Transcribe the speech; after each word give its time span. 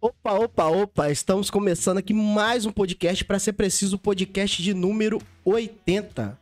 Opa, 0.00 0.32
opa, 0.34 0.64
opa, 0.66 1.10
estamos 1.10 1.50
começando 1.50 1.98
aqui 1.98 2.12
mais 2.12 2.66
um 2.66 2.70
podcast, 2.70 3.24
para 3.24 3.38
ser 3.38 3.54
preciso, 3.54 3.96
o 3.96 3.98
podcast 3.98 4.62
de 4.62 4.74
número 4.74 5.18
80. 5.44 6.38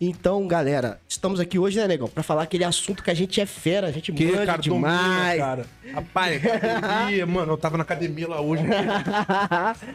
Então, 0.00 0.46
galera, 0.46 1.00
estamos 1.08 1.40
aqui 1.40 1.58
hoje, 1.58 1.78
né, 1.78 1.88
negão, 1.88 2.08
pra 2.08 2.22
falar 2.22 2.42
aquele 2.42 2.62
assunto 2.64 3.02
que 3.02 3.10
a 3.10 3.14
gente 3.14 3.40
é 3.40 3.46
fera, 3.46 3.86
a 3.86 3.90
gente 3.90 4.12
Que, 4.12 4.26
manja 4.26 4.44
cara, 4.46 4.58
demais. 4.62 5.38
cara. 5.40 5.66
Rapaz, 5.94 6.42
academia, 6.44 7.26
mano, 7.26 7.52
eu 7.52 7.56
tava 7.56 7.76
na 7.78 7.84
academia 7.84 8.28
lá 8.28 8.40
hoje. 8.40 8.64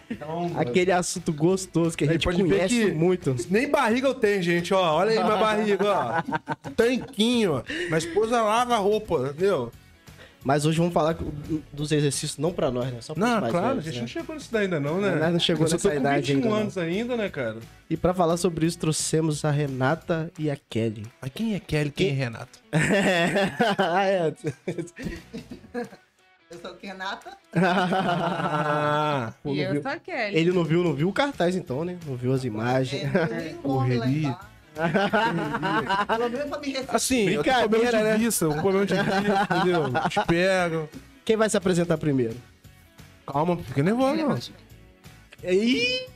Então, 0.10 0.52
aquele 0.56 0.92
assunto 0.92 1.32
gostoso 1.32 1.96
que 1.96 2.06
a 2.06 2.12
gente 2.12 2.24
pode 2.24 2.42
ver 2.42 2.50
conhece 2.50 2.86
que- 2.86 2.92
muito. 2.92 3.36
Nem 3.50 3.70
barriga 3.70 4.08
eu 4.08 4.16
tenho, 4.16 4.42
gente, 4.42 4.74
ó. 4.74 4.96
Olha 4.96 5.12
aí 5.12 5.24
minha 5.24 5.38
barriga, 5.38 5.86
ó. 5.86 6.70
Tanquinho, 6.76 7.58
ó. 7.58 7.64
Minha 7.86 7.98
esposa 7.98 8.42
lava 8.42 8.76
a 8.76 8.80
roupa, 8.80 9.28
entendeu? 9.30 9.72
Mas 10.44 10.66
hoje 10.66 10.78
vamos 10.78 10.94
falar 10.94 11.18
dos 11.74 11.92
exercícios 11.92 12.38
não 12.38 12.54
pra 12.54 12.72
nós, 12.72 12.92
né? 12.94 13.02
Só 13.02 13.14
pros 13.14 13.28
Não, 13.28 13.42
mais 13.42 13.52
claro, 13.52 13.66
a 13.68 13.70
velhos, 13.72 13.84
gente 13.86 13.96
né? 13.96 14.02
não 14.02 14.08
chegou 14.08 14.36
nisso 14.36 14.50
daí 14.52 14.64
ainda 14.64 14.80
não, 14.80 15.02
né? 15.02 15.16
Nós 15.16 15.32
não 15.34 15.40
chegou 15.40 15.66
Eu 15.68 15.72
nessa 15.72 15.90
tô 15.90 15.94
com 15.94 16.00
idade 16.00 16.34
21 16.34 16.36
ainda, 16.38 16.50
não. 16.50 16.62
anos 16.62 16.78
ainda, 16.78 17.18
né, 17.18 17.30
cara? 17.30 17.58
E 17.90 17.98
pra 17.98 18.14
falar 18.14 18.38
sobre 18.38 18.66
isso, 18.66 18.80
trouxemos 18.80 19.44
a 19.44 19.52
Renata 19.52 20.32
e 20.40 20.50
a 20.50 20.56
Kelly. 20.70 21.06
Mas 21.22 21.32
quem 21.34 21.56
é 21.56 21.60
Kelly, 21.60 21.92
quem 21.92 22.10
é 22.10 22.14
Renato? 22.14 22.58
Ah, 23.78 24.06
é. 24.06 24.34
Eu 26.52 26.58
sou 26.60 26.76
Renata. 26.82 27.38
Ah, 27.54 29.34
E 29.46 29.48
não 29.50 29.56
eu 29.56 29.72
viu- 29.74 29.82
sou 29.82 29.92
a 29.92 29.98
Kelly. 30.00 30.36
Ele 30.38 30.52
não 30.52 30.64
viu, 30.64 30.84
não 30.84 30.94
viu 30.94 31.10
o 31.10 31.14
cartaz 31.14 31.56
então, 31.56 31.84
né? 31.86 31.98
Não 32.08 32.16
viu 32.16 32.34
as 32.34 32.44
imagens. 32.44 33.04
É, 33.04 33.56
correria. 33.62 34.38
Pelo 34.76 36.30
menos 36.30 36.50
pra 36.50 36.60
me 36.60 36.68
receber. 36.72 36.96
assim, 36.96 37.30
eu 37.30 37.42
Brincadeira, 37.44 37.70
problema 37.70 37.92
de 37.92 38.04
né? 38.04 38.18
vista, 38.18 38.48
um 38.48 38.62
problema 38.62 38.86
de 38.86 38.96
vista, 38.96 39.48
entendeu? 39.56 39.84
Te 40.10 40.26
pego. 40.26 40.90
Quem 41.26 41.36
vai 41.38 41.50
se 41.50 41.58
apresentar 41.58 41.98
primeiro? 41.98 42.36
Calma, 43.28 43.58
fica 43.58 43.84
nervoso, 43.84 44.16
não. 44.16 44.40
Ih! 45.52 46.08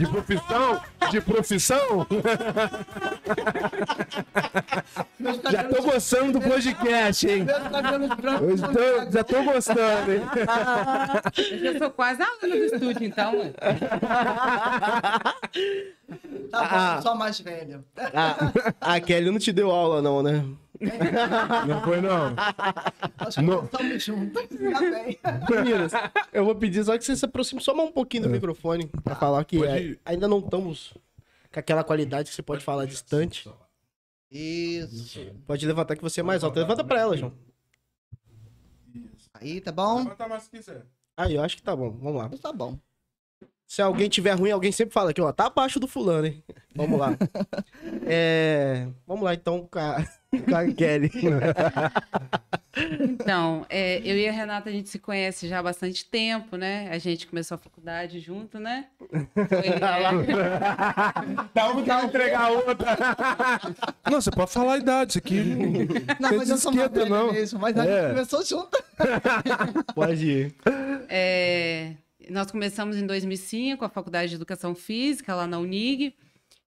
De 0.00 0.06
profissão? 0.06 0.80
De 1.10 1.20
profissão? 1.20 2.06
Já 5.52 5.64
tô 5.64 5.82
gostando 5.82 6.38
do 6.38 6.40
podcast, 6.40 7.28
hein? 7.28 7.46
São 8.38 8.50
estou- 8.54 9.12
já 9.12 9.24
tô 9.24 9.42
gostando, 9.42 10.12
hein? 10.12 10.22
Eu 11.62 11.78
sou 11.78 11.90
quase 11.90 12.22
a 12.22 12.26
Ana 12.42 12.56
do 12.56 12.64
estúdio, 12.64 13.04
então. 13.06 13.38
ué. 13.40 13.52
Tá 16.50 16.60
bom, 16.62 16.66
Ah. 16.70 17.00
só 17.02 17.14
mais 17.14 17.38
velho. 17.38 17.84
A, 18.80 18.94
a 18.94 19.00
Kelly 19.00 19.30
não 19.30 19.38
te 19.38 19.52
deu 19.52 19.70
aula, 19.70 20.00
não, 20.00 20.22
né? 20.22 20.42
Não 21.68 21.82
foi, 21.82 22.00
não. 22.00 22.30
Nós 23.18 23.36
Não. 23.36 23.64
estamos 23.64 24.02
juntos. 24.04 24.42
Tá 24.72 24.80
bem. 24.80 25.18
Meninas, 25.50 25.92
eu 26.32 26.44
vou 26.44 26.54
pedir 26.54 26.84
só 26.84 26.96
que 26.96 27.04
você 27.04 27.14
se 27.16 27.24
aproxime 27.24 27.60
só 27.60 27.74
mais 27.74 27.88
um 27.88 27.92
pouquinho 27.92 28.24
do 28.24 28.30
microfone 28.30 28.86
pra 29.04 29.14
falar 29.14 29.44
que 29.44 29.58
Pode 29.58 29.92
é, 29.94 29.98
ainda 30.04 30.26
não 30.26 30.38
estamos 30.38 30.94
com 31.52 31.60
aquela 31.60 31.84
qualidade 31.84 32.30
que 32.30 32.34
você 32.34 32.42
pode 32.42 32.64
falar 32.64 32.86
distante. 32.86 33.50
Isso. 34.30 35.32
Pode 35.46 35.66
levantar 35.66 35.96
que 35.96 36.02
você 36.02 36.20
é 36.20 36.22
mais 36.22 36.42
alto. 36.44 36.58
Levanta 36.58 36.84
pra 36.84 37.00
ela, 37.00 37.16
João. 37.16 37.32
Aí, 39.34 39.60
tá 39.60 39.72
bom? 39.72 39.98
Levanta 39.98 40.28
mais 40.28 40.44
se 40.44 40.50
quiser. 40.50 40.86
Aí, 41.16 41.34
eu 41.34 41.42
acho 41.42 41.56
que 41.56 41.62
tá 41.62 41.74
bom. 41.74 41.90
Vamos 41.90 42.16
lá. 42.22 42.30
Tá 42.40 42.52
bom. 42.52 42.78
Se 43.70 43.80
alguém 43.80 44.08
tiver 44.08 44.32
ruim, 44.32 44.50
alguém 44.50 44.72
sempre 44.72 44.92
fala 44.92 45.10
aqui, 45.12 45.20
ó, 45.20 45.30
tá 45.30 45.46
abaixo 45.46 45.78
do 45.78 45.86
fulano, 45.86 46.26
hein? 46.26 46.42
Vamos 46.74 46.98
lá. 46.98 47.16
É, 48.12 48.88
Vamos 49.06 49.22
lá, 49.24 49.34
então, 49.34 49.68
com 49.70 49.78
a, 49.78 50.04
com 50.48 50.56
a 50.56 50.66
Kelly. 50.72 51.10
Então, 53.00 53.64
é, 53.68 53.98
eu 53.98 54.16
e 54.16 54.28
a 54.28 54.32
Renata, 54.32 54.68
a 54.68 54.72
gente 54.72 54.88
se 54.88 54.98
conhece 54.98 55.46
já 55.48 55.58
há 55.60 55.62
bastante 55.62 56.04
tempo, 56.04 56.56
né? 56.56 56.88
A 56.90 56.98
gente 56.98 57.26
começou 57.28 57.54
a 57.54 57.58
faculdade 57.58 58.18
junto, 58.20 58.58
né? 58.58 58.86
Foi, 58.98 59.68
é, 59.68 59.78
Dá 61.54 61.70
uma 61.70 61.82
pra 61.84 62.04
entregar 62.04 62.40
a 62.40 62.48
outra. 62.50 62.96
Não, 64.10 64.20
você 64.20 64.30
pode 64.30 64.50
falar 64.52 64.74
a 64.74 64.78
idade, 64.78 65.10
isso 65.12 65.18
aqui. 65.18 65.40
Não, 66.18 66.36
mas 66.36 66.50
eu 66.50 66.58
sou 66.58 66.72
velha 66.72 67.06
não. 67.06 67.32
mesmo. 67.32 67.58
Mas 67.60 67.76
a 67.76 67.84
É. 67.84 68.00
gente 68.02 68.10
começou 68.14 68.44
junto. 68.44 68.82
Pode 69.94 70.26
ir. 70.30 70.54
é, 71.08 71.69
nós 72.30 72.50
começamos 72.50 72.96
em 72.96 73.06
2005 73.06 73.84
a 73.84 73.88
Faculdade 73.88 74.30
de 74.30 74.36
Educação 74.36 74.74
Física, 74.74 75.34
lá 75.34 75.46
na 75.46 75.58
Unig. 75.58 76.14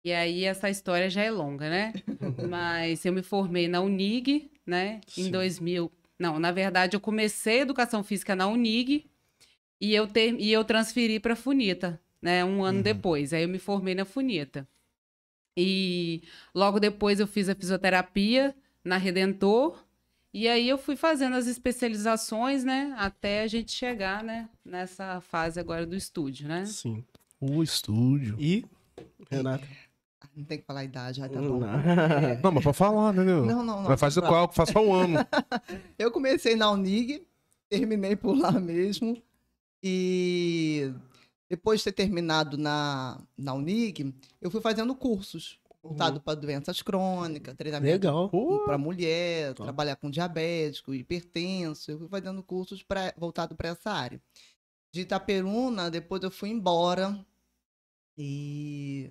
E 0.04 0.12
aí, 0.12 0.44
essa 0.44 0.68
história 0.68 1.08
já 1.08 1.22
é 1.22 1.30
longa, 1.30 1.70
né? 1.70 1.92
Mas 2.50 3.04
eu 3.04 3.12
me 3.12 3.22
formei 3.22 3.68
na 3.68 3.80
Unig, 3.80 4.50
né? 4.66 5.00
Em 5.16 5.24
Sim. 5.24 5.30
2000. 5.30 5.90
Não, 6.18 6.38
na 6.38 6.50
verdade, 6.50 6.96
eu 6.96 7.00
comecei 7.00 7.60
Educação 7.60 8.02
Física 8.02 8.34
na 8.34 8.48
Unig 8.48 9.06
e 9.80 9.94
eu, 9.94 10.06
ter, 10.06 10.34
e 10.38 10.52
eu 10.52 10.64
transferi 10.64 11.20
para 11.20 11.36
Funita, 11.36 12.00
né? 12.20 12.44
Um 12.44 12.64
ano 12.64 12.82
depois. 12.82 13.32
Aí 13.32 13.44
eu 13.44 13.48
me 13.48 13.58
formei 13.58 13.94
na 13.94 14.04
Funita. 14.04 14.68
E 15.56 16.22
logo 16.54 16.80
depois 16.80 17.20
eu 17.20 17.26
fiz 17.26 17.48
a 17.48 17.54
fisioterapia 17.54 18.54
na 18.84 18.96
Redentor. 18.96 19.84
E 20.34 20.48
aí 20.48 20.66
eu 20.68 20.78
fui 20.78 20.96
fazendo 20.96 21.36
as 21.36 21.46
especializações, 21.46 22.64
né? 22.64 22.94
Até 22.98 23.42
a 23.42 23.46
gente 23.46 23.70
chegar, 23.72 24.24
né? 24.24 24.48
Nessa 24.64 25.20
fase 25.20 25.60
agora 25.60 25.86
do 25.86 25.94
estúdio, 25.94 26.48
né? 26.48 26.64
Sim. 26.64 27.04
O 27.40 27.62
estúdio. 27.62 28.36
E, 28.38 28.64
Renata? 29.30 29.66
Ah, 30.20 30.28
Não 30.34 30.44
tem 30.44 30.58
que 30.58 30.64
falar 30.64 30.80
a 30.80 30.84
idade, 30.84 31.18
já 31.18 31.28
tá 31.28 31.40
Não. 31.40 31.58
bom. 31.60 31.66
É. 31.66 32.40
Não, 32.42 32.50
mas 32.52 32.62
pra 32.62 32.72
falar, 32.72 33.12
entendeu? 33.12 33.44
Não, 33.44 33.62
não, 33.62 33.76
não. 33.82 33.84
Vai 33.84 33.96
fazer 33.98 34.22
qual? 34.22 34.50
Faça 34.52 34.78
um 34.80 34.94
ano. 34.94 35.18
Eu 35.98 36.10
comecei 36.10 36.56
na 36.56 36.70
Unig, 36.70 37.26
terminei 37.68 38.16
por 38.16 38.34
lá 38.38 38.52
mesmo. 38.52 39.20
E 39.82 40.92
depois 41.50 41.80
de 41.80 41.84
ter 41.86 41.92
terminado 41.92 42.56
na, 42.56 43.20
na 43.36 43.52
Unig, 43.52 44.14
eu 44.40 44.50
fui 44.50 44.60
fazendo 44.60 44.94
cursos 44.94 45.58
voltados 45.82 46.22
para 46.22 46.38
doenças 46.38 46.80
crônicas, 46.80 47.54
treinamento 47.56 48.08
para 48.64 48.78
mulher, 48.78 49.54
trabalhar 49.54 49.96
com 49.96 50.08
diabético, 50.08 50.94
hipertenso. 50.94 51.90
Eu 51.90 51.98
fui 51.98 52.08
fazendo 52.08 52.42
cursos 52.42 52.82
pra, 52.82 53.12
voltados 53.16 53.56
para 53.56 53.70
essa 53.70 53.90
área. 53.90 54.22
De 54.94 55.00
Itaperuna, 55.00 55.90
depois 55.90 56.22
eu 56.22 56.30
fui 56.30 56.50
embora. 56.50 57.18
E 58.16 59.10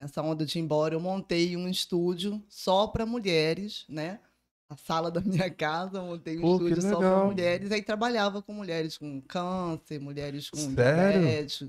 nessa 0.00 0.22
onda 0.22 0.46
de 0.46 0.58
ir 0.58 0.62
embora, 0.62 0.94
eu 0.94 1.00
montei 1.00 1.56
um 1.56 1.68
estúdio 1.68 2.42
só 2.48 2.86
para 2.86 3.04
mulheres, 3.04 3.84
né? 3.88 4.20
A 4.68 4.76
sala 4.76 5.10
da 5.10 5.20
minha 5.22 5.50
casa, 5.50 6.00
montei 6.00 6.38
um 6.38 6.42
Pô, 6.42 6.52
estúdio 6.54 6.82
só 6.82 6.98
para 6.98 7.24
mulheres. 7.24 7.70
Aí 7.70 7.82
trabalhava 7.82 8.40
com 8.40 8.54
mulheres 8.54 8.96
com 8.96 9.20
câncer, 9.20 10.00
mulheres 10.00 10.48
com 10.48 10.74
diabetes 10.74 11.68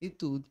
e 0.00 0.08
tudo. 0.08 0.48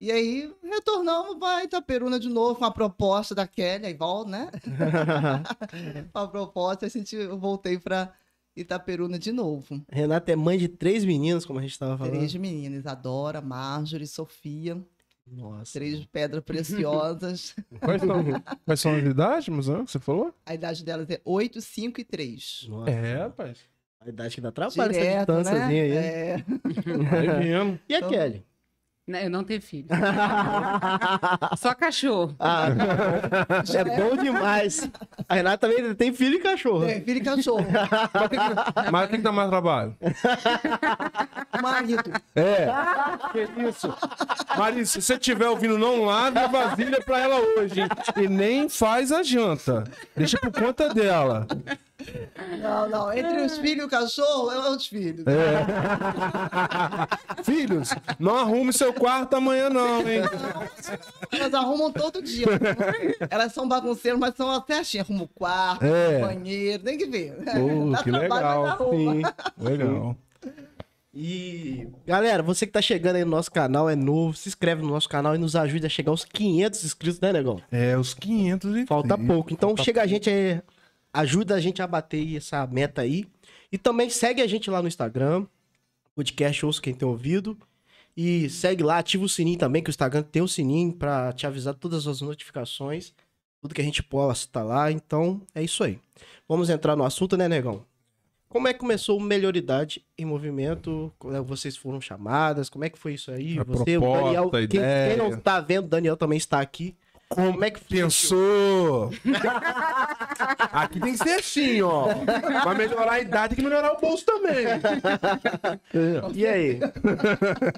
E 0.00 0.12
aí 0.12 0.52
retornamos 0.62 1.36
para 1.38 1.64
Itaperuna 1.64 2.20
de 2.20 2.28
novo 2.28 2.54
com 2.56 2.64
a 2.64 2.70
proposta 2.70 3.34
da 3.34 3.46
Kelly, 3.48 3.86
aí 3.86 3.94
volta, 3.94 4.30
né? 4.30 4.50
a 6.14 6.26
proposta, 6.26 6.86
a 6.86 6.88
gente, 6.88 7.16
eu 7.16 7.36
voltei 7.36 7.78
para 7.78 8.12
Itaperuna 8.56 9.18
de 9.18 9.32
novo. 9.32 9.82
Renata 9.90 10.30
é 10.32 10.36
mãe 10.36 10.56
de 10.56 10.68
três 10.68 11.04
meninos, 11.04 11.44
como 11.44 11.58
a 11.58 11.62
gente 11.62 11.76
tava 11.78 11.98
falando. 11.98 12.12
Três 12.14 12.32
meninas, 12.34 12.80
Isadora, 12.80 13.40
Marjorie, 13.40 14.06
Sofia, 14.06 14.80
Nossa. 15.26 15.72
três 15.72 16.04
pedras 16.06 16.44
preciosas. 16.44 17.56
Quais 17.82 18.00
são, 18.00 18.24
quais 18.64 18.80
são 18.80 18.94
as 18.94 19.02
idades, 19.04 19.48
Muzão, 19.48 19.84
que 19.84 19.90
você 19.90 19.98
falou? 19.98 20.32
A 20.46 20.54
idade 20.54 20.84
delas 20.84 21.10
é 21.10 21.20
8, 21.24 21.60
5 21.60 22.00
e 22.00 22.04
3. 22.04 22.66
Nossa. 22.68 22.90
É, 22.90 23.16
rapaz. 23.18 23.58
A 24.00 24.08
idade 24.08 24.36
que 24.36 24.40
dá 24.40 24.52
trabalho, 24.52 24.92
essa 24.92 25.00
Direto, 25.00 25.32
distânciazinha 25.36 25.88
né? 25.88 25.90
aí. 25.90 25.92
É. 25.92 26.44
E 27.88 27.94
a 27.94 27.98
Então- 27.98 28.10
Kelly? 28.10 28.44
Né, 29.08 29.24
Eu 29.24 29.30
não 29.30 29.42
tenho 29.42 29.62
filho. 29.62 29.86
Só 31.56 31.74
cachorro. 31.74 32.36
Ah, 32.38 32.66
é 33.74 33.84
bom 33.84 34.14
demais. 34.22 34.86
A 35.26 35.34
Renata 35.34 35.66
também 35.66 35.94
tem 35.94 36.12
filho 36.12 36.34
e 36.36 36.40
cachorro. 36.40 36.84
É, 36.84 37.00
filho 37.00 37.16
e 37.16 37.22
cachorro. 37.22 37.66
Mas 38.92 39.06
o 39.06 39.08
que 39.08 39.16
que 39.16 39.22
dá 39.22 39.32
mais 39.32 39.48
trabalho? 39.48 39.96
Marido. 41.62 42.12
É. 42.36 42.66
Que 43.32 43.48
isso? 43.66 43.94
Marisa, 44.58 44.92
se 44.92 45.00
você 45.02 45.14
estiver 45.14 45.48
ouvindo, 45.48 45.78
não 45.78 46.04
lave 46.04 46.38
a 46.38 46.46
vasilha 46.46 47.00
pra 47.00 47.18
ela 47.18 47.40
hoje? 47.40 47.80
E 48.14 48.28
nem 48.28 48.68
faz 48.68 49.10
a 49.10 49.22
janta. 49.22 49.84
Deixa 50.14 50.36
por 50.36 50.52
conta 50.52 50.92
dela. 50.92 51.46
Não, 52.60 52.88
não. 52.88 53.12
Entre 53.12 53.40
os 53.42 53.58
filhos 53.58 53.82
e 53.82 53.86
o 53.86 53.88
cachorro, 53.88 54.50
é 54.52 54.70
os 54.70 54.86
filhos. 54.86 55.24
Filhos, 57.42 57.90
não 58.18 58.36
arrume 58.36 58.72
seu 58.72 58.92
quarto 58.92 59.34
amanhã, 59.34 59.68
não, 59.68 60.00
hein? 60.08 60.20
Elas 61.32 61.54
arrumam 61.54 61.92
todo 61.92 62.22
dia. 62.22 62.46
Elas 63.30 63.52
são 63.52 63.68
bagunceiras, 63.68 64.18
mas 64.18 64.34
são 64.34 64.50
até 64.50 64.80
assim. 64.80 64.98
Arrumam 64.98 65.24
o 65.24 65.28
quarto, 65.28 65.84
É. 65.84 66.18
o 66.18 66.20
banheiro, 66.26 66.82
tem 66.82 66.98
que 66.98 67.06
ver. 67.06 67.32
Dá 67.42 68.02
que 68.02 68.10
trabalho, 68.10 68.62
legal. 68.62 68.90
Sim. 68.90 69.22
Legal. 69.58 70.16
E, 71.12 71.88
galera, 72.06 72.42
você 72.44 72.64
que 72.64 72.70
tá 72.72 72.80
chegando 72.82 73.16
aí 73.16 73.24
no 73.24 73.30
nosso 73.32 73.50
canal, 73.50 73.90
é 73.90 73.96
novo, 73.96 74.36
se 74.36 74.48
inscreve 74.48 74.82
no 74.82 74.88
nosso 74.88 75.08
canal 75.08 75.34
e 75.34 75.38
nos 75.38 75.56
ajude 75.56 75.84
a 75.84 75.88
chegar 75.88 76.10
aos 76.10 76.24
500 76.24 76.84
inscritos, 76.84 77.20
né, 77.20 77.32
negão? 77.32 77.60
É, 77.72 77.96
os 77.98 78.14
500 78.14 78.76
e... 78.76 78.86
Falta 78.86 79.18
pouco. 79.18 79.52
Então 79.52 79.70
Falta 79.70 79.82
chega 79.82 80.02
a 80.02 80.06
gente 80.06 80.30
aí, 80.30 80.60
ajuda 81.12 81.54
a 81.54 81.60
gente 81.60 81.82
a 81.82 81.86
bater 81.86 82.36
essa 82.36 82.66
meta 82.66 83.02
aí. 83.02 83.26
E 83.70 83.78
também 83.78 84.08
segue 84.10 84.40
a 84.40 84.46
gente 84.46 84.70
lá 84.70 84.80
no 84.80 84.88
Instagram, 84.88 85.46
podcast, 86.14 86.64
ouça 86.64 86.80
quem 86.80 86.94
tem 86.94 87.06
ouvido. 87.06 87.56
E 88.16 88.48
segue 88.50 88.82
lá, 88.82 88.98
ativa 88.98 89.24
o 89.24 89.28
sininho 89.28 89.58
também, 89.58 89.82
que 89.82 89.90
o 89.90 89.92
Instagram 89.92 90.22
tem 90.22 90.42
um 90.42 90.48
sininho 90.48 90.92
pra 90.92 91.32
te 91.32 91.46
avisar 91.46 91.74
todas 91.74 92.06
as 92.06 92.20
notificações. 92.20 93.14
Tudo 93.60 93.74
que 93.74 93.80
a 93.80 93.84
gente 93.84 94.02
posta 94.02 94.62
lá. 94.62 94.90
Então, 94.90 95.40
é 95.54 95.62
isso 95.62 95.84
aí. 95.84 96.00
Vamos 96.48 96.70
entrar 96.70 96.96
no 96.96 97.04
assunto, 97.04 97.36
né, 97.36 97.48
Negão? 97.48 97.84
Como 98.48 98.66
é 98.66 98.72
que 98.72 98.78
começou 98.80 99.18
o 99.18 99.20
Melhoridade 99.20 100.02
em 100.16 100.24
Movimento? 100.24 101.12
É 101.26 101.40
Vocês 101.40 101.76
foram 101.76 102.00
chamadas? 102.00 102.70
Como 102.70 102.84
é 102.84 102.88
que 102.88 102.98
foi 102.98 103.14
isso 103.14 103.30
aí? 103.30 103.58
A 103.58 103.62
Você, 103.64 103.98
o 103.98 104.00
proposta, 104.00 104.24
Daniel. 104.24 104.48
a 104.48 104.50
Quem, 104.50 104.68
quem 104.68 105.16
não 105.16 105.28
está 105.34 105.60
vendo, 105.60 105.84
o 105.84 105.88
Daniel 105.88 106.16
também 106.16 106.38
está 106.38 106.60
aqui. 106.60 106.96
Como 107.28 107.62
é 107.62 107.70
que 107.70 107.84
Pensou? 107.84 109.10
Aqui 110.72 110.98
tem 110.98 111.12
que 111.12 111.18
ser 111.18 111.38
assim, 111.38 111.82
ó. 111.82 112.08
Pra 112.62 112.74
melhorar 112.74 113.12
a 113.12 113.20
idade, 113.20 113.54
tem 113.54 113.62
que 113.62 113.68
melhorar 113.68 113.92
o 113.92 114.00
bolso 114.00 114.24
também. 114.24 114.66
E 116.34 116.46
aí? 116.46 116.80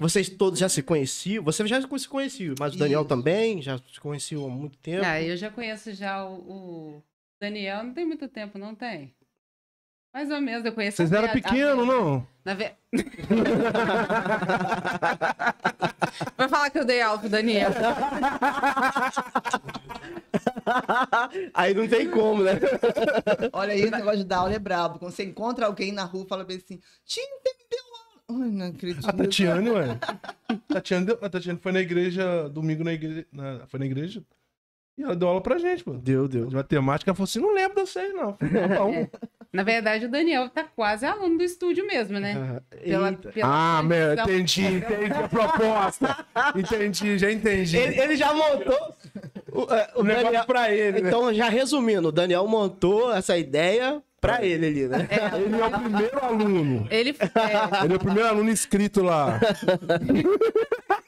Vocês 0.00 0.28
todos 0.28 0.58
já 0.58 0.68
se 0.68 0.82
conheciam? 0.82 1.42
Você 1.44 1.66
já 1.66 1.80
se 1.80 2.08
conhecia, 2.08 2.54
mas 2.58 2.74
o 2.74 2.78
Daniel 2.78 3.00
Isso. 3.00 3.08
também 3.08 3.60
já 3.62 3.78
se 3.78 4.00
conheciam 4.00 4.44
há 4.46 4.48
muito 4.48 4.78
tempo. 4.78 5.04
Ah, 5.04 5.20
eu 5.20 5.36
já 5.36 5.50
conheço 5.50 5.92
já 5.92 6.24
o, 6.24 6.34
o 6.34 7.02
Daniel, 7.40 7.82
não 7.84 7.92
tem 7.92 8.06
muito 8.06 8.28
tempo, 8.28 8.58
não 8.58 8.74
tem? 8.74 9.14
Mais 10.12 10.28
ou 10.30 10.40
menos, 10.40 10.64
eu 10.64 10.72
conheço 10.72 10.96
Vocês 10.96 11.12
eram 11.12 11.28
pequenos, 11.28 11.86
não? 11.86 12.26
Na 12.44 12.54
ve... 12.54 12.72
Vai 16.36 16.48
falar 16.48 16.70
que 16.70 16.78
eu 16.80 16.84
dei 16.84 17.00
aula 17.00 17.18
pro 17.20 17.28
Daniel. 17.28 17.70
Aí 21.54 21.74
não 21.74 21.86
tem 21.86 22.10
como, 22.10 22.42
né? 22.42 22.52
Olha 23.52 23.72
aí, 23.72 23.80
esse 23.82 23.90
negócio 23.90 24.18
de 24.18 24.24
dar 24.24 24.38
aula 24.38 24.52
é 24.54 24.58
brabo. 24.58 24.98
Quando 24.98 25.12
você 25.12 25.24
encontra 25.24 25.66
alguém 25.66 25.92
na 25.92 26.04
rua, 26.04 26.26
fala 26.26 26.44
bem 26.44 26.56
assim, 26.56 26.80
você 27.04 27.20
me 27.20 27.52
deu 27.70 27.78
aula. 28.34 28.44
Ai, 28.44 28.50
não 28.50 28.66
acredito. 28.66 29.08
A 29.08 29.12
Tatiane, 29.12 29.70
ué. 29.70 29.98
Tatiane, 30.68 31.06
deu- 31.06 31.18
a 31.22 31.28
Tatiane 31.28 31.58
foi 31.60 31.72
na 31.72 31.80
igreja, 31.80 32.48
domingo 32.48 32.82
na 32.84 32.92
igreja. 32.92 33.26
na- 33.32 33.66
foi 33.66 33.80
na 33.80 33.86
igreja. 33.86 34.22
E 34.98 35.02
ela 35.02 35.16
deu 35.16 35.28
aula 35.28 35.40
pra 35.42 35.58
gente, 35.58 35.82
pô. 35.84 35.92
Deu, 35.94 36.28
deu. 36.28 36.46
De 36.46 36.54
matemática, 36.54 37.10
ela 37.10 37.16
falou 37.16 37.24
assim: 37.24 37.40
não 37.40 37.54
lembro 37.54 37.82
de 37.84 37.90
vocês, 37.90 38.12
não. 38.14 38.32
Tá 38.34 38.46
bom. 38.78 39.08
Na 39.52 39.64
verdade, 39.64 40.06
o 40.06 40.08
Daniel 40.08 40.48
tá 40.48 40.62
quase 40.64 41.04
aluno 41.04 41.36
do 41.38 41.42
estúdio 41.42 41.84
mesmo, 41.86 42.20
né? 42.20 42.36
Ah, 42.38 42.76
Pela, 42.84 43.12
pela 43.12 43.78
Ah, 43.78 43.82
meu, 43.82 44.12
entendi, 44.14 44.62
entendi 44.64 45.12
a 45.12 45.28
proposta. 45.28 46.24
Entendi, 46.54 47.18
já 47.18 47.32
entendi. 47.32 47.76
Ele, 47.76 48.00
ele 48.00 48.16
já 48.16 48.32
montou 48.32 48.94
o, 49.52 49.74
é, 49.74 49.90
o 49.96 50.00
o 50.00 50.04
negócio 50.04 50.24
Daniel. 50.26 50.44
pra 50.44 50.70
ele, 50.70 51.00
né? 51.00 51.08
Então, 51.08 51.34
já 51.34 51.48
resumindo, 51.48 52.08
o 52.08 52.12
Daniel 52.12 52.46
montou 52.46 53.12
essa 53.12 53.36
ideia 53.36 54.00
pra 54.20 54.44
ele 54.44 54.66
ali, 54.66 54.86
né? 54.86 55.08
Ele 55.34 55.60
é 55.60 55.66
o 55.66 55.70
primeiro 55.80 56.24
aluno. 56.24 56.86
Ele, 56.90 57.10
é, 57.18 57.84
Ele 57.84 57.92
é 57.94 57.96
o 57.96 58.00
primeiro 58.00 58.28
aluno 58.28 58.50
inscrito 58.50 59.02
lá. 59.02 59.40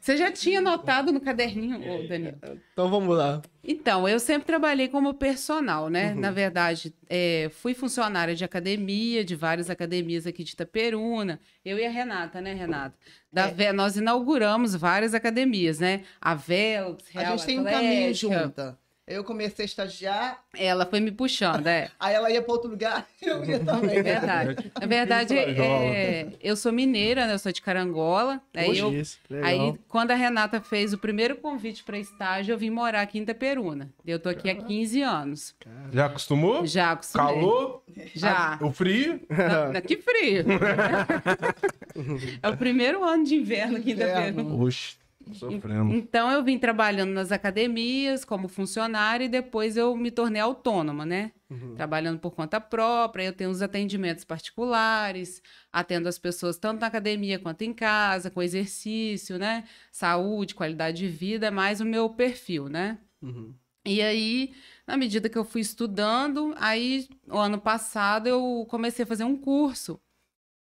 você 0.00 0.16
já 0.16 0.30
tinha 0.30 0.60
notado 0.60 1.12
no 1.12 1.20
caderninho, 1.20 1.78
ô, 1.78 2.08
Daniel? 2.08 2.34
Então 2.72 2.90
vamos 2.90 3.16
lá. 3.16 3.40
Então, 3.62 4.08
eu 4.08 4.18
sempre 4.18 4.46
trabalhei 4.46 4.88
como 4.88 5.14
personal, 5.14 5.88
né? 5.88 6.12
Uhum. 6.12 6.20
Na 6.20 6.30
verdade, 6.30 6.94
é, 7.08 7.50
fui 7.52 7.74
funcionária 7.74 8.34
de 8.34 8.44
academia, 8.44 9.24
de 9.24 9.36
várias 9.36 9.68
academias 9.70 10.26
aqui 10.26 10.42
de 10.42 10.52
Itaperuna. 10.52 11.38
Eu 11.64 11.78
e 11.78 11.84
a 11.84 11.90
Renata, 11.90 12.40
né, 12.40 12.54
Renata? 12.54 12.96
Da 13.32 13.52
É. 13.56 13.72
Nós 13.72 13.96
inauguramos 13.96 14.74
várias 14.74 15.14
academias, 15.14 15.78
né? 15.78 16.02
A 16.20 16.34
Velox, 16.34 17.04
A 17.14 17.20
Real 17.20 17.38
gente 17.38 17.46
tem 17.46 17.60
um 17.60 17.64
caminho 17.64 18.10
Atlética. 18.10 18.14
junta. 18.14 18.78
Eu 19.10 19.24
comecei 19.24 19.64
a 19.64 19.66
estagiar, 19.66 20.40
Ela 20.56 20.86
foi 20.86 21.00
me 21.00 21.10
puxando, 21.10 21.66
é. 21.66 21.90
aí 21.98 22.14
ela 22.14 22.30
ia 22.30 22.40
para 22.40 22.52
outro 22.52 22.70
lugar, 22.70 23.04
eu 23.20 23.44
ia 23.44 23.58
também. 23.58 23.96
É 23.96 24.02
verdade. 24.04 24.72
Na 24.80 24.86
verdade, 24.86 25.36
é, 25.36 26.28
eu 26.40 26.54
sou 26.54 26.70
mineira, 26.70 27.26
né? 27.26 27.34
Eu 27.34 27.38
sou 27.40 27.50
de 27.50 27.60
Carangola. 27.60 28.40
Aí, 28.54 28.66
Poxa, 28.66 28.82
eu, 28.82 28.92
isso, 28.92 29.18
legal. 29.28 29.48
aí, 29.48 29.74
quando 29.88 30.12
a 30.12 30.14
Renata 30.14 30.60
fez 30.60 30.92
o 30.92 30.98
primeiro 30.98 31.34
convite 31.34 31.82
para 31.82 31.98
estágio, 31.98 32.52
eu 32.52 32.58
vim 32.58 32.70
morar 32.70 33.00
aqui 33.00 33.18
em 33.18 33.22
Itaperuna. 33.22 33.92
Eu 34.06 34.20
tô 34.20 34.28
aqui 34.28 34.48
há 34.48 34.54
15 34.54 35.02
anos. 35.02 35.56
Já 35.92 36.06
acostumou? 36.06 36.64
Já 36.64 36.92
acostumei. 36.92 37.34
Calor? 37.34 37.82
Já. 38.14 38.60
O 38.62 38.70
frio? 38.70 39.20
Não, 39.28 39.72
não, 39.72 39.80
que 39.80 39.96
frio. 39.96 40.44
é 42.40 42.48
o 42.48 42.56
primeiro 42.56 43.02
ano 43.02 43.24
de 43.24 43.34
inverno 43.34 43.78
aqui 43.78 43.90
em. 43.90 43.94
Itaperuna. 43.94 44.54
Oxe, 44.54 44.99
sofrendo. 45.36 45.92
Então 45.92 46.30
eu 46.30 46.42
vim 46.42 46.58
trabalhando 46.58 47.10
nas 47.10 47.32
academias 47.32 48.24
como 48.24 48.48
funcionária 48.48 49.24
e 49.24 49.28
depois 49.28 49.76
eu 49.76 49.96
me 49.96 50.10
tornei 50.10 50.40
autônoma, 50.40 51.04
né? 51.06 51.32
Trabalhando 51.74 52.20
por 52.20 52.30
conta 52.30 52.60
própria, 52.60 53.24
eu 53.24 53.32
tenho 53.32 53.50
os 53.50 53.60
atendimentos 53.60 54.24
particulares, 54.24 55.42
atendo 55.72 56.08
as 56.08 56.16
pessoas 56.16 56.56
tanto 56.56 56.80
na 56.80 56.86
academia 56.86 57.40
quanto 57.40 57.62
em 57.62 57.72
casa, 57.72 58.30
com 58.30 58.40
exercício, 58.40 59.36
né? 59.36 59.64
Saúde, 59.90 60.54
qualidade 60.54 60.98
de 60.98 61.08
vida, 61.08 61.48
é 61.48 61.50
mais 61.50 61.80
o 61.80 61.84
meu 61.84 62.08
perfil, 62.10 62.68
né? 62.68 62.98
Uhum. 63.20 63.52
E 63.84 64.00
aí, 64.00 64.52
na 64.86 64.96
medida 64.96 65.28
que 65.28 65.38
eu 65.38 65.44
fui 65.44 65.60
estudando, 65.60 66.54
aí, 66.56 67.08
o 67.26 67.38
ano 67.38 67.58
passado, 67.58 68.28
eu 68.28 68.64
comecei 68.68 69.02
a 69.02 69.08
fazer 69.08 69.24
um 69.24 69.36
curso 69.36 70.00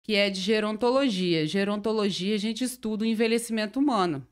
que 0.04 0.16
é 0.16 0.30
de 0.30 0.40
gerontologia. 0.40 1.46
Gerontologia, 1.46 2.36
a 2.36 2.40
gente 2.40 2.64
estuda 2.64 3.04
o 3.04 3.08
envelhecimento 3.08 3.80
humano. 3.80 4.26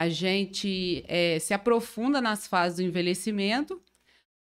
A 0.00 0.08
gente 0.08 1.04
eh, 1.06 1.38
se 1.40 1.52
aprofunda 1.52 2.22
nas 2.22 2.46
fases 2.46 2.78
do 2.78 2.82
envelhecimento 2.82 3.82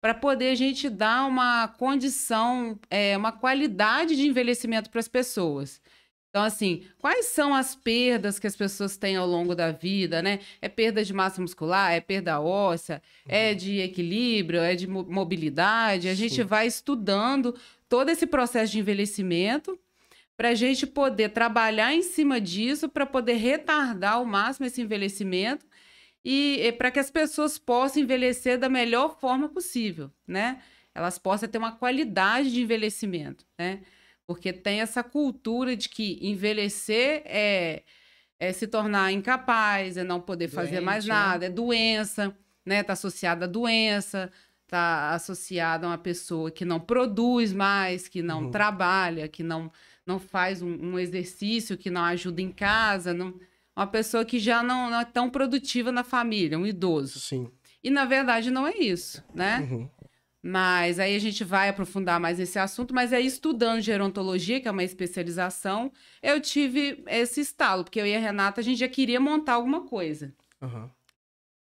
para 0.00 0.12
poder 0.12 0.50
a 0.50 0.54
gente 0.56 0.90
dar 0.90 1.26
uma 1.28 1.68
condição, 1.68 2.76
eh, 2.90 3.16
uma 3.16 3.30
qualidade 3.30 4.16
de 4.16 4.26
envelhecimento 4.26 4.90
para 4.90 4.98
as 4.98 5.06
pessoas. 5.06 5.80
Então, 6.28 6.42
assim, 6.42 6.82
quais 6.98 7.26
são 7.26 7.54
as 7.54 7.76
perdas 7.76 8.40
que 8.40 8.48
as 8.48 8.56
pessoas 8.56 8.96
têm 8.96 9.14
ao 9.14 9.28
longo 9.28 9.54
da 9.54 9.70
vida, 9.70 10.20
né? 10.20 10.40
É 10.60 10.68
perda 10.68 11.04
de 11.04 11.12
massa 11.12 11.40
muscular, 11.40 11.92
é 11.92 12.00
perda 12.00 12.40
óssea, 12.40 13.00
é 13.24 13.54
de 13.54 13.78
equilíbrio, 13.78 14.60
é 14.60 14.74
de 14.74 14.88
mo- 14.88 15.06
mobilidade. 15.08 16.08
A 16.08 16.14
gente 16.16 16.34
Sim. 16.34 16.42
vai 16.42 16.66
estudando 16.66 17.54
todo 17.88 18.08
esse 18.08 18.26
processo 18.26 18.72
de 18.72 18.80
envelhecimento 18.80 19.78
para 20.36 20.50
a 20.50 20.54
gente 20.54 20.86
poder 20.86 21.30
trabalhar 21.30 21.94
em 21.94 22.02
cima 22.02 22.40
disso, 22.40 22.88
para 22.88 23.06
poder 23.06 23.34
retardar 23.34 24.14
ao 24.14 24.24
máximo 24.24 24.66
esse 24.66 24.82
envelhecimento 24.82 25.64
e, 26.24 26.72
para 26.78 26.90
que 26.90 26.98
as 26.98 27.10
pessoas 27.10 27.58
possam 27.58 28.02
envelhecer 28.02 28.58
da 28.58 28.68
melhor 28.68 29.18
forma 29.20 29.48
possível, 29.48 30.10
né? 30.26 30.60
Elas 30.94 31.18
possam 31.18 31.48
ter 31.48 31.58
uma 31.58 31.72
qualidade 31.72 32.52
de 32.52 32.62
envelhecimento, 32.62 33.44
né? 33.58 33.80
Porque 34.26 34.52
tem 34.52 34.80
essa 34.80 35.02
cultura 35.02 35.76
de 35.76 35.88
que 35.88 36.18
envelhecer 36.22 37.22
é, 37.26 37.82
é 38.40 38.52
se 38.52 38.66
tornar 38.66 39.12
incapaz, 39.12 39.96
é 39.96 40.04
não 40.04 40.20
poder 40.20 40.48
fazer 40.48 40.80
mais 40.80 41.04
Doente, 41.04 41.12
né? 41.14 41.20
nada, 41.20 41.46
é 41.46 41.50
doença, 41.50 42.36
né? 42.64 42.82
Tá 42.82 42.94
associada 42.94 43.44
à 43.44 43.48
doença, 43.48 44.32
tá 44.66 45.10
associada 45.10 45.86
a 45.86 45.90
uma 45.90 45.98
pessoa 45.98 46.50
que 46.50 46.64
não 46.64 46.80
produz 46.80 47.52
mais, 47.52 48.08
que 48.08 48.22
não 48.22 48.44
Uhum. 48.44 48.50
trabalha, 48.50 49.28
que 49.28 49.42
não, 49.42 49.70
não 50.06 50.18
faz 50.18 50.62
um, 50.62 50.70
um 50.70 50.98
exercício, 50.98 51.78
que 51.78 51.90
não 51.90 52.02
ajuda 52.02 52.42
em 52.42 52.50
casa, 52.50 53.14
não, 53.14 53.34
uma 53.76 53.86
pessoa 53.86 54.24
que 54.24 54.38
já 54.38 54.62
não, 54.62 54.90
não 54.90 55.00
é 55.00 55.04
tão 55.04 55.28
produtiva 55.30 55.90
na 55.90 56.04
família, 56.04 56.58
um 56.58 56.66
idoso. 56.66 57.18
Sim. 57.20 57.50
E 57.82 57.90
na 57.90 58.04
verdade 58.04 58.50
não 58.50 58.66
é 58.66 58.76
isso, 58.76 59.22
né? 59.34 59.66
Uhum. 59.70 59.88
Mas 60.46 60.98
aí 60.98 61.16
a 61.16 61.18
gente 61.18 61.42
vai 61.42 61.70
aprofundar 61.70 62.20
mais 62.20 62.38
nesse 62.38 62.58
assunto, 62.58 62.94
mas 62.94 63.14
aí 63.14 63.26
estudando 63.26 63.80
gerontologia, 63.80 64.60
que 64.60 64.68
é 64.68 64.70
uma 64.70 64.84
especialização, 64.84 65.90
eu 66.22 66.38
tive 66.38 67.02
esse 67.08 67.40
estalo, 67.40 67.82
porque 67.82 67.98
eu 67.98 68.06
e 68.06 68.14
a 68.14 68.18
Renata 68.18 68.60
a 68.60 68.64
gente 68.64 68.78
já 68.78 68.88
queria 68.88 69.18
montar 69.18 69.54
alguma 69.54 69.86
coisa. 69.86 70.34
Uhum. 70.60 70.88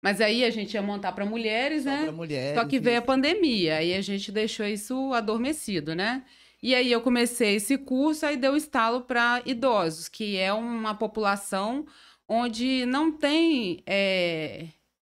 Mas 0.02 0.20
aí 0.20 0.44
a 0.44 0.50
gente 0.50 0.74
ia 0.74 0.82
montar 0.82 1.12
para 1.12 1.24
mulheres, 1.24 1.84
Só 1.84 1.90
né? 1.90 2.02
pra 2.02 2.12
mulheres. 2.12 2.60
Só 2.60 2.66
que 2.66 2.80
veio 2.80 2.96
a 2.96 2.98
isso. 2.98 3.06
pandemia, 3.06 3.76
aí 3.76 3.94
a 3.94 4.00
gente 4.00 4.32
deixou 4.32 4.66
isso 4.66 5.12
adormecido, 5.12 5.94
né? 5.94 6.24
E 6.62 6.74
aí 6.74 6.92
eu 6.92 7.00
comecei 7.00 7.56
esse 7.56 7.76
curso, 7.76 8.24
aí 8.24 8.36
deu 8.36 8.56
estalo 8.56 9.02
para 9.02 9.42
idosos, 9.44 10.08
que 10.08 10.36
é 10.36 10.52
uma 10.52 10.94
população 10.94 11.84
onde 12.28 12.86
não 12.86 13.10
tem 13.10 13.82
é, 13.84 14.68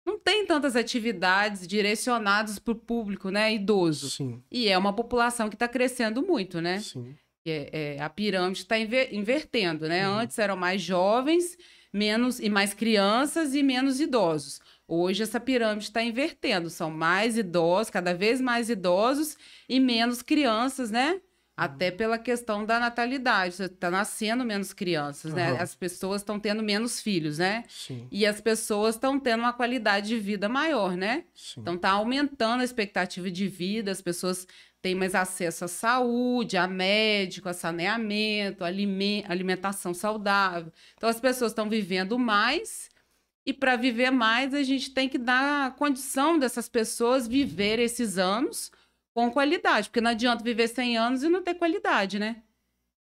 não 0.07 0.19
tem 0.19 0.47
tantas 0.47 0.77
atividades 0.77 1.67
direcionadas 1.67 2.59
para 2.59 2.73
o 2.73 2.77
público, 2.77 3.29
né, 3.31 3.53
idoso. 3.55 4.09
Sim, 4.11 4.43
E 4.51 4.69
é 4.69 4.79
uma 4.79 4.93
população 4.93 5.49
que 5.49 5.57
está 5.57 5.67
crescendo 5.69 6.23
muito, 6.23 6.61
né? 6.61 6.79
sim. 6.81 7.15
é- 7.45 7.97
é, 7.97 8.01
a 8.01 8.09
pirâmide 8.09 8.61
está 8.61 8.79
invertendo, 8.79 9.89
né? 9.89 10.09
Uhum. 10.09 10.19
Antes 10.19 10.39
eram 10.39 10.57
mais 10.57 10.81
jovens, 10.81 11.57
menos 11.93 12.39
e 12.39 12.49
mais 12.49 12.73
crianças 12.73 13.53
e 13.55 13.63
menos 13.65 14.01
idosos. 14.01 14.61
Hoje 14.87 15.23
essa 15.25 15.41
pirâmide 15.41 15.87
está 15.87 16.03
invertendo, 16.03 16.71
são 16.71 16.89
mais 16.91 17.37
idosos, 17.37 17.91
cada 17.91 18.15
vez 18.15 18.41
mais 18.41 18.71
idosos 18.71 19.37
e 19.69 19.81
menos 19.81 20.23
crianças, 20.23 20.91
né? 20.91 21.21
Até 21.57 21.91
pela 21.91 22.19
questão 22.19 22.65
da 22.65 22.81
natalidade. 22.81 23.63
Está 23.63 23.91
nascendo 23.91 24.45
menos 24.45 24.73
crianças, 24.73 25.35
né? 25.35 25.51
Aham. 25.51 25.63
As 25.63 25.75
pessoas 25.75 26.23
estão 26.23 26.41
tendo 26.41 26.63
menos 26.63 27.01
filhos, 27.01 27.39
né? 27.39 27.65
Sim, 27.69 28.09
E 28.11 28.25
as 28.27 28.41
pessoas 28.41 28.95
estão 28.95 29.21
tendo 29.21 29.41
uma 29.41 29.53
qualidade 29.53 30.09
de 30.09 30.19
vida 30.19 30.49
maior, 30.49 30.97
né? 30.97 31.25
sim. 31.35 31.61
Então 31.61 31.77
tá 31.77 31.91
aumentando 31.91 32.63
a 32.63 32.65
expectativa 32.65 33.31
de 33.31 33.47
vida, 33.49 33.91
as 33.91 34.01
pessoas 34.01 34.47
têm 34.81 34.95
mais 34.95 35.15
acesso 35.15 35.65
à 35.65 35.69
saúde, 35.69 36.57
a 36.57 36.67
médico, 36.67 37.49
a 37.49 37.53
saneamento, 37.53 38.65
alimen- 38.65 39.25
alimentação 39.29 39.93
saudável. 39.95 40.73
Então 40.97 41.09
as 41.09 41.21
pessoas 41.21 41.53
estão 41.53 41.69
vivendo 41.69 42.19
mais 42.19 42.91
e 43.45 43.53
para 43.53 43.77
viver 43.77 44.11
mais 44.11 44.55
a 44.55 44.63
gente 44.63 44.91
tem 44.91 45.09
que 45.09 45.19
dar 45.19 45.67
a 45.67 45.71
condição 45.71 46.39
dessas 46.39 46.69
pessoas 46.69 47.29
viver 47.29 47.79
esses 47.79 48.17
anos 48.19 48.71
com 49.15 49.31
qualidade, 49.31 49.89
porque 49.89 50.01
não 50.01 50.11
adianta 50.11 50.43
viver 50.45 50.69
100 50.69 50.97
anos 50.97 51.23
e 51.23 51.29
não 51.29 51.43
ter 51.43 51.55
qualidade, 51.55 52.19
né? 52.19 52.43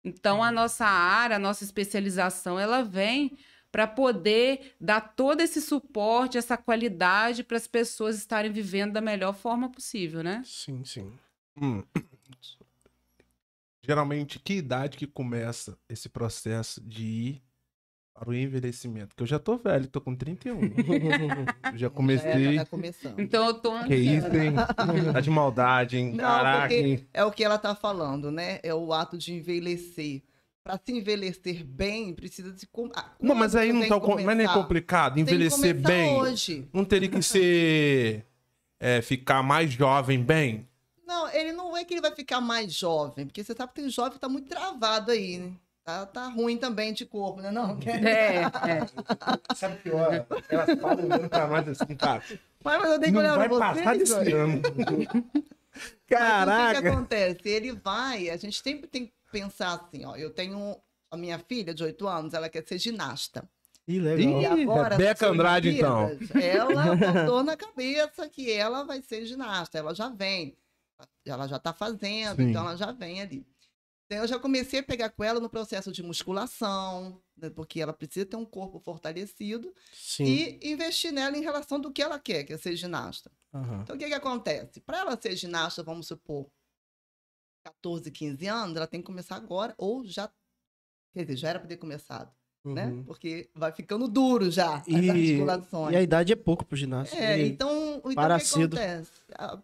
Então 0.03 0.43
a 0.43 0.51
nossa 0.51 0.85
área, 0.85 1.35
a 1.35 1.39
nossa 1.39 1.63
especialização, 1.63 2.59
ela 2.59 2.83
vem 2.83 3.37
para 3.71 3.87
poder 3.87 4.75
dar 4.79 4.99
todo 4.99 5.41
esse 5.41 5.61
suporte, 5.61 6.37
essa 6.37 6.57
qualidade 6.57 7.43
para 7.43 7.55
as 7.55 7.67
pessoas 7.67 8.17
estarem 8.17 8.51
vivendo 8.51 8.91
da 8.93 9.01
melhor 9.01 9.33
forma 9.33 9.69
possível, 9.69 10.21
né? 10.21 10.41
Sim, 10.45 10.83
sim. 10.83 11.17
Hum. 11.59 11.83
Geralmente, 13.81 14.39
que 14.39 14.53
idade 14.53 14.97
que 14.97 15.07
começa 15.07 15.77
esse 15.87 16.09
processo 16.09 16.81
de 16.81 17.03
ir 17.03 17.43
para 18.21 18.29
o 18.29 18.35
envelhecimento? 18.35 19.07
Porque 19.09 19.23
eu 19.23 19.27
já 19.27 19.39
tô 19.39 19.57
velho, 19.57 19.87
tô 19.87 19.99
com 19.99 20.15
31. 20.15 20.61
Eu 20.61 21.71
já 21.73 21.77
Já, 21.77 21.89
comecei. 21.89 22.53
já 22.55 22.65
tá. 22.65 22.77
Então 23.17 23.47
eu 23.47 23.53
tô 23.55 23.83
Que 23.85 23.95
isso, 23.95 24.27
hein? 24.27 24.53
Tá 25.11 25.19
de 25.19 25.29
maldade, 25.31 25.97
hein? 25.97 26.11
Não, 26.11 26.17
Caraca, 26.23 26.71
hein? 26.71 27.03
é 27.11 27.25
o 27.25 27.31
que 27.31 27.43
ela 27.43 27.57
tá 27.57 27.73
falando, 27.73 28.29
né? 28.31 28.59
É 28.61 28.75
o 28.75 28.93
ato 28.93 29.17
de 29.17 29.33
envelhecer. 29.33 30.21
Para 30.63 30.77
se 30.85 30.91
envelhecer 30.91 31.65
bem, 31.65 32.13
precisa 32.13 32.51
de. 32.51 32.67
com- 32.67 32.91
ah, 32.95 33.09
Não, 33.19 33.33
mas 33.33 33.55
aí 33.55 33.73
não 33.73 33.87
tá. 33.87 33.99
que 33.99 34.05
com- 34.05 34.21
Mas 34.21 34.37
nem 34.37 34.45
é 34.45 34.53
complicado. 34.53 35.15
Que 35.15 35.21
Envelhecer 35.21 35.73
bem. 35.73 36.13
hoje. 36.17 36.67
Não 36.71 36.85
teria 36.85 37.09
que 37.09 37.23
ser. 37.23 38.23
é, 38.79 39.01
ficar 39.01 39.41
mais 39.41 39.71
jovem 39.73 40.21
bem? 40.23 40.67
Não, 41.07 41.27
ele 41.33 41.51
não 41.53 41.75
é 41.75 41.83
que 41.83 41.95
ele 41.95 42.01
vai 42.01 42.13
ficar 42.15 42.39
mais 42.39 42.71
jovem, 42.71 43.25
porque 43.25 43.43
você 43.43 43.55
sabe 43.55 43.73
que 43.73 43.81
tem 43.81 43.89
jovem 43.89 44.13
que 44.13 44.19
tá 44.19 44.29
muito 44.29 44.47
travado 44.47 45.09
aí, 45.11 45.39
né? 45.39 45.51
Tá, 45.83 46.05
tá 46.05 46.27
ruim 46.27 46.57
também 46.57 46.93
de 46.93 47.05
corpo, 47.05 47.41
né? 47.41 47.49
Não, 47.51 47.77
É, 47.85 48.41
é. 48.43 49.55
Sabe 49.55 49.75
o 49.75 49.81
pior? 49.81 50.25
Elas 50.47 50.79
falam 50.79 51.05
olhando 51.05 51.29
pra 51.29 51.47
nós 51.47 51.67
assim, 51.67 51.95
cara. 51.95 52.23
Mas, 52.63 52.79
mas 52.81 52.91
eu 52.91 52.99
tenho 52.99 53.13
que 53.13 53.17
olhar 53.19 53.37
vai 53.37 53.49
pra 53.49 53.57
passar 53.57 53.83
vocês, 53.83 53.97
desse 53.99 54.13
olha. 54.13 54.35
ano. 54.37 54.61
Mas 55.73 55.81
o 55.81 55.91
que 55.91 56.05
que, 56.09 56.15
Caraca! 56.15 56.89
acontece? 56.89 57.47
Ele 57.49 57.71
vai, 57.71 58.29
a 58.29 58.35
gente 58.35 58.61
sempre 58.61 58.87
tem 58.87 59.05
que 59.05 59.13
pensar 59.31 59.73
assim, 59.75 60.05
ó. 60.05 60.15
Eu 60.17 60.29
tenho 60.29 60.75
a 61.09 61.15
minha 61.17 61.39
filha 61.39 61.73
de 61.73 61.81
8 61.83 62.05
anos, 62.07 62.33
ela 62.33 62.49
quer 62.49 62.67
ser 62.67 62.77
ginasta. 62.77 63.47
Ih, 63.87 63.95
E 63.95 63.99
legal. 63.99 64.57
Ih, 64.57 64.63
agora, 64.63 64.97
Rebeca 64.97 65.27
Andrade, 65.29 65.69
então. 65.69 66.11
Ela 66.39 66.95
botou 66.95 67.43
na 67.43 67.55
cabeça 67.55 68.27
que 68.29 68.51
ela 68.51 68.83
vai 68.83 69.01
ser 69.01 69.25
ginasta, 69.25 69.77
ela 69.79 69.95
já 69.95 70.09
vem. 70.09 70.55
Ela 71.25 71.47
já 71.47 71.57
tá 71.57 71.71
fazendo, 71.73 72.35
Sim. 72.35 72.49
então 72.49 72.63
ela 72.67 72.75
já 72.75 72.91
vem 72.91 73.21
ali. 73.21 73.45
Então 74.11 74.23
eu 74.23 74.27
já 74.27 74.37
comecei 74.37 74.81
a 74.81 74.83
pegar 74.83 75.09
com 75.09 75.23
ela 75.23 75.39
no 75.39 75.49
processo 75.49 75.89
de 75.89 76.03
musculação, 76.03 77.23
né, 77.37 77.49
porque 77.49 77.79
ela 77.79 77.93
precisa 77.93 78.25
ter 78.25 78.35
um 78.35 78.43
corpo 78.43 78.77
fortalecido 78.77 79.73
Sim. 79.93 80.25
e 80.25 80.69
investir 80.69 81.13
nela 81.13 81.37
em 81.37 81.41
relação 81.41 81.79
do 81.79 81.89
que 81.89 82.01
ela 82.01 82.19
quer, 82.19 82.43
que 82.43 82.51
é 82.51 82.57
ser 82.57 82.75
ginasta. 82.75 83.31
Aham. 83.53 83.83
Então 83.83 83.95
o 83.95 83.99
que 83.99 84.05
que 84.07 84.13
acontece? 84.13 84.81
Para 84.81 84.97
ela 84.97 85.17
ser 85.19 85.33
ginasta, 85.37 85.81
vamos 85.81 86.07
supor, 86.07 86.45
14, 87.63 88.11
15 88.11 88.47
anos, 88.47 88.75
ela 88.75 88.85
tem 88.85 88.99
que 88.99 89.05
começar 89.07 89.37
agora 89.37 89.73
ou 89.77 90.05
já 90.05 90.29
Quer 91.13 91.23
dizer, 91.23 91.37
já 91.37 91.49
era 91.49 91.59
para 91.59 91.67
ter 91.69 91.77
começado, 91.77 92.31
né? 92.65 92.87
Uhum. 92.87 93.03
Porque 93.03 93.49
vai 93.53 93.71
ficando 93.71 94.07
duro 94.09 94.49
já 94.51 94.75
as 94.77 94.87
E- 94.87 95.09
articulações. 95.09 95.93
E 95.93 95.97
a 95.97 96.01
idade 96.01 96.31
é 96.33 96.35
pouco 96.37 96.65
pro 96.65 96.75
ginasta. 96.77 97.15
É, 97.15 97.45
então, 97.45 97.95
então 97.97 98.13
para 98.13 98.35
o 98.35 98.39
que 98.39 98.45
cedo. 98.45 98.77
acontece? 98.77 99.11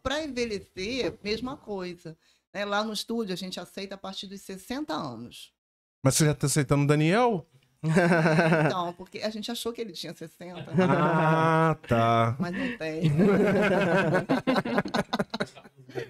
Para 0.03 0.23
envelhecer, 0.25 1.17
mesma 1.23 1.55
coisa. 1.55 2.17
Né? 2.57 2.65
Lá 2.65 2.83
no 2.83 2.93
estúdio, 2.93 3.33
a 3.33 3.37
gente 3.37 3.59
aceita 3.59 3.95
a 3.95 3.97
partir 3.97 4.27
dos 4.27 4.41
60 4.41 4.93
anos. 4.93 5.51
Mas 6.03 6.15
você 6.15 6.25
já 6.25 6.33
tá 6.33 6.47
aceitando 6.47 6.83
o 6.83 6.87
Daniel? 6.87 7.45
Então, 8.65 8.91
porque 8.93 9.19
a 9.19 9.29
gente 9.29 9.51
achou 9.51 9.71
que 9.71 9.79
ele 9.79 9.93
tinha 9.93 10.13
60, 10.13 10.65
Ah, 10.89 11.77
tá. 11.87 12.35
mas 12.39 12.51
não 12.51 12.77
tem. 12.77 13.11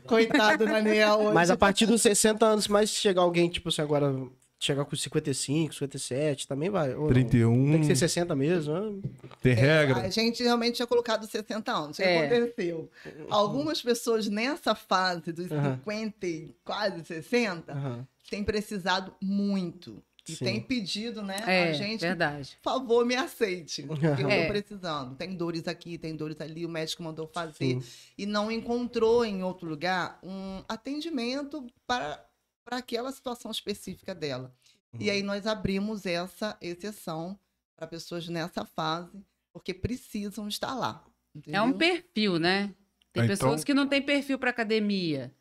Coitado 0.07 0.65
do 0.65 0.71
Daniel 0.71 1.19
hoje. 1.19 1.33
Mas 1.33 1.51
a 1.51 1.57
partir 1.57 1.85
dos 1.85 2.01
60 2.01 2.45
anos, 2.45 2.67
mais 2.67 2.89
se 2.89 2.95
chegar 2.97 3.21
alguém, 3.21 3.49
tipo 3.49 3.69
assim, 3.69 3.81
agora 3.81 4.13
chegar 4.59 4.85
com 4.85 4.95
55, 4.95 5.73
57, 5.73 6.47
também 6.47 6.69
vai. 6.69 6.93
ou 6.95 7.01
não? 7.01 7.07
31. 7.09 7.71
Tem 7.71 7.79
que 7.81 7.85
ser 7.87 7.95
60 7.95 8.35
mesmo. 8.35 8.73
ah. 8.75 9.27
Tem 9.41 9.53
regra? 9.53 10.01
A 10.01 10.09
gente 10.09 10.41
realmente 10.43 10.75
tinha 10.77 10.87
colocado 10.87 11.27
60 11.27 11.71
anos. 11.71 11.97
O 11.99 12.01
que 12.01 12.07
É. 12.07 12.25
aconteceu? 12.25 12.89
Algumas 13.29 13.81
pessoas 13.81 14.27
nessa 14.27 14.73
fase 14.73 15.31
dos 15.31 15.51
Aham. 15.51 15.75
50 15.77 16.25
e 16.27 16.55
quase 16.63 17.03
60 17.05 17.71
Aham. 17.71 18.07
têm 18.29 18.43
precisado 18.43 19.13
muito. 19.21 20.01
E 20.29 20.35
Sim. 20.35 20.43
têm 20.43 20.59
pedido, 20.59 21.21
né? 21.21 21.37
É, 21.47 21.69
a 21.69 21.71
gente, 21.71 22.01
verdade. 22.01 22.57
por 22.61 22.69
favor, 22.73 23.05
me 23.05 23.15
aceite. 23.15 23.83
Porque 23.83 24.05
eu 24.05 24.29
É. 24.29 24.41
tô 24.41 24.47
precisando. 24.51 25.15
Tem 25.15 25.33
dores 25.33 25.65
aqui, 25.69 25.97
tem 25.97 26.17
dores 26.17 26.41
ali, 26.41 26.65
o 26.65 26.69
médico 26.69 27.01
mandou 27.01 27.27
fazer. 27.27 27.79
Sim. 27.79 27.83
E 28.17 28.25
não 28.25 28.51
encontrou 28.51 29.23
em 29.23 29.41
outro 29.41 29.69
lugar 29.69 30.19
um 30.21 30.61
atendimento 30.67 31.65
para, 31.85 32.21
para 32.67 32.77
aquela 32.77 33.09
situação 33.13 33.49
específica 33.49 34.13
dela. 34.13 34.53
Uhum. 34.91 34.99
E 35.01 35.09
aí 35.09 35.23
nós 35.23 35.47
abrimos 35.47 36.05
essa 36.05 36.57
exceção 36.59 37.39
para 37.77 37.87
pessoas 37.87 38.27
nessa 38.27 38.65
fase, 38.65 39.23
porque 39.53 39.73
precisam 39.73 40.49
estar 40.49 40.75
lá. 40.75 41.05
É 41.47 41.61
um 41.61 41.69
entendeu? 41.69 41.77
perfil, 41.77 42.39
né? 42.39 42.73
Tem 43.13 43.23
Ah, 43.23 43.27
pessoas 43.27 43.53
então- 43.61 43.63
que 43.65 43.73
não 43.73 43.87
têm 43.87 44.01
perfil 44.01 44.37
para 44.37 44.49
academia, 44.49 45.33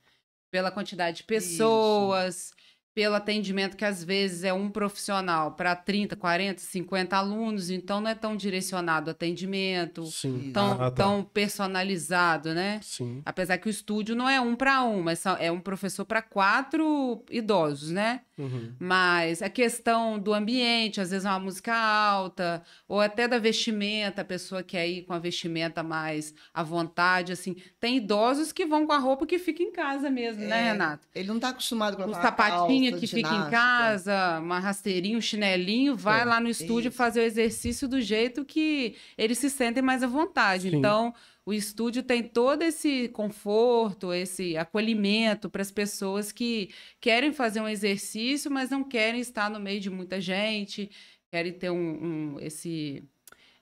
pela 0.53 0.71
quantidade 0.71 1.19
de 1.19 1.25
pessoas, 1.25 2.53
pelo 2.97 3.15
atendimento 3.15 3.77
que 3.77 3.85
às 3.85 4.03
vezes 4.03 4.43
é 4.43 4.55
um 4.55 4.71
profissional 4.71 5.53
para 5.53 5.77
30, 5.77 6.17
40, 6.17 6.63
50 6.63 7.15
alunos, 7.15 7.69
então 7.69 8.01
não 8.01 8.09
é 8.09 8.15
tão 8.15 8.35
direcionado 8.35 9.09
o 9.09 9.11
atendimento, 9.11 10.07
Sim. 10.07 10.51
tão, 10.51 10.73
Ah, 10.73 10.91
tá. 10.91 11.05
tão 11.05 11.23
personalizado, 11.23 12.55
né? 12.55 12.81
Sim. 12.83 13.21
Apesar 13.23 13.59
que 13.59 13.69
o 13.69 13.71
estúdio 13.71 14.17
não 14.17 14.27
é 14.27 14.41
um 14.41 14.57
para 14.57 14.83
um, 14.83 15.03
mas 15.03 15.23
é 15.39 15.53
um 15.53 15.61
professor 15.61 16.07
para 16.07 16.23
quatro 16.23 17.23
idosos, 17.31 17.91
né? 17.91 18.23
Uhum. 18.39 18.73
Mas 18.79 19.41
a 19.41 19.49
questão 19.49 20.19
do 20.19 20.35
ambiente, 20.35 21.01
às 21.01 21.11
vezes 21.11 21.25
é 21.25 21.29
uma 21.31 21.39
música 21.41 21.75
alta, 21.75 22.63
ou 22.87 23.01
até 23.01 23.27
da 23.27 23.39
vestimenta, 23.39 24.21
a 24.21 24.25
pessoa 24.25 24.63
quer 24.63 24.87
ir 24.87 25.03
com 25.05 25.13
a 25.15 25.19
vestimenta 25.19 25.83
mais 25.83 26.35
à 26.53 26.63
vontade, 26.63 27.33
assim. 27.33 27.57
Tem 27.81 27.97
idosos 27.97 28.53
que 28.53 28.67
vão 28.67 28.87
com 28.87 28.93
a 28.93 28.99
roupa 28.99 29.27
que 29.27 29.39
fica 29.39 29.63
em 29.63 29.73
casa 29.73 30.11
mesmo, 30.11 30.43
né, 30.45 30.69
É, 30.69 30.73
Renato? 30.73 31.07
Ele 31.15 31.29
não 31.29 31.37
está 31.37 31.49
acostumado 31.49 31.97
com 31.97 32.03
Um 32.05 32.15
a 32.15 32.21
sapatinho 32.23 32.91
calça, 32.91 33.01
que 33.01 33.07
fica 33.07 33.35
em 33.35 33.51
casa, 33.51 34.39
uma 34.41 34.59
rasteirinha, 34.59 35.17
um 35.17 35.21
chinelinho, 35.21 35.97
vai 35.97 36.21
É, 36.21 36.25
lá 36.25 36.39
no 36.39 36.49
estúdio 36.49 36.89
isso. 36.89 36.97
fazer 36.97 37.21
o 37.21 37.25
exercício 37.25 37.89
do 37.89 38.01
jeito 38.01 38.45
que 38.45 38.97
eles 39.17 39.39
se 39.39 39.49
sentem 39.49 39.83
mais 39.83 40.03
à 40.03 40.07
vontade. 40.07 40.71
Sim. 40.71 40.77
Então, 40.77 41.15
o 41.47 41.53
estúdio 41.55 42.03
tem 42.03 42.25
todo 42.25 42.63
esse 42.63 43.09
conforto, 43.11 44.13
esse 44.13 44.57
acolhimento 44.57 45.49
para 45.49 45.63
as 45.63 45.71
pessoas 45.71 46.33
que 46.33 46.71
querem 47.01 47.33
fazer 47.33 47.61
um 47.61 47.69
exercício, 47.69 48.51
mas 48.51 48.69
não 48.69 48.83
querem 48.83 49.21
estar 49.21 49.49
no 49.49 49.61
meio 49.61 49.81
de 49.81 49.89
muita 49.89 50.21
gente, 50.21 50.91
querem 51.31 51.53
ter 51.53 51.71
um, 51.71 52.35
um- 52.35 52.41
esse 52.41 53.05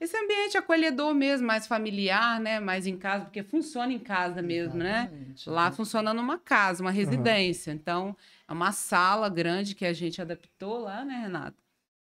esse 0.01 0.17
ambiente 0.19 0.59
acolhedor 0.59 1.15
mesmo, 1.15 1.47
mais 1.47 1.67
familiar, 1.67 2.39
né, 2.41 2.59
mais 2.61 2.87
em 2.87 2.97
casa, 2.97 3.25
porque 3.25 3.43
funciona 3.43 3.91
em 3.93 3.99
casa 3.99 4.43
mesmo, 4.43 4.75
né? 4.75 5.03
Exatamente. 5.11 5.49
Lá 5.51 5.71
funciona 5.71 6.13
numa 6.13 6.37
casa, 6.39 6.83
uma 6.83 6.91
residência. 6.91 7.71
Então, 7.71 8.15
é 8.47 8.53
uma 8.53 8.73
sala 8.73 9.29
grande 9.31 9.75
que 9.75 9.85
a 9.87 9.93
gente 9.95 10.21
adaptou 10.21 10.79
lá, 10.79 11.05
né, 11.05 11.21
Renato? 11.23 11.57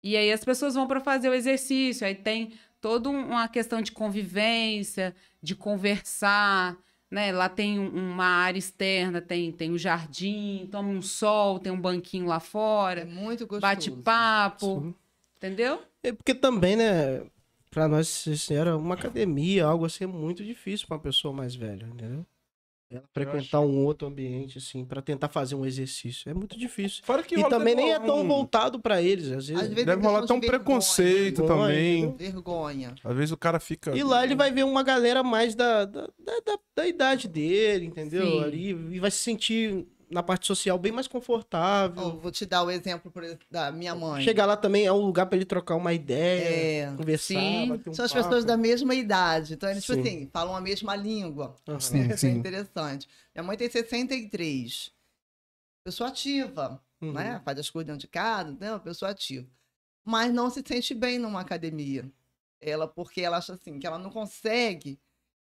E 0.03 0.15
aí 0.15 0.31
as 0.31 0.43
pessoas 0.45 0.75
vão 0.75 0.87
para 0.87 0.99
fazer 0.99 1.29
o 1.29 1.33
exercício. 1.33 2.05
Aí 2.05 2.13
tem 2.13 2.53
toda 2.81 3.09
um- 3.09 3.27
uma 3.29 3.47
questão 3.47 3.81
de 3.81 3.91
convivência, 3.91 5.15
de 5.41 5.55
conversar, 5.55 6.77
né? 7.11 7.31
Lá 7.31 7.49
tem 7.49 7.79
um- 7.79 7.89
uma 8.13 8.25
área 8.25 8.59
externa, 8.59 9.21
tem, 9.21 9.51
tem 9.51 9.71
um 9.71 9.77
jardim, 9.77 10.67
toma 10.71 10.89
um 10.89 11.01
sol, 11.01 11.59
tem 11.59 11.71
um 11.71 11.79
banquinho 11.79 12.25
lá 12.27 12.37
É 12.37 12.39
fora, 12.39 13.05
muito 13.05 13.45
gostoso. 13.47 13.61
bate 13.61 13.91
papo, 13.91 14.81
Sim. 14.81 14.95
entendeu? 15.37 15.81
É 16.03 16.11
porque 16.13 16.33
também, 16.33 16.75
né, 16.75 17.25
pra 17.69 17.87
nós 17.87 18.07
ser 18.07 18.37
sincero, 18.37 18.77
uma 18.77 18.95
academia, 18.95 19.65
algo 19.65 19.85
assim, 19.85 20.05
é 20.05 20.07
muito 20.07 20.43
difícil 20.43 20.87
pra 20.87 20.95
uma 20.97 21.03
pessoa 21.03 21.33
mais 21.33 21.55
velha, 21.55 21.85
entendeu? 21.85 22.25
Ela 22.91 23.03
frequentar 23.13 23.59
um 23.61 23.85
outro 23.85 24.07
ambiente, 24.07 24.57
assim, 24.57 24.83
pra 24.83 24.99
tentar 24.99 25.27
fazer 25.29 25.53
um 25.53 25.63
exercício. 25.63 26.27
É 26.27 26.33
muito 26.33 26.57
difícil. 26.57 27.03
Fora 27.03 27.21
que 27.21 27.35
E 27.39 27.47
também 27.47 27.75
nem 27.75 27.91
é 27.93 27.99
tão 27.99 28.21
um- 28.21 28.27
voltado 28.27 28.79
pra 28.79 28.99
eles, 28.99 29.25
às 29.27 29.47
vezes. 29.47 29.61
Às 29.61 29.69
vezes 29.69 29.85
Deve 29.85 30.01
é 30.01 30.05
rolar 30.05 30.23
até 30.23 30.33
um 30.33 30.39
preconceito 30.41 31.45
Vergonha, 31.45 31.67
também. 31.67 32.15
Vergonha. 32.17 32.95
Às 33.03 33.15
vezes 33.15 33.31
o 33.31 33.37
cara 33.37 33.59
fica. 33.59 33.95
E 33.95 34.01
lá 34.03 34.23
ele 34.23 34.33
vai 34.35 34.51
ver 34.51 34.63
uma 34.65 34.81
galera 34.81 35.21
mais 35.21 35.53
da, 35.53 35.85
da, 35.85 36.01
da, 36.17 36.39
da- 36.43 36.59
da 36.77 36.87
idade 36.87 37.27
dele, 37.27 37.85
entendeu? 37.85 38.25
Sim. 38.25 38.43
Ali, 38.43 38.69
e 38.95 38.99
vai 38.99 39.11
se 39.11 39.17
sentir 39.19 39.85
na 40.09 40.23
parte 40.23 40.47
social 40.47 40.77
bem 40.77 40.91
mais 40.91 41.07
confortável. 41.07 42.01
Ó, 42.03 42.11
vou 42.17 42.31
te 42.31 42.45
dar 42.45 42.63
o 42.63 42.71
exemplo 42.71 43.11
da 43.49 43.71
minha 43.71 43.95
mãe. 43.95 44.23
Chegar 44.23 44.45
lá 44.45 44.57
também 44.57 44.85
é 44.85 44.91
um 44.91 44.97
lugar 45.05 45.25
pra 45.25 45.35
ele 45.35 45.45
trocar 45.45 45.75
uma 45.75 45.93
ideia, 45.93 46.87
É, 46.91 46.95
conversar, 46.97 47.39
sim. 47.41 47.67
bater 47.67 47.89
um 47.89 47.93
São 47.93 48.05
as 48.05 48.11
papo. 48.11 48.23
pessoas 48.23 48.45
da 48.45 48.57
mesma 48.57 48.93
idade. 48.95 49.53
Então, 49.53 49.69
eles, 49.69 49.83
tipo 49.83 49.93
Sim. 49.95 50.01
assim, 50.01 50.29
falam 50.31 50.55
a 50.55 50.61
mesma 50.61 50.95
língua. 50.95 51.55
Aham. 51.67 51.79
Sim, 51.79 52.07
Isso 52.09 52.25
é 52.25 52.29
interessante. 52.29 53.07
Minha 53.35 53.43
mãe 53.43 53.57
tem 53.57 53.69
63. 53.69 54.91
Pessoa 55.83 56.09
ativa, 56.09 56.83
Uhum. 57.01 57.13
né? 57.13 57.41
Faz 57.43 57.59
as 57.59 57.69
coisas 57.69 57.87
dentro 57.87 58.01
de 58.01 58.07
casa, 58.07 58.55
né? 58.59 58.77
Pessoa 58.79 59.11
ativa. 59.11 59.47
Mas 60.03 60.33
não 60.33 60.49
se 60.49 60.63
sente 60.65 60.93
bem 60.93 61.17
numa 61.19 61.41
academia. 61.41 62.11
Ela, 62.61 62.87
porque 62.87 63.21
ela 63.21 63.37
acha 63.37 63.53
assim, 63.53 63.79
que 63.79 63.87
ela 63.87 63.97
não 63.97 64.09
consegue 64.09 64.99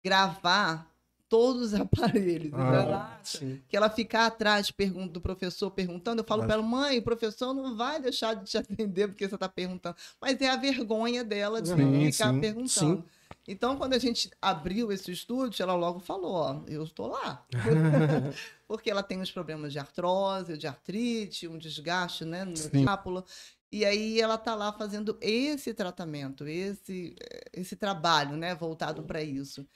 gravar 0.04 0.86
todos 1.28 1.72
os 1.72 1.74
aparelhos. 1.80 2.48
Então, 2.48 2.94
Ah, 2.94 3.18
Sim. 3.22 3.60
que 3.68 3.76
ela 3.76 3.90
ficar 3.90 4.26
atrás 4.26 4.72
do 5.10 5.20
professor 5.20 5.70
perguntando, 5.70 6.22
eu 6.22 6.26
falo 6.26 6.44
para 6.44 6.54
ela, 6.54 6.62
mãe, 6.62 6.98
o 6.98 7.02
professor 7.02 7.52
não 7.52 7.76
vai 7.76 8.00
deixar 8.00 8.34
de 8.34 8.44
te 8.44 8.58
atender 8.58 9.08
porque 9.08 9.28
você 9.28 9.34
está 9.34 9.48
perguntando. 9.48 9.96
Mas 10.20 10.40
é 10.40 10.48
a 10.48 10.56
vergonha 10.56 11.22
dela 11.24 11.60
de 11.60 11.70
ficar 12.12 12.32
sim, 12.32 12.40
perguntando. 12.40 12.68
sim. 12.68 13.04
Então, 13.46 13.76
quando 13.78 13.94
a 13.94 13.98
gente 13.98 14.30
abriu 14.42 14.92
esse 14.92 15.10
estúdio, 15.10 15.62
ela 15.62 15.74
logo 15.74 16.00
falou, 16.00 16.32
ó, 16.34 16.60
eu 16.66 16.82
estou 16.82 17.06
lá. 17.08 17.46
porque 18.68 18.90
ela 18.90 19.02
tem 19.02 19.18
uns 19.18 19.30
problemas 19.30 19.72
de 19.72 19.78
artrose, 19.78 20.58
de 20.58 20.66
artrite, 20.66 21.48
um 21.48 21.56
desgaste, 21.56 22.26
né, 22.26 22.44
no 22.44 22.52
escápula. 22.52 23.24
E 23.72 23.84
aí 23.84 24.20
ela 24.20 24.36
tá 24.36 24.54
lá 24.54 24.70
fazendo 24.72 25.16
esse 25.20 25.72
tratamento, 25.72 26.46
esse, 26.46 27.16
eh, 27.20 27.44
esse 27.54 27.74
trabalho, 27.76 28.36
né, 28.36 28.54
voltado 28.54 29.02
para 29.02 29.22
isso. 29.22 29.66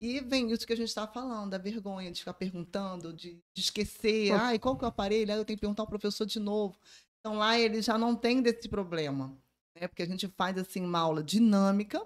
E 0.00 0.20
vem 0.20 0.50
isso 0.50 0.66
que 0.66 0.72
a 0.72 0.76
gente 0.76 0.88
está 0.88 1.06
falando, 1.06 1.50
da 1.50 1.58
vergonha 1.58 2.10
de 2.10 2.20
ficar 2.20 2.32
perguntando, 2.32 3.12
de, 3.12 3.34
de 3.54 3.60
esquecer. 3.60 4.32
Ai, 4.32 4.58
qual 4.58 4.76
que 4.76 4.84
é 4.84 4.86
o 4.86 4.88
aparelho? 4.88 5.30
Aí 5.30 5.38
eu 5.38 5.44
tenho 5.44 5.58
que 5.58 5.60
perguntar 5.60 5.82
ao 5.82 5.88
professor 5.88 6.24
de 6.24 6.40
novo. 6.40 6.78
Então 7.20 7.36
lá 7.36 7.58
ele 7.58 7.82
já 7.82 7.98
não 7.98 8.16
tem 8.16 8.40
desse 8.40 8.66
problema, 8.66 9.36
né? 9.78 9.86
Porque 9.86 10.02
a 10.02 10.06
gente 10.06 10.26
faz 10.28 10.56
assim 10.56 10.80
uma 10.80 11.00
aula 11.00 11.22
dinâmica 11.22 12.02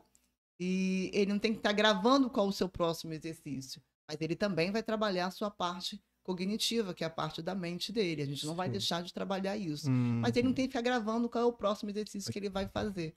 e 0.59 1.09
ele 1.15 1.33
não 1.33 1.39
tem 1.39 1.53
que 1.53 1.59
estar 1.59 1.73
gravando 1.73 2.29
qual 2.29 2.49
o 2.49 2.53
seu 2.53 2.69
próximo 2.69 3.13
exercício. 3.13 3.81
Mas 4.09 4.21
ele 4.21 4.35
também 4.35 4.73
vai 4.73 4.83
trabalhar 4.83 5.27
a 5.27 5.31
sua 5.31 5.51
parte 5.51 6.03
cognitiva, 6.25 6.95
que 6.95 7.05
é 7.05 7.07
a 7.07 7.11
parte 7.11 7.43
da 7.43 7.55
mente 7.55 7.93
dele. 7.93 8.23
A 8.23 8.27
gente 8.27 8.45
não 8.45 8.57
vai 8.57 8.67
Sim. 8.67 8.73
deixar 8.73 9.03
de 9.03 9.13
trabalhar 9.13 9.57
isso. 9.57 9.89
Hum. 9.89 10.21
Mas 10.21 10.35
ele 10.37 10.49
não 10.49 10.55
tem 10.55 10.67
que 10.67 10.73
ficar 10.73 10.83
gravando 10.83 11.29
qual 11.29 11.45
é 11.45 11.47
o 11.47 11.53
próximo 11.53 11.91
exercício 11.91 12.33
que 12.33 12.39
ele 12.39 12.49
vai 12.51 12.67
fazer. 12.67 13.15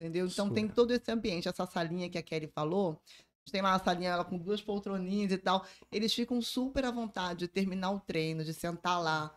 Entendeu? 0.00 0.26
Então 0.26 0.48
Sim. 0.48 0.54
tem 0.54 0.68
todo 0.68 0.92
esse 0.92 1.10
ambiente, 1.10 1.48
essa 1.48 1.66
salinha 1.66 2.08
que 2.08 2.18
a 2.18 2.22
Kelly 2.22 2.46
falou. 2.48 3.00
A 3.44 3.46
gente 3.46 3.52
tem 3.52 3.60
lá 3.62 3.72
uma 3.72 3.78
salinha 3.78 4.10
ela, 4.10 4.24
com 4.24 4.38
duas 4.38 4.62
poltroninhas 4.62 5.30
e 5.30 5.36
tal. 5.36 5.66
Eles 5.92 6.14
ficam 6.14 6.40
super 6.40 6.84
à 6.86 6.90
vontade 6.90 7.40
de 7.40 7.48
terminar 7.48 7.90
o 7.90 8.00
treino, 8.00 8.42
de 8.42 8.54
sentar 8.54 9.02
lá. 9.02 9.34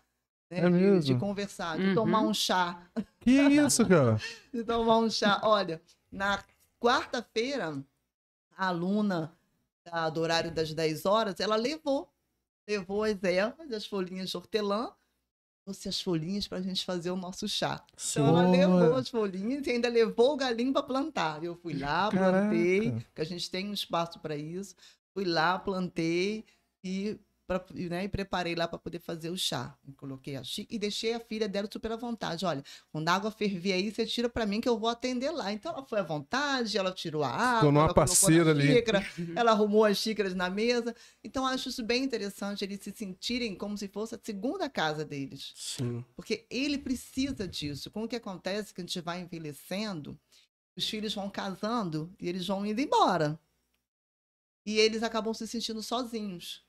né? 0.50 0.60
É 0.60 0.62
de, 0.62 0.70
mesmo? 0.70 1.02
de 1.02 1.16
conversar, 1.20 1.78
de 1.78 1.88
Uhum. 1.88 1.94
tomar 1.96 2.22
um 2.22 2.34
chá. 2.34 2.88
Que 3.20 3.32
isso, 3.32 3.86
cara? 3.86 4.18
De 4.54 4.64
tomar 4.64 5.00
um 5.00 5.10
chá. 5.10 5.42
Olha, 5.44 5.82
na 6.10 6.42
quarta-feira, 6.80 7.84
a 8.56 8.68
aluna 8.68 9.38
da- 9.84 10.10
do 10.10 10.22
horário 10.22 10.50
das 10.50 10.74
10 10.74 11.06
horas, 11.06 11.38
ela 11.42 11.58
levou. 11.58 12.10
Levou 12.66 13.04
as 13.04 13.22
ervas, 13.24 13.70
as 13.74 13.86
folhinhas 13.86 14.30
de 14.30 14.38
hortelã, 14.38 14.94
trouxe 15.68 15.90
as 15.90 16.00
folhinhas 16.00 16.48
para 16.48 16.60
a 16.60 16.62
gente 16.62 16.86
fazer 16.86 17.12
o 17.12 17.18
nosso 17.18 17.46
chá. 17.48 17.84
Sim. 17.98 18.22
Então 18.22 18.40
ela 18.40 18.50
levou 18.50 18.96
as 18.96 19.10
folhinhas 19.10 19.68
e 19.68 19.72
ainda 19.72 19.90
levou 19.90 20.34
o 20.34 20.38
galinho 20.38 20.72
para 20.72 20.82
plantar. 20.82 21.44
Eu 21.44 21.56
fui 21.56 21.74
lá, 21.74 22.10
plantei, 22.10 22.86
Caraca. 22.86 23.06
porque 23.08 23.22
a 23.22 23.26
gente 23.26 23.52
tem 23.52 23.70
um 23.70 23.74
espaço 23.74 24.18
para 24.20 24.38
isso. 24.38 24.76
Fui 25.14 25.26
lá, 25.26 25.60
plantei 25.60 26.46
e, 26.82 27.20
pra, 27.48 27.66
e, 27.74 27.88
né, 27.88 28.04
e 28.04 28.10
preparei 28.10 28.54
lá 28.54 28.68
para 28.68 28.78
poder 28.78 29.00
fazer 29.00 29.30
o 29.30 29.38
chá. 29.38 29.76
E 29.88 29.94
coloquei 29.94 30.36
a 30.36 30.44
xícara 30.44 30.76
e 30.76 30.78
deixei 30.78 31.14
a 31.14 31.20
filha 31.20 31.48
dela 31.48 31.68
super 31.72 31.94
à 31.94 31.96
vontade. 31.96 32.46
Olha, 32.46 32.62
quando 32.92 33.08
a 33.08 33.14
água 33.14 33.32
ferver 33.32 33.72
aí, 33.72 33.90
você 33.90 34.06
tira 34.06 34.28
para 34.28 34.46
mim 34.46 34.60
que 34.60 34.68
eu 34.68 34.78
vou 34.78 34.90
atender 34.90 35.32
lá. 35.32 35.52
Então 35.52 35.72
ela 35.72 35.86
foi 35.86 36.00
à 36.00 36.04
vontade, 36.04 36.78
ela 36.78 36.92
tirou 36.92 37.24
a 37.24 37.30
água, 37.30 37.62
Tornou 37.62 37.82
uma 37.82 37.86
ela 37.86 37.94
colocou 37.94 38.04
na 38.04 38.08
parceira 38.08 38.52
ali. 38.52 38.68
xícara, 38.68 39.06
ela 39.36 39.52
arrumou 39.52 39.86
as 39.86 39.98
xícaras 39.98 40.36
na 40.36 40.50
mesa. 40.50 40.94
Então 41.24 41.44
eu 41.44 41.50
acho 41.54 41.70
isso 41.70 41.84
bem 41.84 42.04
interessante 42.04 42.66
eles 42.66 42.82
se 42.82 42.92
sentirem 42.92 43.56
como 43.56 43.78
se 43.78 43.88
fosse 43.88 44.14
a 44.16 44.20
segunda 44.22 44.70
casa 44.70 45.06
deles. 45.06 45.54
Sim. 45.56 46.04
Porque 46.16 46.46
ele 46.50 46.78
precisa 46.78 47.48
disso. 47.48 47.90
Com 47.90 48.04
o 48.04 48.08
que 48.08 48.18
acontece 48.18 48.74
que 48.74 48.82
a 48.82 48.84
gente 48.84 49.00
vai 49.00 49.22
envelhecendo, 49.22 50.20
os 50.76 50.88
filhos 50.88 51.16
vão 51.16 51.30
casando 51.30 52.14
e 52.20 52.28
eles 52.28 52.46
vão 52.46 52.66
indo 52.66 52.82
embora. 52.82 53.40
E 54.66 54.78
eles 54.80 55.02
acabam 55.02 55.34
se 55.34 55.48
sentindo 55.48 55.82
sozinhos. 55.82 56.67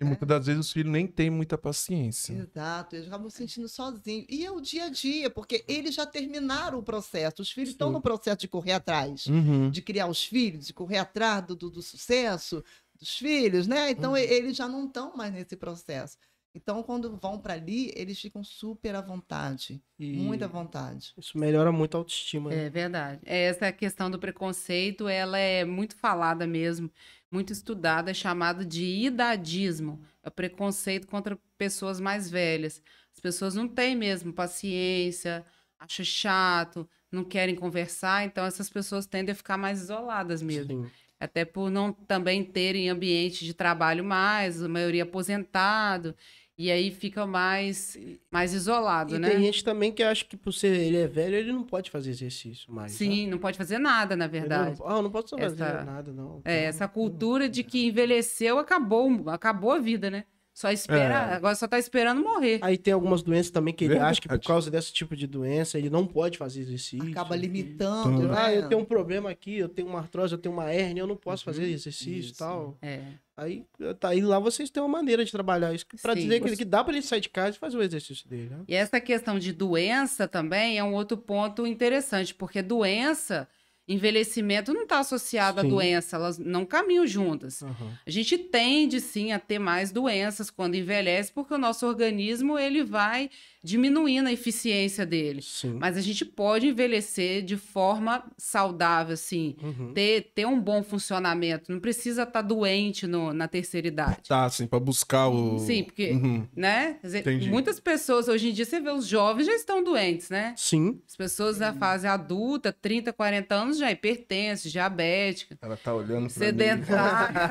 E 0.00 0.04
muitas 0.04 0.28
das 0.28 0.46
vezes 0.46 0.66
os 0.66 0.72
filhos 0.72 0.92
nem 0.92 1.06
têm 1.06 1.28
muita 1.28 1.58
paciência. 1.58 2.32
Exato, 2.34 2.94
eles 2.94 3.08
acabam 3.08 3.28
se 3.28 3.38
sentindo 3.38 3.68
sozinhos. 3.68 4.26
E 4.28 4.44
é 4.44 4.50
o 4.50 4.60
dia 4.60 4.84
a 4.84 4.88
dia, 4.90 5.28
porque 5.28 5.64
eles 5.66 5.94
já 5.94 6.06
terminaram 6.06 6.78
o 6.78 6.82
processo. 6.84 7.42
Os 7.42 7.50
filhos 7.50 7.70
estão 7.70 7.90
no 7.90 8.00
processo 8.00 8.38
de 8.38 8.48
correr 8.48 8.72
atrás, 8.72 9.26
Uhum. 9.26 9.70
de 9.70 9.82
criar 9.82 10.06
os 10.06 10.24
filhos, 10.24 10.66
de 10.68 10.72
correr 10.72 10.98
atrás 10.98 11.44
do, 11.44 11.56
do, 11.56 11.68
do 11.70 11.82
sucesso 11.82 12.62
dos 12.98 13.16
filhos, 13.18 13.66
né? 13.66 13.90
Então 13.90 14.16
e- 14.16 14.22
eles 14.22 14.56
já 14.56 14.68
não 14.68 14.86
estão 14.86 15.16
mais 15.16 15.32
nesse 15.32 15.56
processo. 15.56 16.16
Então, 16.54 16.82
quando 16.82 17.16
vão 17.16 17.38
para 17.38 17.54
ali, 17.54 17.92
eles 17.94 18.18
ficam 18.18 18.42
super 18.42 18.94
à 18.94 19.00
vontade, 19.00 19.80
E 19.98 20.16
muita 20.16 20.48
vontade. 20.48 21.12
Isso 21.16 21.36
melhora 21.38 21.70
muito 21.70 21.94
a 21.94 21.98
autoestima. 21.98 22.50
né? 22.50 22.64
É 22.66 22.70
verdade. 22.70 23.20
Essa 23.24 23.70
questão 23.70 24.10
do 24.10 24.18
preconceito, 24.18 25.06
ela 25.06 25.38
é 25.38 25.64
muito 25.64 25.94
falada 25.94 26.46
mesmo, 26.46 26.90
muito 27.30 27.52
estudada, 27.52 28.10
é 28.10 28.14
chamada 28.14 28.64
de 28.64 28.84
idadismo. 28.84 30.00
É 30.22 30.28
o 30.28 30.32
preconceito 30.32 31.06
contra 31.06 31.38
pessoas 31.56 32.00
mais 32.00 32.30
velhas. 32.30 32.82
As 33.12 33.20
pessoas 33.20 33.54
não 33.54 33.68
têm 33.68 33.96
mesmo 33.96 34.32
paciência, 34.32 35.44
acham 35.78 36.04
chato, 36.04 36.88
não 37.10 37.24
querem 37.24 37.54
conversar, 37.54 38.24
então 38.24 38.44
essas 38.44 38.70
pessoas 38.70 39.06
tendem 39.06 39.32
a 39.32 39.36
ficar 39.36 39.56
mais 39.56 39.80
isoladas 39.80 40.42
mesmo. 40.42 40.84
Sim. 40.84 40.90
Até 41.20 41.44
por 41.44 41.70
não 41.70 41.92
também 41.92 42.44
terem 42.44 42.88
ambiente 42.88 43.44
de 43.44 43.52
trabalho 43.52 44.04
mais, 44.04 44.62
a 44.62 44.68
maioria 44.68 45.02
aposentado, 45.02 46.14
e 46.58 46.70
aí 46.72 46.90
fica 46.90 47.24
mais, 47.24 47.96
mais 48.32 48.52
isolado, 48.52 49.14
E 49.14 49.18
né? 49.20 49.30
tem 49.30 49.40
gente 49.44 49.62
também 49.62 49.92
que 49.92 50.02
acha 50.02 50.24
que 50.24 50.36
por 50.36 50.52
ser 50.52 50.74
ele 50.76 50.96
é 50.96 51.06
velho, 51.06 51.36
ele 51.36 51.52
não 51.52 51.62
pode 51.62 51.88
fazer 51.90 52.10
exercício 52.10 52.72
mais. 52.72 52.90
né? 52.92 52.98
Sim, 52.98 53.28
não 53.28 53.38
pode 53.38 53.56
fazer 53.56 53.78
nada, 53.78 54.16
na 54.16 54.26
verdade. 54.26 54.78
Não, 54.80 54.88
ah, 54.88 54.96
eu 54.96 55.02
não 55.02 55.10
posso 55.10 55.38
fazer 55.38 55.62
Essa- 55.62 55.84
nada, 55.84 56.12
não. 56.12 56.42
É, 56.44 56.62
Não. 56.62 56.68
essa 56.68 56.88
cultura 56.88 57.48
de 57.48 57.62
que 57.62 57.86
envelheceu, 57.86 58.58
acabou, 58.58 59.30
acabou 59.30 59.70
a 59.70 59.78
vida, 59.78 60.10
né? 60.10 60.24
Só 60.58 60.72
espera, 60.72 61.14
É. 61.14 61.34
agora 61.36 61.54
só 61.54 61.68
tá 61.68 61.78
esperando 61.78 62.20
morrer. 62.20 62.58
Aí 62.62 62.76
tem 62.76 62.92
algumas 62.92 63.22
doenças 63.22 63.52
também 63.52 63.72
que 63.72 63.84
ele 63.84 63.90
Verdade. 63.94 64.10
acha 64.10 64.20
que 64.20 64.26
por 64.26 64.40
causa 64.40 64.68
desse 64.72 64.92
tipo 64.92 65.14
de 65.14 65.24
doença 65.24 65.78
ele 65.78 65.88
não 65.88 66.04
pode 66.04 66.36
fazer 66.36 66.62
exercício. 66.62 67.12
Acaba 67.12 67.36
E- 67.36 67.40
limitando, 67.42 68.26
né? 68.26 68.34
Ah, 68.36 68.52
eu 68.52 68.68
tenho 68.68 68.80
um 68.80 68.84
problema 68.84 69.30
aqui, 69.30 69.56
eu 69.56 69.68
tenho 69.68 69.86
uma 69.86 70.00
artrose, 70.00 70.32
eu 70.34 70.38
tenho 70.38 70.52
uma 70.52 70.68
hérnia, 70.68 71.02
eu 71.02 71.06
não 71.06 71.14
posso 71.14 71.44
fazer 71.44 71.62
exercício 71.62 72.32
e 72.32 72.34
tal. 72.34 72.76
É. 72.82 73.02
Aí, 73.36 73.64
tá, 74.00 74.08
aí 74.08 74.20
lá 74.20 74.40
vocês 74.40 74.68
têm 74.68 74.82
uma 74.82 74.88
maneira 74.88 75.24
de 75.24 75.30
trabalhar 75.30 75.72
isso, 75.72 75.86
pra 76.02 76.14
Sim. 76.14 76.22
dizer 76.22 76.40
que, 76.42 76.56
que 76.56 76.64
dá 76.64 76.82
pra 76.82 76.92
ele 76.92 77.02
sair 77.02 77.20
de 77.20 77.28
casa 77.28 77.54
e 77.56 77.60
fazer 77.60 77.76
o 77.76 77.82
exercício 77.82 78.28
dele, 78.28 78.50
né? 78.50 78.58
E 78.66 78.74
essa 78.74 79.00
questão 79.00 79.38
de 79.38 79.52
doença 79.52 80.26
também 80.26 80.76
é 80.76 80.82
um 80.82 80.92
outro 80.92 81.16
ponto 81.16 81.64
interessante, 81.68 82.34
porque 82.34 82.62
doença, 82.62 83.46
envelhecimento 83.88 84.72
não 84.74 84.82
está 84.82 84.98
associado 85.00 85.60
à 85.60 85.62
Sim. 85.62 85.68
doença, 85.70 86.16
elas 86.16 86.38
não 86.38 86.64
caminham 86.66 87.06
juntas. 87.06 87.62
Aham. 87.62 87.98
A 88.06 88.10
gente 88.10 88.36
tende 88.38 89.00
sim 89.00 89.32
a 89.32 89.38
ter 89.38 89.58
mais 89.58 89.90
doenças 89.90 90.50
quando 90.50 90.74
envelhece, 90.74 91.32
porque 91.32 91.54
o 91.54 91.58
nosso 91.58 91.86
organismo 91.86 92.58
ele 92.58 92.84
vai 92.84 93.30
diminuindo 93.64 94.28
a 94.28 94.32
eficiência 94.32 95.04
dele. 95.04 95.42
Sim. 95.42 95.74
Mas 95.80 95.96
a 95.96 96.00
gente 96.00 96.24
pode 96.24 96.68
envelhecer 96.68 97.42
de 97.42 97.56
forma 97.56 98.24
saudável, 98.36 99.14
assim, 99.14 99.56
Uhum. 99.62 99.92
ter, 99.92 100.30
ter 100.34 100.46
um 100.46 100.60
bom 100.60 100.82
funcionamento. 100.82 101.72
Não 101.72 101.80
precisa 101.80 102.22
estar 102.22 102.42
doente 102.42 103.06
no- 103.06 103.32
na 103.32 103.48
terceira 103.48 103.88
idade. 103.88 104.28
Tá, 104.28 104.44
assim, 104.44 104.66
pra 104.66 104.78
buscar 104.78 105.28
o. 105.28 105.58
Sim, 105.58 105.82
porque- 105.84 106.10
Uhum. 106.12 106.46
Né? 106.54 106.98
Dizer, 107.02 107.24
muitas 107.50 107.80
pessoas, 107.80 108.28
hoje 108.28 108.50
em 108.50 108.52
dia, 108.52 108.64
você 108.64 108.80
vê 108.80 108.90
os 108.90 109.06
jovens 109.06 109.46
já 109.46 109.54
estão 109.54 109.82
doentes, 109.82 110.30
né? 110.30 110.54
Sim. 110.56 111.00
As 111.06 111.16
pessoas 111.16 111.58
da 111.58 111.72
fase 111.72 112.06
adulta, 112.06 112.72
30, 112.72 113.12
40 113.12 113.54
anos, 113.54 113.77
já 113.78 113.90
hipertensa, 113.90 114.68
diabética, 114.68 115.56
Ela 115.62 115.76
tá 115.76 115.94
olhando 115.94 116.10
pra 116.10 116.20
mim. 116.20 116.28
sedentária. 116.28 117.50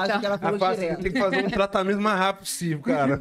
Acho 0.00 0.20
que 0.20 0.26
ela 0.26 0.38
falou 0.38 0.58
Rapaz, 0.58 0.78
direto. 0.78 1.02
tem 1.02 1.12
que 1.12 1.18
fazer 1.18 1.44
um 1.46 1.50
tratamento 1.50 2.00
mais 2.00 2.18
rápido 2.18 2.40
possível, 2.44 2.80
cara. 2.80 3.20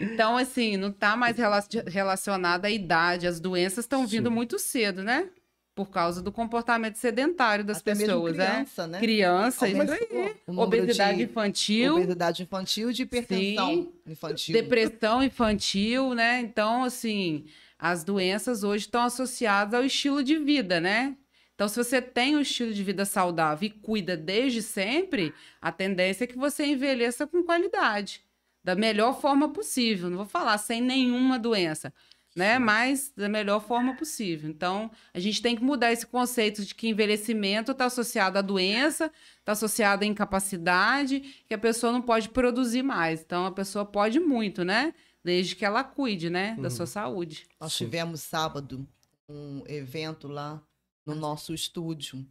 Então, 0.00 0.36
assim, 0.36 0.76
não 0.76 0.88
está 0.90 1.16
mais 1.16 1.36
rela- 1.36 1.64
relacionada 1.86 2.68
à 2.68 2.70
idade. 2.70 3.26
As 3.26 3.40
doenças 3.40 3.84
estão 3.84 4.06
vindo 4.06 4.28
Sim. 4.28 4.34
muito 4.34 4.58
cedo, 4.58 5.02
né? 5.02 5.26
Por 5.74 5.90
causa 5.90 6.20
do 6.20 6.32
comportamento 6.32 6.96
sedentário 6.96 7.64
das 7.64 7.78
Até 7.78 7.94
pessoas, 7.94 8.36
né? 8.36 8.46
criança, 8.46 8.86
né? 8.88 8.98
Criança, 8.98 9.68
isso 9.68 9.80
aí. 9.82 10.34
Obesidade 10.48 11.18
de 11.18 11.22
infantil, 11.24 11.94
Obesidade 11.94 12.42
infantil 12.42 12.90
e 12.90 12.92
de 12.92 13.02
hipertensão 13.02 13.68
Sim. 13.74 13.92
infantil. 14.08 14.52
depressão 14.54 15.22
infantil, 15.22 16.14
né? 16.14 16.40
Então, 16.40 16.82
assim, 16.82 17.44
as 17.78 18.04
doenças 18.04 18.64
hoje 18.64 18.86
estão 18.86 19.02
associadas 19.02 19.74
ao 19.74 19.84
estilo 19.84 20.22
de 20.22 20.36
vida, 20.38 20.80
né? 20.80 21.16
Então, 21.54 21.68
se 21.68 21.76
você 21.76 22.00
tem 22.00 22.36
um 22.36 22.40
estilo 22.40 22.72
de 22.72 22.82
vida 22.84 23.04
saudável 23.04 23.66
e 23.66 23.70
cuida 23.70 24.16
desde 24.16 24.62
sempre, 24.62 25.34
a 25.60 25.72
tendência 25.72 26.24
é 26.24 26.26
que 26.26 26.38
você 26.38 26.64
envelheça 26.66 27.26
com 27.26 27.42
qualidade. 27.42 28.22
da 28.62 28.74
melhor 28.74 29.20
forma 29.20 29.48
possível. 29.52 30.10
Não 30.10 30.18
vou 30.18 30.26
falar 30.26 30.58
sem 30.58 30.80
nenhuma 30.82 31.38
doença, 31.38 31.92
né? 32.36 32.58
Mas 32.58 33.12
da 33.16 33.28
melhor 33.28 33.60
forma 33.60 33.94
possível. 33.96 34.50
Então, 34.50 34.90
a 35.14 35.18
gente 35.18 35.40
tem 35.40 35.56
que 35.56 35.62
mudar 35.64 35.92
esse 35.92 36.06
conceito 36.06 36.64
de 36.64 36.74
que 36.74 36.88
envelhecimento 36.88 37.72
está 37.72 37.86
associado 37.86 38.38
à 38.38 38.42
doença, 38.42 39.10
está 39.38 39.52
associado 39.52 40.04
à 40.04 40.06
incapacidade, 40.06 41.20
que 41.46 41.54
a 41.54 41.58
pessoa 41.58 41.92
não 41.92 42.02
pode 42.02 42.28
produzir 42.28 42.82
mais. 42.82 43.22
Então, 43.22 43.46
a 43.46 43.52
pessoa 43.52 43.84
pode 43.86 44.20
muito, 44.20 44.64
né? 44.64 44.92
Desde 45.28 45.54
que 45.54 45.62
ela 45.62 45.84
cuide, 45.84 46.30
né? 46.30 46.56
Da 46.58 46.70
sua 46.70 46.86
saúde. 46.86 47.46
Nós 47.60 47.74
Sim. 47.74 47.84
tivemos 47.84 48.22
sábado 48.22 48.88
um 49.28 49.62
evento 49.66 50.26
lá 50.26 50.58
no 51.04 51.14
nosso 51.14 51.52
estúdio. 51.52 52.26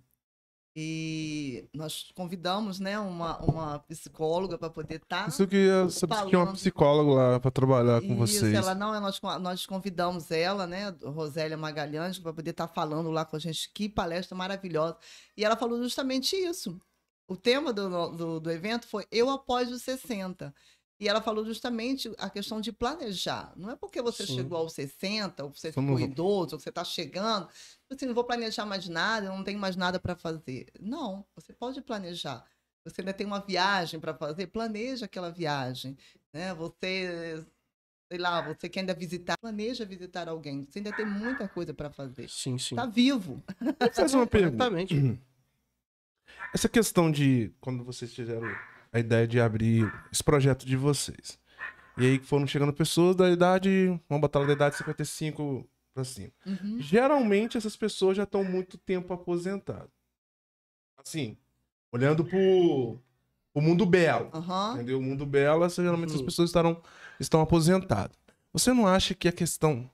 E 0.75 1.69
nós 1.75 2.09
convidamos, 2.15 2.79
né, 2.79 2.97
uma, 2.97 3.37
uma 3.37 3.79
psicóloga 3.81 4.57
para 4.57 4.71
poder 4.71 4.95
estar. 4.95 5.27
Isso 5.27 5.47
que 5.47 5.55
eu 5.55 5.91
sabia 5.91 6.23
que 6.23 6.29
tinha 6.29 6.39
uma 6.39 6.53
psicóloga 6.53 7.11
lá 7.13 7.39
pra 7.39 7.51
trabalhar 7.51 8.01
com 8.01 8.23
Isso, 8.23 8.39
vocês. 8.39 8.53
ela 8.55 8.73
não, 8.73 8.99
nós, 8.99 9.21
nós 9.21 9.65
convidamos 9.67 10.31
ela, 10.31 10.65
né, 10.65 10.89
Rosélia 11.03 11.55
Magalhães, 11.55 12.17
para 12.17 12.33
poder 12.33 12.49
estar 12.51 12.67
falando 12.67 13.11
lá 13.11 13.23
com 13.25 13.35
a 13.35 13.39
gente. 13.39 13.69
Que 13.75 13.87
palestra 13.87 14.35
maravilhosa. 14.35 14.97
E 15.35 15.45
ela 15.45 15.55
falou 15.55 15.79
justamente 15.83 16.35
isso. 16.35 16.81
O 17.27 17.37
tema 17.37 17.71
do, 17.71 18.09
do, 18.09 18.39
do 18.39 18.51
evento 18.51 18.87
foi 18.87 19.05
Eu 19.11 19.29
após 19.29 19.71
os 19.71 19.83
60. 19.83 20.51
E 20.99 21.07
ela 21.07 21.21
falou 21.21 21.45
justamente 21.45 22.11
a 22.17 22.27
questão 22.29 22.59
de 22.59 22.71
planejar. 22.71 23.53
Não 23.55 23.69
é 23.69 23.75
porque 23.75 24.01
você 24.01 24.25
Sim. 24.25 24.35
chegou 24.37 24.57
aos 24.57 24.73
60, 24.73 25.43
ou 25.43 25.53
você 25.53 25.69
Vamos- 25.71 25.99
ficou 25.99 26.11
idoso, 26.11 26.55
ou 26.55 26.59
você 26.59 26.69
está 26.69 26.83
chegando, 26.83 27.47
assim, 27.89 28.07
não 28.07 28.15
vou 28.15 28.23
planejar 28.23 28.65
mais 28.65 28.87
nada, 28.89 29.27
eu 29.27 29.31
não 29.35 29.43
tenho 29.43 29.59
mais 29.59 29.75
nada 29.75 29.99
para 29.99 30.15
fazer. 30.15 30.67
Não, 30.79 31.23
você 31.35 31.53
pode 31.53 31.81
planejar. 31.81 32.43
Você 32.83 33.01
ainda 33.01 33.13
tem 33.13 33.27
uma 33.27 33.39
viagem 33.41 33.99
para 33.99 34.13
fazer, 34.15 34.47
planeja 34.47 35.05
aquela 35.05 35.29
viagem. 35.29 35.95
Né? 36.33 36.53
Você, 36.55 37.45
sei 38.11 38.17
lá, 38.17 38.41
você 38.41 38.67
quer 38.67 38.79
ainda 38.79 38.93
visitar, 38.95 39.37
planeja 39.39 39.85
visitar 39.85 40.27
alguém. 40.27 40.63
Você 40.63 40.79
ainda 40.79 40.91
tem 40.93 41.05
muita 41.05 41.47
coisa 41.47 41.73
para 41.75 41.91
fazer. 41.91 42.27
Sim, 42.29 42.57
sim. 42.57 42.75
Está 42.75 42.85
vivo. 42.87 43.43
Fazer 43.93 44.15
uma 44.15 44.25
pergunta. 44.27 44.63
Exatamente. 44.63 45.21
Essa 46.53 46.67
questão 46.69 47.11
de 47.11 47.51
quando 47.59 47.83
vocês 47.83 48.11
tiveram 48.13 48.47
a 48.91 48.99
ideia 48.99 49.27
de 49.27 49.39
abrir 49.39 49.91
esse 50.11 50.23
projeto 50.23 50.65
de 50.65 50.75
vocês. 50.75 51.39
E 51.97 52.05
aí 52.05 52.19
foram 52.19 52.45
chegando 52.45 52.71
pessoas 52.73 53.15
da 53.15 53.29
idade, 53.29 53.99
botar 54.09 54.39
lá 54.39 54.45
da 54.45 54.53
idade 54.53 54.75
55 54.77 55.67
pra 55.93 56.03
cima. 56.03 56.31
Uhum. 56.45 56.77
Geralmente 56.79 57.57
essas 57.57 57.75
pessoas 57.75 58.15
já 58.17 58.23
estão 58.23 58.43
muito 58.43 58.77
tempo 58.77 59.13
aposentadas. 59.13 59.89
Assim, 60.97 61.37
olhando 61.91 62.23
pro, 62.25 62.99
pro 63.53 63.61
mundo 63.63 63.85
belo. 63.85 64.29
Aham. 64.33 64.73
Entendeu? 64.75 64.99
O 64.99 65.01
mundo 65.01 65.25
belo, 65.25 65.67
geralmente 65.69 66.13
as 66.13 66.19
Uhum. 66.19 66.25
pessoas 66.25 66.49
estarão, 66.49 66.81
estão 67.19 67.41
aposentadas. 67.41 68.15
Você 68.53 68.73
não 68.73 68.87
acha 68.87 69.13
que 69.13 69.27
a 69.27 69.31
questão. 69.31 69.89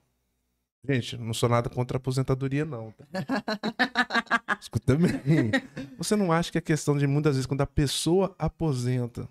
Gente, 0.86 1.16
não 1.16 1.32
sou 1.32 1.48
nada 1.48 1.70
contra 1.70 1.96
a 1.96 1.98
aposentadoria, 1.98 2.64
não. 2.64 2.92
Tá? 2.92 3.06
Escuta 4.60 4.94
bem. 4.96 5.50
Você 5.96 6.14
não 6.14 6.30
acha 6.30 6.52
que 6.52 6.58
a 6.58 6.62
questão 6.62 6.96
de 6.98 7.06
muitas 7.06 7.36
vezes, 7.36 7.46
quando 7.46 7.62
a 7.62 7.66
pessoa 7.66 8.34
aposenta, 8.38 9.28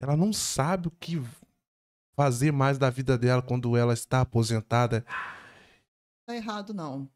ela 0.00 0.16
não 0.16 0.32
sabe 0.32 0.88
o 0.88 0.90
que 0.90 1.22
fazer 2.16 2.52
mais 2.52 2.78
da 2.78 2.88
vida 2.88 3.18
dela 3.18 3.42
quando 3.42 3.76
ela 3.76 3.92
está 3.92 4.22
aposentada? 4.22 5.04
Tá 6.26 6.34
errado, 6.34 6.72
não. 6.72 7.08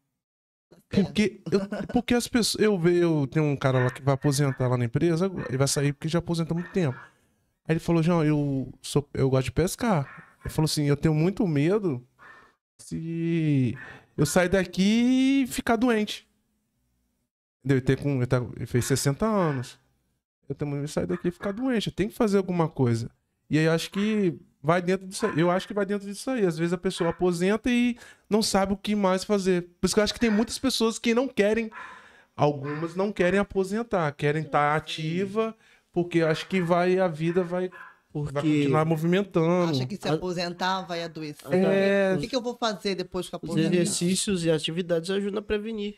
Porque, 0.89 1.41
eu- 1.51 1.61
porque 1.91 2.13
as 2.13 2.27
pessoas. 2.27 2.63
Eu 2.63 2.77
vejo, 2.77 3.01
eu 3.21 3.27
tenho 3.27 3.45
um 3.45 3.55
cara 3.55 3.79
lá 3.79 3.89
que 3.89 4.01
vai 4.03 4.13
aposentar 4.13 4.67
lá 4.67 4.77
na 4.77 4.85
empresa, 4.85 5.31
ele 5.49 5.57
vai 5.57 5.67
sair 5.67 5.93
porque 5.93 6.07
já 6.07 6.19
aposenta 6.19 6.53
há 6.53 6.55
muito 6.55 6.71
tempo. 6.71 6.97
Aí 7.67 7.73
ele 7.73 7.79
falou, 7.79 8.03
João, 8.03 8.23
eu, 8.23 8.71
sou, 8.81 9.07
eu 9.13 9.29
gosto 9.29 9.45
de 9.45 9.51
pescar. 9.51 10.37
Ele 10.43 10.53
falou 10.53 10.65
assim, 10.65 10.83
eu 10.83 10.95
tenho 10.95 11.13
muito 11.15 11.47
medo 11.47 12.05
se 12.77 13.77
eu 14.17 14.25
sair 14.25 14.49
daqui 14.49 15.43
e 15.43 15.47
ficar 15.47 15.75
doente. 15.75 16.27
Entendeu? 17.63 17.77
Ele, 17.77 17.81
tem 17.81 17.97
com, 17.97 18.17
ele, 18.17 18.25
tá- 18.27 18.45
ele 18.55 18.65
fez 18.65 18.85
60 18.85 19.25
anos. 19.25 19.79
Eu 20.47 20.55
de 20.55 20.87
sair 20.87 21.07
daqui 21.07 21.27
e 21.27 21.31
ficar 21.31 21.51
doente. 21.51 21.87
Eu 21.87 21.93
tenho 21.93 22.09
que 22.09 22.15
fazer 22.15 22.37
alguma 22.37 22.69
coisa. 22.69 23.09
E 23.49 23.57
aí 23.57 23.65
eu 23.65 23.71
acho 23.71 23.89
que 23.89 24.37
vai 24.61 24.81
dentro 24.81 25.07
disso 25.07 25.25
aí. 25.25 25.39
Eu 25.39 25.49
acho 25.49 25.67
que 25.67 25.73
vai 25.73 25.85
dentro 25.85 26.07
disso 26.07 26.29
aí. 26.29 26.45
Às 26.45 26.57
vezes 26.57 26.73
a 26.73 26.77
pessoa 26.77 27.09
aposenta 27.09 27.69
e 27.69 27.97
não 28.29 28.41
sabe 28.43 28.73
o 28.73 28.77
que 28.77 28.95
mais 28.95 29.23
fazer. 29.23 29.63
Por 29.79 29.85
isso 29.87 29.95
que 29.95 29.99
eu 29.99 30.03
acho 30.03 30.13
que 30.13 30.19
tem 30.19 30.29
muitas 30.29 30.59
pessoas 30.59 30.99
que 30.99 31.15
não 31.15 31.27
querem, 31.27 31.71
algumas 32.35 32.95
não 32.95 33.11
querem 33.11 33.39
aposentar, 33.39 34.11
querem 34.11 34.43
estar 34.43 34.75
ativa, 34.75 35.55
porque 35.91 36.21
acho 36.21 36.47
que 36.47 36.61
vai 36.61 36.99
a 36.99 37.07
vida 37.07 37.43
vai, 37.43 37.71
vai 38.23 38.33
Porque 38.33 38.57
continuar 38.59 38.85
movimentando. 38.85 39.71
Acha 39.71 39.85
que 39.85 39.95
se 39.97 40.07
A- 40.07 40.13
aposentar 40.13 40.81
vai 40.81 41.03
adoecer. 41.03 41.53
É. 41.53 42.15
O 42.15 42.19
que, 42.19 42.27
que 42.27 42.35
eu 42.35 42.41
vou 42.41 42.55
fazer 42.57 42.95
depois 42.95 43.27
que 43.29 43.35
eu 43.35 43.39
os 43.41 43.49
aposentar? 43.49 43.73
exercícios 43.73 44.45
e 44.45 44.51
atividades 44.51 45.09
ajudam 45.09 45.39
a 45.39 45.41
prevenir 45.43 45.95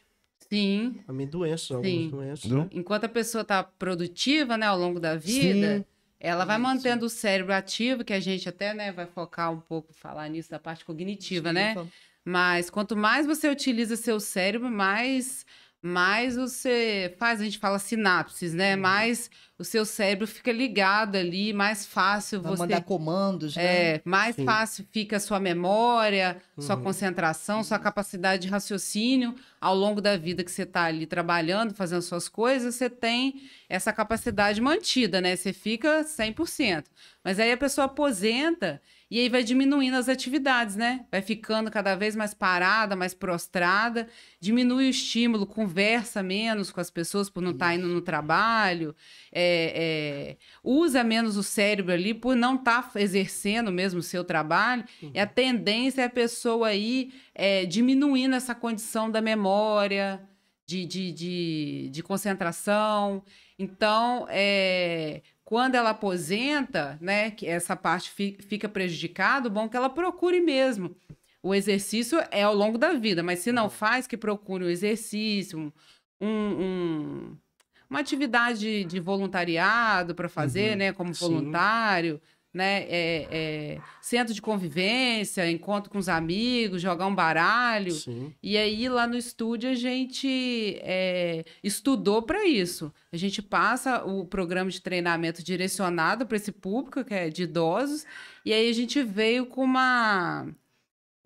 Sim. 0.50 1.00
também 1.06 1.28
doenças, 1.28 1.72
algumas 1.72 1.94
Sim. 1.94 2.10
doenças. 2.10 2.52
Enquanto 2.72 3.04
a 3.04 3.10
pessoa 3.10 3.42
está 3.42 3.64
produtiva, 3.64 4.58
né, 4.58 4.66
ao 4.66 4.78
longo 4.78 5.00
da 5.00 5.16
vida, 5.16 5.78
Sim. 5.80 5.86
ela 6.20 6.46
vai 6.46 6.56
Isso. 6.56 6.64
mantendo 6.64 7.06
o 7.06 7.10
cérebro 7.10 7.54
ativo, 7.54 8.04
que 8.04 8.14
a 8.14 8.20
gente 8.20 8.48
até, 8.48 8.74
né, 8.74 8.92
vai 8.92 9.06
focar 9.06 9.52
um 9.52 9.60
pouco, 9.60 9.94
falar 9.94 10.30
nisso 10.30 10.50
da 10.50 10.60
parte 10.60 10.86
cognitiva, 10.86 11.52
né? 11.52 11.76
Mas 12.24 12.70
quanto 12.70 12.96
mais 12.96 13.26
você 13.26 13.50
utiliza 13.50 13.96
seu 13.96 14.20
cérebro, 14.20 14.70
mais 14.70 15.46
mais 15.82 16.36
você 16.36 17.16
faz, 17.20 17.40
a 17.40 17.44
gente 17.44 17.60
fala 17.60 17.78
sinapses, 17.80 18.54
né? 18.54 18.76
Uhum. 18.76 18.82
Mais 18.82 19.30
o 19.60 19.64
seu 19.64 19.86
cérebro 19.86 20.28
fica 20.28 20.52
ligado 20.52 21.16
ali, 21.16 21.52
mais 21.52 21.86
fácil 21.86 22.42
Vai 22.42 22.52
você 22.52 22.62
mandar 22.62 22.82
comandos, 22.84 23.56
né? 23.56 23.64
é, 23.96 24.02
mais 24.06 24.36
Sim. 24.36 24.46
fácil 24.46 24.86
fica 24.92 25.18
a 25.18 25.20
sua 25.20 25.40
memória, 25.40 26.38
sua 26.60 26.76
Uhum. 26.76 26.84
concentração, 26.84 27.64
sua 27.64 27.80
capacidade 27.80 28.44
de 28.44 28.48
raciocínio 28.50 29.34
ao 29.60 29.76
longo 29.76 30.00
da 30.00 30.16
vida 30.16 30.44
que 30.44 30.52
você 30.52 30.62
está 30.64 30.84
ali 30.84 31.06
trabalhando, 31.08 31.74
fazendo 31.74 32.02
suas 32.04 32.30
coisas, 32.30 32.76
você 32.76 32.90
tem 32.90 33.42
essa 33.68 33.92
capacidade 33.92 34.62
mantida, 34.62 35.20
né? 35.20 35.36
Você 35.36 35.52
fica 35.52 36.04
100%. 36.04 36.86
Mas 37.24 37.40
aí 37.40 37.52
a 37.52 37.58
pessoa 37.58 37.86
aposenta 37.86 38.80
e 39.10 39.20
aí 39.20 39.30
vai 39.30 39.42
diminuindo 39.44 39.96
as 39.98 40.08
atividades, 40.10 40.76
né? 40.76 41.06
Vai 41.12 41.22
ficando 41.22 41.72
cada 41.72 41.96
vez 41.96 42.16
mais 42.16 42.34
parada, 42.34 42.96
mais 42.96 43.14
prostrada, 43.14 44.08
diminui 44.40 44.86
o 44.88 44.90
estímulo, 44.90 45.46
conversa 45.48 46.22
menos 46.22 46.72
com 46.72 46.80
as 46.82 46.90
pessoas 46.90 47.30
por 47.30 47.42
não 47.42 47.52
estar 47.52 47.74
indo 47.74 47.88
no 47.88 48.02
trabalho, 48.02 48.94
é, 49.32 49.47
é, 49.76 50.38
usa 50.64 51.04
menos 51.04 51.38
o 51.38 51.44
cérebro 51.44 51.94
ali 51.94 52.14
por 52.14 52.36
não 52.36 52.56
estar 52.56 52.92
exercendo 52.96 53.72
mesmo 53.72 54.00
o 54.00 54.04
seu 54.04 54.24
trabalho. 54.24 54.84
E 55.14 55.20
a 55.20 55.26
tendência 55.28 56.02
é 56.02 56.06
a 56.06 56.10
pessoa 56.10 56.68
aí 56.68 57.12
é, 57.34 57.66
diminuindo 57.66 58.36
essa 58.36 58.54
condição 58.56 59.10
da 59.10 59.22
memória, 59.22 60.22
de, 60.66 60.86
de, 60.86 61.12
de, 61.12 61.90
de 61.92 62.04
concentração. 62.04 63.24
Então, 63.58 64.28
é, 64.30 65.22
quando 65.44 65.76
ela 65.76 65.92
aposenta, 65.92 66.98
né, 67.02 67.32
que 67.32 67.48
essa 67.48 67.76
parte 67.76 68.10
fi- 68.12 68.38
fica 68.42 68.68
prejudicada, 68.68 69.48
o 69.48 69.52
bom 69.52 69.66
é 69.66 69.70
que 69.70 69.78
ela 69.78 69.90
procure 69.90 70.42
mesmo. 70.42 70.96
O 71.42 71.56
exercício 71.56 72.20
é 72.32 72.44
ao 72.44 72.54
longo 72.54 72.78
da 72.78 72.94
vida, 72.94 73.24
mas 73.24 73.40
se 73.40 73.52
não 73.52 73.70
faz, 73.70 74.06
que 74.06 74.18
procure 74.18 74.66
um 74.66 74.70
exercício, 74.70 75.72
um- 76.20 76.28
um- 76.28 77.38
uma 77.90 78.00
atividade 78.00 78.84
de 78.84 79.00
voluntariado 79.00 80.14
para 80.16 80.30
fazer, 80.30 80.72
Uhum, 80.72 80.78
né, 80.78 80.94
como 80.94 81.14
sim. 81.14 81.20
voluntário, 81.26 82.22
né, 82.54 82.84
é, 82.90 83.28
é, 83.30 83.82
centro 84.02 84.34
de 84.34 84.42
convivência, 84.42 85.50
encontro 85.50 85.92
com 85.92 86.00
os 86.00 86.10
amigos, 86.10 86.82
jogar 86.82 87.06
um 87.06 87.14
baralho. 87.14 87.92
Sim. 87.92 88.34
E 88.42 88.58
aí, 88.58 88.90
lá 88.90 89.06
no 89.06 89.16
estúdio, 89.16 89.70
a 89.70 89.76
gente 89.76 90.80
é, 90.82 91.46
estudou 91.64 92.24
para 92.24 92.48
isso. 92.48 92.92
A 93.12 93.18
gente 93.18 93.42
passa 93.44 94.04
o 94.04 94.26
programa 94.26 94.72
de 94.72 94.82
treinamento 94.82 95.44
direcionado 95.44 96.26
para 96.26 96.38
esse 96.38 96.52
público, 96.52 97.04
que 97.04 97.14
é 97.14 97.30
de 97.30 97.44
idosos, 97.44 98.06
e 98.44 98.52
aí 98.52 98.70
a 98.70 98.74
gente 98.74 99.04
veio 99.04 99.46
com 99.46 99.64
uma, 99.64 100.48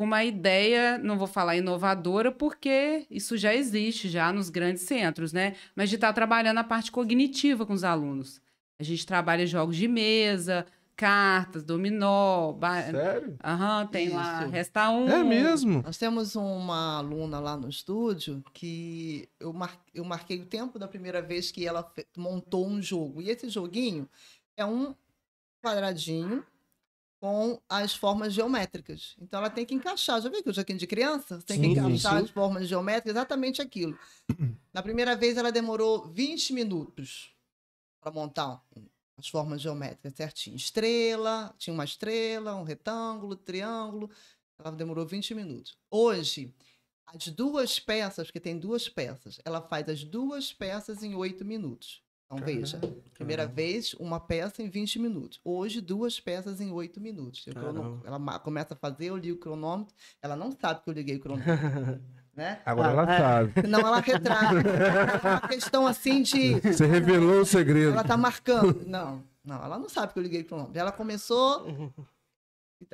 uma 0.04 0.24
ideia, 0.24 0.98
não 0.98 1.18
vou 1.18 1.28
falar 1.28 1.56
inovadora, 1.58 2.32
porque 2.32 3.06
isso 3.10 3.38
já 3.38 3.54
existe 3.54 4.10
já 4.10 4.32
nos 4.34 4.50
grandes 4.50 4.84
centros, 4.84 5.32
né? 5.34 5.56
Mas 5.76 5.90
de 5.90 5.96
estar 5.96 6.14
trabalhando 6.14 6.58
a 6.60 6.64
parte 6.64 6.92
cognitiva 6.92 7.66
com 7.66 7.74
os 7.74 7.84
alunos. 7.84 8.42
A 8.80 8.84
gente 8.84 9.06
trabalha 9.06 9.46
jogos 9.46 9.76
de 9.76 9.88
mesa, 9.88 10.66
cartas, 10.96 11.64
dominó, 11.64 12.52
ba- 12.52 12.84
Sério? 12.84 13.36
Aham, 13.44 13.88
tem 13.88 14.10
lá, 14.10 14.42
Isso. 14.44 14.52
resta 14.52 14.90
um. 14.92 15.08
É 15.10 15.24
mesmo? 15.24 15.82
Nós 15.84 15.98
temos 15.98 16.36
uma 16.36 16.98
aluna 17.00 17.40
lá 17.40 17.58
no 17.58 17.70
estúdio 17.70 18.44
que 18.54 19.28
eu, 19.40 19.52
mar... 19.54 19.80
eu 19.94 20.04
marquei 20.04 20.40
o 20.40 20.46
tempo 20.46 20.78
da 20.78 20.88
primeira 20.88 21.22
vez 21.22 21.52
que 21.52 21.66
ela 21.66 21.92
montou 22.16 22.68
um 22.68 22.82
jogo. 22.82 23.22
E 23.22 23.30
esse 23.30 23.50
joguinho 23.50 24.08
é 24.58 24.66
um 24.66 24.94
quadradinho 25.64 26.44
com 27.22 27.62
as 27.70 27.94
formas 27.96 28.34
geométricas. 28.34 29.16
Então 29.22 29.40
ela 29.40 29.50
tem 29.50 29.64
que 29.64 29.76
encaixar. 29.76 30.20
Já 30.20 30.28
viu 30.28 30.42
que 30.44 30.50
o 30.50 30.54
joguinho 30.54 30.80
de 30.80 30.88
criança? 30.88 31.40
Tem 31.46 31.58
Sim, 31.58 31.62
que 31.62 31.68
encaixar 31.80 32.18
sim. 32.18 32.24
as 32.26 32.30
formas 32.32 32.68
geométricas, 32.68 33.12
exatamente 33.16 33.62
aquilo. 33.62 33.96
Na 34.74 34.82
primeira 34.82 35.16
vez 35.16 35.38
ela 35.38 35.52
demorou 35.52 36.08
20 36.12 36.52
minutos 36.52 37.32
para 38.02 38.12
montar 38.12 38.64
um- 38.76 38.88
as 39.18 39.28
formas 39.28 39.62
geométricas 39.62 40.14
certinho. 40.16 40.56
Estrela, 40.56 41.54
tinha 41.60 41.72
uma 41.76 41.86
estrela, 41.86 42.56
um 42.56 42.64
retângulo, 42.64 43.36
triângulo. 43.36 44.10
Ela 44.58 44.72
demorou 44.72 45.06
20 45.06 45.36
minutos. 45.36 45.78
Hoje, 45.92 46.52
as 47.06 47.28
duas 47.28 47.80
peças, 47.80 48.28
porque 48.28 48.40
tem 48.40 48.58
duas 48.58 48.90
peças, 48.90 49.40
ela 49.46 49.62
faz 49.62 49.88
as 49.90 50.04
duas 50.04 50.52
peças 50.52 51.04
em 51.04 51.14
8 51.14 51.46
minutos. 51.46 52.02
Então, 52.34 52.46
veja, 52.46 52.80
primeira 53.14 53.44
caramba. 53.44 53.56
vez, 53.56 53.94
uma 53.96 54.20
peça 54.20 54.62
em 54.64 54.70
20 54.70 55.00
minutos. 55.00 55.40
Hoje, 55.44 55.82
duas 55.82 56.20
peças 56.20 56.62
em 56.62 56.72
8 56.72 57.00
minutos. 57.02 57.46
Eu 57.46 57.54
crono-. 57.54 58.02
Ela 58.06 58.40
começa 58.40 58.74
a 58.74 58.78
fazer, 58.78 59.06
eu 59.08 59.18
ligo 59.18 59.36
o 59.36 59.40
cronômetro. 59.40 59.94
Ela 60.22 60.36
não 60.36 60.52
sabe 60.52 60.82
que 60.84 60.90
eu 60.90 60.94
liguei 60.94 61.18
o 61.18 61.20
cronômetro. 61.20 61.52
né? 62.36 62.60
Agora 62.66 62.90
Ah, 62.90 62.92
ela 62.92 63.14
é. 63.14 63.18
sabe. 63.18 63.54
Senão 63.62 63.80
ela 63.80 64.00
retrata. 64.00 64.56
É 64.60 65.28
uma 65.30 65.48
questão 65.48 65.86
assim 65.86 66.22
de. 66.22 66.60
Você 66.62 66.86
revelou 66.86 67.42
o 67.42 67.46
segredo. 67.46 67.92
Ela 67.92 68.04
tá 68.04 68.16
marcando. 68.16 68.82
Não, 68.88 69.24
não, 69.44 69.64
ela 69.64 69.78
não 69.78 69.90
sabe 69.90 70.14
que 70.14 70.20
eu 70.20 70.24
liguei 70.24 70.42
o 70.42 70.46
cronômetro. 70.46 70.80
Ela 70.80 70.92
começou. 70.92 71.66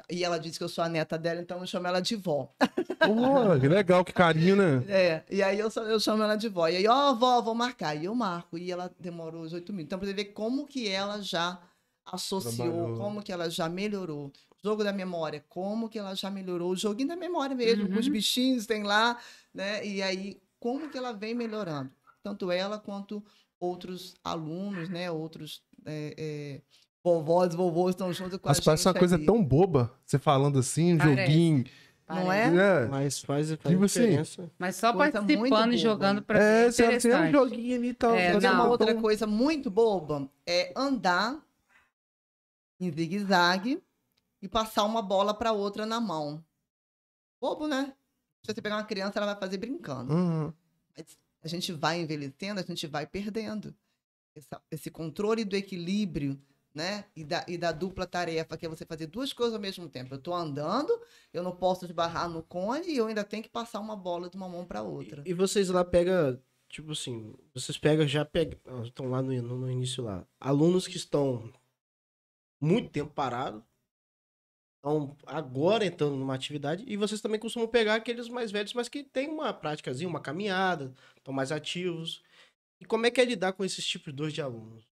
E 0.09 0.23
ela 0.23 0.37
disse 0.39 0.57
que 0.57 0.63
eu 0.63 0.69
sou 0.69 0.83
a 0.83 0.89
neta 0.89 1.17
dela, 1.17 1.41
então 1.41 1.59
eu 1.59 1.67
chamo 1.67 1.87
ela 1.87 1.99
de 2.01 2.15
vó. 2.15 2.51
Pô, 2.99 3.59
que 3.59 3.67
legal, 3.67 4.03
que 4.03 4.13
carinho, 4.13 4.55
né? 4.55 4.83
É, 4.87 5.23
e 5.29 5.41
aí 5.43 5.59
eu, 5.59 5.69
eu 5.87 5.99
chamo 5.99 6.23
ela 6.23 6.35
de 6.35 6.49
vó. 6.49 6.67
E 6.67 6.77
aí, 6.77 6.87
ó, 6.87 7.13
vó, 7.13 7.41
vou 7.41 7.55
marcar. 7.55 7.95
E 7.95 8.05
eu 8.05 8.15
marco. 8.15 8.57
E 8.57 8.71
ela 8.71 8.91
demorou 8.99 9.43
os 9.43 9.53
oito 9.53 9.71
minutos. 9.71 9.87
Então, 9.87 9.99
pra 9.99 10.07
você 10.07 10.13
ver 10.13 10.25
como 10.25 10.65
que 10.67 10.87
ela 10.87 11.21
já 11.21 11.59
associou, 12.05 12.55
Trabalhou. 12.71 12.97
como 12.97 13.21
que 13.21 13.31
ela 13.31 13.49
já 13.49 13.69
melhorou. 13.69 14.31
Jogo 14.63 14.83
da 14.83 14.91
memória, 14.91 15.43
como 15.47 15.87
que 15.89 15.99
ela 15.99 16.15
já 16.15 16.29
melhorou. 16.29 16.71
O 16.71 16.75
joguinho 16.75 17.09
da 17.09 17.15
memória 17.15 17.55
mesmo, 17.55 17.87
com 17.87 17.99
os 17.99 18.07
Uhum. 18.07 18.11
bichinhos 18.13 18.65
tem 18.65 18.83
lá, 18.83 19.17
né? 19.53 19.85
E 19.85 20.01
aí, 20.01 20.41
como 20.59 20.89
que 20.89 20.97
ela 20.97 21.11
vem 21.13 21.33
melhorando. 21.35 21.91
Tanto 22.23 22.51
ela 22.51 22.77
quanto 22.79 23.23
outros 23.59 24.15
alunos, 24.23 24.89
né? 24.89 25.09
Outros 25.11 25.61
é, 25.85 26.13
é, 26.17 26.61
vovós 27.07 27.53
e 27.53 27.57
vovôs 27.57 27.93
estão 27.95 28.11
junto 28.13 28.37
com 28.39 28.47
Mas 28.49 28.57
a 28.57 28.59
gente. 28.59 28.65
parece 28.65 28.87
uma 28.87 28.93
coisa 28.93 29.17
tão 29.17 29.43
boba, 29.43 29.93
você 30.05 30.19
falando 30.19 30.59
assim, 30.59 30.93
um 30.93 30.97
Parece. 30.97 31.21
joguinho. 31.31 31.65
Não 32.09 32.31
é? 32.31 32.49
né? 32.49 32.85
Mas 32.85 33.19
faz, 33.19 33.49
faz 33.51 33.59
Tipo 33.73 33.83
assim, 33.83 33.99
diferença. 34.01 34.51
Mas 34.57 34.75
só 34.77 34.93
Coisa 34.93 35.11
participando 35.21 35.73
e 35.73 35.77
jogando 35.77 36.21
pra 36.21 36.41
É, 36.41 36.65
é 36.67 36.71
você 36.71 36.97
tem 36.99 37.13
um 37.15 37.31
joguinho 37.31 37.75
ali 37.75 37.89
e 37.89 37.93
tal. 37.93 38.15
É, 38.15 38.31
Fazer 38.33 38.47
uma 38.47 38.63
não. 38.63 38.69
outra 38.69 38.93
tão- 38.93 39.01
coisa 39.01 39.27
muito 39.27 39.69
boba 39.69 40.29
é 40.45 40.71
andar 40.75 41.37
em 42.79 42.91
zigue-zague 42.91 43.81
e 44.41 44.47
passar 44.47 44.83
uma 44.85 45.01
bola 45.01 45.33
para 45.33 45.51
outra 45.51 45.85
na 45.85 45.99
mão. 45.99 46.43
Bobo, 47.41 47.67
né? 47.67 47.93
Se 48.43 48.53
você 48.53 48.61
pegar 48.61 48.77
uma 48.77 48.83
criança, 48.85 49.19
ela 49.19 49.25
vai 49.33 49.35
fazer 49.39 49.57
brincando. 49.57 50.13
Uhum. 50.13 50.53
Mas 50.95 51.17
a 51.43 51.47
gente 51.47 51.73
vai 51.73 51.99
envelhecendo, 52.01 52.59
a 52.59 52.63
gente 52.63 52.87
vai 52.87 53.05
perdendo. 53.05 53.75
Essa- 54.35 54.61
esse 54.71 54.89
controle 54.89 55.43
do 55.43 55.55
equilíbrio, 55.55 56.39
né? 56.77 57.05
E 57.15 57.23
da, 57.23 57.43
e 57.47 57.57
da 57.57 57.71
dupla 57.71 58.05
tarefa, 58.05 58.55
que 58.55 58.65
é 58.65 58.69
você 58.69 58.85
fazer 58.85 59.07
duas 59.07 59.33
coisas 59.33 59.55
ao 59.55 59.59
mesmo 59.59 59.89
tempo. 59.89 60.13
Eu 60.13 60.21
tô 60.21 60.31
andando, 60.31 61.01
eu 61.33 61.41
não 61.41 61.55
posso 61.55 61.85
esbarrar 61.85 62.29
no 62.29 62.43
cone 62.43 62.87
e 62.87 62.97
eu 62.97 63.07
ainda 63.07 63.23
tenho 63.23 63.41
que 63.41 63.49
passar 63.49 63.79
uma 63.79 63.95
bola 63.95 64.29
de 64.29 64.37
uma 64.37 64.47
mão 64.47 64.63
para 64.63 64.83
outra. 64.83 65.23
E 65.25 65.33
vocês 65.33 65.69
lá 65.69 65.83
pegam, 65.83 66.39
tipo 66.69 66.91
assim, 66.91 67.33
vocês 67.51 67.79
pegam, 67.79 68.07
já 68.07 68.23
pegam, 68.23 68.59
estão 68.83 69.09
lá 69.09 69.23
no, 69.23 69.33
no, 69.41 69.71
início 69.71 70.03
lá, 70.03 70.23
alunos 70.39 70.87
que 70.87 70.97
estão 70.97 71.51
muito 72.61 72.91
tempo 72.91 73.11
parados, 73.11 73.63
estão 74.75 75.17
agora 75.25 75.83
entrando 75.83 76.15
numa 76.15 76.35
atividade, 76.35 76.83
e 76.87 76.95
vocês 76.95 77.19
também 77.19 77.39
costumam 77.39 77.67
pegar 77.67 77.95
aqueles 77.95 78.29
mais 78.29 78.51
velhos, 78.51 78.73
mas 78.75 78.87
que 78.87 79.03
tem 79.03 79.27
uma 79.27 79.51
práticazinha, 79.51 80.07
uma 80.07 80.21
caminhada, 80.21 80.93
estão 81.17 81.33
mais 81.33 81.51
ativos. 81.51 82.21
E 82.79 82.85
como 82.85 83.07
é 83.07 83.11
que 83.11 83.19
é 83.19 83.25
lidar 83.25 83.53
com 83.53 83.65
esses 83.65 83.83
tipos 83.83 84.13
dois 84.13 84.31
de 84.31 84.43
alunos? 84.43 84.86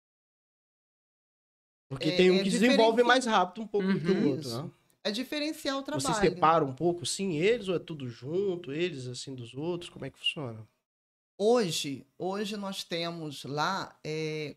Porque 1.93 2.09
É- 2.09 2.17
tem 2.17 2.31
um 2.31 2.37
é 2.37 2.43
que 2.43 2.49
desenvolve 2.49 2.97
diferenci- 3.03 3.07
mais 3.07 3.27
rápido 3.27 3.63
um 3.63 3.67
pouco 3.67 3.87
do 3.87 4.01
que 4.01 4.11
o 4.11 4.15
Uhum. 4.15 4.29
outro, 4.31 4.49
né? 4.49 4.71
É 5.05 5.11
diferenciar 5.11 5.77
o 5.77 5.83
trabalho. 5.83 6.07
Vocês 6.07 6.17
separam 6.33 6.69
um 6.69 6.75
pouco, 6.75 7.05
sim, 7.05 7.37
eles, 7.37 7.69
ou 7.69 7.75
é 7.75 7.79
tudo 7.79 8.09
junto, 8.09 8.73
eles, 8.73 9.07
assim, 9.07 9.35
dos 9.35 9.53
outros? 9.53 9.91
Como 9.91 10.07
é 10.07 10.11
que 10.11 10.19
funciona? 10.19 10.67
Hoje, 11.39 12.07
hoje 12.19 12.57
nós 12.57 12.83
temos 12.83 13.45
lá 13.45 13.95
é, 14.03 14.57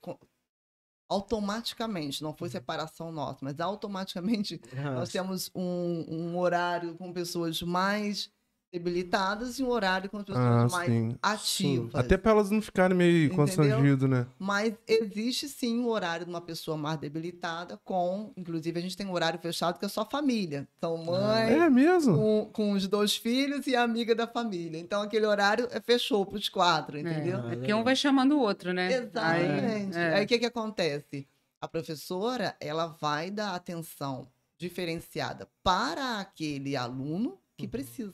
automaticamente, 1.09 2.21
não 2.23 2.29
Uhum. 2.31 2.37
foi 2.37 2.49
separação 2.49 3.11
nossa, 3.11 3.39
mas 3.41 3.59
automaticamente 3.59 4.61
Ah, 4.77 4.95
nós 4.95 5.09
temos 5.09 5.51
um, 5.53 6.05
um 6.07 6.37
horário 6.37 6.95
com 6.95 7.11
pessoas 7.11 7.61
mais 7.61 8.31
debilitadas 8.75 9.57
e 9.57 9.63
um 9.63 9.69
horário 9.69 10.09
com 10.09 10.21
pessoas 10.23 10.45
Ah, 10.45 10.67
mais 10.69 10.91
sim. 10.91 11.15
ativas. 11.21 11.95
Até 11.95 12.17
pra 12.17 12.31
elas 12.31 12.51
não 12.51 12.61
ficarem 12.61 12.95
meio 12.95 13.25
Entendeu? 13.25 13.35
constrangidas, 13.37 14.09
né? 14.09 14.27
Mas 14.37 14.73
existe 14.87 15.47
sim 15.47 15.79
o 15.79 15.87
horário 15.87 16.25
de 16.25 16.29
uma 16.31 16.41
pessoa 16.41 16.75
mais 16.77 16.99
debilitada, 16.99 17.79
com, 17.83 18.31
inclusive 18.35 18.77
a 18.77 18.81
gente 18.81 18.97
tem 18.97 19.07
um 19.07 19.13
horário 19.13 19.39
fechado 19.39 19.79
que 19.79 19.85
é 19.85 19.87
só 19.87 20.05
família. 20.05 20.67
São 20.79 20.97
mãe, 20.97 21.53
É 21.53 21.69
mesmo? 21.69 22.17
com, 22.17 22.49
com 22.51 22.71
os 22.73 22.87
dois 22.87 23.15
filhos 23.15 23.65
e 23.67 23.75
a 23.75 23.83
amiga 23.83 24.13
da 24.13 24.27
família. 24.27 24.77
Então 24.77 25.01
aquele 25.01 25.25
horário 25.25 25.67
é, 25.71 25.79
fechou 25.79 26.25
para 26.25 26.37
os 26.37 26.49
quatro, 26.49 26.97
entendeu? 26.99 27.39
É, 27.39 27.55
porque 27.55 27.73
um 27.73 27.83
vai 27.83 27.95
chamando 27.95 28.33
o 28.37 28.39
outro, 28.39 28.73
né? 28.73 28.91
Exatamente. 28.91 29.97
Aí, 29.97 30.03
é. 30.03 30.13
Aí 30.15 30.25
o 30.25 30.27
que, 30.27 30.37
que 30.39 30.45
acontece? 30.45 31.27
A 31.61 31.67
professora 31.67 32.55
ela 32.59 32.87
vai 32.87 33.31
dar 33.31 33.55
atenção 33.55 34.27
diferenciada 34.57 35.47
para 35.63 36.19
aquele 36.19 36.75
aluno 36.75 37.37
que 37.57 37.67
precisa. 37.67 38.13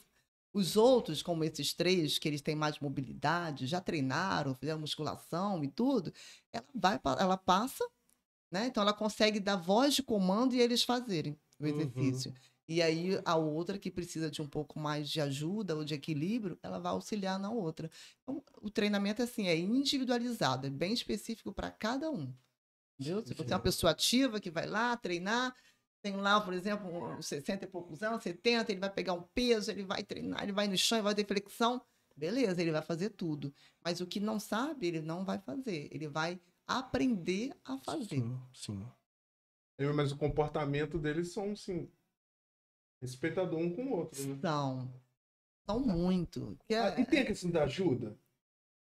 Os 0.54 0.76
outros, 0.78 1.22
como 1.22 1.44
esses 1.44 1.74
três, 1.74 2.18
que 2.20 2.28
eles 2.28 2.42
têm 2.42 2.56
mais 2.56 2.80
mobilidade, 2.80 3.68
já 3.68 3.80
treinaram, 3.82 4.54
fizeram 4.56 4.80
musculação 4.82 5.64
e 5.64 5.70
tudo, 5.70 6.14
ela 6.52 6.66
vai, 6.76 7.00
ela 7.20 7.38
passa, 7.38 7.86
né? 8.52 8.68
Então 8.68 8.84
ela 8.84 8.94
consegue 8.94 9.40
dar 9.40 9.56
voz 9.58 9.94
de 9.96 10.04
comando 10.04 10.54
e 10.56 10.60
eles 10.62 10.84
fazerem 10.84 11.40
o 11.60 11.68
Uhum. 11.68 11.68
exercício. 11.68 12.34
E 12.68 12.82
aí 12.82 13.20
a 13.26 13.36
outra 13.36 13.78
que 13.80 13.92
precisa 13.92 14.32
de 14.32 14.42
um 14.42 14.48
pouco 14.48 14.80
mais 14.80 15.10
de 15.10 15.22
ajuda 15.22 15.76
ou 15.76 15.84
de 15.84 15.94
equilíbrio, 15.94 16.58
ela 16.64 16.80
vai 16.80 16.92
auxiliar 16.94 17.40
na 17.40 17.50
outra. 17.52 17.90
Então, 18.24 18.44
o 18.62 18.70
treinamento 18.70 19.22
assim 19.22 19.48
é 19.48 19.58
individualizado, 19.58 20.68
é 20.68 20.70
bem 20.70 20.94
específico 20.94 21.54
para 21.54 21.72
cada 21.72 22.10
um. 22.12 22.34
Entendeu? 23.00 23.26
Se 23.26 23.34
você 23.34 23.54
é 23.54 23.56
uma 23.58 23.64
pessoa 23.64 23.92
ativa 23.92 24.40
que 24.40 24.52
vai 24.52 24.68
lá 24.68 24.96
treinar, 24.98 25.56
tem 26.02 26.16
lá, 26.16 26.42
por 26.42 26.54
exemplo, 26.54 26.88
uns 27.18 27.26
60 27.28 27.66
e 27.66 27.68
poucos 27.68 28.02
anos, 28.02 28.24
70, 28.24 28.72
ele 28.72 28.80
vai 28.80 28.90
pegar 28.90 29.14
um 29.14 29.22
peso, 29.22 29.70
ele 29.72 29.84
vai 29.84 30.04
treinar, 30.04 30.44
ele 30.44 30.52
vai 30.52 30.68
no 30.68 30.78
chão, 30.78 30.98
ele 30.98 31.04
vai 31.04 31.16
ter 31.16 31.26
flexão, 31.26 31.82
beleza, 32.16 32.62
ele 32.62 32.72
vai 32.72 32.82
fazer 32.82 33.10
tudo. 33.12 33.54
Mas 33.84 34.02
o 34.02 34.08
que 34.08 34.20
não 34.20 34.40
sabe, 34.40 34.88
ele 34.88 35.02
não 35.02 35.24
vai 35.24 35.38
fazer. 35.40 35.88
Ele 35.92 36.08
vai 36.08 36.40
aprender 36.68 37.54
a 37.66 37.78
fazer. 37.78 38.16
Sim, 38.16 38.40
sim. 38.54 38.86
Eu- 39.78 39.94
Mas 39.94 40.12
o 40.12 40.18
comportamento 40.18 40.98
deles 40.98 41.32
são, 41.34 41.52
assim, 41.52 41.90
respeitador 43.02 43.60
um 43.60 43.74
com 43.74 43.84
o 43.86 43.92
outro, 43.92 44.22
né? 44.28 44.38
São. 44.42 44.94
São 45.66 45.80
muito. 45.80 46.58
Que 46.68 46.74
é- 46.74 46.80
Ah, 46.80 47.00
e 47.00 47.06
tem 47.06 47.20
a 47.22 47.26
questão 47.26 47.50
da 47.52 47.64
ajuda? 47.64 48.18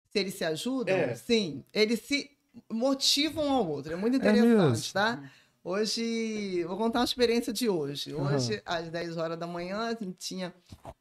se 0.10 0.20
eles 0.20 0.34
se 0.36 0.46
ajudam, 0.46 0.96
É. 0.96 1.16
sim, 1.16 1.64
eles 1.74 2.00
se 2.02 2.32
motivam 2.72 3.46
um 3.46 3.52
ao 3.52 3.68
outro. 3.70 3.92
É 3.92 3.96
muito 3.96 4.16
É 4.16 4.18
interessante, 4.18 4.58
mesmo? 4.58 4.94
tá? 4.94 5.32
Hoje, 5.72 6.64
vou 6.64 6.78
contar 6.78 7.00
uma 7.00 7.04
experiência 7.06 7.52
de 7.52 7.68
hoje. 7.68 8.16
Hoje, 8.16 8.62
às 8.66 8.90
10 8.90 9.18
horas 9.18 9.38
da 9.38 9.46
manhã, 9.46 9.88
a 9.90 9.90
gente 10.02 10.14
tinha 10.18 10.56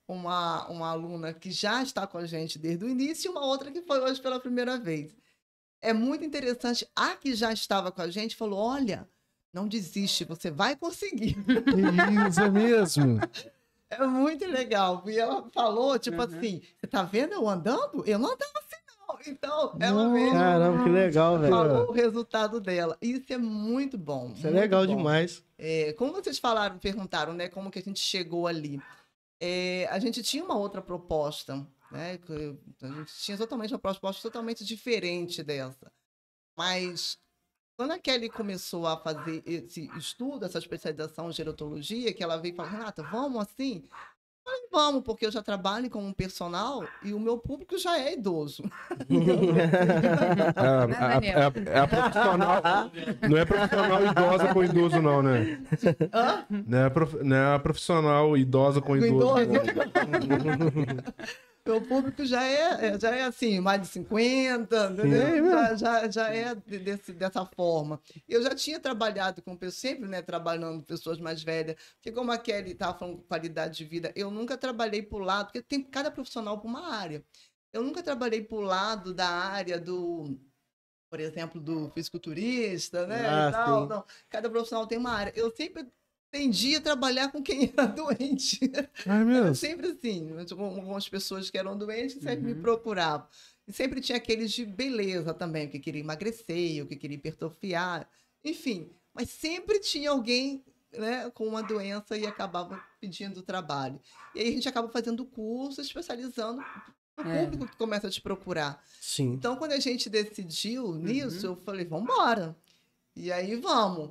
uma, 0.08 0.66
uma 0.68 0.90
aluna 0.90 1.32
que 1.32 1.52
já 1.52 1.84
está 1.84 2.04
com 2.04 2.18
a 2.18 2.26
gente 2.26 2.58
desde 2.58 2.84
o 2.84 2.88
início 2.88 3.28
e 3.28 3.30
uma 3.30 3.46
outra 3.46 3.70
que 3.70 3.80
foi 3.82 4.00
hoje 4.00 4.20
pela 4.20 4.40
primeira 4.40 4.76
vez. 4.76 5.14
É 5.80 5.92
muito 5.92 6.24
interessante. 6.24 6.84
A 6.96 7.14
que 7.14 7.32
já 7.36 7.52
estava 7.52 7.92
com 7.92 8.02
a 8.02 8.10
gente 8.10 8.34
falou: 8.34 8.58
olha, 8.58 9.08
não 9.52 9.68
desiste, 9.68 10.24
você 10.24 10.50
vai 10.50 10.74
conseguir. 10.74 11.36
Isso, 12.28 12.42
é 12.42 12.50
mesmo? 12.50 13.20
É 13.88 14.04
muito 14.04 14.44
legal. 14.46 15.04
E 15.06 15.16
ela 15.16 15.48
falou, 15.54 15.96
tipo 15.96 16.16
Uhum. 16.20 16.24
assim, 16.24 16.60
você 16.76 16.88
tá 16.88 17.04
vendo 17.04 17.34
eu 17.34 17.48
andando? 17.48 18.04
Eu 18.04 18.18
não 18.18 18.32
andava. 18.32 18.65
Então, 19.26 19.76
ela 19.80 20.08
mesmo 20.08 20.32
Caramba, 20.32 20.84
que 20.84 20.90
legal, 20.90 21.38
velho. 21.38 21.52
falou 21.52 21.88
o 21.88 21.92
resultado 21.92 22.60
dela. 22.60 22.96
Isso 23.00 23.32
é 23.32 23.38
muito 23.38 23.98
bom. 23.98 24.32
Isso 24.32 24.46
é 24.46 24.50
muito 24.50 24.60
legal 24.60 24.86
bom. 24.86 24.96
demais. 24.96 25.42
É, 25.58 25.92
como 25.94 26.12
vocês 26.12 26.38
falaram, 26.38 26.78
perguntaram, 26.78 27.32
né, 27.32 27.48
como 27.48 27.70
que 27.70 27.78
a 27.78 27.82
gente 27.82 28.00
chegou 28.00 28.46
ali. 28.46 28.80
É, 29.40 29.86
a 29.90 29.98
gente 29.98 30.22
tinha 30.22 30.44
uma 30.44 30.56
outra 30.56 30.80
proposta, 30.80 31.66
né? 31.90 32.18
A 32.82 32.86
gente 32.86 33.12
tinha 33.18 33.36
totalmente 33.36 33.72
uma 33.72 33.78
proposta 33.78 34.22
totalmente 34.22 34.64
diferente 34.64 35.42
dessa. 35.42 35.92
Mas 36.56 37.18
quando 37.76 37.90
a 37.92 37.98
Kelly 37.98 38.30
começou 38.30 38.86
a 38.86 38.96
fazer 38.96 39.42
esse 39.44 39.90
estudo, 39.98 40.46
essa 40.46 40.58
especialização 40.58 41.28
em 41.28 41.32
gerontologia, 41.32 42.12
que 42.14 42.22
ela 42.22 42.38
veio 42.38 42.54
e 42.54 42.56
falou, 42.56 42.72
Renata, 42.72 43.02
vamos 43.02 43.42
assim? 43.42 43.84
Falei, 44.46 44.60
vamos, 44.70 45.02
porque 45.02 45.26
eu 45.26 45.30
já 45.32 45.42
trabalho 45.42 45.90
como 45.90 46.06
um 46.06 46.12
personal 46.12 46.84
e 47.02 47.12
o 47.12 47.18
meu 47.18 47.36
público 47.36 47.76
já 47.76 47.98
é 47.98 48.12
idoso. 48.14 48.62
É, 50.54 50.60
a- 50.60 50.82
a- 50.82 50.86
Daniel? 50.86 51.38
é 51.38 51.42
a- 51.42 51.52
é 51.74 51.78
a 51.80 51.88
profissional. 51.88 52.62
Não 53.28 53.36
é 53.36 53.44
profissional 53.44 54.06
idosa 54.06 54.54
com 54.54 54.62
idoso, 54.64 55.02
não, 55.02 55.20
né? 55.22 55.58
Não 56.64 56.78
é, 56.78 56.88
prof- 56.90 57.22
não 57.24 57.36
é 57.36 57.54
a 57.56 57.58
profissional 57.58 58.36
idosa 58.36 58.80
com 58.80 58.86
Com 58.88 58.96
idoso. 58.98 59.40
idoso. 59.42 59.66
Meu 61.66 61.80
público 61.82 62.24
já 62.24 62.44
é, 62.44 62.86
é- 62.94 62.98
já 63.00 63.10
é 63.14 63.22
assim, 63.24 63.58
mais 63.60 63.80
de 63.82 63.88
50, 63.88 64.86
entendeu? 64.92 65.50
Já, 65.50 65.74
já, 65.76 66.10
já 66.10 66.28
é 66.34 66.54
de- 66.54 66.78
desse, 66.78 67.12
dessa 67.12 67.44
forma. 67.44 68.00
Eu 68.28 68.40
já 68.42 68.54
tinha 68.54 68.78
trabalhado 68.78 69.42
com 69.42 69.56
pessoas, 69.56 69.80
sempre, 69.80 70.08
né, 70.08 70.22
trabalhando 70.22 70.78
com 70.78 70.84
pessoas 70.84 71.18
mais 71.18 71.42
velhas, 71.42 71.76
porque 71.96 72.12
como 72.12 72.30
a 72.30 72.38
Kelly 72.38 72.70
estava 72.72 72.96
falando 72.96 73.18
de 73.18 73.24
qualidade 73.24 73.76
de 73.78 73.84
vida, 73.84 74.12
eu 74.14 74.30
nunca 74.30 74.56
trabalhei 74.56 75.02
por 75.02 75.18
lado, 75.20 75.46
porque 75.46 75.60
tem 75.62 75.82
cada 75.82 76.10
profissional 76.10 76.58
por 76.60 76.68
uma 76.68 76.94
área. 76.94 77.24
Eu 77.72 77.82
nunca 77.82 78.02
trabalhei 78.02 78.42
por 78.42 78.60
lado 78.60 79.12
da 79.12 79.28
área 79.28 79.78
do, 79.78 80.38
por 81.10 81.20
exemplo, 81.20 81.60
do 81.60 81.90
fisiculturista, 81.90 83.06
né? 83.06 83.26
Ah, 84.00 84.04
cada 84.28 84.48
profissional 84.50 84.86
tem 84.86 84.98
uma 84.98 85.10
área. 85.12 85.32
Eu 85.36 85.50
sempre 85.54 85.86
tendi 86.36 86.76
a 86.76 86.80
trabalhar 86.80 87.30
com 87.32 87.42
quem 87.42 87.72
era 87.76 87.86
doente. 87.86 88.60
É 88.74 88.88
Era 89.08 89.24
mesmo? 89.24 89.54
sempre 89.54 89.88
assim, 89.88 90.30
mas 90.34 90.52
com 90.52 90.64
algumas 90.64 91.08
pessoas 91.08 91.50
que 91.50 91.58
eram 91.58 91.76
doentes 91.76 92.22
sempre 92.22 92.44
me 92.44 92.52
Uhum. 92.52 92.60
procuravam. 92.62 93.26
E 93.66 93.72
sempre 93.72 94.00
tinha 94.00 94.16
aqueles 94.18 94.52
de 94.52 94.64
beleza 94.64 95.34
também, 95.34 95.68
que 95.68 95.78
queria 95.80 96.00
emagrecer, 96.00 96.82
o 96.82 96.86
que 96.86 96.96
queria 96.96 97.16
hipertrofiar, 97.16 98.08
enfim. 98.44 98.88
Mas 99.12 99.30
sempre 99.30 99.80
tinha 99.80 100.10
alguém 100.10 100.62
né, 100.92 101.28
com 101.30 101.46
uma 101.48 101.62
doença 101.62 102.16
e 102.16 102.26
acabava 102.26 102.80
pedindo 103.00 103.42
trabalho. 103.42 104.00
E 104.34 104.40
aí 104.40 104.48
a 104.48 104.52
gente 104.52 104.68
acaba 104.68 104.88
fazendo 104.88 105.24
curso, 105.26 105.80
especializando 105.80 106.62
o 107.18 107.22
É. 107.22 107.42
público 107.42 107.66
que 107.66 107.76
começa 107.76 108.06
a 108.06 108.10
te 108.10 108.20
procurar. 108.20 108.82
Sim. 109.00 109.32
Então, 109.32 109.56
quando 109.56 109.72
a 109.72 109.80
gente 109.80 110.08
decidiu 110.08 110.94
nisso, 110.94 111.46
eu 111.46 111.56
falei, 111.56 111.84
vamos 111.84 112.04
embora. 112.04 112.56
E 113.16 113.32
aí, 113.32 113.56
vamos. 113.56 114.10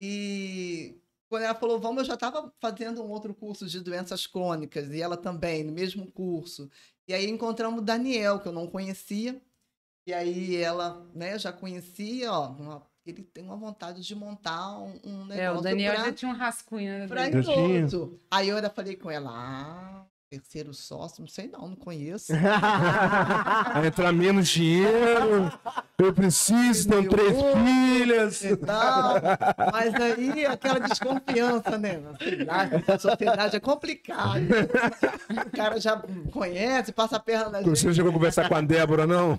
E 0.00 0.96
quando 1.30 1.44
ela 1.44 1.54
falou, 1.54 1.78
vamos, 1.80 1.98
eu 2.02 2.04
já 2.06 2.14
estava 2.14 2.52
fazendo 2.60 3.02
um 3.02 3.08
outro 3.08 3.32
curso 3.32 3.66
de 3.66 3.80
doenças 3.80 4.26
crônicas, 4.26 4.90
e 4.90 5.00
ela 5.00 5.16
também, 5.16 5.62
no 5.62 5.72
mesmo 5.72 6.10
curso. 6.10 6.68
E 7.06 7.14
aí 7.14 7.30
encontramos 7.30 7.80
o 7.80 7.84
Daniel, 7.84 8.40
que 8.40 8.48
eu 8.48 8.52
não 8.52 8.66
conhecia. 8.66 9.40
E 10.06 10.12
aí 10.12 10.56
ela, 10.56 11.06
né, 11.14 11.38
já 11.38 11.52
conhecia, 11.52 12.32
ó, 12.32 12.48
uma- 12.50 12.82
ele 13.06 13.22
tem 13.22 13.44
uma 13.44 13.56
vontade 13.56 14.02
de 14.02 14.14
montar 14.14 14.76
um, 14.78 14.98
um 15.04 15.24
negócio 15.24 15.40
É, 15.40 15.50
o 15.52 15.60
Daniel 15.60 15.94
pra- 15.94 16.04
já 16.06 16.12
tinha 16.12 16.30
um 16.32 16.36
rascunho, 16.36 16.98
né? 16.98 17.06
pra 17.06 17.28
idoso. 17.28 18.20
Aí 18.30 18.48
eu 18.48 18.56
ainda 18.56 18.68
falei 18.70 18.96
com 18.96 19.08
ela, 19.10 19.30
ah, 19.32 20.06
terceiro 20.30 20.72
sócio, 20.72 21.22
não 21.22 21.26
sei 21.26 21.48
não, 21.48 21.70
não 21.70 21.74
conheço. 21.74 22.32
Vai 22.32 23.88
entrar 23.88 24.12
menos 24.12 24.48
dinheiro. 24.48 25.52
Eu 25.98 26.14
preciso, 26.14 26.88
tenho 26.88 27.10
três 27.10 27.36
filhas. 27.36 28.44
e 28.44 28.56
tal. 28.56 29.14
Mas 29.72 29.92
aí 29.96 30.46
aquela 30.46 30.78
desconfiança, 30.78 31.76
né? 31.76 32.00
A 32.86 32.96
sociedade 32.96 33.56
é 33.56 33.60
complicada. 33.60 34.40
O 35.46 35.50
cara 35.56 35.80
já 35.80 36.00
conhece, 36.32 36.92
passa 36.92 37.16
a 37.16 37.20
perna 37.20 37.50
na 37.50 37.58
gente. 37.62 37.70
Você 37.70 37.86
não 37.88 37.94
chegou 37.94 38.10
a 38.10 38.14
conversar 38.14 38.48
com 38.48 38.54
a 38.54 38.60
Débora, 38.60 39.08
não? 39.08 39.36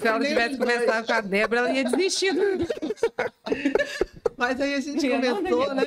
Se 0.00 0.08
ela 0.08 0.24
tivesse 0.24 0.58
conversado 0.58 1.06
com 1.06 1.12
a 1.12 1.20
Débora, 1.20 1.60
ela 1.60 1.72
ia 1.72 1.84
desistir. 1.84 2.34
Mas 4.36 4.60
aí 4.60 4.74
a 4.74 4.80
gente 4.80 5.08
começou, 5.08 5.74
né? 5.74 5.86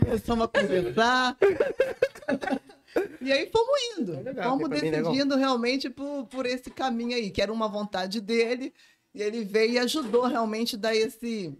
Começamos 0.00 0.44
a 0.44 0.48
conversar. 0.48 1.36
E 3.20 3.32
aí 3.32 3.50
fomos 3.50 3.98
indo. 3.98 4.14
É 4.14 4.22
legal, 4.22 4.50
fomos 4.50 4.70
é 4.70 4.74
mim, 4.82 4.90
decidindo 4.90 5.36
realmente 5.36 5.88
por, 5.88 6.26
por 6.26 6.46
esse 6.46 6.70
caminho 6.70 7.16
aí, 7.16 7.30
que 7.30 7.40
era 7.40 7.52
uma 7.52 7.68
vontade 7.68 8.20
dele. 8.20 8.74
E 9.14 9.22
ele 9.22 9.44
veio 9.44 9.72
e 9.72 9.78
ajudou 9.78 10.26
realmente 10.26 10.76
a 10.76 10.78
dar 10.78 10.94
esse 10.94 11.56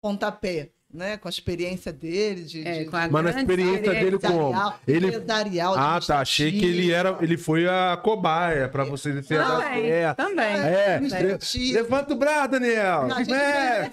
pontapé, 0.00 0.70
né? 0.92 1.16
Com 1.16 1.26
a 1.26 1.30
experiência 1.30 1.92
dele 1.92 2.42
de, 2.44 2.66
É, 2.66 2.80
de- 2.80 2.84
com 2.86 2.96
a 2.96 3.08
Mas 3.08 3.24
na 3.24 3.30
experiência 3.40 3.92
dele 3.92 4.18
como? 4.18 4.34
empresarial, 4.50 4.80
Ele... 4.86 5.06
empresarial, 5.06 5.74
Ah, 5.76 6.00
tá. 6.06 6.18
Achei 6.20 6.52
que 6.52 6.64
ele 6.64 6.92
era. 6.92 7.16
Ele 7.20 7.36
foi 7.38 7.66
a 7.66 7.96
cobaia 8.02 8.68
pra 8.68 8.84
você 8.84 9.12
ter 9.22 9.38
Também, 9.38 9.82
certo. 9.90 10.16
também. 10.16 10.44
É, 10.44 10.94
administrativo. 10.96 11.74
levanta 11.74 12.12
o 12.12 12.16
braço, 12.16 12.48
Daniel. 12.50 13.06
Não, 13.08 13.16
a 13.16 13.22
gente 13.24 13.32
É. 13.34 13.90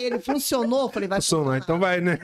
ele, 0.00 0.18
funcionou. 0.18 0.90
Falei, 0.90 1.08
vai 1.08 1.20
Funcionar, 1.20 1.58
então 1.58 1.78
vai, 1.78 2.00
né? 2.00 2.18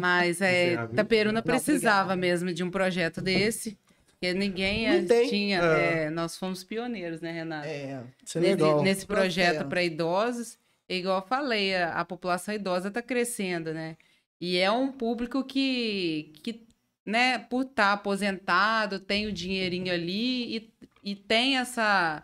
Mas 0.00 0.40
é, 0.40 0.86
Taperuna 0.94 1.34
Não, 1.40 1.42
precisava 1.42 2.16
mesmo 2.16 2.52
de 2.52 2.62
um 2.62 2.70
projeto 2.70 3.20
desse. 3.20 3.76
Porque 4.08 4.34
ninguém 4.34 5.02
Não 5.02 5.28
tinha. 5.28 5.60
É. 5.60 6.04
é, 6.04 6.10
nós 6.10 6.36
fomos 6.36 6.62
pioneiros, 6.62 7.20
né, 7.20 7.32
Renato? 7.32 7.66
É, 7.66 7.70
é 7.70 8.00
nesse, 8.22 8.38
legal. 8.38 8.82
nesse 8.82 9.04
projeto 9.06 9.66
para 9.66 9.82
idosos. 9.82 10.56
É 10.88 10.96
igual 10.96 11.20
eu 11.20 11.26
falei, 11.26 11.74
a, 11.74 12.00
a 12.00 12.04
população 12.04 12.54
idosa 12.54 12.88
está 12.88 13.00
crescendo, 13.02 13.72
né? 13.72 13.96
E 14.40 14.58
é 14.58 14.70
um 14.70 14.90
público 14.90 15.44
que, 15.44 16.32
que 16.42 16.66
né, 17.06 17.38
por 17.38 17.62
estar 17.62 17.92
aposentado, 17.92 18.98
tem 18.98 19.26
o 19.26 19.32
dinheirinho 19.32 19.92
ali 19.92 20.56
e, 20.56 20.72
e 21.12 21.14
tem 21.14 21.58
essa, 21.58 22.22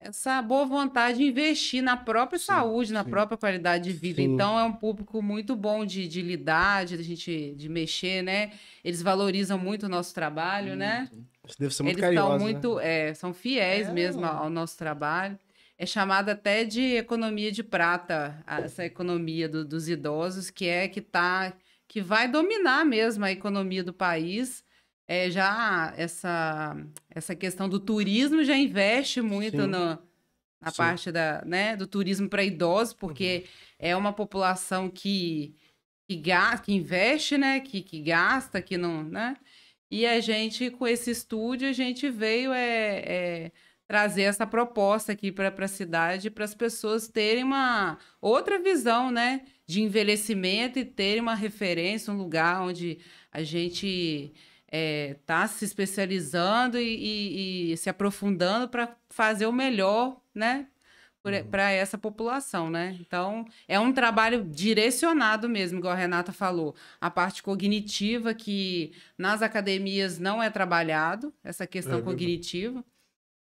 essa 0.00 0.40
boa 0.42 0.64
vontade 0.66 1.18
de 1.18 1.24
investir 1.24 1.82
na 1.82 1.96
própria 1.96 2.38
saúde, 2.38 2.92
na 2.92 3.04
sim. 3.04 3.10
própria 3.10 3.38
qualidade 3.38 3.84
de 3.84 3.92
vida. 3.92 4.22
Sim. 4.22 4.34
Então 4.34 4.58
é 4.58 4.64
um 4.64 4.72
público 4.72 5.22
muito 5.22 5.56
bom 5.56 5.84
de, 5.84 6.06
de 6.06 6.22
lidar, 6.22 6.84
de, 6.84 7.02
gente, 7.02 7.54
de 7.56 7.68
mexer, 7.68 8.22
né? 8.22 8.52
Eles 8.84 9.02
valorizam 9.02 9.58
muito 9.58 9.86
o 9.86 9.88
nosso 9.88 10.14
trabalho, 10.14 10.76
né? 10.76 11.08
Isso 11.46 11.58
deve 11.58 11.74
ser 11.74 11.82
muito 11.82 11.94
Eles 11.94 12.00
carinhoso. 12.00 12.28
são 12.28 12.38
né? 12.38 12.44
muito, 12.44 12.80
é, 12.80 13.14
são 13.14 13.32
fiéis 13.32 13.88
É. 13.88 13.92
mesmo 13.92 14.24
ao 14.24 14.50
nosso 14.50 14.76
trabalho. 14.76 15.38
É 15.78 15.86
chamada 15.86 16.32
até 16.32 16.64
de 16.64 16.96
economia 16.96 17.52
de 17.52 17.62
prata, 17.62 18.42
essa 18.46 18.84
economia 18.84 19.48
do- 19.48 19.64
dos 19.64 19.88
idosos, 19.88 20.50
que 20.50 20.66
é 20.66 20.88
que 20.88 21.00
tá, 21.00 21.56
que 21.86 22.00
vai 22.02 22.26
dominar 22.28 22.84
mesmo 22.84 23.24
a 23.24 23.30
economia 23.30 23.84
do 23.84 23.92
país. 23.92 24.64
É, 25.06 25.30
já 25.30 25.94
essa, 25.96 26.76
essa 27.08 27.34
questão 27.36 27.68
do 27.68 27.78
turismo 27.80 28.42
já 28.44 28.56
investe 28.56 29.20
muito 29.22 29.62
Sim. 29.62 29.68
no- 29.68 29.98
na 30.60 30.70
Sim. 30.70 30.76
parte 30.76 31.12
da, 31.12 31.42
né, 31.46 31.76
do 31.76 31.86
turismo 31.86 32.28
para 32.28 32.42
idosos, 32.42 32.92
porque 32.92 33.46
é 33.78 33.94
uma 33.96 34.12
população 34.12 34.90
que, 34.90 35.54
que, 36.08 36.16
gasta, 36.16 36.64
que 36.64 36.72
investe, 36.72 37.38
né, 37.38 37.60
que, 37.60 37.80
que 37.82 38.00
gasta, 38.02 38.60
que 38.60 38.76
não, 38.76 39.04
né? 39.04 39.36
E 39.90 40.04
a 40.06 40.20
gente, 40.20 40.70
com 40.70 40.86
esse 40.86 41.10
estúdio, 41.12 41.68
a 41.68 41.72
gente 41.72 42.10
veio 42.10 42.52
é, 42.52 42.98
é, 43.46 43.52
trazer 43.88 44.22
essa 44.22 44.46
proposta 44.46 45.12
aqui 45.12 45.32
para 45.32 45.52
a 45.56 45.68
cidade, 45.68 46.30
para 46.30 46.44
as 46.44 46.54
pessoas 46.54 47.08
terem 47.08 47.42
uma 47.42 47.96
outra 48.20 48.58
visão, 48.62 49.10
né? 49.10 49.46
De 49.66 49.80
envelhecimento 49.80 50.78
e 50.78 50.84
terem 50.84 51.22
uma 51.22 51.34
referência, 51.34 52.12
um 52.12 52.16
lugar 52.18 52.60
onde 52.62 52.98
a 53.32 53.42
gente 53.42 54.32
está 54.70 55.46
se 55.48 55.64
especializando 55.64 56.78
e, 56.78 57.70
e- 57.70 57.72
e 57.72 57.76
se 57.78 57.88
aprofundando 57.88 58.68
para 58.68 58.94
fazer 59.08 59.46
o 59.46 59.52
melhor, 59.52 60.20
né? 60.34 60.66
Para 61.50 61.70
essa 61.70 61.98
população, 61.98 62.70
né? 62.70 62.96
Então, 63.00 63.44
é 63.66 63.78
um 63.80 63.92
trabalho 63.92 64.44
direcionado 64.44 65.48
mesmo, 65.48 65.78
igual 65.78 65.92
a 65.92 65.96
Renata 65.96 66.32
falou. 66.32 66.74
A 67.00 67.10
parte 67.10 67.42
cognitiva, 67.42 68.32
que 68.34 68.92
nas 69.16 69.40
academias 69.42 70.18
não 70.18 70.42
é 70.42 70.48
trabalhado, 70.50 71.32
essa 71.42 71.66
questão 71.66 71.98
É 71.98 72.02
cognitiva. 72.02 72.84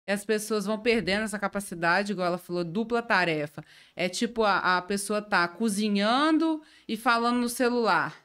E 0.07 0.11
as 0.11 0.23
pessoas 0.23 0.65
vão 0.65 0.79
perdendo 0.79 1.23
essa 1.23 1.37
capacidade, 1.37 2.13
igual 2.13 2.27
ela 2.27 2.37
falou, 2.37 2.63
dupla 2.63 3.01
tarefa. 3.01 3.61
É 3.95 4.07
tipo 4.07 4.43
a, 4.43 4.77
a 4.77 4.81
pessoa 4.81 5.21
tá 5.21 5.45
cozinhando 5.47 6.61
e 6.87 6.95
falando 6.95 7.37
no 7.41 7.49
celular. 7.49 8.15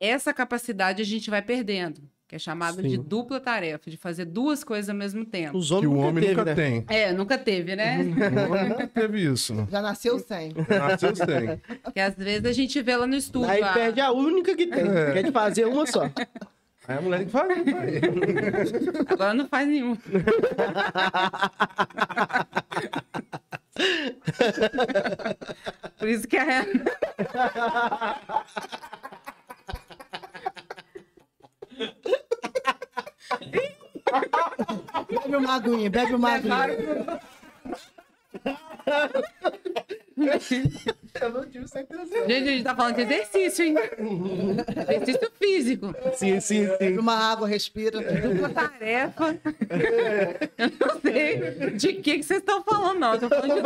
Essa 0.00 0.34
capacidade 0.34 1.00
a 1.00 1.04
gente 1.04 1.30
vai 1.30 1.40
perdendo, 1.40 2.02
que 2.26 2.34
é 2.34 2.38
chamada 2.38 2.82
de 2.82 2.98
dupla 2.98 3.38
tarefa, 3.38 3.88
de 3.88 3.96
fazer 3.96 4.24
duas 4.24 4.64
coisas 4.64 4.90
ao 4.90 4.96
mesmo 4.96 5.24
tempo. 5.24 5.56
Os 5.56 5.68
Que 5.70 5.86
o 5.86 5.94
homem 5.98 6.24
teve, 6.24 6.34
nunca 6.34 6.44
né? 6.44 6.54
tem. 6.56 6.84
É, 6.88 7.12
nunca 7.12 7.38
teve, 7.38 7.76
né? 7.76 7.98
O 8.48 8.52
homem 8.52 8.68
nunca 8.70 8.86
teve 8.88 9.24
isso. 9.24 9.54
já 9.70 9.80
nasceu 9.80 10.18
sem. 10.18 10.52
Nasceu 10.68 11.14
sem. 11.14 11.58
Porque 11.80 12.00
às 12.00 12.16
vezes 12.16 12.44
a 12.44 12.52
gente 12.52 12.82
vê 12.82 12.96
lá 12.96 13.06
no 13.06 13.14
estúdio. 13.14 13.50
Aí 13.50 13.62
a- 13.62 13.72
perde 13.72 14.00
a 14.00 14.10
única 14.10 14.54
que 14.56 14.66
tem. 14.66 14.80
É. 14.84 15.12
Quer 15.12 15.22
de 15.22 15.30
fazer 15.30 15.64
uma 15.66 15.86
só. 15.86 16.10
Aí 16.86 16.98
a 16.98 17.00
mulher 17.00 17.18
tem 17.18 17.26
que 17.26 17.32
fazer. 17.32 17.64
pai. 17.64 18.00
Agora 19.08 19.34
não 19.34 19.48
faz 19.48 19.66
nenhum. 19.66 19.96
Por 25.98 26.08
isso 26.08 26.28
que 26.28 26.36
a 26.36 26.44
Bebe 35.08 35.36
uma 35.36 35.54
aguinha, 35.54 35.90
bebe 35.90 36.14
uma 36.14 36.34
aguinha. 36.34 37.20
Eu 41.20 41.30
não 41.30 41.46
tive 41.46 41.66
certeza. 41.68 42.04
Gente, 42.26 42.32
a 42.32 42.44
gente 42.52 42.64
tá 42.64 42.74
falando 42.74 42.96
de 42.96 43.02
exercício, 43.02 43.64
hein? 43.64 43.74
exercício 44.88 45.30
físico. 45.40 45.94
Sim, 46.14 46.40
sim, 46.40 46.66
sim. 46.78 46.98
Uma 46.98 47.14
água, 47.14 47.46
respira. 47.48 48.00
Dupla 48.00 48.48
tarefa. 48.50 49.38
Eu 50.58 50.70
não 50.80 51.00
sei 51.00 51.70
de 51.70 51.92
que, 51.94 52.18
que 52.18 52.22
vocês 52.22 52.40
estão 52.40 52.62
falando, 52.64 52.98
não. 52.98 53.14
Eu 53.14 53.20
tô 53.20 53.28
falando 53.28 53.62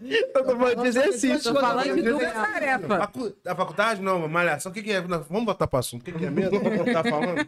de, 0.00 0.14
Eu 0.16 0.32
tô 0.32 0.44
falando 0.44 0.82
de 0.82 0.88
exercício. 0.88 1.52
tô 1.54 1.60
falando 1.60 1.94
de 1.94 2.02
dupla 2.02 2.30
tarefa. 2.30 2.98
Facu- 2.98 3.36
A 3.46 3.54
faculdade? 3.54 4.02
Não, 4.02 4.28
malhação. 4.28 4.70
O 4.70 4.74
que, 4.74 4.82
que 4.82 4.92
é? 4.92 5.00
Vamos 5.00 5.44
botar 5.44 5.66
pra 5.66 5.80
assunto. 5.80 6.02
O 6.02 6.04
que, 6.04 6.12
que 6.12 6.24
é 6.26 6.30
mesmo? 6.30 6.60
tá 6.92 7.02
falando? 7.04 7.46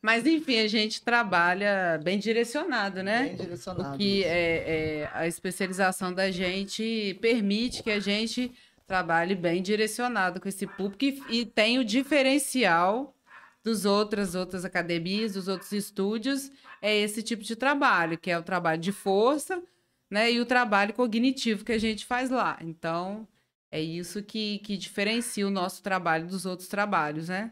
Mas, 0.00 0.26
enfim, 0.26 0.60
a 0.60 0.68
gente 0.68 1.02
trabalha 1.02 2.00
bem 2.02 2.18
direcionado, 2.18 3.02
né? 3.02 3.24
Bem 3.24 3.36
direcionado. 3.36 3.94
O 3.94 3.98
que 3.98 4.24
é, 4.24 5.00
é, 5.02 5.10
a 5.12 5.26
especialização 5.26 6.12
da 6.12 6.30
gente 6.30 7.18
permite 7.20 7.82
que 7.82 7.90
a 7.90 7.98
gente 7.98 8.52
trabalhe 8.86 9.34
bem 9.34 9.60
direcionado 9.60 10.40
com 10.40 10.48
esse 10.48 10.66
público 10.66 11.04
e, 11.04 11.40
e 11.40 11.44
tem 11.44 11.78
o 11.78 11.84
diferencial 11.84 13.14
dos 13.62 13.84
outras 13.84 14.34
outras 14.34 14.64
academias, 14.64 15.34
dos 15.34 15.48
outros 15.48 15.72
estúdios, 15.72 16.50
é 16.80 16.96
esse 16.96 17.22
tipo 17.22 17.42
de 17.42 17.54
trabalho, 17.54 18.16
que 18.16 18.30
é 18.30 18.38
o 18.38 18.42
trabalho 18.42 18.80
de 18.80 18.92
força, 18.92 19.62
né, 20.10 20.32
e 20.32 20.40
o 20.40 20.46
trabalho 20.46 20.94
cognitivo 20.94 21.64
que 21.64 21.72
a 21.72 21.78
gente 21.78 22.06
faz 22.06 22.30
lá. 22.30 22.56
Então, 22.62 23.28
é 23.70 23.80
isso 23.80 24.22
que, 24.22 24.58
que 24.60 24.76
diferencia 24.76 25.46
o 25.46 25.50
nosso 25.50 25.82
trabalho 25.82 26.26
dos 26.26 26.46
outros 26.46 26.68
trabalhos, 26.68 27.28
né? 27.28 27.50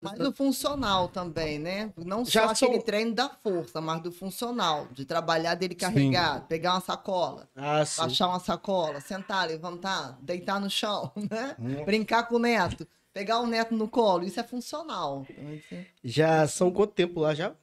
Mas 0.00 0.18
do 0.18 0.32
funcional 0.32 1.08
também, 1.08 1.58
né? 1.58 1.92
Não 1.96 2.24
Já 2.24 2.54
só 2.54 2.66
aquele 2.66 2.82
treino 2.82 3.14
da 3.14 3.28
força, 3.30 3.80
mas 3.80 4.00
do 4.02 4.12
funcional. 4.12 4.86
De 4.92 5.04
trabalhar 5.04 5.54
dele 5.54 5.74
carregar, 5.74 6.46
pegar 6.46 6.74
uma 6.74 6.80
sacola, 6.80 7.48
Ah, 7.56 7.84
sim. 7.84 8.02
baixar 8.02 8.28
uma 8.28 8.38
sacola, 8.38 9.00
sentar, 9.00 9.48
levantar, 9.48 10.18
deitar 10.20 10.60
no 10.60 10.68
chão, 10.70 11.10
né? 11.30 11.56
Hum. 11.58 11.84
Brincar 11.84 12.24
com 12.28 12.36
o 12.36 12.38
neto, 12.38 12.86
pegar 13.12 13.40
o 13.40 13.46
neto 13.46 13.74
no 13.74 13.88
colo. 13.88 14.24
Isso 14.24 14.38
é 14.38 14.44
funcional. 14.44 15.26
Então, 15.30 15.78
é- 15.78 15.86
Já 16.04 16.46
são 16.46 16.70
quanto 16.70 16.92
tempo 16.92 17.20
lá 17.20 17.34
já? 17.34 17.54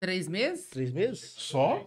Três 0.00 0.28
meses? 0.28 0.66
Três 0.68 0.92
meses? 0.92 1.34
Só? 1.36 1.84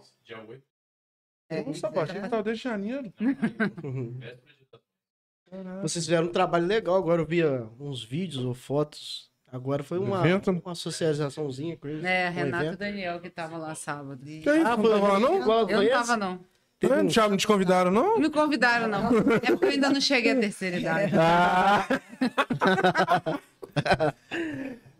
É, 1.50 1.64
Nossa, 1.64 1.86
eu 1.86 2.00
achei 2.02 2.20
que 2.20 2.28
tava 2.28 2.42
desde 2.42 2.62
janeiro. 2.64 3.10
Vocês 5.80 6.04
fizeram 6.04 6.26
um 6.26 6.32
trabalho 6.32 6.66
legal, 6.66 6.94
agora 6.96 7.22
eu 7.22 7.26
via 7.26 7.66
uns 7.80 8.04
vídeos 8.04 8.44
ou 8.44 8.52
fotos. 8.52 9.27
Agora 9.50 9.82
foi 9.82 9.98
uma, 9.98 10.18
Evento? 10.26 10.50
uma 10.50 10.74
socializaçãozinha 10.74 11.76
com 11.76 11.88
eles. 11.88 12.04
É, 12.04 12.28
um 12.28 12.32
Renato 12.34 12.64
evento. 12.64 12.78
Daniel 12.78 13.20
que 13.20 13.30
tava 13.30 13.56
lá 13.56 13.74
sábado. 13.74 14.20
Que 14.24 14.38
isso? 14.40 14.50
Ah, 14.50 14.76
não 14.76 14.82
foi 14.84 14.90
tava 14.92 15.08
lá, 15.14 15.18
não? 15.20 15.34
Eu 15.68 15.82
não 15.82 15.88
tava, 15.88 16.16
não. 16.16 16.40
Teve 16.78 16.94
um- 16.94 17.08
já 17.10 17.28
não 17.28 17.36
te 17.36 17.46
convidaram, 17.46 17.90
não? 17.90 18.14
Não 18.14 18.18
me 18.20 18.30
convidaram, 18.30 18.86
não. 18.88 19.08
É 19.42 19.50
porque 19.50 19.64
eu 19.66 19.70
ainda 19.70 19.90
não 19.90 20.00
cheguei 20.00 20.32
à 20.32 20.36
terceira 20.38 20.76
idade. 20.78 21.12
Ah, 21.18 21.86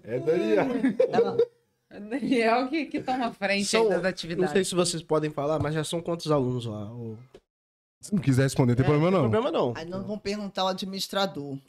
É 0.04 0.18
Daniel. 0.20 0.66
É 1.90 1.98
o 1.98 2.00
Daniel 2.08 2.68
que, 2.68 2.86
que 2.86 3.00
toma 3.02 3.32
frente 3.32 3.64
São- 3.66 3.82
aí 3.84 3.88
das 3.90 4.02
não 4.02 4.08
atividades. 4.10 4.52
sei 4.52 4.64
se 4.64 4.74
vocês 4.74 5.02
podem 5.02 5.30
falar, 5.30 5.58
mas 5.58 5.74
já 5.74 5.82
são 5.84 6.00
quantos 6.00 6.30
alunos 6.30 6.64
lá? 6.66 6.90
Ou- 6.92 7.18
Se 8.00 8.14
não 8.14 8.20
quiser 8.22 8.42
responder, 8.44 8.74
tem 8.76 8.84
problema 8.84 9.10
Não 9.10 9.24
não. 9.24 9.30
tem 9.30 9.40
problema 9.40 9.58
não. 9.58 9.74
Aí 9.76 9.84
não 9.84 10.04
vão 10.04 10.18
perguntar 10.18 10.62
ao 10.62 10.68
administrador. 10.68 11.58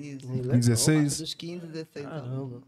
Isso. 0.00 0.32
Legal. 0.32 0.56
16. 0.58 1.18
Dos 1.18 1.34
15, 1.34 1.66
16 1.66 2.06
anos. 2.06 2.62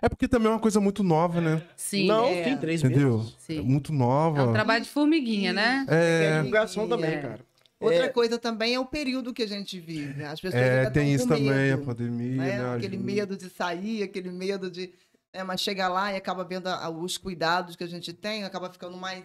É 0.00 0.08
porque 0.08 0.28
também 0.28 0.46
é 0.48 0.50
uma 0.52 0.60
coisa 0.60 0.80
muito 0.80 1.02
nova, 1.02 1.40
né? 1.40 1.60
Sim, 1.76 2.06
não, 2.06 2.26
é. 2.26 2.42
tem 2.44 2.56
três 2.56 2.82
Entendeu? 2.84 3.18
meses. 3.18 3.34
É 3.34 3.36
sim. 3.40 3.60
muito 3.62 3.90
É 3.90 3.94
um 3.94 3.98
nova. 3.98 4.52
trabalho 4.52 4.84
de 4.84 4.90
formiguinha, 4.90 5.52
né? 5.52 5.84
É 5.88 6.24
É, 6.24 6.36
divulgação 6.38 6.88
também, 6.88 7.10
É. 7.14 7.20
cara. 7.20 7.40
Outra 7.80 8.04
É. 8.06 8.08
coisa 8.08 8.38
também 8.38 8.74
é 8.74 8.80
o 8.80 8.86
período 8.86 9.32
que 9.34 9.42
a 9.42 9.46
gente 9.46 9.78
vive. 9.80 10.24
As 10.24 10.40
pessoas 10.40 10.62
é, 10.62 10.78
ainda 10.78 10.90
tem 10.92 11.12
isso 11.14 11.26
com 11.26 11.34
também, 11.34 11.50
a 11.50 11.76
medo, 11.76 11.84
pandemia, 11.84 12.36
né? 12.36 12.58
né? 12.62 12.74
Aquele 12.76 12.96
medo 12.96 13.36
de 13.36 13.48
sair, 13.50 14.02
aquele 14.04 14.30
medo 14.30 14.70
de. 14.70 14.92
né, 15.34 15.42
mas 15.44 15.60
chega 15.60 15.86
lá 15.88 16.12
e 16.12 16.16
acaba 16.16 16.42
vendo 16.44 16.66
a- 16.68 16.88
os 16.90 17.16
cuidados 17.18 17.76
que 17.76 17.84
a 17.84 17.88
gente 17.88 18.12
tem, 18.12 18.42
acaba 18.44 18.70
ficando 18.70 18.96
mais 18.96 19.24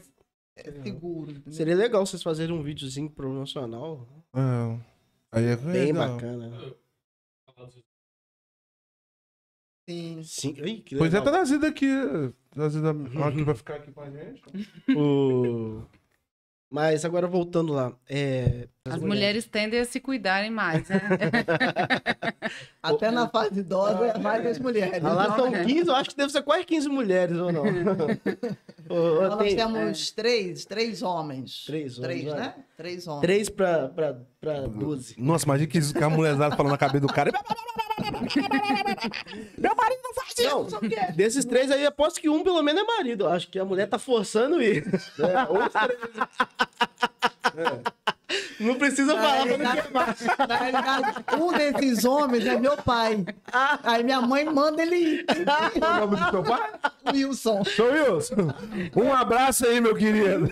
é, 0.56 0.72
seguro. 0.84 1.32
entendeu? 1.32 1.54
Seria 1.54 1.76
legal 1.76 2.06
vocês 2.06 2.22
fazerem 2.22 2.54
um 2.56 2.62
videozinho 2.62 3.10
promocional. 3.10 4.08
É. 4.36 4.80
Aí 5.32 5.46
é 5.46 5.56
Bem 5.56 5.92
legal. 5.92 6.10
bacana. 6.16 6.52
Sim. 9.88 10.24
Sim. 10.24 10.56
Ih, 10.64 10.82
que 10.82 10.96
Pois 10.98 11.14
é, 11.14 11.20
tá 11.22 11.32
trazido 11.32 11.66
aqui. 11.66 11.88
Trazido 12.52 12.88
a... 12.90 13.32
que 13.32 13.44
vai 13.44 13.56
ficar 13.56 13.76
aqui 13.76 13.92
com 13.92 14.02
a 14.02 14.10
gente. 14.10 14.42
O- 14.96 15.82
Mas 16.70 17.04
agora 17.06 17.28
voltando 17.28 17.74
lá. 17.74 17.96
É... 18.08 18.68
As 18.86 19.00
mulheres 19.00 19.46
tendem 19.46 19.80
a 19.80 19.86
se 19.86 19.98
cuidarem 20.02 20.52
mais, 20.52 20.90
né? 20.90 21.00
Até 22.84 23.10
na 23.12 23.30
fase 23.30 23.62
idosa 23.62 24.08
é 24.08 24.18
mais 24.18 24.46
as 24.46 24.60
mulheres. 24.60 25.02
Ah, 25.06 25.14
lá 25.14 25.24
Então, 25.32 25.48
estão 25.48 25.64
15, 25.66 25.88
eu 25.88 25.96
acho 25.96 26.10
que 26.10 26.18
deve 26.18 26.32
ser 26.34 26.42
quase 26.42 26.66
15 26.66 26.90
mulheres, 26.90 27.38
ou 27.38 27.50
não? 27.50 27.64
Nós 28.90 29.38
tem 29.38 29.56
temos 29.56 30.12
três, 30.12 30.66
três 30.66 31.02
homens. 31.02 31.64
Três 31.66 31.98
homens, 31.98 32.12
Três, 32.12 32.26
vai. 32.26 32.40
né? 32.42 32.56
Três 32.76 33.08
homens. 33.08 33.22
três 33.22 33.48
pra, 33.48 33.88
pra, 33.88 34.18
pra 34.42 34.62
12. 34.68 35.16
Nossa, 35.18 35.46
imagina 35.46 35.68
que 35.72 35.80
a 36.04 36.10
mulherzada 36.10 36.54
falando 36.58 36.74
na 36.74 36.78
cabeça 36.78 37.00
do 37.00 37.14
cara. 37.14 37.32
Meu 39.58 39.76
marido 39.78 40.02
não 40.04 40.14
faz 40.14 40.34
isso! 40.38 40.50
Não, 40.50 40.68
desses 41.16 41.46
três 41.46 41.72
aí, 41.72 41.86
aposto 41.86 42.20
que 42.20 42.28
um 42.28 42.44
pelo 42.44 42.62
menos 42.62 42.82
é 42.82 42.86
marido. 42.86 43.30
Acho 43.30 43.48
que 43.48 43.58
a 43.58 43.64
mulher 43.64 43.88
tá 43.88 43.98
forçando 43.98 44.62
isso. 44.62 45.24
É, 45.24 45.46
ou 45.48 45.64
os 45.64 45.72
três. 45.72 46.00
Não 48.60 48.76
precisa 48.76 49.16
falar 49.16 49.46
pra 49.46 49.58
não 49.58 49.64
Na 49.64 49.82
queimar. 49.82 50.16
Na 50.48 50.56
realidade, 50.58 51.26
um 51.42 51.52
desses 51.54 52.06
homens 52.06 52.46
é 52.46 52.58
meu 52.58 52.78
pai. 52.78 53.26
Aí 53.84 54.04
minha 54.04 54.22
mãe 54.22 54.46
manda 54.46 54.82
ele 54.82 54.96
ir. 54.96 55.26
É 55.30 56.04
o 56.04 56.08
nome 56.08 56.16
do 56.18 56.30
seu 56.32 56.44
pai? 56.44 56.72
Wilson. 57.14 57.64
Sou 57.66 57.92
Wilson. 57.92 58.54
Um 58.96 59.14
abraço 59.14 59.66
aí, 59.68 59.80
meu 59.82 59.96
querido. 59.96 60.48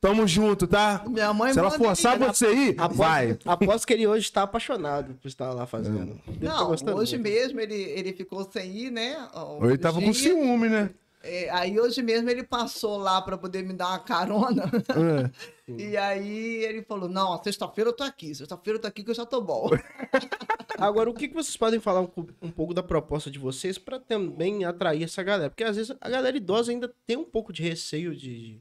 Tamo 0.00 0.26
junto, 0.28 0.66
tá? 0.66 1.02
Minha 1.08 1.32
mãe 1.32 1.52
Se 1.52 1.58
ela 1.58 1.70
forçar 1.70 2.16
ir. 2.20 2.24
você 2.24 2.52
ir, 2.52 2.74
Aposto, 2.78 2.96
vai. 2.98 3.38
aposto 3.46 3.86
que 3.86 3.92
ele 3.94 4.06
hoje 4.06 4.30
tá 4.30 4.42
apaixonado 4.42 5.14
por 5.14 5.26
estar 5.26 5.52
lá 5.52 5.66
fazendo. 5.66 6.20
Deve 6.28 6.46
tá 6.46 6.54
Não, 6.54 6.70
hoje 6.70 7.16
muito. 7.18 7.18
mesmo 7.18 7.60
ele, 7.60 7.74
ele 7.74 8.12
ficou 8.12 8.48
sem 8.52 8.70
ir, 8.76 8.90
né? 8.92 9.16
Ou 9.34 9.64
ele 9.68 9.78
tava 9.78 10.00
com 10.00 10.12
ciúme, 10.12 10.68
né? 10.68 10.90
É, 11.24 11.50
aí 11.50 11.80
hoje 11.80 12.02
mesmo 12.02 12.28
ele 12.30 12.44
passou 12.44 12.98
lá 12.98 13.20
para 13.20 13.36
poder 13.36 13.64
me 13.64 13.72
dar 13.72 13.88
uma 13.88 13.98
carona. 13.98 14.64
É. 14.90 15.30
E 15.68 15.96
aí 15.96 16.64
ele 16.64 16.82
falou: 16.82 17.08
Não, 17.08 17.42
sexta-feira 17.42 17.90
eu 17.90 17.94
tô 17.94 18.04
aqui, 18.04 18.34
sexta-feira 18.34 18.76
eu 18.78 18.82
tô 18.82 18.86
aqui 18.88 19.02
que 19.02 19.10
eu 19.10 19.14
já 19.14 19.26
tô 19.26 19.40
bom. 19.40 19.68
Agora, 20.78 21.08
o 21.10 21.14
que 21.14 21.26
que 21.28 21.34
vocês 21.34 21.56
podem 21.56 21.80
falar 21.80 22.00
um, 22.02 22.06
co- 22.06 22.28
um 22.42 22.50
pouco 22.50 22.72
da 22.74 22.82
proposta 22.82 23.30
de 23.30 23.38
vocês 23.38 23.78
pra 23.78 23.98
também 23.98 24.64
atrair 24.64 25.02
essa 25.02 25.22
galera? 25.22 25.50
Porque 25.50 25.64
às 25.64 25.76
vezes 25.76 25.96
a 26.00 26.08
galera 26.08 26.36
idosa 26.36 26.70
ainda 26.70 26.94
tem 27.06 27.16
um 27.16 27.24
pouco 27.24 27.52
de 27.52 27.62
receio 27.62 28.14
de, 28.14 28.60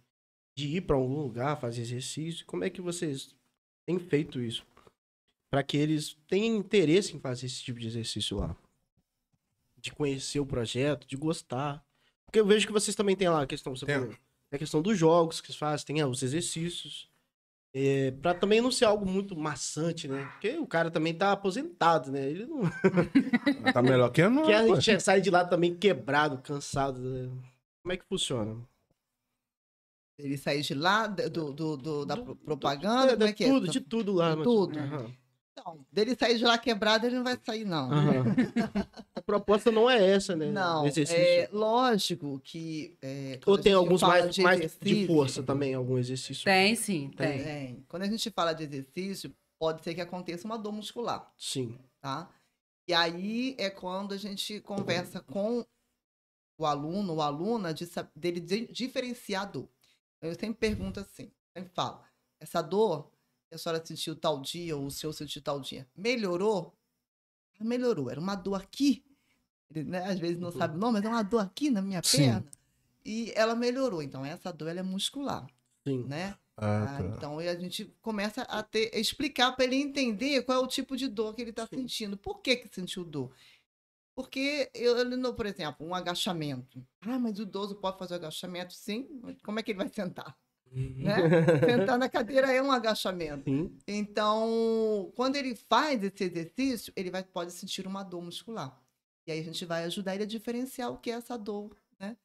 de 0.57 0.77
ir 0.77 0.81
pra 0.81 0.95
algum 0.95 1.21
lugar, 1.21 1.59
fazer 1.59 1.81
exercício. 1.81 2.45
Como 2.45 2.63
é 2.63 2.69
que 2.69 2.81
vocês 2.81 3.35
têm 3.85 3.99
feito 3.99 4.39
isso? 4.41 4.65
Pra 5.51 5.61
que 5.61 5.77
eles 5.77 6.17
tenham 6.27 6.55
interesse 6.57 7.15
em 7.15 7.19
fazer 7.19 7.45
esse 7.45 7.61
tipo 7.61 7.79
de 7.79 7.87
exercício 7.87 8.37
lá. 8.37 8.55
De 9.77 9.91
conhecer 9.91 10.39
o 10.39 10.45
projeto, 10.45 11.05
de 11.05 11.15
gostar. 11.17 11.83
Porque 12.25 12.39
eu 12.39 12.45
vejo 12.45 12.65
que 12.65 12.73
vocês 12.73 12.95
também 12.95 13.15
têm 13.15 13.29
lá 13.29 13.43
a 13.43 13.47
questão, 13.47 13.75
você 13.75 13.85
Tem. 13.85 13.95
falou, 13.99 14.15
a 14.53 14.57
questão 14.57 14.81
dos 14.81 14.97
jogos 14.97 15.41
que 15.41 15.47
vocês 15.47 15.57
fazem, 15.57 15.85
tem 15.85 16.01
ah, 16.01 16.07
os 16.07 16.21
exercícios. 16.23 17.09
É, 17.77 18.11
pra 18.11 18.33
também 18.33 18.61
não 18.61 18.71
ser 18.71 18.85
algo 18.85 19.05
muito 19.05 19.35
maçante, 19.35 20.07
né? 20.07 20.25
Porque 20.31 20.57
o 20.57 20.65
cara 20.65 20.89
também 20.89 21.13
tá 21.13 21.33
aposentado, 21.33 22.09
né? 22.09 22.29
Ele 22.29 22.45
não 22.45 22.61
Tá 23.73 23.81
melhor 23.81 24.09
que 24.11 24.25
não. 24.29 24.45
quer 24.45 24.65
pô. 24.65 24.79
já 24.79 24.97
sai 24.99 25.19
de 25.19 25.29
lá 25.29 25.43
também 25.43 25.75
quebrado, 25.75 26.37
cansado. 26.41 27.01
né? 27.01 27.27
Como 27.83 27.91
é 27.91 27.97
que 27.97 28.05
funciona? 28.05 28.65
Ele 30.17 30.37
saiu 30.37 30.61
de 30.61 30.73
lá, 30.73 31.07
do, 31.07 31.51
do, 31.51 31.75
do- 31.77 32.05
da 32.05 32.15
Do- 32.15 32.23
pro- 32.23 32.35
propaganda, 32.37 33.11
É, 33.11 33.15
como 33.15 33.23
é 33.23 33.27
de 33.27 33.33
que 33.33 33.43
é? 33.43 33.47
tudo, 33.49 33.67
de 33.67 33.81
tudo 33.81 34.13
lá. 34.13 34.29
De 34.31 34.35
mas- 34.37 34.43
tudo. 34.45 34.79
Aham, 34.79 35.13
Não, 35.57 35.85
dele 35.91 36.15
sair 36.15 36.37
de 36.37 36.43
lá 36.43 36.57
quebrado, 36.57 37.05
ele 37.05 37.15
não 37.15 37.23
vai 37.23 37.39
sair, 37.43 37.63
não. 37.65 37.89
aham. 37.91 38.23
a 39.15 39.21
proposta 39.21 39.71
não 39.71 39.89
é 39.89 40.05
essa, 40.11 40.35
né? 40.35 40.51
Não, 40.51 40.85
é 40.85 41.49
lógico 41.51 42.39
que. 42.43 42.97
é, 43.01 43.39
Ou 43.45 43.57
tem 43.57 43.73
alguns 43.73 44.01
mais, 44.01 44.37
mais 44.37 44.77
de 44.79 45.07
força 45.07 45.41
também, 45.41 45.73
algum 45.73 45.97
exercício. 45.97 46.43
Tem, 46.43 46.75
sim, 46.75 47.09
tem. 47.15 47.43
tem. 47.43 47.85
Quando 47.87 48.03
a 48.03 48.07
gente 48.07 48.29
fala 48.31 48.53
de 48.53 48.63
exercício, 48.63 49.33
pode 49.57 49.81
ser 49.81 49.95
que 49.95 50.01
aconteça 50.01 50.45
uma 50.45 50.57
dor 50.57 50.73
muscular, 50.73 51.31
Sim. 51.37 51.79
tá? 52.01 52.29
E 52.87 52.93
aí 52.93 53.55
é 53.57 53.69
quando 53.69 54.13
a 54.13 54.17
gente 54.17 54.59
conversa 54.59 55.21
com 55.21 55.65
o 56.59 56.65
aluno 56.65 57.13
ou 57.13 57.21
aluna 57.21 57.73
de, 57.73 57.85
dele 58.15 58.39
di- 58.39 58.67
diferenciar 58.71 59.43
a 59.43 59.45
dor. 59.45 59.69
Então, 60.17 60.29
eu 60.29 60.35
sempre 60.39 60.57
pergunto 60.59 60.99
assim, 60.99 61.31
sempre 61.55 61.71
falo, 61.73 62.01
essa 62.39 62.61
dor 62.61 63.09
a 63.55 63.59
senhora 63.59 63.85
sentiu 63.85 64.15
tal 64.15 64.41
dia 64.41 64.75
ou 64.75 64.85
o 64.85 64.91
senhor 64.91 65.13
sentiu 65.13 65.41
tal 65.41 65.59
dia, 65.59 65.87
melhorou? 65.95 66.73
Ah, 67.59 67.63
Melhorou. 67.63 68.09
Era 68.09 68.19
uma 68.19 68.35
dor 68.35 68.55
aqui. 68.61 69.03
Ele, 69.69 69.83
né, 69.83 70.05
às 70.05 70.19
vezes 70.19 70.37
não 70.37 70.51
sabe 70.51 70.75
o 70.75 70.79
nome, 70.79 70.93
mas 70.99 71.05
é 71.05 71.09
uma 71.09 71.23
dor 71.23 71.39
aqui 71.41 71.69
na 71.69 71.81
minha 71.81 72.01
Sim. 72.03 72.17
perna. 72.17 72.45
e 73.03 73.31
ela 73.35 73.55
melhorou. 73.55 74.01
Então, 74.01 74.25
essa 74.25 74.51
dor 74.51 74.67
ela 74.69 74.79
é 74.79 74.83
muscular, 74.83 75.47
Sim. 75.87 76.03
né? 76.07 76.35
Ah, 76.57 76.83
Ah, 76.83 76.97
tá. 76.97 77.03
então 77.17 77.39
a 77.39 77.55
gente 77.55 77.85
começa 78.01 78.41
a 78.43 78.63
ter, 78.63 78.89
explicar 78.97 79.51
para 79.53 79.65
ele 79.65 79.75
entender 79.75 80.41
qual 80.43 80.61
é 80.61 80.63
o 80.63 80.67
tipo 80.67 80.95
de 80.95 81.07
dor 81.07 81.33
que 81.35 81.41
ele 81.41 81.49
está 81.51 81.67
sentindo. 81.67 82.17
Por 82.17 82.41
que, 82.41 82.55
que 82.57 82.73
sentiu 82.73 83.03
dor? 83.03 83.31
Porque 84.15 84.71
eu, 84.73 84.97
ele 84.97 85.17
não, 85.17 85.33
por 85.35 85.45
exemplo, 85.45 85.85
um 85.85 85.93
agachamento. 85.93 86.85
Ah, 87.01 87.19
mas 87.19 87.37
o 87.37 87.41
idoso 87.43 87.75
pode 87.75 87.97
fazer 87.99 88.15
agachamento? 88.15 88.73
Sim. 88.73 89.07
Mas 89.21 89.41
Como 89.41 89.59
é 89.59 89.63
que 89.63 89.71
ele 89.71 89.77
vai 89.79 89.89
sentar? 89.93 90.37
Né? 90.75 91.15
Sentar 91.65 91.97
na 91.97 92.09
cadeira 92.09 92.51
é 92.51 92.61
um 92.61 92.71
agachamento. 92.71 93.43
Sim. 93.49 93.77
Então, 93.87 95.11
quando 95.15 95.35
ele 95.35 95.55
faz 95.55 96.03
esse 96.03 96.23
exercício, 96.23 96.91
ele 96.95 97.09
vai, 97.09 97.23
pode 97.23 97.51
sentir 97.53 97.87
uma 97.87 98.03
dor 98.03 98.21
muscular. 98.21 98.77
E 99.27 99.31
aí 99.31 99.39
a 99.39 99.43
gente 99.43 99.65
vai 99.65 99.83
ajudar 99.85 100.13
ele 100.15 100.23
a 100.23 100.27
diferenciar 100.27 100.91
o 100.91 100.97
que 100.97 101.09
é 101.09 101.13
essa 101.15 101.37
dor 101.37 101.75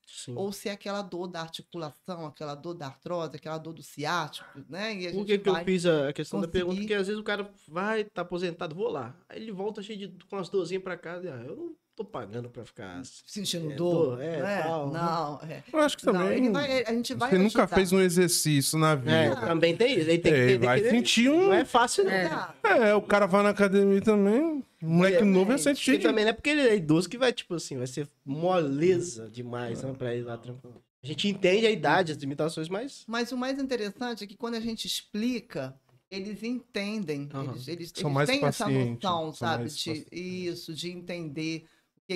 Sim. 0.06 0.34
ou 0.36 0.52
se 0.52 0.68
é 0.68 0.72
aquela 0.72 1.00
dor 1.00 1.26
da 1.28 1.40
articulação, 1.40 2.26
aquela 2.26 2.54
dor 2.54 2.74
da 2.74 2.86
artrose, 2.88 3.36
aquela 3.36 3.56
dor 3.56 3.72
do 3.72 3.82
ciático, 3.82 4.46
né? 4.68 4.92
E 4.94 5.12
Por 5.12 5.24
que, 5.24 5.38
que 5.38 5.48
eu 5.48 5.54
fiz 5.64 5.86
a 5.86 6.12
questão 6.12 6.40
da 6.40 6.46
conseguir- 6.46 6.58
pergunta? 6.64 6.80
Porque 6.80 6.92
às 6.94 7.06
vezes 7.06 7.20
o 7.20 7.24
cara 7.24 7.50
vai, 7.68 8.04
tá 8.04 8.20
aposentado, 8.22 8.74
vou 8.74 8.88
lá. 8.88 9.16
Aí 9.28 9.40
ele 9.40 9.52
volta 9.52 9.80
cheio 9.82 9.98
de 10.08 10.24
com 10.26 10.36
as 10.36 10.48
dorzinhas 10.50 10.82
pra 10.82 10.98
casa. 10.98 11.32
Ah, 11.34 11.44
eu 11.44 11.56
não 11.56 11.76
tô 12.00 12.04
pagando 12.04 12.48
pra 12.48 12.64
ficar. 12.64 13.02
sentindo 13.26 13.70
É, 13.70 13.74
dor, 13.74 14.16
dor, 14.16 14.22
é, 14.22 14.42
né? 14.42 14.62
tal. 14.62 14.90
Não, 14.90 15.40
é. 15.42 15.62
Eu 15.70 15.78
acho 15.80 15.96
que 15.98 16.06
Não, 16.06 16.12
também. 16.14 16.38
ele 16.38 16.50
vai- 16.50 16.84
a 16.84 16.92
gente 16.94 17.14
vai 17.14 17.30
você 17.30 17.38
nunca 17.38 17.66
fez 17.66 17.92
um 17.92 18.00
exercício 18.00 18.78
na 18.78 18.94
vida. 18.94 19.10
É, 19.12 19.34
também 19.34 19.76
tem 19.76 19.98
isso. 19.98 20.08
Ele 20.08 20.18
tem 20.18 20.32
que 20.32 20.38
É, 20.38 20.44
entender 20.52 20.66
vai 20.66 20.80
que 20.80 20.90
sentir 20.90 21.28
não 21.28 21.48
um. 21.50 21.52
é 21.52 21.64
fácil, 21.64 22.04
não. 22.04 22.10
É. 22.10 22.88
É, 22.90 22.94
o 22.94 23.02
cara 23.02 23.26
vai 23.26 23.42
na 23.42 23.50
academia 23.50 24.00
também. 24.00 24.64
O 24.82 24.86
moleque 24.86 25.18
É, 25.18 25.24
novo 25.24 25.52
é 25.52 25.56
é, 25.56 25.58
sentir. 25.58 26.00
Também 26.00 26.24
não 26.24 26.30
é 26.30 26.32
porque 26.32 26.50
ele 26.50 26.62
é 26.62 26.74
idoso 26.76 27.08
que 27.08 27.18
vai, 27.18 27.32
tipo 27.32 27.54
assim, 27.54 27.76
vai 27.76 27.86
ser 27.86 28.08
moleza 28.24 29.28
demais, 29.28 29.82
né? 29.82 29.92
Pra 29.92 30.14
ir 30.14 30.22
lá 30.22 30.38
tranquilo. 30.38 30.82
A 31.02 31.06
gente 31.06 31.28
entende 31.28 31.66
a 31.66 31.70
idade, 31.70 32.12
as 32.12 32.18
limitações, 32.18 32.68
mas. 32.68 33.04
Mas 33.06 33.30
o 33.32 33.36
mais 33.36 33.58
interessante 33.58 34.24
é 34.24 34.26
que 34.26 34.36
quando 34.36 34.54
a 34.54 34.60
gente 34.60 34.86
explica, 34.86 35.74
eles 36.10 36.42
entendem, 36.42 37.28
Aham. 37.32 37.52
eles, 37.52 37.68
eles, 37.68 37.92
São 37.94 38.08
eles 38.08 38.14
mais 38.14 38.28
têm 38.28 38.44
essa 38.44 38.64
pacientes, 38.64 39.02
noção, 39.02 39.22
são 39.26 39.32
sabe? 39.32 39.60
mais 39.62 39.76
De, 39.76 40.06
isso, 40.12 40.74
de 40.74 40.90
entender 40.90 41.64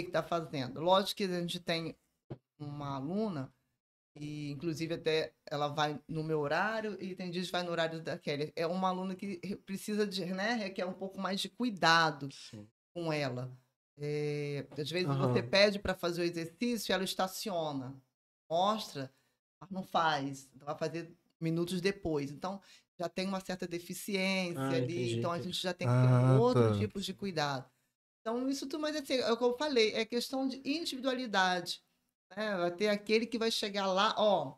que 0.02 0.08
está 0.08 0.22
fazendo. 0.22 0.80
Lógico 0.80 1.16
que 1.16 1.24
a 1.24 1.40
gente 1.40 1.60
tem 1.60 1.96
uma 2.58 2.96
aluna, 2.96 3.52
e 4.16 4.50
inclusive 4.52 4.94
até 4.94 5.34
ela 5.46 5.68
vai 5.68 6.00
no 6.08 6.22
meu 6.24 6.40
horário 6.40 6.96
e 7.02 7.14
tem 7.16 7.30
dias 7.30 7.46
que 7.46 7.52
vai 7.52 7.62
no 7.64 7.70
horário 7.72 8.02
da 8.02 8.18
Kelly. 8.18 8.52
É 8.56 8.66
uma 8.66 8.88
aluna 8.88 9.14
que 9.16 9.40
re- 9.42 9.56
precisa 9.56 10.06
de, 10.06 10.24
né, 10.26 10.54
requer 10.54 10.86
um 10.86 10.92
pouco 10.94 11.20
mais 11.20 11.40
de 11.40 11.48
cuidado 11.48 12.28
com 12.94 13.12
ela. 13.12 13.50
É, 13.98 14.66
às 14.78 14.90
vezes 14.90 15.08
Aham. 15.10 15.28
você 15.32 15.42
pede 15.42 15.78
para 15.78 15.94
fazer 15.94 16.22
o 16.22 16.24
exercício, 16.24 16.92
ela 16.92 17.04
estaciona, 17.04 17.94
mostra, 18.50 19.12
mas 19.60 19.70
não 19.70 19.82
faz. 19.84 20.48
Vai 20.56 20.76
fazer 20.76 21.16
minutos 21.40 21.80
depois. 21.80 22.30
Então 22.30 22.60
já 22.98 23.08
tem 23.08 23.26
uma 23.26 23.40
certa 23.40 23.66
deficiência 23.66 24.60
Ah, 24.60 24.76
ali, 24.76 24.94
entendi, 24.94 25.18
então 25.18 25.32
a 25.32 25.40
gente 25.40 25.60
já 25.60 25.74
tem 25.74 25.88
que 25.88 25.94
ter 25.96 26.08
Ah, 26.08 26.38
outros 26.38 26.72
tá. 26.72 26.78
tipos 26.78 27.04
de 27.04 27.14
cuidado. 27.14 27.70
Então 28.24 28.48
isso 28.48 28.66
tudo, 28.66 28.80
mas 28.80 28.96
assim, 28.96 29.14
é 29.16 29.30
o 29.30 29.36
que 29.36 29.44
eu 29.44 29.54
falei, 29.58 29.92
é 29.92 30.02
questão 30.06 30.48
de 30.48 30.56
individualidade. 30.64 31.82
Né? 32.34 32.56
Vai 32.56 32.70
ter 32.70 32.88
aquele 32.88 33.26
que 33.26 33.38
vai 33.38 33.50
chegar 33.50 33.86
lá, 33.86 34.14
ó, 34.16 34.54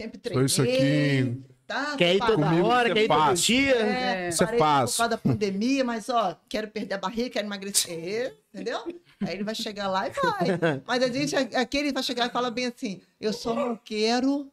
sempre 0.00 0.16
treinei, 0.16 0.46
isso 0.46 0.62
aqui. 0.62 1.42
tá? 1.66 1.96
Quer 1.96 2.14
ir 2.14 2.20
toda 2.20 2.46
hora, 2.64 2.88
você 2.88 2.94
quer 2.94 3.04
ir 3.04 3.08
todo 3.08 3.34
dia. 3.34 3.74
é, 3.74 4.28
Isso 4.28 4.42
é 4.44 4.46
parei 4.46 4.58
por 4.60 4.64
fácil. 4.64 4.96
causa 4.98 5.08
da 5.10 5.18
pandemia, 5.18 5.84
mas 5.84 6.08
ó, 6.08 6.38
quero 6.48 6.68
perder 6.68 6.94
a 6.94 6.98
barriga, 6.98 7.30
quero 7.30 7.48
emagrecer, 7.48 8.38
entendeu? 8.54 8.78
Aí 9.26 9.34
ele 9.34 9.42
vai 9.42 9.56
chegar 9.56 9.88
lá 9.88 10.06
e 10.06 10.10
vai. 10.12 10.82
Mas 10.86 11.02
a 11.02 11.08
gente, 11.08 11.34
aquele 11.34 11.92
vai 11.92 12.04
chegar 12.04 12.28
e 12.28 12.30
fala 12.30 12.48
bem 12.48 12.66
assim: 12.66 13.02
eu 13.20 13.32
só 13.32 13.52
não 13.52 13.76
quero 13.76 14.48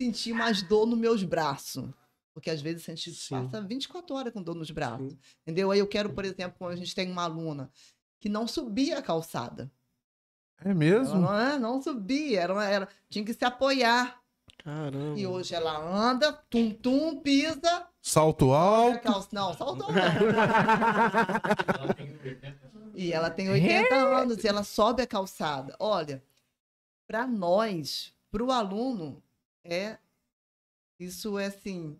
sentir 0.00 0.32
mais 0.32 0.62
dor 0.62 0.86
nos 0.86 0.98
meus 0.98 1.22
braços. 1.22 1.84
Porque 2.34 2.50
às 2.50 2.60
vezes 2.62 2.88
a 2.88 2.94
gente 2.94 3.12
Sim. 3.12 3.30
passa 3.34 3.60
24 3.60 4.14
horas 4.14 4.32
com 4.32 4.40
dor 4.40 4.54
nos 4.54 4.70
braços. 4.70 5.10
Sim. 5.12 5.18
Entendeu? 5.42 5.72
Aí 5.72 5.80
eu 5.80 5.86
quero, 5.88 6.10
por 6.10 6.24
exemplo, 6.24 6.54
quando 6.56 6.72
a 6.72 6.76
gente 6.76 6.94
tem 6.94 7.10
uma 7.10 7.24
aluna 7.24 7.68
que 8.20 8.28
não 8.28 8.46
subia 8.46 8.98
a 8.98 9.02
calçada. 9.02 9.70
É 10.64 10.70
Ela 10.70 10.74
mesmo? 10.74 11.20
não, 11.20 11.38
é, 11.38 11.58
não 11.58 11.80
subia, 11.80 12.40
era, 12.40 12.64
era, 12.64 12.88
tinha 13.08 13.24
que 13.24 13.32
se 13.34 13.44
apoiar. 13.44 14.20
Caramba. 14.64 15.18
E 15.18 15.26
hoje 15.26 15.54
ela 15.54 15.78
anda, 15.78 16.32
tum-tum, 16.50 17.20
pisa, 17.20 17.86
Salto 18.02 18.52
alto. 18.52 19.00
calça. 19.02 19.28
Não, 19.32 19.54
saltou 19.54 19.88
não. 19.92 19.98
E 22.94 23.12
ela 23.12 23.30
tem 23.30 23.48
80 23.48 23.94
anos 23.94 24.42
e 24.42 24.48
ela 24.48 24.64
sobe 24.64 25.02
a 25.02 25.06
calçada. 25.06 25.76
Olha, 25.78 26.20
para 27.06 27.26
nós, 27.28 28.12
para 28.30 28.42
o 28.42 28.50
aluno, 28.50 29.22
é 29.62 29.98
isso 30.98 31.38
é 31.38 31.46
assim, 31.46 31.96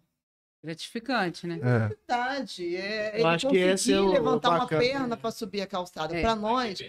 Gratificante, 0.64 1.46
né? 1.46 1.58
É. 1.62 1.88
verdade. 1.88 2.76
É 2.76 3.10
Eu 3.14 3.18
ele 3.20 3.24
acho 3.28 3.48
que 3.48 3.56
esse 3.56 3.92
é 3.92 4.00
o- 4.00 4.10
levantar 4.12 4.50
uma 4.50 4.66
perna 4.66 5.16
para 5.16 5.30
subir 5.30 5.60
a 5.60 5.66
calçada. 5.66 6.16
É. 6.16 6.20
Para 6.20 6.34
nós 6.34 6.82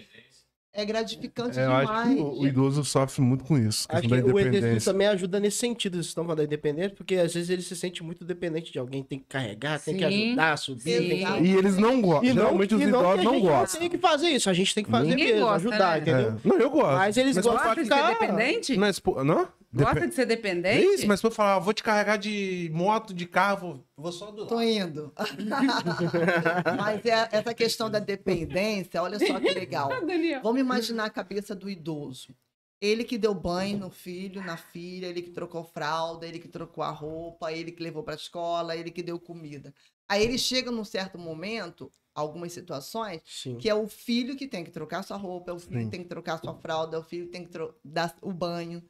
é 0.72 0.84
gratificante 0.84 1.58
É, 1.58 1.64
eu 1.66 1.72
acho 1.72 1.86
demais. 1.86 2.14
que 2.14 2.20
o, 2.20 2.40
o 2.42 2.46
idoso 2.46 2.84
sofre 2.84 3.20
muito 3.22 3.42
com 3.44 3.58
isso. 3.58 3.86
Acho 3.88 4.08
que 4.08 4.14
o 4.14 4.38
exercício 4.38 4.92
também 4.92 5.06
ajuda 5.08 5.40
nesse 5.40 5.56
sentido, 5.58 5.94
vocês 5.94 6.06
estão 6.06 6.22
falando 6.24 6.38
da 6.38 6.44
independência, 6.44 6.94
porque 6.96 7.16
às 7.16 7.34
vezes 7.34 7.50
ele 7.50 7.62
se 7.62 7.74
sente 7.76 8.02
muito 8.04 8.24
dependente 8.24 8.70
de 8.72 8.78
alguém, 8.78 9.02
tem 9.02 9.18
que 9.18 9.24
carregar, 9.28 9.80
tem 9.80 9.96
que 9.96 10.08
Sim. 10.08 10.26
ajudar 10.28 10.52
a 10.52 10.56
subir. 10.56 10.82
Tem 11.08 11.26
que... 11.26 11.42
E 11.42 11.56
eles 11.56 11.76
não 11.76 12.00
gostam. 12.00 12.28
Não- 12.28 12.34
Geralmente 12.42 12.74
os 12.76 12.80
não 12.82 12.88
idosos 12.88 13.20
a 13.20 13.22
não 13.24 13.32
gente 13.34 13.42
gostam. 13.48 13.80
Tem 13.80 13.90
que 13.90 13.98
fazer 13.98 14.28
isso, 14.28 14.50
a 14.50 14.52
gente 14.52 14.74
tem 14.74 14.84
que 14.84 14.90
fazer 14.90 15.08
Ninguém 15.10 15.26
mesmo, 15.26 15.40
gosta, 15.40 15.56
ajudar, 15.68 15.90
né? 15.92 15.98
entendeu? 15.98 16.28
É. 16.44 16.48
Não, 16.48 16.56
eu 16.58 16.70
gosto. 16.70 16.96
Mas 16.98 17.16
eles 17.16 17.36
Mas 17.36 17.44
gostam 17.46 17.64
Gosta 17.66 17.82
de 17.82 17.88
ser 17.88 17.94
ficar... 17.94 18.10
dependente? 18.10 18.76
Mas, 18.76 18.98
pô, 19.00 19.24
não? 19.24 19.48
Gosta 19.72 20.08
de 20.08 20.14
ser 20.14 20.22
É 20.22 20.26
dependente? 20.26 20.84
isso, 20.84 21.06
mas 21.06 21.20
se 21.20 21.26
eu 21.26 21.30
falar, 21.30 21.54
ah, 21.54 21.58
vou 21.60 21.72
te 21.72 21.82
carregar 21.82 22.16
de 22.16 22.68
moto, 22.72 23.14
de 23.14 23.24
carro, 23.26 23.60
vou, 23.60 23.86
vou 23.96 24.12
só 24.12 24.30
do 24.32 24.42
lado. 24.42 24.48
Tô 24.48 24.60
indo. 24.60 25.12
Mas 26.76 27.04
é, 27.06 27.28
essa 27.30 27.54
questão 27.54 27.88
da 27.88 28.00
dependência, 28.00 29.00
olha 29.00 29.18
só 29.18 29.38
que 29.38 29.52
legal. 29.52 29.90
Ah. 30.00 30.40
Vamos 30.42 30.60
imaginar 30.60 31.04
a 31.04 31.10
cabeça 31.10 31.54
do 31.54 31.68
idoso. 31.70 32.34
Ele 32.80 33.04
que 33.04 33.18
deu 33.18 33.34
banho 33.34 33.78
no 33.78 33.90
filho, 33.90 34.42
na 34.42 34.56
filha, 34.56 35.06
ele 35.06 35.22
que 35.22 35.30
trocou 35.30 35.62
fralda, 35.62 36.26
ele 36.26 36.38
que 36.38 36.48
trocou 36.48 36.82
a 36.82 36.90
roupa, 36.90 37.52
ele 37.52 37.70
que 37.70 37.82
levou 37.82 38.02
para 38.02 38.14
a 38.14 38.16
escola, 38.16 38.74
ele 38.74 38.90
que 38.90 39.02
deu 39.02 39.18
comida. 39.20 39.74
Aí 40.08 40.24
ele 40.24 40.38
chega 40.38 40.70
num 40.70 40.84
certo 40.84 41.18
momento, 41.18 41.90
algumas 42.14 42.52
situações, 42.52 43.20
Sim. 43.24 43.58
que 43.58 43.68
é 43.68 43.74
o 43.74 43.86
filho 43.86 44.34
que 44.34 44.48
tem 44.48 44.64
que 44.64 44.70
trocar 44.70 45.02
sua 45.02 45.16
roupa, 45.16 45.50
é 45.50 45.54
o 45.54 45.58
filho 45.58 45.78
Sim. 45.80 45.84
que 45.84 45.90
tem 45.90 46.02
que 46.02 46.08
trocar 46.08 46.38
sua 46.38 46.54
fralda, 46.54 46.96
é 46.96 47.00
o 47.00 47.04
filho 47.04 47.26
que 47.26 47.32
tem 47.32 47.44
que 47.44 47.58
dar 47.84 48.16
o 48.22 48.32
banho. 48.32 48.82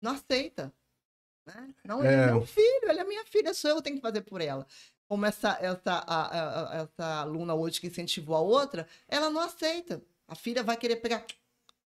Não 0.00 0.12
aceita. 0.12 0.72
Né? 1.46 1.74
Não, 1.84 2.04
ele 2.04 2.08
é 2.14 2.16
É. 2.22 2.26
meu 2.26 2.44
filho, 2.46 2.88
ele 2.90 3.00
é 3.00 3.04
minha 3.04 3.24
filha, 3.24 3.52
sou 3.54 3.70
eu 3.70 3.76
que 3.76 3.82
tenho 3.82 3.96
que 3.96 4.02
fazer 4.02 4.20
por 4.22 4.40
ela. 4.40 4.66
Como 5.08 5.26
essa, 5.26 5.58
essa, 5.60 5.92
a- 6.06 6.72
a- 6.78 6.82
essa 6.82 7.20
aluna 7.22 7.54
hoje 7.54 7.80
que 7.80 7.88
incentivou 7.88 8.36
a 8.36 8.40
outra, 8.40 8.86
ela 9.08 9.28
não 9.30 9.40
aceita. 9.40 10.00
A 10.28 10.34
filha 10.34 10.62
vai 10.62 10.76
querer 10.76 10.96
pegar. 10.96 11.24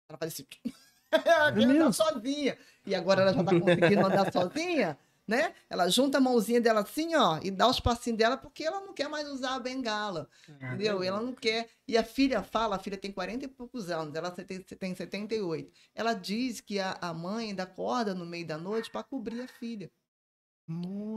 Ela 0.09 0.19
faz 0.19 0.33
assim. 0.33 0.47
ela 1.13 1.49
andar 1.49 1.67
mesmo? 1.67 1.93
sozinha. 1.93 2.59
E 2.85 2.95
agora 2.95 3.23
ela 3.23 3.33
já 3.33 3.45
tá 3.45 3.53
conseguindo 3.61 4.07
andar 4.07 4.33
sozinha, 4.33 4.99
né? 5.27 5.55
Ela 5.71 5.89
junta 5.89 6.19
a 6.19 6.21
mãozinha 6.21 6.61
dela 6.61 6.81
assim, 6.81 7.15
ó, 7.15 7.41
e 7.43 7.51
dá 7.51 7.69
os 7.69 7.81
passinhos 7.81 8.19
dela 8.19 8.37
porque 8.37 8.65
ela 8.65 8.81
não 8.81 8.93
quer 8.93 9.09
mais 9.09 9.29
usar 9.29 9.55
a 9.55 9.61
bengala. 9.61 10.29
Entendeu? 10.49 11.03
Ela 11.03 11.21
não 11.21 11.33
quer. 11.33 11.69
E 11.89 11.97
a 11.97 12.05
filha 12.05 12.43
fala, 12.43 12.77
a 12.77 12.79
filha 12.79 12.97
tem 12.97 13.11
40 13.11 13.45
e 13.45 13.49
poucos 13.49 13.91
anos, 13.91 14.15
ela 14.15 14.31
tem, 14.31 14.61
tem 14.61 14.95
78. 14.95 15.73
Ela 15.95 16.15
diz 16.15 16.61
que 16.61 16.79
a, 16.79 16.99
a 17.01 17.15
mãe 17.15 17.49
ainda 17.49 17.63
acorda 17.63 18.15
no 18.15 18.27
meio 18.27 18.47
da 18.47 18.59
noite 18.59 18.91
para 18.91 19.03
cobrir 19.03 19.41
a 19.41 19.49
filha. 19.49 19.91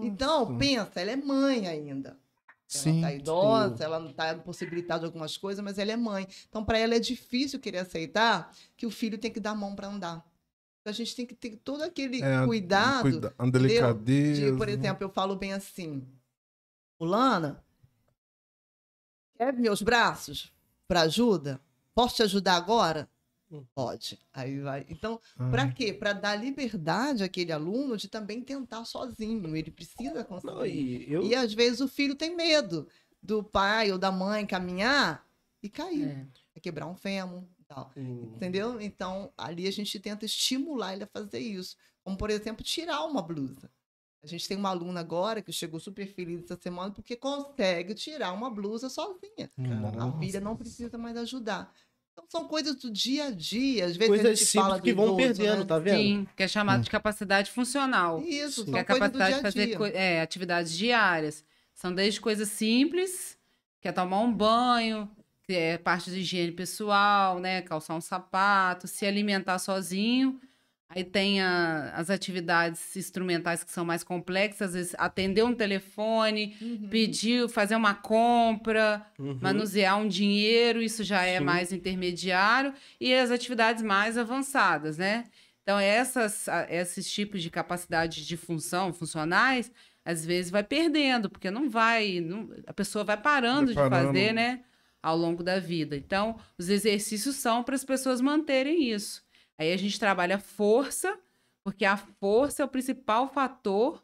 Então, 0.02 0.46
Nossa. 0.46 0.58
pensa, 0.58 1.02
ela 1.02 1.12
é 1.12 1.16
mãe 1.16 1.68
ainda. 1.68 2.20
Ela 2.74 2.84
Sim, 2.84 3.02
tá 3.02 3.14
idosa, 3.14 3.84
ela 3.84 4.00
não 4.00 4.12
tá 4.12 4.34
impossibilitada 4.34 5.00
de 5.02 5.06
algumas 5.06 5.38
coisas, 5.38 5.64
mas 5.64 5.78
ela 5.80 5.92
é 5.92 5.96
mãe. 5.98 6.28
Então, 6.50 6.66
para 6.66 6.78
ela 6.78 6.96
é 6.96 7.00
difícil 7.00 7.60
querer 7.60 7.80
aceitar 7.80 8.54
que 8.76 8.86
o 8.86 8.92
filho 8.92 9.18
tem 9.18 9.32
que 9.32 9.40
dar 9.40 9.52
a 9.52 9.56
mão 9.56 9.74
para 9.74 9.88
andar. 9.88 10.26
A 10.90 10.94
gente 10.94 11.16
tem 11.16 11.26
que 11.26 11.36
ter 11.36 11.58
todo 11.58 11.82
aquele 11.84 12.22
É, 12.22 12.46
cuidado 12.46 13.02
Cuida, 13.04 13.36
a 13.38 13.46
delicadeza. 13.50 14.52
de, 14.52 14.58
por 14.58 14.70
exemplo, 14.70 15.04
eu 15.04 15.10
falo 15.10 15.36
bem 15.36 15.54
assim, 15.54 16.08
fulana, 16.98 17.64
quer 19.38 19.54
meus 19.54 19.82
braços 19.82 20.52
para 20.88 21.02
ajuda? 21.02 21.60
Posso 21.94 22.16
te 22.18 22.24
ajudar 22.24 22.56
agora? 22.56 23.10
Hum. 23.52 23.66
Pode. 23.74 24.20
Aí 24.34 24.60
vai. 24.60 24.86
Então, 24.90 25.20
Ah, 25.38 25.50
para 25.50 25.72
quê? 25.72 25.94
Para 25.94 26.14
dar 26.14 26.36
liberdade 26.36 27.24
àquele 27.24 27.52
aluno 27.52 27.96
de 27.98 28.08
também 28.10 28.42
tentar 28.42 28.84
sozinho. 28.86 29.56
Ele 29.56 29.72
precisa 29.72 30.24
conseguir. 30.24 30.54
Não, 30.54 30.66
e 30.66 31.12
eu... 31.12 31.24
E 31.24 31.34
às 31.34 31.54
vezes 31.54 31.80
o 31.80 31.88
filho 31.88 32.14
tem 32.16 32.36
medo 32.36 32.88
do 33.24 33.44
pai 33.44 33.92
ou 33.92 33.98
da 33.98 34.12
mãe 34.12 34.46
caminhar 34.46 35.26
e 35.64 35.70
cair, 35.70 36.08
É. 36.10 36.28
é 36.56 36.60
quebrar 36.60 36.88
um 36.88 36.96
fêmur, 36.96 37.44
tal. 37.68 37.92
Hum, 37.96 38.34
Entendeu? 38.36 38.80
Então, 38.82 39.32
ali 39.38 39.68
a 39.68 39.72
gente 39.72 40.00
tenta 40.00 40.26
estimular 40.26 40.94
ele 40.94 41.04
a 41.04 41.08
fazer 41.08 41.40
isso. 41.40 41.76
Como, 42.04 42.18
por 42.18 42.30
exemplo, 42.30 42.64
tirar 42.64 43.04
uma 43.06 43.22
blusa. 43.22 43.70
A 44.24 44.28
gente 44.28 44.48
tem 44.48 44.58
uma 44.58 44.70
aluna 44.70 45.00
agora 45.00 45.42
que 45.42 45.52
chegou 45.52 45.80
super 45.80 46.08
feliz 46.08 46.44
essa 46.44 46.60
semana 46.60 46.92
porque 46.92 47.16
consegue 47.16 47.94
tirar 47.94 48.34
uma 48.34 48.50
blusa 48.50 48.90
sozinha. 48.90 49.52
A 50.00 50.20
filha 50.20 50.42
não 50.42 50.56
precisa 50.56 50.98
mais 50.98 51.16
ajudar. 51.18 51.72
Então, 52.12 52.26
são 52.30 52.48
coisas 52.48 52.76
do 52.78 52.90
dia 52.90 53.26
a 53.26 53.32
dia. 53.32 53.86
Às 53.86 53.96
vezes 53.96 54.20
a 54.20 54.24
Coisas 54.24 54.40
gente 54.40 54.52
fala 54.54 54.82
que 54.82 54.92
vão 54.92 55.06
idoso, 55.06 55.18
perdendo, 55.18 55.60
né? 55.60 55.66
tá 55.66 55.78
vendo? 55.78 55.98
Sim, 55.98 56.28
que 56.36 56.44
é 56.44 56.48
chamado 56.48 56.84
de 56.84 56.90
capacidade 56.90 57.52
funcional. 57.52 58.20
Isso, 58.22 58.66
Que 58.66 58.72
são 58.72 58.80
é 58.80 58.82
a 58.82 58.86
capacidade 58.86 59.34
de 59.36 59.40
a 59.40 59.44
fazer 59.44 59.94
é, 59.94 60.22
atividades 60.22 60.76
diárias. 60.76 61.46
São 61.76 61.94
desde 61.94 62.20
coisas 62.20 62.50
simples, 62.50 63.38
que 63.80 63.88
é 63.88 63.92
tomar 63.92 64.20
um 64.22 64.34
banho, 64.34 65.10
que 65.48 65.54
é 65.56 65.78
parte 65.78 66.12
de 66.12 66.20
higiene 66.20 66.52
pessoal, 66.52 67.40
né? 67.40 67.62
Calçar 67.62 67.96
um 67.96 68.02
sapato, 68.02 68.86
se 68.86 69.06
alimentar 69.06 69.58
sozinho. 69.60 70.42
Aí 70.90 71.06
tem 71.06 71.42
a- 71.42 71.94
as 71.96 72.10
atividades 72.10 72.96
instrumentais 72.98 73.64
que 73.64 73.72
são 73.72 73.86
mais 73.86 74.04
complexas, 74.04 74.70
às 74.70 74.74
vezes 74.74 74.96
atender 74.98 75.44
um 75.44 75.54
telefone, 75.54 76.56
Uhum. 76.62 76.90
pedir, 76.90 77.48
fazer 77.50 77.76
uma 77.78 77.94
compra, 77.94 79.06
Uhum. 79.18 79.38
manusear 79.42 79.98
um 79.98 80.08
dinheiro, 80.08 80.82
isso 80.82 81.02
já 81.04 81.24
é 81.24 81.40
Sim. 81.40 81.46
mais 81.46 81.72
intermediário, 81.72 82.74
e 83.00 83.14
as 83.14 83.32
atividades 83.32 83.82
mais 83.82 84.18
avançadas, 84.18 84.98
né? 84.98 85.26
Então, 85.64 85.80
essas, 85.80 86.48
a- 86.50 86.68
esses 86.70 87.10
tipos 87.12 87.42
de 87.42 87.50
capacidade 87.50 88.26
de 88.26 88.38
função, 88.38 88.92
funcionais, 88.94 89.72
às 90.04 90.26
vezes 90.26 90.50
vai 90.52 90.64
perdendo, 90.64 91.30
porque 91.30 91.50
não 91.52 91.70
vai, 91.70 92.20
não- 92.22 92.50
a 92.66 92.74
pessoa 92.74 93.04
vai 93.06 93.18
parando 93.18 93.74
Vai 93.74 93.84
de 93.86 93.90
parando. 93.90 94.08
fazer, 94.08 94.34
né? 94.34 94.62
Ao 95.02 95.16
longo 95.16 95.44
da 95.44 95.60
vida. 95.60 95.96
Então, 95.96 96.38
os 96.58 96.70
exercícios 96.70 97.36
são 97.36 97.64
para 97.64 97.76
as 97.76 97.86
pessoas 97.86 98.20
manterem 98.20 98.92
isso. 98.92 99.24
Aí 99.58 99.72
a 99.72 99.78
gente 99.78 100.00
trabalha 100.00 100.40
força, 100.40 101.18
porque 101.64 101.86
a 101.86 101.98
força 101.98 102.62
é 102.62 102.66
o 102.66 102.70
principal 102.70 103.28
fator 103.28 104.04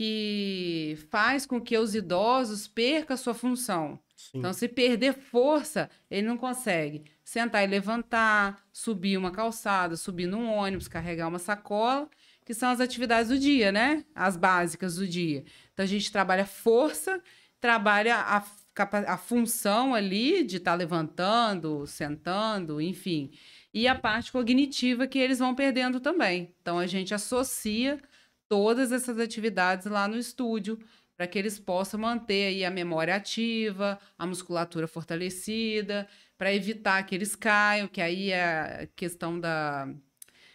que 0.00 0.96
faz 1.10 1.44
com 1.44 1.60
que 1.60 1.76
os 1.76 1.94
idosos 1.94 2.66
percam 2.66 3.12
a 3.12 3.18
sua 3.18 3.34
função. 3.34 3.98
Sim. 4.16 4.38
Então, 4.38 4.52
se 4.52 4.66
perder 4.66 5.12
força, 5.12 5.90
ele 6.10 6.26
não 6.26 6.38
consegue 6.38 7.04
sentar 7.22 7.64
e 7.64 7.66
levantar, 7.66 8.64
subir 8.72 9.18
uma 9.18 9.30
calçada, 9.30 9.96
subir 9.96 10.26
num 10.26 10.50
ônibus, 10.50 10.88
carregar 10.88 11.28
uma 11.28 11.38
sacola, 11.38 12.08
que 12.46 12.54
são 12.54 12.70
as 12.70 12.80
atividades 12.80 13.30
do 13.30 13.38
dia, 13.38 13.70
né? 13.70 14.04
As 14.14 14.38
básicas 14.38 14.96
do 14.96 15.06
dia. 15.06 15.44
Então, 15.72 15.84
a 15.84 15.88
gente 15.88 16.10
trabalha 16.10 16.46
força, 16.46 17.22
trabalha 17.60 18.16
a, 18.16 18.42
a 18.82 19.16
função 19.16 19.94
ali 19.94 20.44
de 20.44 20.56
estar 20.58 20.74
levantando, 20.74 21.86
sentando, 21.86 22.80
enfim. 22.80 23.30
E 23.72 23.86
a 23.86 23.94
parte 23.94 24.32
cognitiva 24.32 25.06
que 25.06 25.18
eles 25.18 25.38
vão 25.38 25.54
perdendo 25.54 26.00
também. 26.00 26.54
Então, 26.60 26.78
a 26.78 26.86
gente 26.86 27.14
associa 27.14 28.00
todas 28.48 28.90
essas 28.92 29.18
atividades 29.18 29.86
lá 29.86 30.08
no 30.08 30.16
estúdio 30.16 30.78
para 31.16 31.26
que 31.26 31.38
eles 31.38 31.58
possam 31.58 32.00
manter 32.00 32.46
aí 32.46 32.64
a 32.64 32.70
memória 32.70 33.14
ativa, 33.14 33.98
a 34.18 34.26
musculatura 34.26 34.88
fortalecida, 34.88 36.08
para 36.38 36.52
evitar 36.52 37.02
que 37.04 37.14
eles 37.14 37.36
caiam, 37.36 37.86
que 37.86 38.00
aí 38.00 38.30
é 38.30 38.42
a 38.82 38.86
questão 38.96 39.38
da 39.38 39.86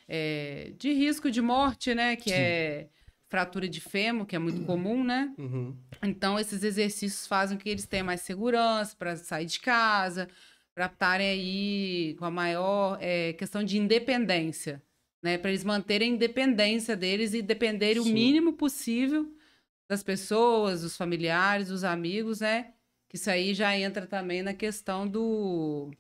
é, 0.08 0.74
de 0.78 0.92
risco 0.92 1.30
de 1.30 1.42
morte, 1.42 1.94
né? 1.94 2.16
Que 2.16 2.34
é 2.34 2.90
fratura 3.36 3.68
de 3.68 3.82
fêmur, 3.82 4.26
que 4.26 4.34
é 4.34 4.40
muito 4.40 4.64
comum, 4.64 5.04
né? 5.04 5.34
Uhum. 5.38 5.76
Então, 6.02 6.40
esses 6.40 6.64
exercícios 6.64 7.28
fazem 7.28 7.58
com 7.58 7.64
que 7.64 7.70
eles 7.70 7.86
tenham 7.86 8.06
mais 8.06 8.22
segurança 8.22 8.96
para 8.98 9.18
sair 9.18 9.46
de 9.46 9.60
casa, 9.60 10.30
para 10.74 10.86
estarem 10.86 11.28
aí 11.28 12.16
com 12.18 12.24
a 12.24 12.32
maior 12.32 12.98
eh, 13.02 13.34
questão 13.34 13.62
de 13.62 13.78
independência, 13.78 14.82
né? 15.22 15.38
Para 15.38 15.50
eles 15.50 15.66
manterem 15.66 16.14
a 16.14 16.16
independência 16.16 16.96
deles 16.96 17.34
e 17.34 17.42
dependerem 17.42 18.02
Sim. 18.02 18.10
o 18.10 18.14
mínimo 18.14 18.54
possível 18.54 19.30
das 19.90 20.02
pessoas, 20.02 20.82
dos 20.82 20.96
familiares, 20.96 21.68
dos 21.68 21.84
amigos, 21.84 22.40
né? 22.40 22.72
Que 23.10 23.18
isso 23.18 23.30
aí 23.30 23.54
já 23.54 23.78
entra 23.78 24.08
também 24.08 24.42
na 24.42 24.54
questão 24.54 25.06
do. 25.06 25.92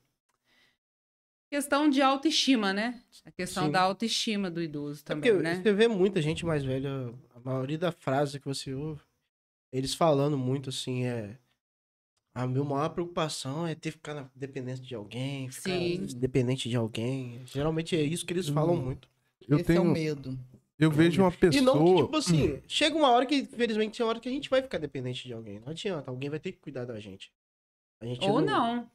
Questão 1.49 1.89
de 1.89 2.01
autoestima, 2.01 2.73
né? 2.73 3.01
A 3.23 3.31
questão 3.31 3.65
Sim. 3.65 3.71
da 3.71 3.81
autoestima 3.81 4.49
do 4.49 4.61
idoso 4.61 5.01
É 5.01 5.03
também, 5.05 5.31
porque 5.31 5.43
né? 5.43 5.61
você 5.61 5.73
vê 5.73 5.87
muita 5.87 6.21
gente 6.21 6.45
mais 6.45 6.63
velha, 6.63 7.13
a 7.35 7.39
maioria 7.39 7.77
da 7.77 7.91
frase 7.91 8.39
que 8.39 8.45
você 8.47 8.73
ouve, 8.73 9.01
eles 9.71 9.93
falando 9.93 10.37
muito 10.37 10.69
assim, 10.69 11.05
é. 11.05 11.37
A 12.33 12.45
minha 12.45 12.65
maior 12.65 12.89
preocupação 12.89 13.65
é 13.65 13.73
ter 13.75 13.91
que 13.91 13.97
ficar 13.97 14.13
na 14.13 14.29
dependência 14.35 14.83
de 14.83 14.93
alguém, 14.93 15.49
ficar 15.49 15.69
Sim. 15.69 16.05
dependente 16.17 16.67
de 16.67 16.75
alguém. 16.75 17.41
Geralmente 17.45 17.95
é 17.95 18.01
isso 18.01 18.25
que 18.25 18.33
eles 18.33 18.49
falam 18.49 18.75
Hum. 18.75 18.81
muito. 18.81 19.07
Eu 19.47 19.57
Esse 19.57 19.71
é 19.71 19.79
o 19.79 19.83
tenho. 19.83 19.93
medo. 19.93 20.37
Eu 20.77 20.91
vejo 20.91 21.21
uma 21.21 21.31
pessoa. 21.31 21.61
E 21.61 21.63
não 21.63 21.95
que, 21.95 22.01
tipo 22.03 22.17
assim, 22.17 22.61
chega 22.67 22.93
uma 22.97 23.09
hora 23.11 23.25
que, 23.25 23.35
infelizmente, 23.37 23.95
tem 23.95 24.05
uma 24.05 24.09
hora 24.09 24.19
que 24.19 24.27
a 24.27 24.31
gente 24.31 24.49
vai 24.49 24.61
ficar 24.61 24.77
dependente 24.79 25.25
de 25.25 25.31
alguém. 25.33 25.61
Não 25.61 25.69
adianta, 25.69 26.11
alguém 26.11 26.29
vai 26.29 26.39
ter 26.39 26.51
que 26.51 26.57
cuidar 26.59 26.83
da 26.83 26.99
gente. 26.99 27.31
A 28.01 28.05
gente 28.05 28.25
Ou 28.29 28.41
não. 28.41 28.89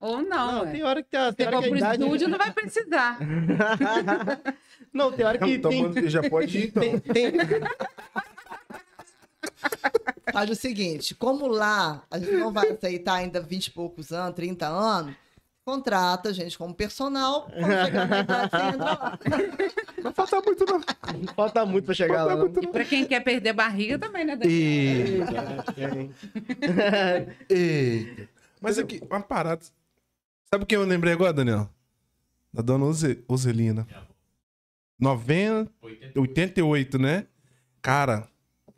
Ou 0.00 0.22
não. 0.22 0.52
Não, 0.52 0.62
ué. 0.64 0.70
tem 0.72 0.82
hora 0.84 1.02
que 1.02 1.08
tem, 1.10 1.30
Se 1.30 1.36
tem 1.36 1.46
for 1.46 1.54
hora 1.54 1.62
que 1.62 1.66
a 1.66 1.70
pro 1.70 1.78
idade... 1.78 2.02
estúdio, 2.02 2.28
não 2.28 2.38
vai 2.38 2.52
precisar. 2.52 3.18
não, 4.92 5.12
tem 5.12 5.26
hora 5.26 5.38
que 5.38 5.50
Então, 5.54 5.92
tem... 5.92 6.08
já 6.08 6.22
pode 6.28 6.58
ir, 6.58 6.66
então. 6.68 6.82
tem, 7.00 7.00
tem- 7.00 7.32
Faz 10.32 10.50
o 10.50 10.54
seguinte, 10.54 11.14
como 11.14 11.46
lá 11.46 12.02
a 12.10 12.18
gente 12.18 12.32
não 12.32 12.52
vai 12.52 12.68
aceitar 12.70 13.14
ainda 13.14 13.40
20 13.40 13.66
e 13.66 13.70
poucos 13.70 14.12
anos, 14.12 14.34
30 14.36 14.66
anos, 14.68 15.14
contrata 15.64 16.28
a 16.28 16.32
gente 16.32 16.56
como 16.56 16.72
personal, 16.74 17.48
quando 17.50 17.84
chegar 17.84 18.06
na 18.08 18.20
idade 18.20 18.50
você 18.50 18.62
entra 18.74 18.84
lá. 18.84 19.18
Não 20.04 20.12
falta 20.12 20.40
muito, 20.42 20.64
não. 20.66 20.78
Não 20.78 21.34
falta 21.34 21.66
muito 21.66 21.84
pra 21.86 21.94
chegar 21.94 22.24
lá. 22.24 22.36
não. 22.36 22.46
E 22.46 22.66
pra 22.68 22.84
quem 22.84 23.04
quer 23.06 23.20
perder 23.20 23.52
barriga 23.52 23.98
também, 23.98 24.24
né, 24.24 24.36
Daniel? 24.36 24.60
Eita. 24.60 25.32
Eita. 27.48 28.28
Mas 28.60 28.78
aqui, 28.78 29.00
uma 29.08 29.20
parada. 29.20 29.62
Sabe 30.52 30.64
quem 30.66 30.76
eu 30.78 30.84
lembrei 30.84 31.12
agora, 31.12 31.32
Daniel? 31.32 31.68
Da 32.52 32.62
dona 32.62 32.84
Ose- 32.86 33.22
Oselina. 33.28 33.86
90, 34.98 35.70
88, 36.16 36.98
né? 36.98 37.26
Cara, 37.80 38.28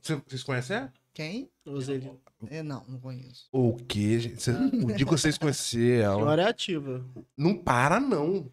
cê- 0.02 0.16
vocês 0.26 0.42
conhecem 0.42 0.76
ela? 0.76 0.92
Quem? 1.14 1.50
Roselino. 1.66 2.20
É, 2.48 2.62
não, 2.62 2.84
não 2.88 2.98
conheço. 2.98 3.48
O 3.52 3.76
quê, 3.76 4.18
gente? 4.20 4.42
Cê- 4.42 4.50
o 4.52 4.86
dia 4.86 4.96
que 4.96 5.04
vocês 5.04 5.38
conhecerem 5.38 6.00
ela. 6.02 6.16
Senhora 6.16 6.42
é 6.42 6.48
ativa. 6.48 7.04
Não 7.36 7.56
para, 7.56 8.00
não. 8.00 8.50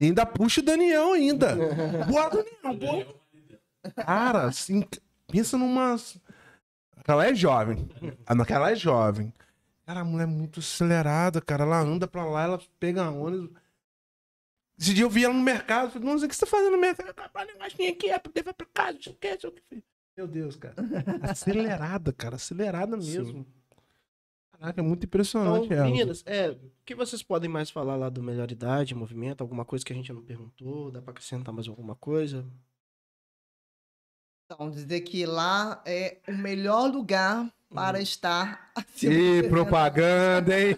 Ainda 0.00 0.26
puxa 0.26 0.60
o 0.60 0.64
Daniel 0.64 1.12
ainda. 1.12 1.56
Bora, 2.10 2.30
Daniel, 2.62 2.78
bora. 2.78 3.94
Cara, 4.04 4.44
assim, 4.46 4.84
pensa 5.28 5.56
numa. 5.56 5.96
Ela 7.06 7.26
é 7.28 7.34
jovem. 7.34 7.88
Ah, 8.26 8.34
ela 8.48 8.70
é 8.72 8.74
jovem. 8.76 9.32
Cara, 9.86 10.00
a 10.00 10.04
mulher 10.04 10.24
é 10.24 10.26
muito 10.26 10.60
acelerada, 10.60 11.40
cara. 11.40 11.62
Ela 11.64 11.80
anda 11.80 12.08
pra 12.08 12.24
lá, 12.24 12.42
ela 12.42 12.60
pega 12.80 13.08
ônibus. 13.10 13.50
Esse 14.78 14.92
dia 14.92 15.04
eu 15.04 15.10
vi 15.10 15.24
ela 15.24 15.32
no 15.32 15.40
mercado. 15.42 15.90
Falei, 15.92 16.08
não 16.08 16.18
sei 16.18 16.26
o 16.26 16.28
que 16.28 16.34
você 16.36 16.44
tá 16.44 16.50
fazendo 16.50 16.72
no 16.72 16.78
mercado. 16.80 17.14
Rapaz, 17.16 17.46
negocinho 17.46 17.92
aqui, 17.92 18.10
é 18.10 18.18
pra 18.18 18.32
levar 18.34 18.52
pra 18.54 18.66
casa, 18.66 18.98
esquece 18.98 19.46
o 19.46 19.52
que. 19.52 19.82
Meu 20.16 20.26
Deus, 20.26 20.56
cara. 20.56 20.74
Acelerada, 21.30 22.12
cara. 22.12 22.36
Acelerada 22.36 22.96
mesmo. 22.96 23.46
Caraca, 24.58 24.80
é 24.80 24.82
muito 24.82 25.00
Então, 25.04 25.06
impressionante 25.06 25.72
ela. 25.72 25.84
meninas, 25.84 26.22
é, 26.26 26.50
o 26.50 26.58
que 26.84 26.94
vocês 26.94 27.22
podem 27.22 27.48
mais 27.48 27.70
falar 27.70 27.94
lá 27.94 28.08
do 28.08 28.22
Melhor 28.22 28.50
Idade, 28.50 28.94
movimento? 28.94 29.42
Alguma 29.42 29.64
coisa 29.64 29.84
que 29.84 29.92
a 29.92 29.96
gente 29.96 30.12
não 30.12 30.22
perguntou? 30.22 30.90
Dá 30.90 31.00
pra 31.02 31.10
acrescentar 31.12 31.54
mais 31.54 31.68
alguma 31.68 31.94
coisa? 31.94 32.44
Então, 34.48 34.70
dizer 34.70 35.00
que 35.00 35.26
lá 35.26 35.82
é 35.84 36.18
o 36.28 36.32
melhor 36.32 36.88
lugar 36.88 37.50
para 37.74 38.00
estar 38.00 38.70
acima 38.76 39.12
Ih, 39.12 39.18
de 39.18 39.24
60 39.42 39.48
propaganda, 39.48 40.60
hein? 40.60 40.76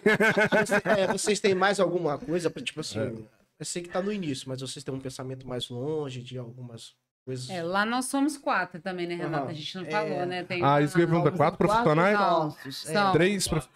Você- 0.65 0.81
é, 1.01 1.07
vocês 1.07 1.39
têm 1.39 1.53
mais 1.53 1.79
alguma 1.79 2.17
coisa 2.17 2.49
pra, 2.49 2.63
tipo 2.63 2.79
assim... 2.81 2.99
É. 2.99 3.13
Eu 3.59 3.65
sei 3.65 3.83
que 3.83 3.89
tá 3.89 4.01
no 4.01 4.11
início, 4.11 4.47
mas 4.47 4.61
vocês 4.61 4.83
têm 4.83 4.93
um 4.93 4.99
pensamento 4.99 5.45
mais 5.47 5.69
longe 5.69 6.23
de 6.23 6.37
algumas 6.37 6.95
coisas... 7.25 7.47
É, 7.49 7.61
lá 7.61 7.85
nós 7.85 8.05
somos 8.05 8.37
quatro 8.37 8.81
também, 8.81 9.05
né, 9.05 9.15
Renata? 9.15 9.43
Aham. 9.43 9.51
A 9.51 9.53
gente 9.53 9.75
não 9.75 9.83
É. 9.85 9.91
falou, 9.91 10.25
né? 10.25 10.43
Tem 10.43 10.63
Ah, 10.63 10.81
isso 10.81 10.95
que 10.95 11.01
eu 11.01 11.07
ia 11.07 11.13
uma- 11.13 11.21
perguntar. 11.23 11.37
Quatro 11.37 11.57
profissionais? 11.57 12.17
sócios, 12.17 12.89
é. 12.89 12.93
São. 12.93 13.11
Três 13.11 13.47
prof... 13.47 13.67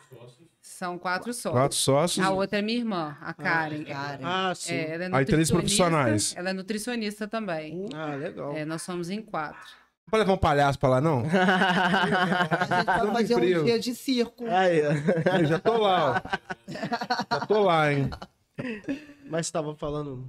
São 0.62 0.98
quatro 0.98 1.34
só. 1.34 1.52
Quatro 1.52 1.78
sócios. 1.78 2.26
A 2.26 2.32
outra 2.32 2.58
é 2.60 2.62
minha 2.62 2.80
irmã, 2.80 3.16
a 3.22 3.34
Karen. 3.34 3.84
Karen. 3.84 4.24
Ah, 4.24 4.54
sim. 4.56 4.74
É, 4.74 4.94
ela 4.96 5.04
é 5.04 5.08
Aí, 5.14 5.26
três 5.26 5.50
nutricionista, 5.52 5.54
profissionais. 5.58 6.34
Ela 6.36 6.50
é 6.50 6.54
nutricionista 6.54 7.28
também. 7.28 7.90
Ah, 7.94 8.16
legal. 8.16 8.56
É, 8.56 8.66
nós 8.66 8.82
somos 8.82 9.10
em 9.10 9.22
quatro. 9.22 9.83
Não 10.06 10.12
pode 10.12 10.22
levar 10.24 10.34
um 10.34 10.38
palhaço 10.38 10.78
pra 10.78 10.90
lá, 10.90 11.02
não? 11.02 11.24
A 11.26 12.66
gente 12.66 12.86
vai 12.86 13.14
fazer 13.14 13.36
frio. 13.36 13.62
um 13.62 13.66
dia 13.66 13.80
de 13.80 13.96
circo. 13.96 14.46
Aí, 14.48 14.82
ó. 14.86 15.40
Eu 15.40 15.46
já 15.46 15.60
tô 15.60 15.78
lá, 15.78 16.24
ó. 16.24 16.74
Já 17.32 17.46
tô 17.46 17.64
lá, 17.64 17.92
hein? 17.92 18.10
mas 19.26 19.50
tava 19.50 19.74
falando 19.74 20.28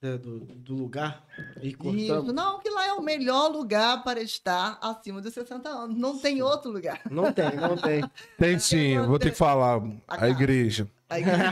é, 0.00 0.16
do, 0.16 0.40
do 0.40 0.74
lugar 0.74 1.24
e 1.60 1.68
Isso, 1.68 1.78
cortamos. 1.78 2.32
não, 2.32 2.60
que 2.60 2.70
lá 2.70 2.86
é 2.86 2.92
o 2.92 3.02
melhor 3.02 3.50
lugar 3.50 4.02
para 4.04 4.22
estar 4.22 4.78
acima 4.80 5.20
dos 5.20 5.34
60 5.34 5.68
anos. 5.68 5.98
Não 5.98 6.18
tem 6.18 6.40
outro 6.40 6.70
lugar. 6.70 7.00
Não 7.10 7.32
tem, 7.32 7.56
não 7.56 7.76
tem. 7.76 8.04
Tem 8.38 8.58
sim, 8.58 8.98
vou 9.00 9.18
ter 9.18 9.30
que 9.30 9.36
falar. 9.36 9.82
A 10.06 10.28
igreja. 10.28 10.88
A 11.10 11.18
igreja. 11.18 11.50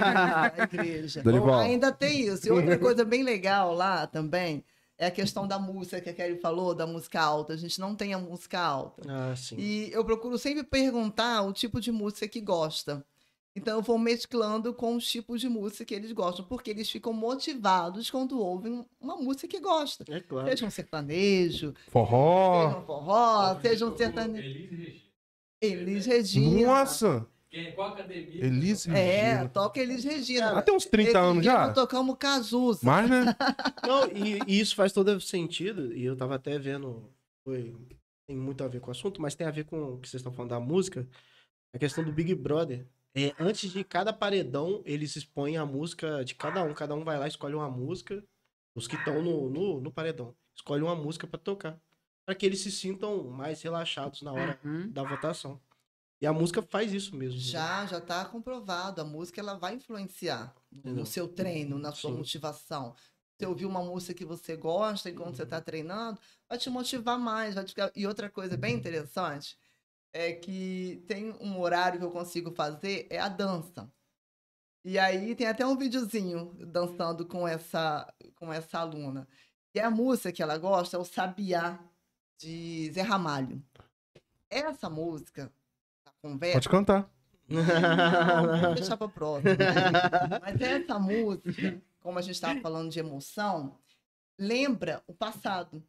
A 0.56 0.62
igreja. 0.62 1.22
Dorival. 1.22 1.58
Ainda 1.60 1.90
tem 1.90 2.20
isso. 2.28 2.46
E 2.46 2.50
outra 2.50 2.78
coisa 2.78 3.04
bem 3.04 3.22
legal 3.22 3.74
lá 3.74 4.06
também 4.06 4.64
é 4.99 5.07
a 5.07 5.11
questão 5.11 5.47
da 5.47 5.59
música 5.59 6.01
que 6.01 6.09
a 6.09 6.14
Kelly 6.14 6.38
falou, 6.38 6.74
da 6.74 6.86
música 6.86 7.20
alta. 7.20 7.53
A 7.53 7.57
gente 7.57 7.78
não 7.80 7.94
tem 7.94 8.14
a 8.14 8.18
música 8.18 8.59
alta. 8.59 9.03
Ah, 9.07 9.34
sim. 9.36 9.57
E 9.59 9.90
eu 9.92 10.05
procuro 10.05 10.38
sempre 10.38 10.62
perguntar 10.64 11.42
o 11.42 11.53
tipo 11.53 11.80
de 11.80 11.92
música 11.92 12.26
que 12.26 12.40
gosta. 12.40 13.05
Então 13.55 13.76
eu 13.78 13.82
vou 13.82 13.97
mesclando 13.99 14.74
com 14.74 14.97
os 14.97 15.11
tipos 15.11 15.40
de 15.40 15.49
música 15.49 15.84
que 15.84 15.94
eles 15.94 16.12
gostam, 16.12 16.44
porque 16.44 16.68
eles 16.70 16.90
ficam 16.90 17.12
motivados 17.14 18.11
quando 18.11 18.38
ouvem 18.38 18.84
uma 19.01 19.16
música 19.16 19.49
que 19.49 19.59
gostam. 19.61 20.14
É 20.14 20.20
claro. 20.20 20.49
Seja 20.49 20.66
um 20.66 20.70
sertanejo, 20.70 21.68
seja 21.74 21.90
Forró. 21.90 22.80
um 22.80 22.84
forró, 22.84 23.59
seja 23.62 23.86
um 23.86 23.97
sertanejo. 23.97 25.03
Elis 25.61 26.05
Regina. 26.05 26.66
Nossa! 26.66 27.26
Quem? 27.64 27.72
Qual 27.72 27.88
academia? 27.88 28.44
Elise 28.44 28.90
É, 28.90 28.92
Regina. 29.32 29.48
toca 29.48 29.80
Elis 29.80 30.04
Regina. 30.04 30.59
Até 30.59 30.72
uns 30.72 30.84
30 30.84 31.09
Esse 31.11 31.18
anos 31.18 31.44
já. 31.44 31.72
tocamos 31.72 32.16
Cazuza. 32.18 32.80
Mais, 32.84 33.09
né? 33.09 33.24
Não, 33.86 34.07
e, 34.09 34.38
e 34.46 34.61
isso 34.61 34.74
faz 34.76 34.92
todo 34.92 35.18
sentido. 35.20 35.92
E 35.94 36.04
eu 36.04 36.16
tava 36.16 36.34
até 36.34 36.59
vendo. 36.59 37.11
Foi, 37.44 37.74
tem 38.28 38.36
muito 38.36 38.62
a 38.62 38.68
ver 38.68 38.80
com 38.80 38.88
o 38.88 38.90
assunto, 38.90 39.22
mas 39.22 39.34
tem 39.34 39.46
a 39.46 39.50
ver 39.50 39.64
com 39.64 39.94
o 39.94 39.98
que 39.98 40.09
vocês 40.09 40.20
estão 40.20 40.32
falando 40.32 40.50
da 40.50 40.61
música. 40.61 41.09
A 41.74 41.78
questão 41.78 42.04
do 42.04 42.12
Big 42.12 42.34
Brother. 42.34 42.86
É, 43.14 43.32
antes 43.38 43.70
de 43.72 43.82
cada 43.82 44.12
paredão, 44.12 44.82
eles 44.84 45.16
expõem 45.16 45.57
a 45.57 45.64
música 45.64 46.22
de 46.24 46.34
cada 46.34 46.62
um. 46.62 46.74
Cada 46.74 46.94
um 46.94 47.02
vai 47.04 47.18
lá, 47.18 47.26
escolhe 47.26 47.54
uma 47.54 47.70
música. 47.70 48.22
Os 48.74 48.86
que 48.86 48.96
estão 48.96 49.22
no, 49.22 49.48
no, 49.48 49.80
no 49.80 49.90
paredão. 49.90 50.34
Escolhe 50.54 50.82
uma 50.82 50.94
música 50.94 51.26
pra 51.26 51.38
tocar. 51.38 51.78
Pra 52.26 52.34
que 52.34 52.44
eles 52.44 52.61
se 52.61 52.70
sintam 52.70 53.24
mais 53.24 53.62
relaxados 53.62 54.20
na 54.20 54.32
hora 54.32 54.59
Uhum. 54.62 54.90
da 54.90 55.02
votação. 55.02 55.59
E 56.20 56.26
a 56.26 56.32
música 56.32 56.62
faz 56.62 56.92
isso 56.92 57.14
mesmo. 57.14 57.38
né? 57.38 57.44
Já, 57.44 57.86
já 57.86 57.98
está 57.98 58.24
comprovado. 58.24 59.00
A 59.00 59.04
música 59.04 59.40
ela 59.40 59.54
vai 59.54 59.74
influenciar 59.74 60.54
no, 60.70 60.76
no 60.76 60.80
Entendeu? 60.80 61.06
seu 61.06 61.28
treino, 61.28 61.78
na 61.78 61.92
sua 61.92 62.10
Sim. 62.10 62.16
motivação. 62.16 62.94
Você 63.36 63.46
ouvir 63.46 63.66
uma 63.66 63.82
música 63.82 64.14
que 64.14 64.24
você 64.24 64.56
gosta 64.56 65.10
enquanto 65.10 65.36
você 65.36 65.42
está 65.42 65.60
treinando, 65.60 66.18
vai 66.48 66.56
te 66.56 66.70
motivar 66.70 67.18
mais. 67.18 67.54
Vai 67.54 67.64
te... 67.64 67.74
E 67.94 68.06
outra 68.06 68.30
coisa 68.30 68.56
bem 68.56 68.74
interessante 68.74 69.58
é 70.12 70.32
que 70.32 71.04
tem 71.06 71.32
um 71.40 71.60
horário 71.60 71.98
que 71.98 72.04
eu 72.06 72.10
consigo 72.10 72.50
fazer, 72.52 73.06
é 73.10 73.18
a 73.18 73.28
dança. 73.28 73.92
E 74.82 74.98
aí 74.98 75.34
tem 75.34 75.46
até 75.48 75.66
um 75.66 75.76
videozinho 75.76 76.54
dançando 76.60 77.26
com 77.26 77.46
essa, 77.46 78.10
com 78.36 78.50
essa 78.50 78.78
aluna. 78.78 79.28
E 79.74 79.80
a 79.80 79.90
música 79.90 80.32
que 80.32 80.42
ela 80.42 80.56
gosta 80.56 80.96
é 80.96 81.00
o 81.00 81.04
Sabiá, 81.04 81.78
de 82.38 82.90
Zé 82.92 83.02
Ramalho. 83.02 83.62
Essa 84.48 84.88
música, 84.88 85.52
conversa, 86.26 86.54
Pode 86.54 86.68
cantar. 86.68 87.10
não, 87.48 88.60
vou 88.60 88.74
deixar 88.74 88.96
para 88.96 89.08
próxima. 89.08 89.52
Mas 90.42 90.60
essa 90.60 90.98
música, 90.98 91.80
como 92.00 92.18
a 92.18 92.22
gente 92.22 92.34
estava 92.34 92.60
falando 92.60 92.90
de 92.90 92.98
emoção, 92.98 93.78
lembra 94.38 95.02
o 95.06 95.14
passado. 95.14 95.82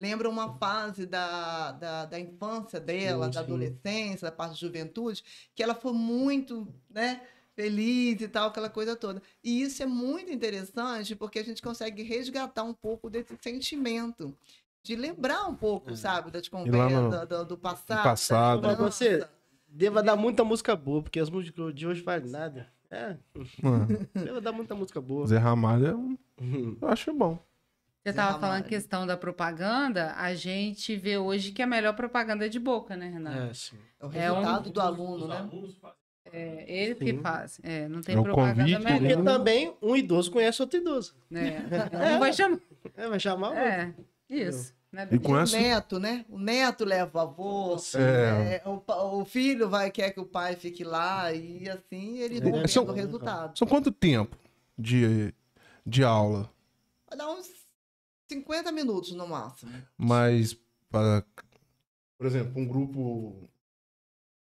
Lembra 0.00 0.28
uma 0.28 0.58
fase 0.58 1.06
da, 1.06 1.72
da, 1.72 2.04
da 2.04 2.20
infância 2.20 2.78
dela, 2.80 3.26
Sim, 3.26 3.30
da 3.30 3.40
sim. 3.40 3.46
adolescência, 3.46 4.28
da 4.28 4.32
parte 4.36 4.50
da 4.50 4.56
juventude, 4.56 5.22
que 5.54 5.62
ela 5.62 5.74
foi 5.74 5.92
muito 5.92 6.68
né, 6.90 7.22
feliz 7.56 8.20
e 8.20 8.28
tal, 8.28 8.48
aquela 8.48 8.68
coisa 8.68 8.94
toda. 8.96 9.22
E 9.42 9.62
isso 9.62 9.82
é 9.82 9.86
muito 9.86 10.30
interessante 10.30 11.14
porque 11.16 11.38
a 11.38 11.44
gente 11.44 11.62
consegue 11.62 12.02
resgatar 12.02 12.64
um 12.64 12.74
pouco 12.74 13.08
desse 13.08 13.36
sentimento. 13.40 14.36
De 14.82 14.94
lembrar 14.94 15.46
um 15.46 15.54
pouco, 15.54 15.92
É. 15.92 15.96
sabe, 15.96 16.30
das 16.30 16.46
conversas, 16.48 17.20
no- 17.20 17.26
do, 17.26 17.44
do 17.46 17.56
passado. 17.56 18.02
passado. 18.02 18.60
da 18.60 18.74
você-. 18.74 19.26
Deva 19.76 20.02
dar 20.04 20.14
muita 20.14 20.44
música 20.44 20.76
boa, 20.76 21.02
porque 21.02 21.18
as 21.18 21.28
músicas 21.28 21.74
de 21.74 21.84
hoje 21.86 22.00
valem 22.00 22.30
nada. 22.30 22.68
É, 22.90 23.16
Mano, 23.60 24.06
deva 24.14 24.40
dar 24.40 24.52
muita 24.52 24.72
música 24.74 25.00
boa. 25.00 25.26
Zé 25.26 25.36
Ramalho, 25.36 25.86
é 25.88 25.94
um- 25.94 26.16
Uhum. 26.40 26.76
eu 26.80 26.88
acho 26.88 27.12
bom. 27.12 27.34
Você 28.04 28.12
Zé 28.12 28.16
tava 28.16 28.38
falando 28.38 28.64
questão 28.64 29.04
da 29.06 29.16
propaganda, 29.16 30.12
a 30.16 30.32
gente 30.34 30.94
vê 30.94 31.18
hoje 31.18 31.50
que 31.50 31.60
a 31.62 31.66
melhor 31.66 31.94
propaganda 31.96 32.46
é 32.46 32.48
de 32.48 32.60
boca, 32.60 32.96
né, 32.96 33.08
Renato? 33.08 33.36
É, 33.50 33.54
sim. 33.54 33.76
É 33.98 34.06
o 34.06 34.12
É 34.12 34.30
um- 34.30 34.34
resultado 34.36 34.70
do 34.70 34.80
aluno, 34.80 35.26
né? 35.26 35.48
fazem. 35.80 35.98
É, 36.32 36.64
Sim. 36.94 37.04
que 37.04 37.14
fazem. 37.18 37.60
É, 37.64 37.88
não 37.88 38.00
tem 38.00 38.16
É 38.16 38.22
propaganda 38.22 38.54
convite, 38.62 38.76
Porque 38.80 38.92
melhor. 39.00 39.18
Uhum. 39.18 39.24
também 39.24 39.74
um 39.82 39.96
idoso 39.96 40.30
conhece 40.30 40.62
outro 40.62 40.78
idoso. 40.78 41.14
né? 41.30 41.64
Não 42.14 42.18
vai 42.20 42.32
chamar. 42.32 42.60
É, 42.96 43.08
vai 43.08 43.20
chamar 43.20 43.48
o 43.48 43.50
outro. 43.50 43.64
É, 43.64 43.94
isso. 44.30 44.72
Né, 44.94 45.08
E 45.10 45.18
com 45.18 45.32
o 45.32 45.38
essa. 45.40 45.56
neto, 45.58 45.98
né? 45.98 46.24
O 46.28 46.38
neto 46.38 46.84
leva 46.84 47.18
o 47.18 47.20
avô. 47.20 47.76
É. 47.96 48.62
é, 48.64 48.68
o, 48.68 48.80
o 49.20 49.24
filho 49.24 49.68
vai 49.68 49.90
quer 49.90 50.12
que 50.12 50.20
o 50.20 50.24
pai 50.24 50.54
fique 50.54 50.84
lá 50.84 51.32
e 51.32 51.68
assim 51.68 52.18
ele 52.18 52.40
vai 52.40 52.62
É, 52.62 52.68
são- 52.68 52.84
o 52.84 52.92
resultado. 52.92 53.58
São 53.58 53.66
quanto 53.66 53.90
tempo 53.90 54.36
de, 54.78 55.34
de 55.84 56.04
aula? 56.04 56.48
Vai 57.08 57.18
dar 57.18 57.28
uns 57.28 57.50
50 58.30 58.70
minutos 58.70 59.10
no 59.10 59.26
máximo. 59.26 59.72
Mas, 59.98 60.54
para, 60.88 61.26
por 62.16 62.26
exemplo, 62.28 62.52
um 62.62 62.64
grupo 62.68 63.50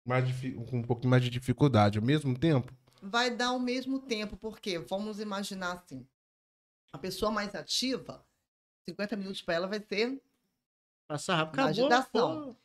mais 0.05 0.23
com 0.69 0.77
um 0.77 0.83
pouquinho 0.83 1.09
mais 1.09 1.23
de 1.23 1.31
dificuldade 1.31 1.97
ao 1.97 2.05
mesmo 2.05 2.37
tempo? 2.37 2.71
Vai 3.01 3.35
dar 3.35 3.47
ao 3.47 3.59
mesmo 3.59 3.99
tempo, 4.01 4.37
porque 4.37 4.77
vamos 4.77 5.19
imaginar 5.19 5.73
assim: 5.73 6.05
a 6.91 6.97
pessoa 6.99 7.31
mais 7.31 7.55
ativa, 7.55 8.23
50 8.87 9.15
minutos 9.15 9.41
para 9.41 9.55
ela 9.55 9.67
vai 9.67 9.79
ser 9.81 10.21
Passar 11.07 11.35
rápido. 11.35 11.57
Na 11.57 11.63
Acabou. 11.65 11.85
agitação. 11.85 12.45
pô. 12.45 12.55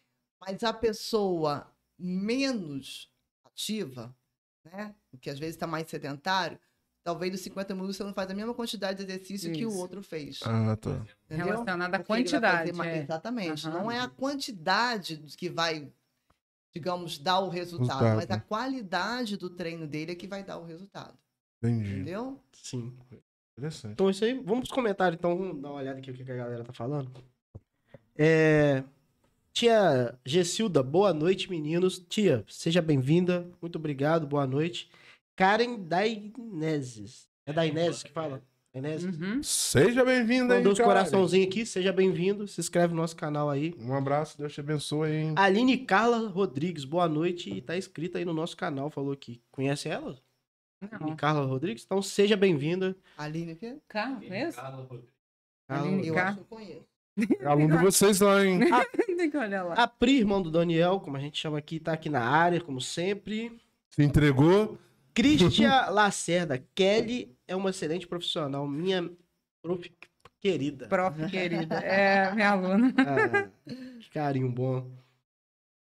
Mas 0.40 0.62
a 0.62 0.72
pessoa 0.72 1.66
menos 1.98 3.10
ativa, 3.44 4.14
né? 4.64 4.94
Que 5.20 5.30
às 5.30 5.38
vezes 5.38 5.56
está 5.56 5.66
mais 5.66 5.88
sedentário, 5.88 6.58
talvez 7.02 7.32
dos 7.32 7.40
50 7.40 7.74
minutos 7.74 7.96
você 7.96 8.04
não 8.04 8.14
faz 8.14 8.30
a 8.30 8.34
mesma 8.34 8.54
quantidade 8.54 8.98
de 9.04 9.10
exercício 9.10 9.52
que 9.52 9.64
o 9.66 9.70
Isso. 9.70 9.78
outro 9.78 10.02
fez. 10.02 10.38
Ah, 10.44 10.76
tá. 10.76 10.90
entendeu? 11.26 11.46
Relacionado 11.46 11.94
à 11.94 11.98
quantidade. 12.04 12.72
mais- 12.72 12.90
é. 12.92 13.02
Exatamente. 13.02 13.66
Aham. 13.66 13.78
Não 13.78 13.90
é 13.90 13.98
a 13.98 14.08
quantidade 14.08 15.16
que 15.36 15.48
vai, 15.50 15.90
digamos, 16.72 17.18
dar 17.18 17.40
o 17.40 17.48
resultado, 17.48 17.98
Resultado. 18.04 18.16
mas 18.16 18.30
a 18.30 18.40
qualidade 18.40 19.36
do 19.36 19.50
treino 19.50 19.86
dele 19.88 20.12
é 20.12 20.14
que 20.14 20.28
vai 20.28 20.44
dar 20.44 20.58
o 20.58 20.64
resultado. 20.64 21.18
Entendi. 21.62 21.94
Entendeu? 21.94 22.40
Sim. 22.52 22.96
Interessante. 23.58 23.92
Então, 23.94 24.08
isso 24.08 24.24
aí. 24.24 24.34
Vamos 24.34 24.60
pros 24.60 24.70
comentários, 24.70 25.18
então. 25.18 25.36
Vamos 25.36 25.60
dar 25.60 25.70
uma 25.70 25.78
olhada 25.80 25.98
aqui 25.98 26.12
o 26.12 26.14
que 26.14 26.22
a 26.30 26.36
galera 26.36 26.62
tá 26.62 26.72
falando. 26.72 27.10
É... 28.18 28.82
Tia 29.52 30.18
Gessilda, 30.24 30.82
boa 30.82 31.14
noite, 31.14 31.48
meninos. 31.48 32.04
Tia, 32.08 32.44
seja 32.48 32.82
bem-vinda. 32.82 33.48
Muito 33.62 33.76
obrigado, 33.76 34.26
boa 34.26 34.44
noite. 34.46 34.90
Karen 35.36 35.78
Daineses. 35.78 37.28
É 37.46 37.52
Daineses 37.52 38.02
que 38.02 38.10
fala? 38.10 38.42
Daineses? 38.74 39.16
Uhum. 39.16 39.40
Seja 39.42 40.04
bem-vindo 40.04 40.52
aí, 40.52 40.58
Mandou 40.58 40.72
os 40.72 40.80
coraçãozinhos 40.80 41.46
aqui, 41.46 41.64
seja 41.64 41.92
bem-vindo. 41.92 42.48
Se 42.48 42.60
inscreve 42.60 42.92
no 42.92 43.00
nosso 43.00 43.14
canal 43.14 43.48
aí. 43.48 43.72
Um 43.78 43.94
abraço, 43.94 44.36
Deus 44.36 44.52
te 44.52 44.60
abençoe, 44.60 45.10
hein? 45.12 45.34
Aline 45.36 45.78
Carla 45.78 46.28
Rodrigues, 46.28 46.84
boa 46.84 47.08
noite. 47.08 47.50
E 47.50 47.60
tá 47.60 47.76
inscrita 47.76 48.18
aí 48.18 48.24
no 48.24 48.34
nosso 48.34 48.56
canal, 48.56 48.90
falou 48.90 49.12
aqui. 49.12 49.40
Conhece 49.52 49.88
ela? 49.88 50.18
Aline 50.80 51.10
Não. 51.10 51.16
Carla 51.16 51.46
Rodrigues? 51.46 51.84
Então 51.84 52.02
seja 52.02 52.36
bem-vinda. 52.36 52.96
Aline, 53.16 53.52
o 53.52 53.56
quê? 53.56 53.78
Carro, 53.86 54.20
mesmo? 54.20 54.60
Carla 54.60 54.82
Rodrigues. 54.82 55.14
Aline 55.68 56.06
Eu 56.06 56.18
acho 56.18 56.36
que 56.36 56.42
eu 56.42 56.46
conheço. 56.46 56.97
É 57.40 57.46
aluno 57.46 57.76
de 57.76 57.82
vocês 57.84 58.20
lá, 58.20 58.44
hein? 58.44 58.60
Tem 59.16 59.30
que 59.30 59.36
olhar 59.36 59.64
lá. 59.64 59.74
A 59.74 59.86
Pri, 59.86 60.18
irmão 60.18 60.40
do 60.40 60.50
Daniel, 60.50 61.00
como 61.00 61.16
a 61.16 61.20
gente 61.20 61.38
chama 61.38 61.58
aqui, 61.58 61.80
tá 61.80 61.92
aqui 61.92 62.08
na 62.08 62.22
área, 62.22 62.60
como 62.60 62.80
sempre. 62.80 63.58
Se 63.90 64.02
entregou. 64.02 64.78
Cristian 65.14 65.86
Lacerda. 65.90 66.62
Kelly 66.74 67.34
é 67.46 67.56
uma 67.56 67.70
excelente 67.70 68.06
profissional, 68.06 68.66
minha 68.68 69.10
prof 69.60 69.90
querida. 70.40 70.86
Prof, 70.86 71.26
querida. 71.28 71.76
É, 71.76 72.32
minha 72.32 72.50
aluna. 72.50 72.94
Ah, 72.98 73.48
que 74.00 74.10
carinho 74.10 74.50
bom. 74.50 74.86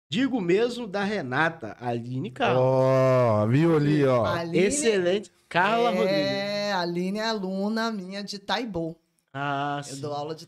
Digo 0.09 0.41
mesmo 0.41 0.87
da 0.87 1.03
Renata, 1.03 1.77
Aline 1.81 2.31
Carla. 2.31 2.61
Ó, 2.61 3.47
viu 3.49 3.75
ali, 3.77 4.05
ó. 4.05 4.25
Aline, 4.25 4.59
Excelente. 4.59 5.33
Carla 5.49 5.91
Rodrigues. 5.91 6.13
é, 6.15 6.73
a 6.73 6.81
Aline 6.83 7.19
é 7.19 7.25
aluna 7.29 7.91
minha 7.91 8.23
de 8.23 8.39
Taibo. 8.39 8.97
Ah, 9.33 9.79
Eu 9.89 9.95
sim. 9.95 10.01
dou 10.01 10.13
aula 10.13 10.33
de 10.35 10.47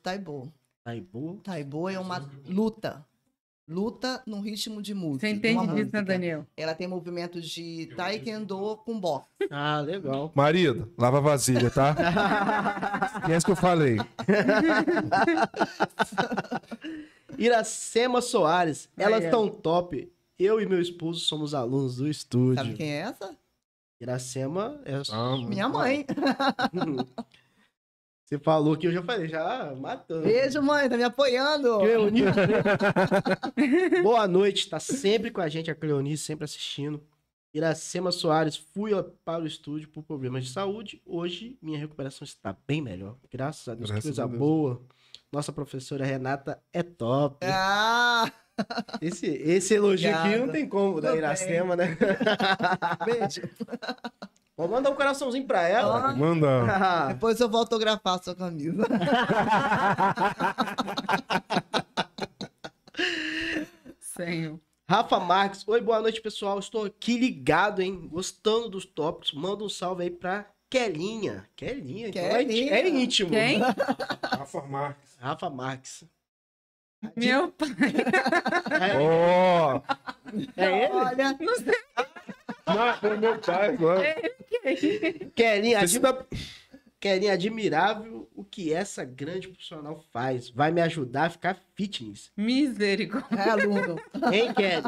Taibo. 0.87 0.87
Taibu. 0.87 1.41
Taibo 1.43 1.89
é 1.89 1.99
uma 1.99 2.31
luta. 2.49 3.05
Luta 3.69 4.23
num 4.25 4.41
ritmo 4.41 4.81
de 4.81 4.95
música. 4.95 5.27
Você 5.27 5.33
de 5.33 5.39
entende 5.39 5.67
disso, 5.75 5.91
né. 5.93 6.03
Daniel? 6.03 6.47
Ela 6.57 6.73
tem 6.73 6.87
movimentos 6.87 7.49
de 7.49 7.87
taekwondo 7.97 8.77
com 8.85 9.01
boxe. 9.01 9.27
Ah, 9.51 9.81
legal. 9.81 10.31
Marido, 10.37 10.93
lava 10.97 11.19
a 11.19 11.21
vasilha, 11.21 11.69
tá? 11.69 11.97
Esquece 13.19 13.45
que 13.45 13.51
eu 13.51 13.57
falei. 13.57 13.97
Iracema 17.37 18.23
Soares. 18.23 18.89
Elas 18.97 19.25
estão 19.25 19.49
top. 19.49 20.13
Eu 20.39 20.61
e 20.61 20.67
meu 20.67 20.81
esposo 20.81 21.19
somos 21.19 21.53
alunos 21.53 21.97
do 21.97 22.07
estúdio. 22.07 22.55
Sabe 22.55 22.75
quem 22.75 22.93
é 22.93 22.99
essa? 22.99 23.37
Iracema 24.01 24.81
é. 24.85 25.03
Ah, 25.11 25.37
Minha 25.39 25.69
mãe. 25.69 26.07
Você 28.27 28.41
falou 28.41 28.77
que 28.77 28.89
eu 28.89 28.93
já 28.93 29.03
falei, 29.05 29.29
já 29.29 29.73
matando. 29.77 30.23
Beijo, 30.25 30.61
mãe, 30.61 30.89
tá 30.89 30.97
me 30.97 31.05
apoiando. 31.05 31.79
Cleonice. 31.79 32.25
Boa 34.03 34.27
noite, 34.27 34.69
tá 34.69 34.81
sempre 34.81 35.31
com 35.31 35.41
a 35.41 35.49
gente, 35.49 35.71
a 35.71 35.77
Cleonice, 35.77 36.25
sempre 36.25 36.45
assistindo. 36.45 37.01
Iracema 37.55 38.11
Soares, 38.11 38.57
fui 38.57 38.91
para 39.25 39.45
o 39.45 39.47
estúdio 39.47 39.89
por 39.89 40.03
problemas 40.03 40.45
de 40.45 40.51
saúde. 40.51 41.01
Hoje, 41.07 41.57
minha 41.63 41.79
recuperação 41.79 42.25
está 42.25 42.55
bem 42.67 42.83
melhor. 42.83 43.17
Graças 43.31 43.69
a 43.69 43.75
Deus, 43.77 43.91
Graças 43.91 44.03
que 44.03 44.09
coisa 44.09 44.25
a 44.25 44.27
Deus. 44.27 44.39
boa. 44.41 44.83
Nossa 45.31 45.53
professora 45.53 46.05
Renata 46.05 46.61
é 46.73 46.83
top. 46.83 47.47
Ah, 47.47 48.31
Esse, 49.01 49.27
esse 49.27 49.75
elogio 49.75 50.13
aqui 50.13 50.37
não 50.37 50.49
tem 50.49 50.69
como, 50.69 51.01
da 51.01 51.11
Tudo 51.11 51.19
Iracema, 51.19 51.77
né? 51.77 51.97
Beijo. 53.07 53.43
Vou 54.57 54.69
mandar 54.69 54.91
um 54.91 54.95
coraçãozinho 54.95 55.47
pra 55.47 55.69
ela. 55.69 56.15
Manda. 56.17 57.09
Depois 57.13 57.39
eu 57.41 57.49
vou 57.49 57.61
autografar 57.61 58.15
a 58.15 58.23
sua 58.23 58.35
camisa. 58.35 58.83
Senhor. 64.01 64.59
Rafa 64.89 65.21
Marques. 65.21 65.67
Oi, 65.67 65.81
boa 65.81 66.01
noite, 66.01 66.21
pessoal. 66.23 66.59
Estou 66.59 66.85
aqui 66.87 67.19
ligado, 67.19 67.83
hein? 67.83 68.09
Gostando 68.11 68.71
dos 68.71 68.87
tópicos. 68.87 69.33
Manda 69.35 69.63
um 69.65 69.69
salve 69.69 70.05
aí 70.05 70.11
pra 70.11 70.47
Kelinha. 70.71 71.47
Kelinha? 71.55 72.09
então 72.09 72.23
é 72.23 72.45
Kelinha. 72.45 72.73
É 72.73 72.89
íntimo. 72.89 73.31
Quem? 73.31 73.59
Rafa 73.61 74.63
Marques. 74.63 75.17
Rafa 75.19 75.51
Marques. 75.51 76.05
Meu 77.15 77.53
pai. 77.53 77.69
Ó. 79.03 79.81
É 80.57 80.85
ele? 80.85 80.93
Olha, 80.95 81.37
Não, 81.39 81.57
foi 83.01 83.17
meu 83.17 83.39
pai 83.39 83.69
agora. 83.69 84.03
Você 84.63 85.75
admi- 85.75 86.01
tá- 86.01 86.27
Kelinha, 86.99 87.33
admirável 87.35 88.29
o 88.35 88.43
que 88.43 88.73
essa 88.73 89.05
grande 89.05 89.49
profissional 89.49 90.01
faz. 90.13 90.49
Vai 90.51 90.73
me 90.73 90.81
ajudar 90.81 91.27
a 91.27 91.31
ficar 91.31 91.61
fitness. 91.75 92.33
Misericórdia. 92.37 93.37
é 93.39 93.51
aluno. 93.51 93.97
Hein, 94.33 94.53
Kelly? 94.55 94.83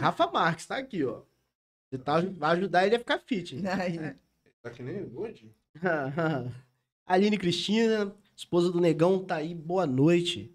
Rafa 0.00 0.26
Marques, 0.28 0.66
tá 0.66 0.78
aqui, 0.78 1.04
ó. 1.04 1.22
Você 1.90 1.98
tá, 1.98 2.20
vai 2.20 2.56
ajudar 2.56 2.86
ele 2.86 2.96
a 2.96 2.98
ficar 2.98 3.18
fitness. 3.18 3.64
Aí. 3.66 4.14
Tá 4.62 4.70
que 4.70 4.82
nem 4.82 5.08
hoje? 5.14 5.54
Aline 7.06 7.36
Cristina, 7.38 8.14
esposa 8.34 8.70
do 8.72 8.80
Negão, 8.80 9.22
tá 9.24 9.36
aí. 9.36 9.54
Boa 9.54 9.86
noite. 9.86 10.52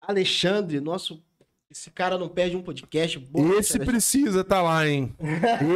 Alexandre, 0.00 0.80
nosso. 0.80 1.22
Esse 1.72 1.90
cara 1.90 2.18
não 2.18 2.28
perde 2.28 2.54
um 2.54 2.62
podcast. 2.62 3.18
Boa 3.18 3.46
Esse 3.46 3.54
Alexandre. 3.78 3.86
precisa 3.86 4.44
tá 4.44 4.60
lá, 4.60 4.86
hein? 4.86 5.16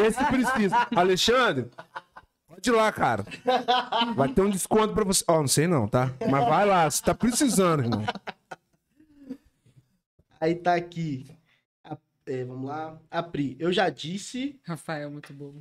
Esse 0.06 0.22
precisa. 0.26 0.86
Alexandre, 0.94 1.70
pode 2.46 2.68
ir 2.68 2.72
lá, 2.72 2.92
cara. 2.92 3.24
Vai 4.14 4.28
ter 4.28 4.42
um 4.42 4.50
desconto 4.50 4.92
pra 4.92 5.04
você. 5.04 5.24
Ó, 5.26 5.40
não 5.40 5.48
sei 5.48 5.66
não, 5.66 5.88
tá? 5.88 6.12
Mas 6.30 6.44
vai 6.46 6.66
lá, 6.66 6.90
você 6.90 7.02
tá 7.02 7.14
precisando, 7.14 7.82
irmão. 7.84 8.04
Aí 10.38 10.54
tá 10.54 10.74
aqui. 10.74 11.26
A- 11.82 11.96
é, 12.26 12.44
vamos 12.44 12.68
lá. 12.68 12.98
A 13.10 13.22
Pri, 13.22 13.56
eu 13.58 13.72
já 13.72 13.88
disse. 13.88 14.60
Rafael, 14.66 15.10
muito 15.10 15.32
bom. 15.32 15.54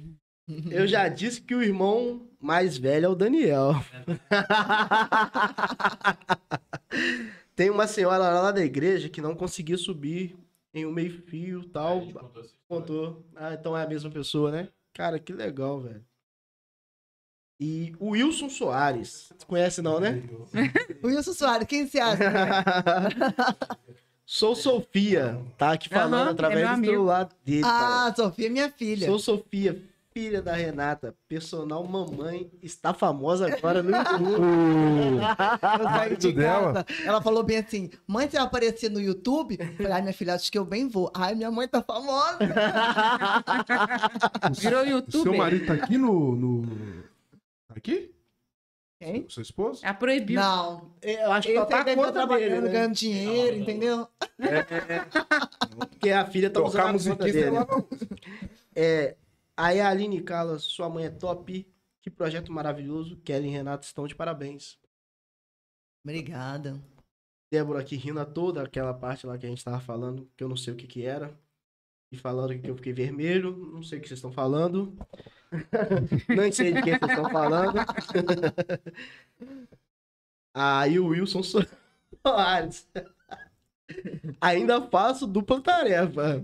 Eu 0.69 0.85
já 0.85 1.07
disse 1.07 1.39
que 1.41 1.55
o 1.55 1.63
irmão 1.63 2.27
mais 2.41 2.77
velho 2.77 3.05
é 3.05 3.09
o 3.09 3.15
Daniel. 3.15 3.73
Tem 7.55 7.69
uma 7.69 7.87
senhora 7.87 8.17
lá 8.17 8.51
da 8.51 8.63
igreja 8.63 9.09
que 9.09 9.21
não 9.21 9.33
conseguia 9.33 9.77
subir 9.77 10.35
em 10.73 10.85
um 10.85 10.91
meio-fio 10.91 11.61
e 11.61 11.69
tal. 11.69 12.01
Contou. 12.67 13.25
Ah, 13.35 13.53
então 13.53 13.77
é 13.77 13.83
a 13.83 13.87
mesma 13.87 14.11
pessoa, 14.11 14.51
né? 14.51 14.67
Cara, 14.93 15.17
que 15.19 15.31
legal, 15.31 15.79
velho. 15.79 16.03
E 17.57 17.95
o 17.99 18.09
Wilson 18.09 18.49
Soares. 18.49 19.31
Você 19.37 19.45
conhece 19.45 19.81
não, 19.81 19.99
né? 19.99 20.21
O 21.01 21.07
Wilson 21.07 21.33
Soares, 21.33 21.67
quem 21.67 21.87
se 21.87 21.99
acha? 21.99 22.23
Sou 24.25 24.55
Sofia. 24.55 25.39
Tá 25.57 25.73
aqui 25.73 25.87
falando 25.87 26.29
é 26.29 26.31
através 26.31 26.67
meu 26.71 26.77
do 26.79 26.85
celular 26.85 27.29
dele. 27.45 27.61
Ah, 27.63 28.11
Sofia, 28.15 28.49
minha 28.49 28.69
filha. 28.69 29.07
Sou 29.07 29.19
Sofia, 29.19 29.81
filha 30.15 30.41
da 30.41 30.53
Renata. 30.53 31.13
Personal 31.27 31.83
mamãe. 31.83 32.49
Está 32.63 32.93
famosa 32.93 33.53
agora 33.53 33.83
no 33.83 33.91
YouTube. 33.97 35.19
Eu 36.23 36.31
dela? 36.33 36.85
Ela 37.03 37.21
falou 37.21 37.43
bem 37.43 37.57
assim: 37.57 37.89
mãe, 38.07 38.29
você 38.29 38.37
vai 38.37 38.45
aparecer 38.45 38.89
no 38.89 39.01
YouTube? 39.01 39.57
Eu 39.59 39.73
Falei, 39.75 39.91
ai, 39.91 40.01
minha 40.01 40.13
filha, 40.13 40.33
acho 40.33 40.49
que 40.49 40.57
eu 40.57 40.63
bem 40.63 40.87
vou. 40.87 41.11
Ai, 41.13 41.35
minha 41.35 41.51
mãe 41.51 41.67
tá 41.67 41.81
famosa. 41.81 42.39
Virou 44.57 44.83
O 44.83 44.87
youtuber. 44.87 45.23
seu 45.23 45.37
marido 45.37 45.65
tá 45.65 45.73
aqui 45.73 45.97
no. 45.97 46.35
no... 46.35 47.03
Aqui? 47.75 48.11
Quem? 48.97 49.25
Seu 49.29 49.43
esposo? 49.43 49.81
Ah, 49.83 49.93
proibiu. 49.93 50.39
Não. 50.39 50.93
Eu 51.01 51.29
acho 51.33 51.49
que 51.49 51.57
ela 51.57 51.65
tá 51.65 51.83
tá 51.83 51.93
conta 51.93 52.13
trabalhando, 52.13 52.51
dele, 52.51 52.61
né? 52.61 52.71
ganhando 52.71 52.93
dinheiro, 52.93 53.57
entendeu? 53.57 54.07
Porque 55.89 56.09
a 56.09 56.25
filha 56.25 56.49
tá 56.49 56.63
usando 56.63 56.87
a 56.87 56.93
musiquinha, 56.93 57.33
dele. 57.33 57.49
lá. 57.49 57.67
É, 58.73 59.15
aí 59.55 59.79
a 59.79 59.89
Aline 59.89 60.21
Carla, 60.21 60.59
sua 60.59 60.89
mãe 60.89 61.05
é 61.05 61.09
top. 61.09 61.65
Que 62.01 62.09
projeto 62.09 62.51
maravilhoso. 62.51 63.17
Kelly 63.17 63.47
e 63.47 63.51
Renato 63.51 63.85
estão 63.85 64.07
de 64.07 64.15
parabéns. 64.15 64.77
Obrigada. 66.03 66.79
Débora 67.51 67.79
aqui 67.79 67.95
rindo 67.95 68.19
a 68.19 68.25
toda 68.25 68.61
aquela 68.61 68.93
parte 68.93 69.25
lá 69.25 69.37
que 69.37 69.45
a 69.45 69.49
gente 69.49 69.63
tava 69.63 69.79
falando, 69.79 70.29
que 70.37 70.43
eu 70.43 70.49
não 70.49 70.55
sei 70.55 70.73
o 70.73 70.75
que 70.75 70.85
que 70.85 71.03
era. 71.03 71.35
E 72.11 72.17
falando 72.17 72.59
que 72.59 72.69
eu 72.69 72.75
fiquei 72.75 72.93
vermelho. 72.93 73.55
Não 73.73 73.81
sei 73.81 73.97
o 73.97 74.01
que 74.01 74.07
vocês 74.07 74.19
estão 74.19 74.31
falando. 74.31 74.95
não 76.29 76.51
sei 76.51 76.73
de 76.73 76.81
quem 76.83 76.99
vocês 76.99 77.11
estão 77.11 77.29
falando. 77.31 77.79
Aí 80.53 80.99
o 80.99 81.07
Wilson 81.07 81.41
Soares. 81.43 82.87
Ainda 84.41 84.81
faço 84.81 85.27
dupla 85.27 85.61
tarefa. 85.61 86.41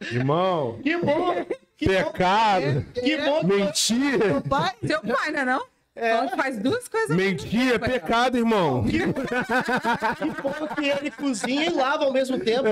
Irmão, 0.00 0.80
Que 0.82 0.96
bom! 0.96 1.44
Que 1.76 1.86
bom! 1.86 2.12
pecado, 2.12 2.84
Que 2.92 3.16
bom! 3.18 3.42
mentira. 3.44 4.26
Meu 4.26 4.42
pai? 4.42 4.74
Seu 4.86 5.00
pai, 5.00 5.30
não 5.44 5.62
é 6.00 6.26
que 6.28 6.36
faz 6.36 6.58
duas 6.58 6.88
coisas. 6.88 7.16
Mentira, 7.16 7.76
é 7.76 7.78
pecado, 7.78 8.36
irmão. 8.38 8.84
Que 8.90 10.42
bom 10.42 10.66
que 10.74 10.88
ele 10.88 11.10
cozinha 11.10 11.66
e 11.66 11.70
lava 11.70 12.04
ao 12.04 12.12
mesmo 12.12 12.38
tempo. 12.40 12.64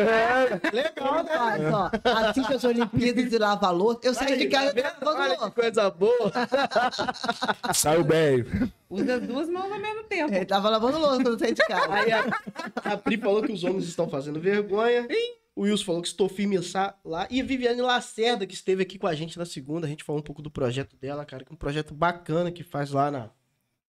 Legal, 0.72 1.24
né? 1.24 1.30
Faz, 1.36 1.62
ó, 1.72 1.90
assiste 2.28 2.54
as 2.54 2.64
Olimpíadas 2.64 3.32
e 3.32 3.38
lava 3.38 3.66
a 3.66 3.70
louça. 3.70 4.00
Eu 4.02 4.14
saí 4.14 4.36
de 4.36 4.46
casa 4.46 4.72
Olha, 4.72 4.94
lavando 5.00 5.20
olha 5.20 5.34
que 5.34 5.40
louça. 5.40 5.50
coisa 5.54 5.90
boa. 5.90 6.32
Saiu 7.74 8.04
bem. 8.04 8.44
Usa 8.90 9.16
as 9.16 9.22
duas 9.22 9.48
mãos 9.48 9.70
ao 9.70 9.78
mesmo 9.78 10.02
tempo. 10.04 10.34
Ele 10.34 10.44
tava 10.44 10.68
lavando 10.70 10.98
louça 10.98 11.16
quando 11.16 11.32
eu 11.34 11.38
saí 11.38 11.52
de 11.54 11.64
casa. 11.66 11.92
Aí 11.92 12.12
a, 12.12 12.24
a 12.84 12.96
Pri 12.96 13.16
falou 13.18 13.42
que 13.42 13.52
os 13.52 13.64
homens 13.64 13.84
estão 13.86 14.08
fazendo 14.08 14.40
vergonha. 14.40 15.06
O 15.59 15.62
Wilson 15.62 15.84
falou 15.84 16.02
que 16.02 16.06
estou 16.06 16.28
firme 16.28 16.56
lá. 17.04 17.26
E 17.28 17.40
a 17.40 17.44
Viviane 17.44 17.80
Lacerda, 17.82 18.46
que 18.46 18.54
esteve 18.54 18.80
aqui 18.82 18.96
com 18.96 19.09
a 19.09 19.14
gente 19.14 19.36
na 19.36 19.44
segunda. 19.44 19.88
A 19.88 19.90
gente 19.90 20.04
falou 20.04 20.20
um 20.20 20.24
pouco 20.24 20.40
do 20.40 20.48
projeto 20.50 20.94
dela, 20.96 21.24
cara. 21.24 21.44
Que 21.44 21.50
é 21.50 21.54
um 21.54 21.56
projeto 21.59 21.92
bacana 21.92 22.52
que 22.52 22.62
faz 22.62 22.92
lá 22.92 23.11
na, 23.11 23.20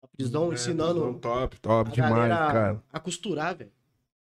na 0.01 0.07
prisão, 0.15 0.53
ensinando 0.53 1.13
Top, 1.15 1.59
top 1.59 1.89
a 1.89 1.93
demais, 1.93 2.29
cara. 2.29 2.83
a 2.91 2.99
costurar, 3.01 3.53
velho. 3.57 3.71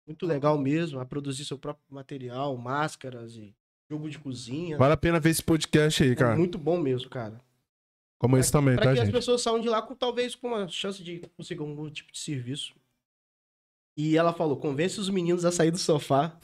Muito 0.06 0.26
legal 0.28 0.56
mesmo, 0.56 1.00
a 1.00 1.06
produzir 1.06 1.44
seu 1.46 1.58
próprio 1.58 1.84
material, 1.90 2.56
máscaras 2.58 3.36
e 3.36 3.56
jogo 3.90 4.08
de 4.08 4.20
cozinha. 4.20 4.78
Vale 4.78 4.94
a 4.94 4.98
pena 4.98 5.20
ver 5.20 5.32
esse 5.32 5.42
podcast 5.42 6.04
aí, 6.04 6.12
É 6.12 6.16
cara. 6.16 6.36
muito 6.36 6.60
bom 6.60 6.78
mesmo, 6.80 7.10
cara. 7.10 7.42
Como 8.20 8.38
esse 8.38 8.52
também, 8.52 8.76
Pra 8.76 8.86
tá, 8.86 8.94
que 8.94 9.00
as 9.00 9.06
gente? 9.06 9.16
pessoas 9.16 9.42
saiam 9.42 9.60
de 9.60 9.68
lá 9.68 9.82
com 9.82 9.96
talvez 9.96 10.36
com 10.36 10.48
uma 10.50 10.68
chance 10.68 11.04
de 11.04 11.22
conseguir 11.36 11.62
algum 11.62 11.90
tipo 11.90 12.12
de 12.12 12.20
serviço. 12.20 12.76
E 13.98 14.16
ela 14.16 14.32
falou: 14.32 14.58
convence 14.58 15.00
os 15.00 15.10
meninos 15.10 15.44
a 15.44 15.52
sair 15.52 15.72
do 15.72 15.80
sofá. 15.80 16.38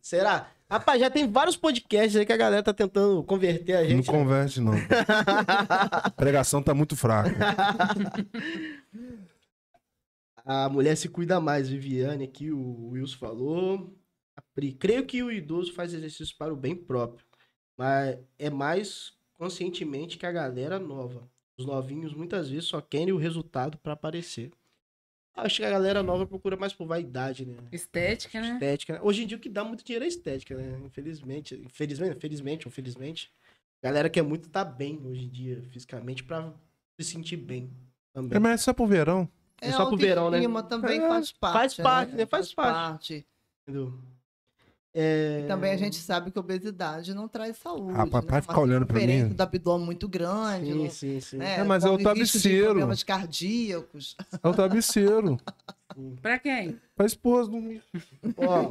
Será? 0.00 0.50
Rapaz, 0.70 1.00
já 1.00 1.10
tem 1.10 1.28
vários 1.30 1.56
podcasts 1.56 2.14
aí 2.16 2.24
que 2.24 2.32
a 2.32 2.36
galera 2.36 2.62
tá 2.62 2.72
tentando 2.72 3.24
converter 3.24 3.74
a 3.76 3.80
Não 3.82 3.88
gente. 3.88 4.06
né? 4.10 4.18
converte, 4.18 4.60
não. 4.60 4.72
A 6.04 6.10
pregação 6.16 6.62
tá 6.62 6.72
muito 6.72 6.96
fraca. 6.96 7.30
A 10.44 10.68
mulher 10.68 10.96
se 10.96 11.08
cuida 11.08 11.40
mais, 11.40 11.68
Viviane, 11.68 12.24
aqui 12.24 12.50
o 12.50 12.88
Wilson 12.90 13.18
falou. 13.18 13.96
A 14.36 14.42
Pri, 14.54 14.72
creio 14.72 15.04
que 15.04 15.22
o 15.22 15.30
idoso 15.30 15.72
faz 15.72 15.92
exercício 15.92 16.36
para 16.38 16.52
o 16.52 16.56
bem 16.56 16.74
próprio, 16.74 17.26
mas 17.76 18.18
é 18.38 18.48
mais 18.48 19.12
conscientemente 19.34 20.16
que 20.18 20.26
a 20.26 20.32
galera 20.32 20.78
nova. 20.78 21.28
Os 21.58 21.66
novinhos 21.66 22.14
muitas 22.14 22.48
vezes 22.48 22.66
só 22.66 22.80
querem 22.80 23.12
o 23.12 23.18
resultado 23.18 23.76
para 23.78 23.92
aparecer. 23.92 24.50
Acho 25.40 25.56
que 25.56 25.64
a 25.64 25.70
galera 25.70 26.02
nova 26.02 26.26
procura 26.26 26.56
mais 26.56 26.72
por 26.72 26.86
vaidade, 26.86 27.46
né? 27.46 27.56
Estética, 27.72 28.40
né? 28.40 28.52
Estética. 28.54 28.92
né? 28.94 29.00
Hoje 29.02 29.22
em 29.24 29.26
dia 29.26 29.36
o 29.36 29.40
que 29.40 29.48
dá 29.48 29.64
muito 29.64 29.84
dinheiro 29.84 30.04
é 30.04 30.08
estética, 30.08 30.56
né? 30.56 30.80
Infelizmente. 30.84 31.54
Infelizmente, 31.64 32.16
infelizmente, 32.16 32.66
ou 32.68 32.72
felizmente. 32.72 33.32
A 33.82 33.86
galera 33.88 34.10
quer 34.10 34.22
muito 34.22 34.46
estar 34.46 34.64
bem 34.64 35.00
hoje 35.04 35.24
em 35.24 35.28
dia, 35.28 35.62
fisicamente, 35.70 36.22
pra 36.22 36.52
se 37.00 37.10
sentir 37.10 37.36
bem 37.36 37.70
também. 38.12 38.36
É, 38.36 38.38
mas 38.38 38.60
é 38.60 38.64
só 38.64 38.72
pro 38.72 38.86
verão. 38.86 39.28
É 39.60 39.72
só 39.72 39.86
pro 39.86 39.96
verão, 39.96 40.30
né? 40.30 40.40
também 40.68 41.00
É, 41.00 41.08
faz 41.08 41.32
parte. 41.32 41.52
faz 41.54 41.74
parte, 41.74 42.10
né? 42.12 42.18
né? 42.18 42.26
Faz 42.26 42.54
parte. 42.54 42.72
parte. 42.74 43.26
Entendeu? 43.62 43.98
É... 44.92 45.42
E 45.44 45.46
também 45.46 45.72
a 45.72 45.76
gente 45.76 45.96
sabe 45.96 46.30
que 46.32 46.38
obesidade 46.38 47.14
não 47.14 47.28
traz 47.28 47.56
saúde. 47.58 47.92
Rapaz, 47.92 48.24
né? 48.24 48.30
vai 48.30 48.38
Uma 48.38 48.42
ficar 48.42 48.60
olhando 48.60 48.86
pra 48.86 48.96
circunferência 48.96 49.28
mim. 49.28 49.34
do 49.34 49.40
abdômen 49.40 49.86
muito 49.86 50.08
grande. 50.08 50.72
Sim, 50.72 50.78
não- 50.82 50.90
sim, 50.90 51.20
sim. 51.20 51.36
né? 51.36 51.60
É, 51.60 51.64
mas 51.64 51.84
é 51.84 51.88
o 51.90 51.96
travesseiro. 51.98 52.66
Problemas 52.70 53.02
cardíacos. 53.04 54.16
É 54.42 54.48
o 54.48 54.52
travesseiro. 54.52 55.38
Pra 56.20 56.38
quem? 56.38 56.76
Pra 56.96 57.06
esposa 57.06 57.50
dormir. 57.50 57.82
Ó, 58.36 58.70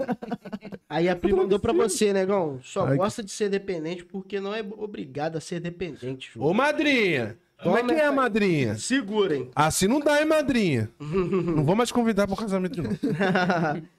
aí 0.89 1.07
a 1.09 1.15
Pri 1.15 1.34
mandou 1.34 1.59
pra 1.59 1.72
você, 1.74 2.11
negão. 2.13 2.59
Só 2.63 2.86
Ai, 2.86 2.91
que- 2.91 2.97
gosta 2.97 3.24
de 3.24 3.32
ser 3.32 3.49
dependente 3.49 4.03
porque 4.03 4.39
não 4.39 4.53
é 4.53 4.61
obrigado 4.78 5.38
a 5.38 5.41
ser 5.41 5.59
dependente, 5.59 6.32
Ju. 6.34 6.41
Ô, 6.43 6.53
madrinha! 6.53 7.38
Como 7.61 7.78
é 7.78 7.84
que 7.84 7.91
é, 7.91 8.09
madrinha? 8.09 8.78
Segurem. 8.78 9.51
Assim 9.53 9.86
não 9.88 9.99
dá, 9.99 10.20
hein, 10.22 10.26
madrinha? 10.26 10.89
não 10.99 11.63
vou 11.65 11.76
mais 11.76 11.91
convidar 11.91 12.26
pro 12.28 12.36
casamento 12.38 12.74
de 12.76 12.82
novo. 12.82 12.97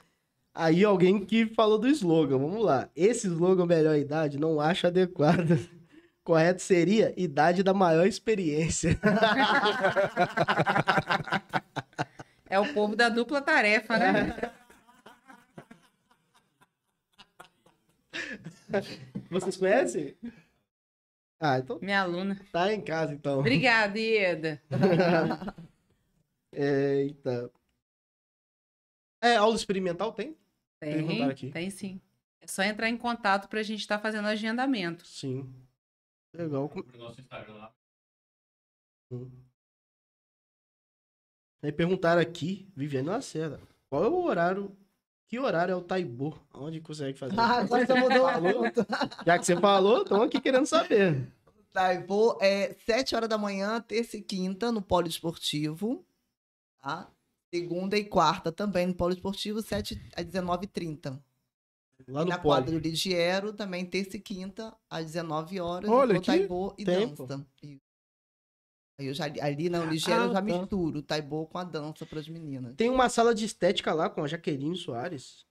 Aí 0.55 0.85
alguém 0.85 1.25
que 1.25 1.47
falou 1.47 1.79
do 1.79 1.89
slogan, 1.89 2.39
vamos 2.39 2.65
lá. 2.65 2.89
Esse 2.95 3.27
slogan 3.29 3.67
melhor 3.67 3.97
idade 3.97 4.39
não 4.39 4.61
acho 4.61 4.87
adequado. 4.87 5.59
Correto 6.25 6.61
seria 6.61 7.15
idade 7.17 7.63
da 7.63 7.73
maior 7.73 8.07
experiência. 8.07 8.99
É 12.49 12.59
o 12.59 12.73
povo 12.75 12.95
da 12.95 13.09
dupla 13.09 13.41
tarefa, 13.41 13.97
né? 13.99 14.37
Vocês 19.31 19.57
conhecem? 19.57 20.15
Ah, 21.41 21.59
então 21.59 21.79
Minha 21.81 22.03
aluna. 22.03 22.39
tá 22.53 22.73
em 22.73 22.81
casa 22.81 23.15
então. 23.15 23.39
Obrigada, 23.41 23.99
Ieda. 23.99 24.61
Eita. 26.53 27.51
É, 29.21 29.37
aula 29.37 29.55
experimental 29.57 30.13
tem? 30.13 30.37
Tem, 30.81 31.23
aqui. 31.25 31.51
tem 31.51 31.71
sim. 31.71 32.01
É 32.41 32.47
só 32.47 32.63
entrar 32.63 32.89
em 32.89 32.97
contato 32.97 33.49
pra 33.49 33.63
gente 33.63 33.81
estar 33.81 33.99
fazendo 33.99 34.27
agendamento. 34.29 35.07
Sim. 35.07 35.53
Legal. 36.35 36.69
Com- 36.69 36.83
Pro 36.83 36.99
nosso 36.99 37.21
Instagram 37.21 37.55
lá. 37.55 37.75
Aí 41.63 41.73
perguntaram 41.73 42.21
aqui, 42.23 42.67
Viviane 42.75 43.09
Lacerda, 43.09 43.61
qual 43.89 44.05
é 44.05 44.09
o 44.09 44.23
horário? 44.23 44.75
Que 45.29 45.39
horário 45.39 45.73
é 45.73 45.77
o 45.77 45.83
Taibo? 45.83 46.41
Onde 46.53 46.81
consegue 46.81 47.19
fazer? 47.19 47.39
Ah, 47.39 47.59
agora 47.59 47.87
você 47.87 47.95
mudou 47.95 48.23
Falou? 48.31 48.63
Já 49.27 49.39
que 49.39 49.45
você 49.47 49.57
falou, 49.61 50.03
estão 50.03 50.23
aqui 50.23 50.41
querendo 50.41 50.67
saber. 50.67 51.31
Tá, 51.73 52.01
vou, 52.01 52.37
é 52.41 52.73
7 52.87 53.15
horas 53.15 53.29
da 53.29 53.39
manhã, 53.39 53.81
terça 53.81 54.17
e 54.17 54.23
quinta, 54.23 54.73
no 54.73 54.83
Polo 54.83 55.07
Esportivo. 55.07 56.05
Tá? 56.83 57.09
Segunda 57.53 57.99
e 57.99 58.05
quarta 58.05 58.53
também 58.53 58.87
no 58.87 58.95
Polo 58.95 59.13
Esportivo, 59.13 59.61
7 59.61 60.01
às 60.17 60.25
19h30. 60.25 61.21
Lá 62.09 62.23
E 62.23 62.25
no 62.25 62.31
na 62.31 62.39
quadra 62.39 62.71
Poli. 62.71 62.81
do 62.81 62.89
Ligiero, 62.89 63.53
também 63.53 63.85
terça 63.85 64.17
e 64.17 64.21
quinta, 64.21 64.75
às 64.89 65.07
19 65.07 65.61
horas. 65.61 65.91
Olha 65.91 66.15
no 66.15 66.23
Taibô 66.23 66.75
e 66.79 66.85
tempo. 66.85 67.27
dança. 67.27 67.47
Isso. 67.63 67.81
Aí 68.99 69.07
eu 69.07 69.15
já, 69.15 69.25
ali 69.25 69.69
na 69.69 69.85
Ligiero 69.85 70.23
Ah, 70.23 70.25
eu 70.27 70.29
já 70.29 70.35
tá. 70.35 70.43
misturo 70.43 70.99
o 70.99 71.03
Taibô 71.03 71.47
com 71.47 71.59
a 71.59 71.65
dança 71.65 72.07
para 72.07 72.21
as 72.21 72.29
meninas. 72.29 72.75
Tem 72.77 72.89
uma 72.91 73.09
sala 73.09 73.35
de 73.35 73.45
estética 73.45 73.93
lá 73.93 74.09
com 74.09 74.23
a 74.23 74.27
Jaqueline 74.29 74.77
Soares. 74.77 75.45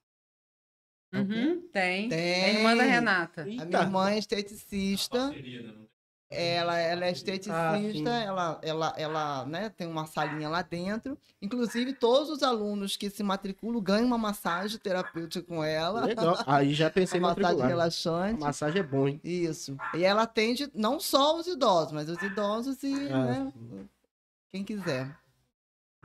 Uhum, 1.14 1.68
tem. 1.72 2.08
Tem. 2.08 2.43
A 2.45 2.50
irmã 2.60 2.78
da 2.78 2.84
Renata. 2.84 3.41
A 3.41 3.45
minha 3.45 3.64
Eita. 3.64 3.82
irmã 3.82 4.12
é 4.12 4.18
esteticista. 4.20 5.18
Parceria, 5.20 5.64
né? 5.64 5.88
Não 6.32 6.38
Ela, 6.38 6.77
ela 6.80 7.05
é 7.05 7.07
Ah, 7.07 7.11
esteticista, 7.11 8.09
ela, 8.11 8.59
ela, 8.61 8.93
ela 8.97 9.45
né, 9.45 9.69
tem 9.75 9.88
uma 9.88 10.05
salinha 10.05 10.47
lá 10.47 10.61
dentro. 10.61 11.17
Inclusive, 11.41 11.93
todos 11.93 12.30
os 12.30 12.43
alunos 12.43 12.95
que 12.95 13.09
se 13.09 13.23
matriculam 13.23 13.82
ganham 13.82 14.05
uma 14.05 14.17
massagem 14.17 14.77
terapêutica 14.77 15.43
com 15.43 15.63
ela. 15.63 16.05
Legal. 16.05 16.38
Aí 16.45 16.73
já 16.75 16.89
pensei 16.89 17.19
em 17.19 17.23
Uma 17.23 17.30
massagem 17.30 17.43
matricular. 17.57 17.65
A 17.65 17.69
relaxante. 17.69 18.39
massagem 18.39 18.80
é 18.80 18.84
bom, 18.84 19.07
hein? 19.07 19.19
Isso. 19.23 19.75
E 19.95 20.03
ela 20.03 20.21
atende 20.21 20.69
não 20.75 20.99
só 20.99 21.36
os 21.39 21.47
idosos, 21.47 21.93
mas 21.93 22.07
os 22.09 22.21
idosos 22.21 22.84
e 22.84 22.93
Ah, 23.11 23.25
né, 23.25 23.51
quem 24.51 24.63
quiser. 24.63 25.09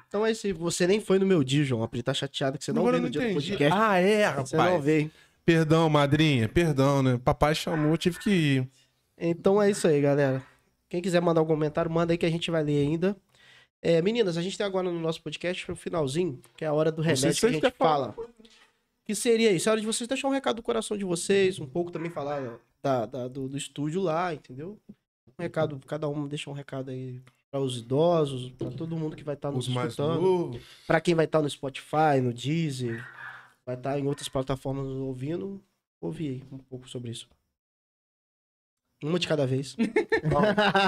Então 0.09 0.25
é 0.25 0.31
isso 0.31 0.47
aí. 0.47 0.53
Você 0.53 0.87
nem 0.87 1.01
foi 1.01 1.18
no 1.18 1.27
meu 1.27 1.45
dia, 1.45 1.64
João. 1.64 1.83
A 1.83 1.89
Pri 1.89 2.03
tá 2.03 2.14
chateada 2.14 2.57
que 2.57 2.64
você 2.64 2.72
não 2.72 2.81
Agora 2.83 2.99
veio 2.99 3.03
no 3.03 3.07
não 3.09 3.11
dia 3.11 3.20
do 3.20 3.27
entendi. 3.31 3.51
podcast. 3.51 3.79
Ah, 3.79 3.99
é, 3.99 4.25
rapaz. 4.27 4.49
você 4.51 4.57
não 4.57 4.81
veio. 4.81 5.11
Perdão, 5.45 5.91
madrinha, 5.91 6.49
perdão, 6.49 7.03
né? 7.03 7.20
Papai 7.22 7.55
chamou, 7.55 7.95
tive 7.99 8.18
que 8.18 8.31
ir. 8.31 8.70
Então 9.19 9.61
é 9.62 9.71
isso 9.71 9.87
aí, 9.87 10.01
galera. 10.01 10.45
Quem 10.89 11.01
quiser 11.03 11.21
mandar 11.21 11.43
um 11.43 11.47
comentário, 11.47 11.91
manda 11.91 12.12
aí 12.12 12.19
que 12.19 12.27
a 12.27 12.31
gente 12.31 12.51
vai 12.51 12.62
ler 12.62 12.87
ainda. 12.87 13.17
É, 13.83 14.01
meninas, 14.01 14.37
a 14.39 14.43
gente 14.43 14.57
tem 14.57 14.65
agora 14.67 14.91
no 14.91 14.99
nosso 14.99 15.23
podcast 15.23 15.71
o 15.71 15.77
finalzinho, 15.77 16.41
que 16.57 16.65
é 16.65 16.69
a 16.69 16.73
hora 16.73 16.91
do 16.91 17.03
remédio 17.03 17.35
se 17.35 17.41
que 17.41 17.47
a 17.47 17.49
gente 17.51 17.61
querem 17.61 17.77
falar. 17.77 18.12
fala. 18.12 18.29
Que 19.05 19.15
seria 19.15 19.53
isso? 19.53 19.69
É 19.69 19.73
hora 19.73 19.81
de 19.81 19.87
vocês 19.87 20.09
deixar 20.09 20.29
um 20.29 20.31
recado 20.33 20.57
do 20.57 20.62
coração 20.62 20.97
de 20.97 21.05
vocês, 21.05 21.59
um 21.59 21.67
pouco 21.67 21.91
também 21.91 22.11
falar 22.11 22.59
da, 22.83 23.05
da- 23.05 23.29
do, 23.29 23.49
do 23.49 23.57
estúdio 23.57 24.01
lá, 24.01 24.33
entendeu? 24.33 24.79
Um 25.39 25.43
recado, 25.43 25.79
cada 25.87 26.09
um 26.09 26.27
deixa 26.27 26.49
um 26.49 26.55
recado 26.55 26.91
aí 26.91 27.21
para 27.51 27.61
os 27.61 27.77
idosos, 27.79 28.51
para 28.53 28.71
todo 28.71 28.97
mundo 28.97 29.15
que 29.17 29.23
vai 29.25 29.35
estar 29.35 29.51
nos 29.51 29.69
Os 29.69 29.75
mais 29.75 29.89
escutando. 29.91 30.59
Para 30.87 31.01
quem 31.01 31.15
vai 31.15 31.27
estar 31.27 31.43
no 31.43 31.51
Spotify, 31.51 32.21
no 32.23 32.33
Deezer, 32.33 33.05
vai 33.67 33.77
estar 33.77 33.99
em 33.99 34.07
outras 34.07 34.29
plataformas 34.29 34.87
nos 34.87 34.97
ouvindo, 34.97 35.61
ouvir 36.01 36.29
aí 36.31 36.43
um 36.51 36.59
pouco 36.59 36.89
sobre 36.89 37.11
isso. 37.11 37.29
Uma 39.05 39.19
de 39.19 39.29
cada 39.29 39.47
vez. 39.47 39.77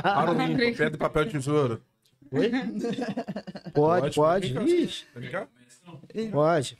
Para 0.03 0.31
o 0.31 0.35
limpo, 0.35 0.77
pedra, 0.77 0.97
papel 0.99 1.23
e 1.25 1.27
tesoura. 1.31 1.81
Oi? 2.33 2.51
Pode, 3.75 4.14
pode. 4.17 4.55
Pode, 4.55 4.75
Ixi, 4.75 5.05
Tá 5.12 5.21
ligado? 5.21 5.49
pode. 6.33 6.79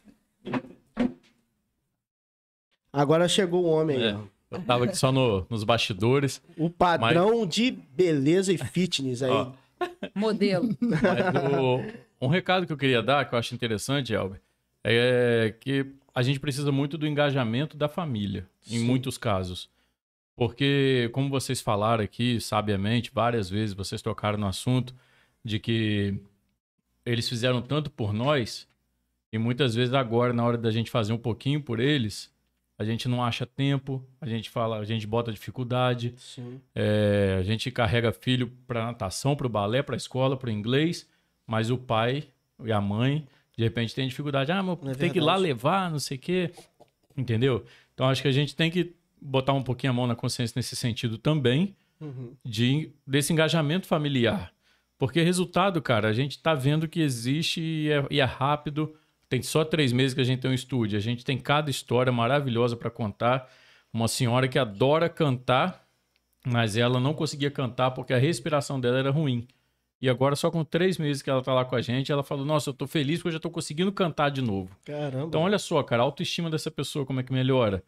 Agora 2.93 3.29
chegou 3.29 3.65
o 3.65 3.69
homem 3.69 3.97
aí, 3.97 4.05
É. 4.09 4.15
ó. 4.15 4.21
Eu 4.49 4.63
tava 4.63 4.85
aqui 4.85 4.97
só 4.97 5.11
no- 5.13 5.45
nos 5.51 5.65
bastidores. 5.65 6.41
O 6.57 6.71
padrão 6.71 7.45
de 7.47 7.71
beleza 7.73 8.53
e 8.53 8.57
fitness 8.59 9.23
aí. 9.23 9.31
Ó. 9.31 9.53
Modelo. 10.15 10.69
Mas 10.81 11.53
o- 12.21 12.25
um 12.27 12.29
recado 12.29 12.65
que 12.67 12.73
eu 12.73 12.77
queria 12.77 13.03
dar, 13.03 13.29
que 13.29 13.35
eu 13.35 13.39
acho 13.39 13.55
interessante, 13.55 14.15
Elber, 14.15 14.41
é 14.85 15.53
que 15.61 15.85
a 16.15 16.23
gente 16.23 16.41
precisa 16.41 16.73
muito 16.73 16.97
do 16.97 17.07
engajamento 17.07 17.77
da 17.77 17.89
família, 17.89 18.47
em 18.71 18.79
muitos 18.79 19.19
casos. 19.19 19.69
Porque, 20.37 21.09
como 21.13 21.31
vocês 21.31 21.63
falaram 21.63 22.05
aqui, 22.05 22.39
sabiamente, 22.41 23.11
várias 23.13 23.49
vezes 23.49 23.75
vocês 23.75 24.03
tocaram 24.03 24.37
no 24.39 24.47
assunto 24.47 24.95
de 25.43 25.59
que 25.59 26.21
eles 27.07 27.27
fizeram 27.27 27.63
tanto 27.63 27.91
por 27.91 28.13
nós, 28.13 28.69
e 29.33 29.39
muitas 29.39 29.75
vezes 29.75 29.95
agora, 29.95 30.35
na 30.35 30.45
hora 30.45 30.59
da 30.59 30.71
gente 30.71 30.91
fazer 30.91 31.15
um 31.15 31.19
pouquinho 31.19 31.63
por 31.63 31.81
eles, 31.81 32.31
a 32.79 32.85
gente 32.85 33.09
não 33.09 33.25
acha 33.25 33.47
tempo, 33.47 34.05
a 34.21 34.27
gente 34.27 34.51
fala, 34.51 34.79
a 34.79 34.85
gente 34.85 35.07
bota 35.07 35.33
dificuldade, 35.33 36.15
é, 36.75 37.37
a 37.41 37.43
gente 37.43 37.71
carrega 37.71 38.13
filho 38.13 38.53
para 38.67 38.85
natação, 38.85 39.35
para 39.35 39.47
o 39.47 39.51
balé, 39.51 39.83
para 39.83 39.95
a 39.95 39.97
escola, 39.97 40.37
para 40.37 40.49
o 40.49 40.53
inglês, 40.53 41.09
mas 41.47 41.71
o 41.71 41.79
pai 41.79 42.25
e 42.63 42.71
a 42.71 42.81
mãe, 42.81 43.27
de 43.57 43.65
repente, 43.65 43.95
tem 43.95 44.07
dificuldade. 44.07 44.53
Ah, 44.53 44.63
mas 44.63 44.79
É 44.85 44.95
tem 44.95 45.11
que 45.11 45.19
ir 45.19 45.23
lá 45.23 45.37
levar, 45.37 45.91
não 45.91 45.99
sei 45.99 46.19
o 46.19 46.21
quê. 46.21 46.51
Entendeu? 47.17 47.65
Então, 47.95 48.07
acho 48.09 48.21
que 48.21 48.29
a 48.29 48.33
gente 48.33 48.55
tem 48.55 48.71
que 48.71 48.95
botar 49.27 49.53
um 49.53 49.63
pouquinho 49.63 49.93
a 49.93 49.95
mão 49.95 50.07
na 50.07 50.15
consciência 50.15 50.55
nesse 50.57 50.77
sentido 50.77 51.19
também, 51.19 51.75
Uhum. 52.01 52.35
de, 52.45 52.93
desse 53.07 53.33
engajamento 53.33 53.87
familiar. 53.87 54.53
Porque 54.99 55.21
resultado, 55.23 55.81
cara, 55.81 56.09
a 56.09 56.13
gente 56.13 56.39
tá 56.43 56.55
vendo 56.55 56.87
que 56.89 57.01
existe 57.01 57.61
e 57.61 57.91
é, 57.91 58.07
e 58.11 58.21
é 58.21 58.25
rápido. 58.25 58.95
Tem 59.29 59.43
só 59.43 59.65
três 59.65 59.93
meses 59.93 60.15
que 60.15 60.21
a 60.21 60.25
gente 60.25 60.41
tem 60.41 60.51
um 60.51 60.55
estúdio. 60.55 60.97
A 60.99 61.01
gente 61.01 61.25
tem 61.25 61.39
cada 61.39 61.71
história 61.71 62.13
maravilhosa 62.13 62.77
para 62.77 62.91
contar. 62.91 63.51
Uma 63.93 64.09
senhora 64.09 64.47
que 64.47 64.59
adora 64.59 65.09
cantar, 65.09 65.87
mas 66.47 66.77
ela 66.77 67.01
não 67.01 67.15
conseguia 67.15 67.51
cantar 67.51 67.91
porque 67.93 68.13
a 68.13 68.19
respiração 68.19 68.79
dela 68.79 68.99
era 68.99 69.11
ruim. 69.11 69.47
E 70.01 70.09
agora, 70.11 70.37
só 70.37 70.51
com 70.51 70.63
três 70.63 70.99
meses 70.99 71.23
que 71.23 71.31
ela 71.31 71.43
tá 71.43 71.55
lá 71.55 71.65
com 71.65 71.75
a 71.77 71.81
gente, 71.81 72.13
ela 72.13 72.23
falou: 72.23 72.45
Nossa, 72.45 72.69
eu 72.71 72.75
tô 72.75 72.87
feliz 72.87 73.19
porque 73.19 73.29
eu 73.29 73.33
já 73.33 73.41
tô 73.41 73.49
conseguindo 73.51 73.91
cantar 73.91 74.31
de 74.31 74.43
novo. 74.43 74.71
Caramba. 74.85 75.25
Então, 75.27 75.41
olha 75.43 75.59
só, 75.59 75.83
cara, 75.83 76.03
a 76.03 76.05
autoestima 76.05 76.51
dessa 76.51 76.71
pessoa, 76.71 77.07
como 77.07 77.21
é 77.21 77.23
que 77.23 77.33
melhora? 77.33 77.83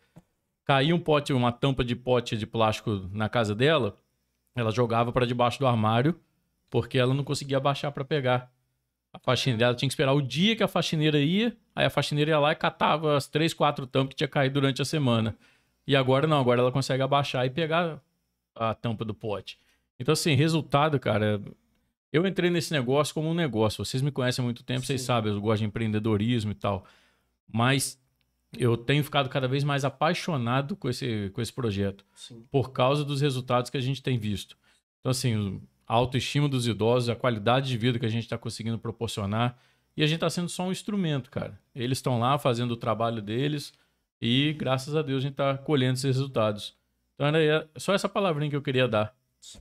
Caiu 0.69 0.97
um 0.97 1.01
pote, 1.01 1.33
uma 1.33 1.51
tampa 1.51 1.83
de 1.83 1.97
pote 1.97 2.37
de 2.37 2.47
plástico 2.47 3.09
na 3.11 3.27
casa 3.27 3.55
dela, 3.55 3.97
ela 4.55 4.71
jogava 4.71 5.11
para 5.11 5.25
debaixo 5.25 5.59
do 5.59 5.67
armário, 5.67 6.21
porque 6.69 6.99
ela 6.99 7.15
não 7.15 7.25
conseguia 7.25 7.59
baixar 7.59 7.91
para 7.91 8.05
pegar. 8.05 8.53
A 9.11 9.19
faxineira, 9.19 9.65
ela 9.65 9.75
tinha 9.75 9.89
que 9.89 9.95
esperar 9.95 10.13
o 10.13 10.21
dia 10.21 10.55
que 10.55 10.63
a 10.63 10.69
faxineira 10.69 11.19
ia, 11.19 11.57
aí 11.75 11.87
a 11.87 11.91
faxineira 11.91 12.33
ia 12.33 12.39
lá 12.39 12.53
e 12.53 12.55
catava 12.55 13.17
as 13.17 13.27
três, 13.27 13.55
quatro 13.55 13.87
tampas 13.87 14.11
que 14.11 14.17
tinha 14.17 14.29
caído 14.29 14.61
durante 14.61 14.83
a 14.83 14.85
semana. 14.85 15.35
E 15.87 15.97
agora 15.97 16.27
não, 16.27 16.39
agora 16.39 16.61
ela 16.61 16.71
consegue 16.71 17.03
abaixar 17.03 17.47
e 17.47 17.51
pegar 17.51 17.99
a 18.55 18.75
tampa 18.75 19.07
do 19.07 19.15
pote. 19.15 19.59
Então, 19.99 20.13
assim, 20.13 20.35
resultado, 20.35 21.01
cara, 21.01 21.41
eu 22.13 22.27
entrei 22.27 22.51
nesse 22.51 22.75
negócio 22.75 23.15
como 23.15 23.31
um 23.31 23.35
negócio. 23.35 23.83
Vocês 23.83 24.03
me 24.03 24.11
conhecem 24.11 24.43
há 24.43 24.45
muito 24.45 24.63
tempo, 24.63 24.85
vocês 24.85 25.01
Sim. 25.01 25.07
sabem, 25.07 25.33
eu 25.33 25.41
gosto 25.41 25.61
de 25.61 25.67
empreendedorismo 25.67 26.51
e 26.51 26.55
tal. 26.55 26.85
Mas 27.51 27.99
eu 28.57 28.77
tenho 28.77 29.03
ficado 29.05 29.29
cada 29.29 29.47
vez 29.49 29.63
mais 29.65 29.85
apaixonado 29.85 30.77
com 30.77 30.89
esse, 30.89 31.31
com 31.35 31.41
esse 31.41 31.53
projeto, 31.53 32.05
Sim. 32.15 32.45
por 32.51 32.73
causa 32.73 33.05
dos 33.05 33.21
resultados 33.21 33.71
que 33.71 33.77
a 33.77 33.81
gente 33.81 34.03
tem 34.03 34.19
visto. 34.19 34.57
Então, 35.01 35.11
assim, 35.11 35.61
a 35.87 35.95
autoestima 35.95 36.49
dos 36.49 36.67
idosos, 36.67 37.09
a 37.09 37.17
qualidade 37.17 37.69
de 37.69 37.77
vida 37.79 37.99
que 37.99 38.07
a 38.07 38.11
gente 38.11 38.25
está 38.25 38.39
conseguindo 38.39 38.79
proporcionar. 38.79 39.59
E 39.97 40.03
a 40.03 40.07
gente 40.07 40.17
está 40.17 40.31
sendo 40.31 40.49
só 40.49 40.63
um 40.65 40.71
instrumento, 40.73 41.29
cara. 41.31 41.59
Eles 41.75 41.99
estão 41.99 42.21
lá 42.21 42.39
fazendo 42.39 42.71
o 42.73 42.77
trabalho 42.77 43.21
deles 43.21 43.73
e, 44.23 44.53
graças 44.53 44.95
a 44.95 45.03
Deus, 45.03 45.19
a 45.19 45.23
gente 45.23 45.33
está 45.33 45.59
colhendo 45.59 45.95
esses 45.95 46.05
resultados. 46.05 46.77
Então, 47.15 47.27
era 47.27 47.69
só 47.77 47.93
essa 47.93 48.09
palavrinha 48.09 48.49
que 48.51 48.55
eu 48.57 48.63
queria 48.63 48.87
dar 48.87 49.13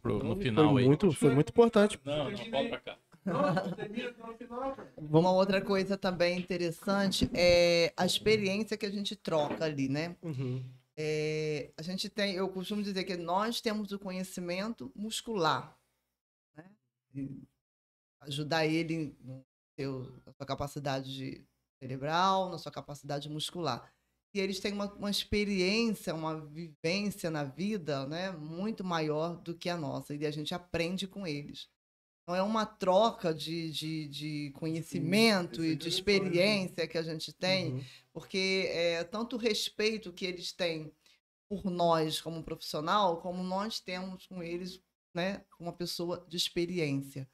pro- 0.02 0.20
no 0.24 0.36
Foi 0.36 0.44
final 0.44 0.78
aí. 0.78 0.86
muito, 0.86 1.12
foi 1.12 1.34
muito 1.34 1.50
importante. 1.50 2.00
Não, 2.06 2.30
não, 2.30 2.38
volta 2.52 2.70
pra 2.70 2.80
cá. 2.80 2.98
Uma 4.98 5.32
outra 5.32 5.62
coisa 5.62 5.98
também 5.98 6.38
interessante 6.38 7.30
é 7.34 7.94
a 7.96 8.06
experiência 8.06 8.78
que 8.78 8.86
a 8.86 8.92
gente 8.92 9.16
troca 9.16 9.66
ali, 9.66 9.90
né? 9.90 10.16
Uhum. 10.22 10.64
É, 10.96 11.72
a 11.78 11.82
gente 11.82 12.10
tem, 12.10 12.34
eu 12.34 12.50
costumo 12.50 12.82
dizer 12.82 13.04
que 13.04 13.16
nós 13.16 13.62
temos 13.62 13.92
o 13.92 14.00
conhecimento 14.00 14.92
muscular. 14.96 15.78
né? 16.56 16.66
ajudar 18.22 18.66
ele 18.66 19.16
no 19.22 19.46
seu, 19.80 20.22
na 20.26 20.34
sua 20.34 20.46
capacidade 20.46 21.14
de 21.14 21.46
cerebral, 21.82 22.50
na 22.50 22.58
sua 22.58 22.72
capacidade 22.72 23.30
muscular. 23.30 23.92
E 24.34 24.40
eles 24.40 24.60
têm 24.60 24.74
uma, 24.74 24.92
uma 24.94 25.10
experiência, 25.10 26.14
uma 26.14 26.40
vivência 26.46 27.30
na 27.30 27.44
vida 27.44 28.06
né, 28.08 28.32
muito 28.32 28.84
maior 28.84 29.38
do 29.38 29.56
que 29.56 29.70
a 29.70 29.78
nossa, 29.78 30.16
e 30.16 30.26
a 30.26 30.32
gente 30.32 30.54
aprende 30.54 31.08
com 31.08 31.26
eles. 31.26 31.70
Então, 32.28 32.36
é 32.36 32.44
uma 32.44 32.66
troca 32.66 33.34
de, 33.34 33.72
de, 33.72 34.08
de 34.10 34.52
conhecimento 34.52 35.62
Sim, 35.62 35.70
e 35.70 35.76
de 35.78 35.86
é 35.86 35.90
experiência 35.90 36.86
que 36.86 36.98
a 36.98 37.02
gente 37.02 37.32
tem, 37.32 37.72
Uhum. 37.72 37.84
porque 38.12 38.68
é 38.70 39.02
tanto 39.06 39.38
o 39.38 39.40
respeito 39.40 40.12
que 40.12 40.26
eles 40.26 40.52
têm 40.52 40.92
por 41.50 41.72
nós 41.72 42.20
como 42.20 42.44
profissional, 42.44 43.22
como 43.22 43.42
nós 43.44 43.80
temos 43.80 44.28
com 44.28 44.44
eles, 44.44 44.82
né, 45.16 45.46
uma 45.58 45.72
pessoa 45.72 46.26
de 46.28 46.36
experiência. 46.36 47.30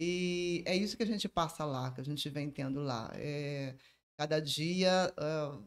E 0.00 0.62
é 0.64 0.76
isso 0.76 0.96
que 0.96 1.02
a 1.02 1.06
gente 1.06 1.28
passa 1.28 1.64
lá, 1.64 1.90
que 1.90 2.00
a 2.00 2.04
gente 2.04 2.28
vem 2.30 2.48
tendo 2.48 2.80
lá. 2.80 3.10
É, 3.14 3.74
cada 4.16 4.38
dia 4.40 5.12
ah, 5.16 5.58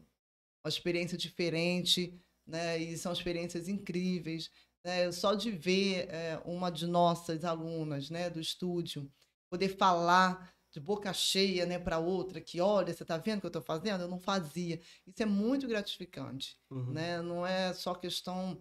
uma 0.64 0.68
experiência 0.70 1.18
diferente, 1.18 2.18
né, 2.46 2.78
e 2.78 2.96
são 2.96 3.12
experiências 3.12 3.68
incríveis. 3.68 4.50
Né, 4.84 5.12
só 5.12 5.34
de 5.34 5.50
ver 5.50 6.08
é, 6.10 6.40
uma 6.44 6.70
de 6.70 6.86
nossas 6.86 7.44
alunas, 7.44 8.10
né, 8.10 8.28
do 8.28 8.40
estúdio, 8.40 9.08
poder 9.48 9.68
falar 9.68 10.52
de 10.72 10.80
boca 10.80 11.12
cheia, 11.12 11.66
né, 11.66 11.78
para 11.78 11.98
outra, 11.98 12.40
que 12.40 12.60
olha, 12.60 12.92
você 12.92 13.02
está 13.04 13.16
vendo 13.16 13.38
o 13.38 13.40
que 13.42 13.46
eu 13.46 13.48
estou 13.48 13.62
fazendo? 13.62 14.02
Eu 14.02 14.08
não 14.08 14.18
fazia. 14.18 14.80
Isso 15.06 15.22
é 15.22 15.26
muito 15.26 15.68
gratificante 15.68 16.58
Uhum. 16.70 16.92
né? 16.92 17.20
Não 17.22 17.46
é 17.46 17.72
só 17.74 17.94
questão 17.94 18.58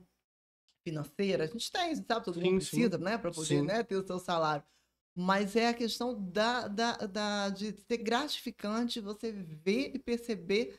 financeira. 0.83 1.45
A 1.45 1.47
gente 1.47 1.71
tem, 1.71 1.95
sabe? 1.95 2.25
Todo 2.25 2.35
Sim, 2.35 2.41
mundo 2.41 2.51
sim. 2.51 2.57
precisa, 2.57 2.97
né? 2.97 3.17
Para 3.17 3.31
poder 3.31 3.47
Sim. 3.47 3.65
né, 3.65 3.83
ter 3.83 3.95
o 3.95 4.05
seu 4.05 4.19
salário. 4.19 4.63
Mas 5.15 5.55
é 5.55 5.67
a 5.69 5.73
questão 5.73 6.21
da, 6.31 6.67
da, 6.67 6.97
da, 6.97 7.49
de 7.49 7.73
ser 7.73 7.97
gratificante 7.97 8.99
você 8.99 9.31
ver 9.31 9.91
e 9.93 9.99
perceber 9.99 10.77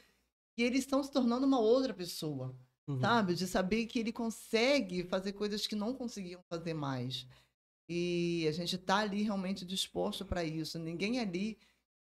que 0.55 0.63
eles 0.63 0.81
estão 0.81 1.03
se 1.03 1.11
tornando 1.11 1.47
uma 1.47 1.61
outra 1.61 1.93
pessoa, 1.95 2.55
Uhum. 2.89 3.01
sabe? 3.01 3.35
De 3.35 3.47
saber 3.47 3.87
que 3.87 3.99
ele 3.99 4.13
consegue 4.13 5.05
fazer 5.05 5.33
coisas 5.33 5.67
que 5.67 5.77
não 5.77 5.95
conseguiam 5.95 6.43
fazer 6.49 6.75
mais. 6.75 7.27
E 7.89 8.47
a 8.49 8.53
gente 8.53 8.77
está 8.77 8.99
ali 8.99 9.23
realmente 9.23 9.65
disposto 9.65 10.25
para 10.25 10.45
isso. 10.45 10.79
Ninguém 10.79 11.21
ali 11.21 11.59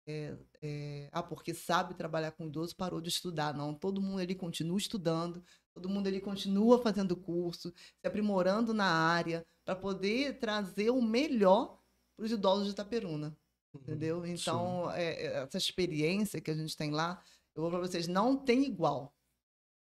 é, 0.08 0.38
é, 0.62 1.10
ah, 1.12 1.22
porque 1.22 1.54
sabe 1.54 1.94
trabalhar 1.94 2.32
com 2.32 2.46
idoso, 2.48 2.76
parou 2.76 3.02
de 3.02 3.10
estudar. 3.10 3.54
Não, 3.54 3.74
todo 3.74 4.02
mundo 4.02 4.20
ali 4.20 4.34
continua 4.36 4.78
estudando, 4.78 5.44
todo 5.74 5.90
mundo 5.90 6.08
ali 6.08 6.22
continua 6.22 6.82
fazendo 6.82 7.16
curso, 7.16 7.74
se 8.00 8.08
aprimorando 8.08 8.74
na 8.74 8.86
área, 8.86 9.46
para 9.66 9.76
poder 9.76 10.40
trazer 10.40 10.90
o 10.90 11.02
melhor 11.02 11.78
para 12.16 12.26
os 12.26 12.32
idosos 12.32 12.66
de 12.66 12.72
Itaperuna, 12.72 13.38
Uhum. 13.74 13.82
entendeu? 13.82 14.26
Então, 14.26 14.90
é, 14.92 15.26
é, 15.26 15.44
essa 15.44 15.58
experiência 15.58 16.40
que 16.40 16.50
a 16.50 16.56
gente 16.56 16.76
tem 16.76 16.90
lá, 16.90 17.22
eu 17.54 17.62
vou 17.62 17.70
para 17.70 17.80
vocês, 17.82 18.08
não 18.08 18.38
tem 18.38 18.64
igual. 18.66 19.14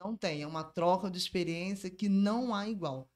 Não 0.01 0.16
tem, 0.16 0.42
é 0.42 0.47
uma 0.47 0.64
troca 0.64 1.11
de 1.11 1.18
experiência 1.18 1.90
que 1.90 2.09
não 2.09 2.55
há 2.55 2.68
igual. 2.68 3.09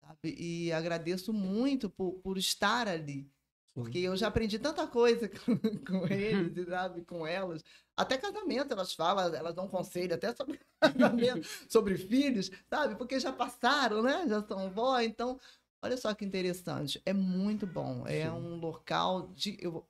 Sabe? 0.00 0.34
E 0.38 0.72
agradeço 0.72 1.32
muito 1.32 1.88
por, 1.88 2.12
por 2.20 2.36
estar 2.36 2.86
ali. 2.86 3.30
Porque 3.74 3.98
eu 3.98 4.16
já 4.16 4.28
aprendi 4.28 4.56
tanta 4.56 4.86
coisa 4.86 5.28
com, 5.28 5.58
com 5.84 6.06
eles, 6.06 6.66
sabe, 6.68 7.02
com 7.02 7.26
elas. 7.26 7.62
Até 7.96 8.16
casamento 8.16 8.72
elas 8.72 8.94
falam, 8.94 9.34
elas 9.34 9.54
dão 9.54 9.68
conselho 9.68 10.14
até 10.14 10.32
sobre 10.34 10.60
casamento, 10.80 11.46
sobre 11.68 11.98
filhos, 11.98 12.50
sabe? 12.70 12.94
Porque 12.94 13.18
já 13.18 13.32
passaram, 13.32 14.02
né? 14.02 14.26
Já 14.28 14.46
são 14.46 14.70
vó, 14.70 15.00
então, 15.00 15.40
olha 15.82 15.96
só 15.96 16.14
que 16.14 16.24
interessante. 16.24 17.02
É 17.04 17.12
muito 17.12 17.66
bom. 17.66 18.06
É 18.06 18.24
Sim. 18.24 18.30
um 18.30 18.56
local 18.56 19.32
de, 19.32 19.56
eu, 19.60 19.84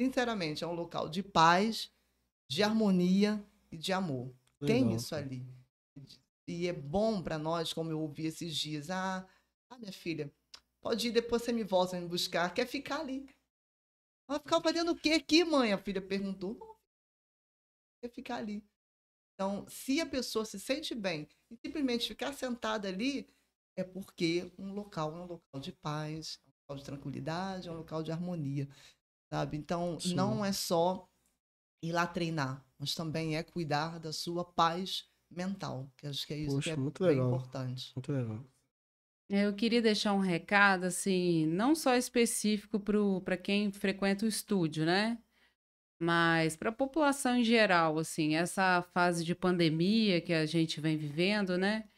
sinceramente, 0.00 0.64
é 0.64 0.66
um 0.66 0.74
local 0.74 1.08
de 1.08 1.22
paz, 1.22 1.90
de 2.48 2.62
harmonia 2.62 3.44
e 3.70 3.76
de 3.76 3.92
amor. 3.92 4.32
Tem 4.60 4.82
Legal. 4.82 4.96
isso 4.96 5.14
ali. 5.14 5.46
E 6.48 6.68
é 6.68 6.72
bom 6.72 7.22
para 7.22 7.38
nós, 7.38 7.72
como 7.72 7.90
eu 7.90 8.00
ouvi 8.00 8.26
esses 8.26 8.54
dias. 8.56 8.90
Ah, 8.90 9.26
ah, 9.70 9.78
minha 9.78 9.92
filha, 9.92 10.32
pode 10.80 11.08
ir, 11.08 11.12
depois 11.12 11.42
você 11.42 11.52
me 11.52 11.64
volta 11.64 12.00
me 12.00 12.06
buscar. 12.06 12.52
Quer 12.54 12.66
ficar 12.66 13.00
ali. 13.00 13.28
Vai 14.28 14.38
ficar 14.38 14.60
fazendo 14.60 14.92
o 14.92 14.96
quê 14.96 15.12
aqui, 15.12 15.44
mãe? 15.44 15.72
A 15.72 15.78
filha 15.78 16.00
perguntou. 16.02 16.54
"Não, 16.54 16.76
Quer 18.00 18.10
ficar 18.10 18.36
ali. 18.36 18.64
Então, 19.34 19.66
se 19.68 20.00
a 20.00 20.06
pessoa 20.06 20.44
se 20.44 20.58
sente 20.58 20.94
bem 20.94 21.28
e 21.50 21.56
simplesmente 21.56 22.08
ficar 22.08 22.32
sentada 22.32 22.88
ali, 22.88 23.28
é 23.76 23.84
porque 23.84 24.52
um 24.58 24.72
local 24.72 25.12
é 25.16 25.20
um 25.20 25.26
local 25.26 25.60
de 25.60 25.72
paz, 25.72 26.40
é 26.46 26.48
um 26.48 26.52
local 26.62 26.76
de 26.78 26.84
tranquilidade, 26.84 27.68
é 27.68 27.72
um 27.72 27.76
local 27.78 28.02
de 28.02 28.12
harmonia, 28.12 28.68
sabe? 29.32 29.56
Então, 29.56 30.00
Sim. 30.00 30.14
não 30.14 30.44
é 30.44 30.52
só 30.52 31.08
ir 31.82 31.92
lá 31.92 32.06
treinar, 32.06 32.64
mas 32.78 32.94
também 32.94 33.36
é 33.36 33.42
cuidar 33.42 34.00
da 34.00 34.12
sua 34.12 34.44
paz 34.44 35.08
mental, 35.30 35.90
que 35.96 36.06
acho 36.06 36.26
que 36.26 36.34
é 36.34 36.38
isso 36.38 36.56
Poxa, 36.56 36.70
que 36.70 36.70
é 36.70 36.76
muito 36.76 37.04
bem 37.04 37.12
legal. 37.12 37.28
importante. 37.28 37.92
Muito 37.94 38.12
legal. 38.12 38.44
Eu 39.28 39.52
queria 39.54 39.82
deixar 39.82 40.12
um 40.12 40.20
recado, 40.20 40.84
assim, 40.84 41.46
não 41.46 41.74
só 41.74 41.96
específico 41.96 42.80
para 43.24 43.36
quem 43.36 43.72
frequenta 43.72 44.24
o 44.24 44.28
estúdio, 44.28 44.86
né? 44.86 45.18
Mas 45.98 46.54
para 46.54 46.68
a 46.68 46.72
população 46.72 47.36
em 47.36 47.44
geral, 47.44 47.98
assim, 47.98 48.36
essa 48.36 48.82
fase 48.92 49.24
de 49.24 49.34
pandemia 49.34 50.20
que 50.20 50.32
a 50.32 50.46
gente 50.46 50.80
vem 50.80 50.96
vivendo, 50.96 51.58
né? 51.58 51.88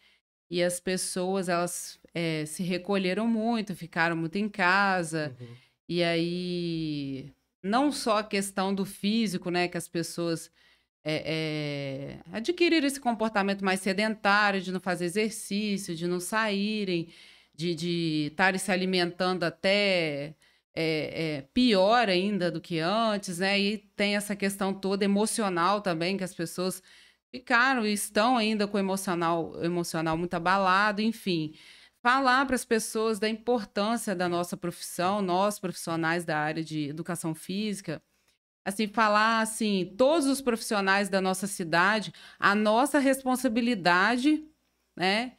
E 0.50 0.62
as 0.62 0.80
pessoas, 0.80 1.48
elas 1.48 2.00
eh, 2.14 2.46
se 2.46 2.62
recolheram 2.62 3.26
muito, 3.26 3.76
ficaram 3.76 4.16
muito 4.16 4.36
em 4.36 4.48
casa. 4.48 5.36
Uhum. 5.38 5.56
E 5.88 6.02
aí, 6.02 7.34
não 7.62 7.92
só 7.92 8.18
a 8.18 8.24
questão 8.24 8.74
do 8.74 8.86
físico, 8.86 9.50
né? 9.50 9.68
Que 9.68 9.76
as 9.76 9.88
pessoas 9.88 10.50
é, 11.04 12.18
é, 12.32 12.36
adquiriram 12.36 12.86
esse 12.86 13.00
comportamento 13.00 13.64
mais 13.64 13.80
sedentário, 13.80 14.60
de 14.60 14.72
não 14.72 14.80
fazer 14.80 15.04
exercício, 15.06 15.94
de 15.94 16.06
não 16.06 16.20
saírem, 16.20 17.08
de 17.54 18.28
estarem 18.30 18.58
se 18.58 18.70
alimentando 18.70 19.44
até 19.44 20.34
é, 20.74 21.38
é, 21.38 21.42
pior 21.52 22.08
ainda 22.08 22.50
do 22.50 22.60
que 22.60 22.78
antes, 22.78 23.38
né? 23.38 23.58
E 23.58 23.78
tem 23.96 24.16
essa 24.16 24.36
questão 24.36 24.72
toda 24.72 25.04
emocional 25.04 25.80
também, 25.80 26.16
que 26.16 26.24
as 26.24 26.34
pessoas 26.34 26.82
ficaram 27.30 27.84
e 27.86 27.92
estão 27.92 28.36
ainda 28.36 28.66
com 28.68 28.76
o 28.76 28.80
emocional, 28.80 29.62
emocional 29.64 30.16
muito 30.16 30.34
abalado, 30.34 31.02
enfim. 31.02 31.54
Falar 32.00 32.46
para 32.46 32.54
as 32.54 32.64
pessoas 32.64 33.18
da 33.18 33.28
importância 33.28 34.14
da 34.14 34.28
nossa 34.28 34.56
profissão, 34.56 35.20
nós 35.20 35.58
profissionais 35.58 36.24
da 36.24 36.38
área 36.38 36.62
de 36.62 36.88
educação 36.88 37.34
física, 37.34 38.00
assim, 38.68 38.86
falar 38.86 39.40
assim, 39.40 39.94
todos 39.96 40.26
os 40.26 40.40
profissionais 40.40 41.08
da 41.08 41.20
nossa 41.20 41.46
cidade, 41.46 42.12
a 42.38 42.54
nossa 42.54 42.98
responsabilidade, 42.98 44.44
né, 44.96 45.32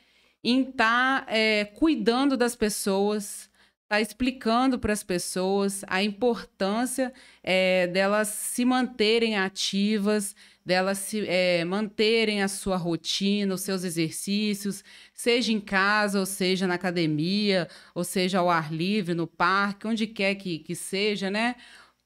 em 0.43 0.69
estar 0.69 1.27
cuidando 1.75 2.38
das 2.38 2.55
pessoas, 2.55 3.49
estar 3.89 4.01
explicando 4.01 4.77
para 4.77 4.93
as 4.93 5.01
pessoas 5.01 5.84
a 5.88 6.03
importância 6.03 7.11
eh, 7.43 7.88
delas 7.88 8.27
se 8.27 8.63
manterem 8.63 9.36
ativas, 9.36 10.36
delas 10.63 10.99
se 10.99 11.25
eh, 11.27 11.65
manterem 11.65 12.43
a 12.43 12.47
sua 12.47 12.77
rotina, 12.77 13.55
os 13.55 13.61
seus 13.61 13.84
exercícios, 13.84 14.84
seja 15.11 15.51
em 15.51 15.59
casa, 15.59 16.19
ou 16.19 16.25
seja 16.27 16.67
na 16.67 16.75
academia, 16.75 17.67
ou 17.95 18.03
seja 18.03 18.38
ao 18.38 18.49
ar 18.51 18.71
livre, 18.71 19.15
no 19.15 19.25
parque, 19.25 19.88
onde 19.88 20.05
quer 20.05 20.36
que, 20.36 20.59
que 20.59 20.75
seja, 20.75 21.32
né? 21.32 21.55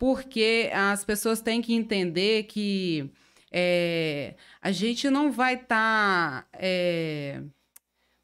Porque 0.04 0.70
as 0.74 1.06
pessoas 1.06 1.40
têm 1.40 1.62
que 1.62 1.74
entender 1.74 2.44
que 2.44 3.10
eh, 3.50 4.36
a 4.62 4.70
gente 4.70 5.10
não 5.10 5.32
vai 5.32 5.54
estar 5.54 6.46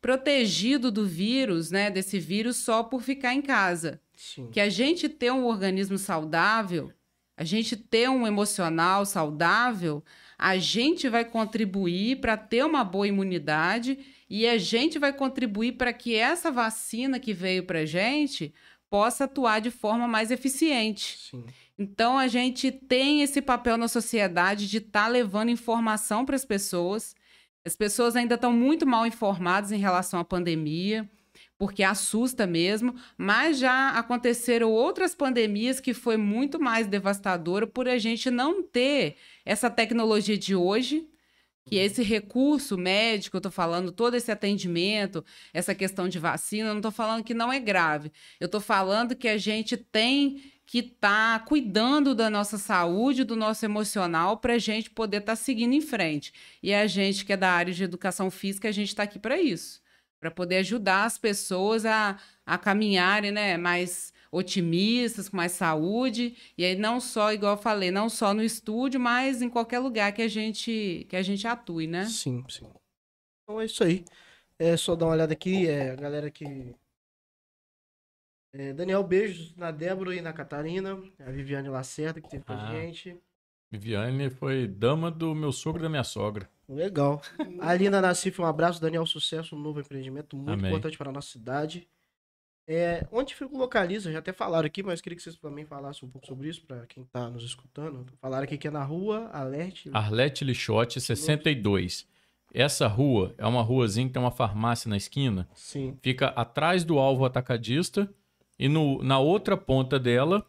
protegido 0.01 0.91
do 0.91 1.05
vírus, 1.05 1.71
né? 1.71 1.89
Desse 1.89 2.19
vírus 2.19 2.57
só 2.57 2.83
por 2.83 3.01
ficar 3.01 3.33
em 3.33 3.41
casa. 3.41 4.01
Sim. 4.13 4.49
Que 4.51 4.59
a 4.59 4.67
gente 4.67 5.07
ter 5.07 5.31
um 5.31 5.45
organismo 5.45 5.97
saudável, 5.97 6.91
a 7.37 7.45
gente 7.45 7.77
ter 7.77 8.09
um 8.09 8.27
emocional 8.27 9.05
saudável, 9.05 10.03
a 10.37 10.57
gente 10.57 11.07
vai 11.07 11.23
contribuir 11.23 12.19
para 12.19 12.35
ter 12.35 12.65
uma 12.65 12.83
boa 12.83 13.07
imunidade 13.07 13.99
e 14.29 14.45
a 14.45 14.57
gente 14.57 14.99
vai 14.99 15.13
contribuir 15.13 15.77
para 15.77 15.93
que 15.93 16.13
essa 16.13 16.51
vacina 16.51 17.21
que 17.21 17.31
veio 17.31 17.63
para 17.63 17.85
gente 17.85 18.53
possa 18.89 19.23
atuar 19.23 19.61
de 19.61 19.71
forma 19.71 20.09
mais 20.09 20.29
eficiente. 20.29 21.17
Sim. 21.31 21.45
Então 21.79 22.19
a 22.19 22.27
gente 22.27 22.73
tem 22.73 23.21
esse 23.21 23.41
papel 23.41 23.77
na 23.77 23.87
sociedade 23.87 24.67
de 24.67 24.79
estar 24.79 25.07
levando 25.07 25.49
informação 25.49 26.25
para 26.25 26.35
as 26.35 26.43
pessoas. 26.43 27.15
As 27.65 27.73
pessoas 27.73 28.17
ainda 28.17 28.35
estão 28.35 28.51
muito 28.51 28.85
mal 28.85 29.07
informadas 29.07 29.71
em 29.71 29.77
relação 29.77 30.19
à 30.19 30.25
pandemia, 30.25 31.09
porque 31.57 31.81
assusta 31.81 32.45
mesmo, 32.45 32.93
mas 33.17 33.57
já 33.59 33.91
aconteceram 33.91 34.69
outras 34.69 35.15
pandemias 35.15 35.79
que 35.79 35.93
foi 35.93 36.17
muito 36.17 36.59
mais 36.59 36.85
devastadora 36.85 37.65
por 37.65 37.87
a 37.87 37.97
gente 37.97 38.29
não 38.29 38.61
ter 38.61 39.15
essa 39.45 39.69
tecnologia 39.69 40.37
de 40.37 40.53
hoje, 40.53 41.07
que 41.65 41.77
esse 41.77 42.03
recurso 42.03 42.77
médico, 42.77 43.37
eu 43.37 43.41
tô 43.41 43.51
falando, 43.51 43.91
todo 43.91 44.15
esse 44.15 44.31
atendimento, 44.31 45.23
essa 45.53 45.73
questão 45.73 46.09
de 46.09 46.19
vacina, 46.19 46.69
eu 46.69 46.73
não 46.73 46.81
tô 46.81 46.91
falando 46.91 47.23
que 47.23 47.33
não 47.33 47.53
é 47.53 47.59
grave. 47.59 48.11
Eu 48.39 48.49
tô 48.49 48.59
falando 48.59 49.15
que 49.15 49.27
a 49.27 49.37
gente 49.37 49.77
tem 49.77 50.41
que 50.69 50.79
estar 50.81 51.39
tá 51.39 51.45
cuidando 51.45 52.13
da 52.13 52.29
nossa 52.29 52.59
saúde, 52.59 53.23
do 53.23 53.35
nosso 53.35 53.65
emocional, 53.65 54.37
para 54.37 54.53
a 54.53 54.59
gente 54.59 54.87
poder 54.91 55.17
estar 55.17 55.31
tá 55.31 55.35
seguindo 55.35 55.73
em 55.73 55.81
frente. 55.81 56.31
E 56.61 56.71
a 56.71 56.85
gente 56.85 57.25
que 57.25 57.33
é 57.33 57.37
da 57.37 57.49
área 57.49 57.73
de 57.73 57.83
educação 57.83 58.29
física, 58.29 58.69
a 58.69 58.71
gente 58.71 58.89
está 58.89 59.01
aqui 59.01 59.17
para 59.17 59.41
isso, 59.41 59.81
para 60.19 60.29
poder 60.29 60.57
ajudar 60.57 61.05
as 61.05 61.17
pessoas 61.17 61.87
a, 61.87 62.19
a 62.45 62.55
caminharem 62.55 63.31
né, 63.31 63.57
mais 63.57 64.13
otimistas, 64.31 65.27
com 65.27 65.37
mais 65.37 65.53
saúde. 65.53 66.37
E 66.55 66.63
aí 66.63 66.75
não 66.75 66.99
só, 66.99 67.33
igual 67.33 67.55
eu 67.55 67.61
falei, 67.61 67.89
não 67.89 68.07
só 68.07 68.31
no 68.31 68.43
estúdio, 68.43 68.99
mas 68.99 69.41
em 69.41 69.49
qualquer 69.49 69.79
lugar 69.79 70.13
que 70.13 70.21
a 70.21 70.27
gente, 70.27 71.07
que 71.09 71.15
a 71.15 71.23
gente 71.23 71.47
atue, 71.47 71.87
né? 71.87 72.05
Sim, 72.05 72.43
sim. 72.47 72.69
Então 73.41 73.59
é 73.59 73.65
isso 73.65 73.83
aí. 73.83 74.05
É 74.59 74.77
só 74.77 74.95
dar 74.95 75.07
uma 75.07 75.13
olhada 75.13 75.33
aqui, 75.33 75.67
é, 75.67 75.89
a 75.89 75.95
galera 75.95 76.29
que 76.29 76.75
é, 78.51 78.73
Daniel, 78.73 79.03
beijos 79.03 79.55
na 79.55 79.71
Débora 79.71 80.15
e 80.15 80.21
na 80.21 80.33
Catarina. 80.33 80.99
A 81.19 81.31
Viviane 81.31 81.69
Lacerda, 81.69 82.19
que 82.19 82.29
teve 82.29 82.43
com 82.43 82.53
a 82.53 82.69
ah. 82.69 82.71
gente. 82.71 83.17
Viviane 83.71 84.29
foi 84.29 84.67
dama 84.67 85.11
do 85.11 85.35
meu 85.35 85.51
sogro 85.51 85.81
e 85.81 85.83
da 85.83 85.89
minha 85.89 86.03
sogra. 86.03 86.49
Legal. 86.67 87.21
Alina 87.59 88.01
Nassif, 88.01 88.41
um 88.41 88.45
abraço. 88.45 88.81
Daniel, 88.81 89.05
sucesso 89.05 89.55
no 89.55 89.61
novo 89.61 89.79
empreendimento, 89.79 90.35
muito 90.35 90.51
Amém. 90.51 90.71
importante 90.71 90.97
para 90.97 91.09
a 91.09 91.13
nossa 91.13 91.29
cidade. 91.29 91.87
É, 92.67 93.07
onde 93.11 93.33
fica 93.33 93.55
localiza? 93.57 94.11
Já 94.11 94.19
até 94.19 94.31
falaram 94.31 94.67
aqui, 94.67 94.83
mas 94.83 95.01
queria 95.01 95.15
que 95.15 95.23
vocês 95.23 95.35
também 95.37 95.65
falassem 95.65 96.07
um 96.07 96.11
pouco 96.11 96.27
sobre 96.27 96.49
isso, 96.49 96.63
para 96.65 96.85
quem 96.85 97.03
está 97.03 97.27
nos 97.29 97.43
escutando. 97.43 98.05
Falaram 98.21 98.43
aqui 98.43 98.57
que 98.57 98.67
é 98.67 98.71
na 98.71 98.83
rua 98.83 99.27
Arlete. 99.33 99.89
Arlete 99.91 100.43
Lixote, 100.43 101.01
62. 101.01 102.07
Essa 102.53 102.87
rua 102.87 103.33
é 103.37 103.45
uma 103.45 103.61
ruazinha 103.61 104.07
que 104.07 104.13
tem 104.13 104.21
uma 104.21 104.31
farmácia 104.31 104.89
na 104.89 104.97
esquina. 104.97 105.47
Sim. 105.53 105.97
Fica 106.01 106.27
atrás 106.27 106.83
do 106.83 106.99
alvo 106.99 107.25
atacadista 107.25 108.11
e 108.59 108.67
no, 108.67 109.01
na 109.01 109.17
outra 109.17 109.55
ponta 109.55 109.97
dela, 109.97 110.45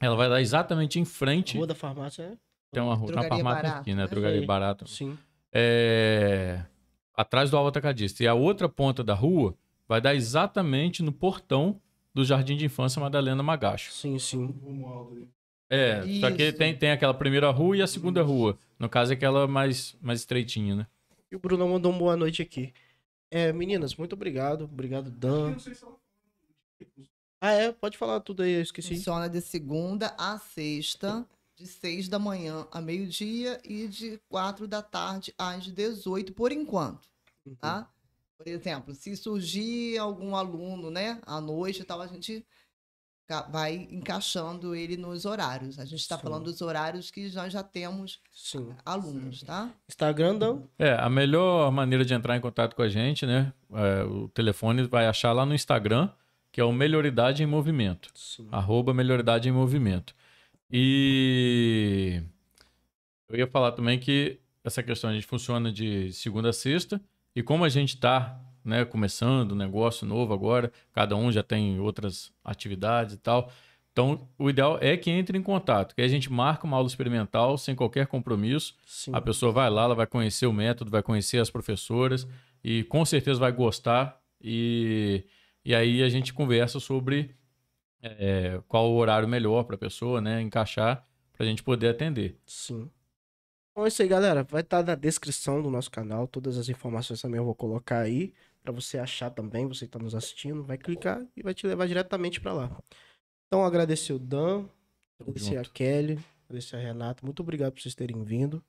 ela 0.00 0.16
vai 0.16 0.28
dar 0.28 0.40
exatamente 0.40 0.98
em 0.98 1.04
frente. 1.04 1.56
Rua 1.56 1.68
da 1.68 1.74
farmácia, 1.74 2.22
é? 2.22 2.32
Tem 2.72 2.82
uma 2.82 2.96
rua, 2.96 3.12
na 3.12 3.22
farmácia 3.22 3.44
barato, 3.44 3.80
aqui, 3.80 3.94
né? 3.94 4.02
né? 4.02 4.08
Drogaria 4.08 4.44
barata. 4.44 4.84
Sim. 4.86 5.16
É... 5.52 6.64
Atrás 7.16 7.50
do 7.50 7.56
alvo 7.56 7.68
atacadista. 7.68 8.24
E 8.24 8.26
a 8.26 8.34
outra 8.34 8.68
ponta 8.68 9.04
da 9.04 9.14
rua 9.14 9.56
vai 9.86 10.00
dar 10.00 10.16
exatamente 10.16 11.00
no 11.00 11.12
portão 11.12 11.80
do 12.12 12.24
Jardim 12.24 12.56
de 12.56 12.64
Infância 12.64 13.00
Madalena 13.00 13.42
Magacho. 13.42 13.92
Sim, 13.92 14.18
sim. 14.18 14.52
É, 15.70 16.04
Isso. 16.04 16.20
só 16.20 16.30
que 16.32 16.52
tem, 16.52 16.76
tem 16.76 16.90
aquela 16.90 17.14
primeira 17.14 17.50
rua 17.50 17.76
e 17.76 17.82
a 17.82 17.86
segunda 17.86 18.22
rua. 18.22 18.58
No 18.78 18.88
caso, 18.88 19.12
é 19.12 19.14
aquela 19.14 19.46
mais, 19.46 19.96
mais 20.00 20.20
estreitinha, 20.20 20.74
né? 20.74 20.86
E 21.30 21.36
o 21.36 21.38
Bruno 21.38 21.68
mandou 21.68 21.92
uma 21.92 21.98
boa 21.98 22.16
noite 22.16 22.42
aqui. 22.42 22.72
É, 23.30 23.52
meninas, 23.52 23.94
muito 23.94 24.12
obrigado. 24.14 24.64
Obrigado, 24.64 25.10
Dan. 25.10 25.56
Ah, 27.44 27.52
é? 27.52 27.72
Pode 27.72 27.98
falar 27.98 28.20
tudo 28.20 28.42
aí, 28.42 28.52
eu 28.52 28.62
esqueci. 28.62 28.96
Funciona 28.96 29.28
de 29.28 29.38
segunda 29.42 30.14
a 30.16 30.38
sexta, 30.38 31.26
de 31.54 31.66
seis 31.66 32.08
da 32.08 32.18
manhã 32.18 32.66
a 32.72 32.80
meio-dia 32.80 33.60
e 33.62 33.86
de 33.86 34.18
quatro 34.30 34.66
da 34.66 34.80
tarde 34.80 35.34
às 35.36 35.66
18, 35.66 36.32
por 36.32 36.50
enquanto, 36.52 37.06
uhum. 37.44 37.54
tá? 37.56 37.86
Por 38.38 38.48
exemplo, 38.48 38.94
se 38.94 39.14
surgir 39.14 39.98
algum 39.98 40.34
aluno, 40.34 40.90
né, 40.90 41.20
à 41.26 41.38
noite 41.38 41.82
e 41.82 41.84
tal, 41.84 42.00
a 42.00 42.06
gente 42.06 42.42
vai 43.50 43.88
encaixando 43.90 44.74
ele 44.74 44.96
nos 44.96 45.26
horários. 45.26 45.78
A 45.78 45.84
gente 45.84 46.00
está 46.00 46.16
falando 46.16 46.44
dos 46.44 46.62
horários 46.62 47.10
que 47.10 47.30
nós 47.34 47.52
já 47.52 47.62
temos 47.62 48.20
Sim. 48.32 48.74
alunos, 48.86 49.42
tá? 49.42 49.70
Instagram, 49.86 50.38
não? 50.38 50.66
É, 50.78 50.94
a 50.94 51.10
melhor 51.10 51.70
maneira 51.70 52.06
de 52.06 52.14
entrar 52.14 52.38
em 52.38 52.40
contato 52.40 52.74
com 52.74 52.80
a 52.80 52.88
gente, 52.88 53.26
né? 53.26 53.52
É, 53.70 54.02
o 54.04 54.28
telefone 54.28 54.84
vai 54.84 55.06
achar 55.06 55.32
lá 55.32 55.44
no 55.44 55.54
Instagram 55.54 56.10
que 56.54 56.60
é 56.60 56.64
o 56.64 56.72
Melhoridade 56.72 57.42
em 57.42 57.46
Movimento. 57.46 58.10
Sim. 58.14 58.46
Arroba 58.52 58.94
Melhoridade 58.94 59.48
em 59.48 59.52
Movimento. 59.52 60.14
E 60.70 62.22
eu 63.28 63.36
ia 63.36 63.46
falar 63.48 63.72
também 63.72 63.98
que 63.98 64.38
essa 64.62 64.80
questão 64.80 65.10
a 65.10 65.12
gente 65.12 65.26
funciona 65.26 65.72
de 65.72 66.12
segunda 66.12 66.50
a 66.50 66.52
sexta, 66.52 67.00
e 67.34 67.42
como 67.42 67.64
a 67.64 67.68
gente 67.68 67.96
está 67.96 68.40
né, 68.64 68.84
começando 68.84 69.50
um 69.50 69.56
negócio 69.56 70.06
novo 70.06 70.32
agora, 70.32 70.70
cada 70.92 71.16
um 71.16 71.32
já 71.32 71.42
tem 71.42 71.80
outras 71.80 72.32
atividades 72.44 73.14
e 73.14 73.18
tal. 73.18 73.50
Então, 73.90 74.28
o 74.38 74.48
ideal 74.48 74.78
é 74.80 74.96
que 74.96 75.10
entre 75.10 75.36
em 75.36 75.42
contato, 75.42 75.92
que 75.92 76.02
a 76.02 76.08
gente 76.08 76.30
marca 76.30 76.68
uma 76.68 76.76
aula 76.76 76.86
experimental 76.86 77.58
sem 77.58 77.74
qualquer 77.74 78.06
compromisso. 78.06 78.76
Sim. 78.86 79.10
A 79.12 79.20
pessoa 79.20 79.50
vai 79.50 79.68
lá, 79.68 79.82
ela 79.82 79.94
vai 79.96 80.06
conhecer 80.06 80.46
o 80.46 80.52
método, 80.52 80.88
vai 80.88 81.02
conhecer 81.02 81.38
as 81.38 81.50
professoras 81.50 82.28
e 82.62 82.84
com 82.84 83.04
certeza 83.04 83.40
vai 83.40 83.50
gostar. 83.50 84.20
E 84.40 85.24
e 85.64 85.74
aí 85.74 86.02
a 86.02 86.08
gente 86.08 86.34
conversa 86.34 86.78
sobre 86.78 87.34
é, 88.02 88.60
qual 88.68 88.90
o 88.90 88.96
horário 88.96 89.26
melhor 89.26 89.64
para 89.64 89.76
a 89.76 89.78
pessoa, 89.78 90.20
né? 90.20 90.40
Encaixar 90.42 91.06
para 91.32 91.46
a 91.46 91.48
gente 91.48 91.62
poder 91.62 91.88
atender. 91.88 92.38
Sim. 92.46 92.90
Bom, 93.74 93.84
é 93.84 93.88
isso 93.88 94.02
aí, 94.02 94.08
galera. 94.08 94.44
Vai 94.44 94.60
estar 94.60 94.84
tá 94.84 94.92
na 94.92 94.94
descrição 94.94 95.62
do 95.62 95.70
nosso 95.70 95.90
canal. 95.90 96.28
Todas 96.28 96.58
as 96.58 96.68
informações 96.68 97.20
também 97.20 97.38
eu 97.38 97.44
vou 97.44 97.54
colocar 97.54 98.00
aí 98.00 98.34
para 98.62 98.72
você 98.72 98.98
achar 98.98 99.30
também. 99.30 99.66
Você 99.66 99.80
que 99.80 99.84
está 99.86 99.98
nos 99.98 100.14
assistindo, 100.14 100.62
vai 100.62 100.76
clicar 100.76 101.26
e 101.34 101.42
vai 101.42 101.54
te 101.54 101.66
levar 101.66 101.88
diretamente 101.88 102.40
para 102.40 102.52
lá. 102.52 102.82
Então, 103.46 103.64
agradecer 103.64 104.12
o 104.12 104.18
Dan, 104.18 104.66
agradecer 105.18 105.56
a 105.56 105.64
Kelly, 105.64 106.18
agradecer 106.44 106.76
a 106.76 106.78
Renata. 106.78 107.24
Muito 107.24 107.40
obrigado 107.40 107.72
por 107.72 107.80
vocês 107.80 107.94
terem 107.94 108.22
vindo. 108.22 108.62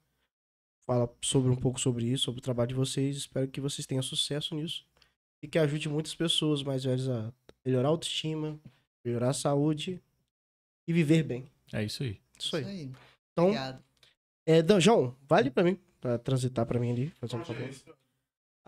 Fala 0.86 1.14
sobre 1.22 1.52
um 1.52 1.56
pouco 1.56 1.80
sobre 1.80 2.06
isso, 2.06 2.26
sobre 2.26 2.40
o 2.40 2.44
trabalho 2.44 2.70
de 2.70 2.76
vocês. 2.76 3.18
Espero 3.18 3.48
que 3.50 3.60
vocês 3.60 3.86
tenham 3.86 4.04
sucesso 4.04 4.56
nisso 4.56 4.86
e 5.46 5.48
que 5.48 5.60
ajude 5.60 5.88
muitas 5.88 6.16
pessoas 6.16 6.64
mais 6.64 6.84
velhas 6.84 7.08
a 7.08 7.32
melhorar 7.64 7.88
a 7.88 7.92
autoestima, 7.92 8.60
melhorar 9.06 9.30
a 9.30 9.34
saúde 9.34 10.02
e 10.88 10.92
viver 10.92 11.22
bem. 11.22 11.46
É 11.72 11.84
isso 11.84 12.02
aí. 12.02 12.20
Isso 12.38 12.56
aí. 12.56 12.62
Isso 12.64 12.72
aí. 12.72 12.92
Então, 13.32 13.46
Obrigado. 13.46 13.84
É, 14.44 14.62
Dan, 14.64 14.80
João, 14.80 15.16
vale 15.30 15.52
para 15.52 15.64
mim, 15.64 15.78
para 16.02 16.18
transitar 16.18 16.66
para 16.66 16.80
mim 16.80 16.92
ali, 16.92 17.14
fazer 17.22 17.36
um 17.36 17.46
favor. 17.46 17.70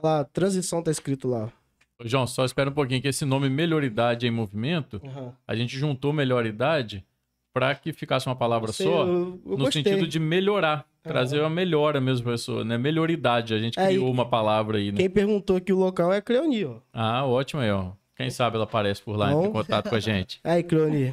Lá, 0.04 0.24
transição 0.24 0.84
tá 0.84 0.91
escrito 0.91 1.28
lá. 1.28 1.52
Ô, 1.99 2.08
João, 2.08 2.28
só 2.28 2.45
espera 2.45 2.70
um 2.70 2.74
pouquinho 2.74 3.02
que 3.02 3.08
esse 3.08 3.26
nome 3.26 3.49
Melhoridade 3.49 4.28
em 4.28 4.32
Movimento, 4.32 5.02
uhum. 5.04 5.34
a 5.48 5.56
gente 5.56 5.76
juntou 5.76 6.14
Melhoridade 6.14 7.04
para 7.52 7.74
que 7.74 7.91
ficasse 7.91 8.28
uma 8.28 8.36
palavra 8.36 8.72
Sei, 8.72 8.86
só, 8.86 9.04
eu, 9.04 9.41
eu 9.44 9.52
no 9.52 9.58
gostei. 9.58 9.84
sentido 9.84 10.08
de 10.08 10.20
melhorar. 10.20 10.88
Trazer 11.08 11.40
uma 11.40 11.50
melhora 11.50 12.00
mesmo, 12.00 12.24
professor, 12.24 12.64
né? 12.64 12.78
Melhoridade. 12.78 13.54
A 13.54 13.60
gente 13.60 13.76
criou 13.76 14.12
uma 14.12 14.28
palavra 14.28 14.78
aí, 14.78 14.92
né? 14.92 14.98
Quem 14.98 15.10
perguntou 15.10 15.58
aqui 15.58 15.74
o 15.74 15.78
local 15.78 16.14
é 16.14 16.22
Cleoni, 16.22 16.66
ó. 16.66 16.78
Ah, 16.94 17.26
ótimo 17.26 17.62
aí, 17.62 17.72
ó. 17.72 17.92
Quem 18.16 18.30
sabe 18.32 18.56
ela 18.56 18.64
aparece 18.64 19.02
por 19.02 19.16
lá, 19.16 19.32
entra 19.32 19.48
em 19.48 19.52
contato 19.52 19.90
com 19.90 19.96
a 19.96 20.00
gente. 20.00 20.40
Aí, 20.44 20.64
Cleoni. 20.64 21.12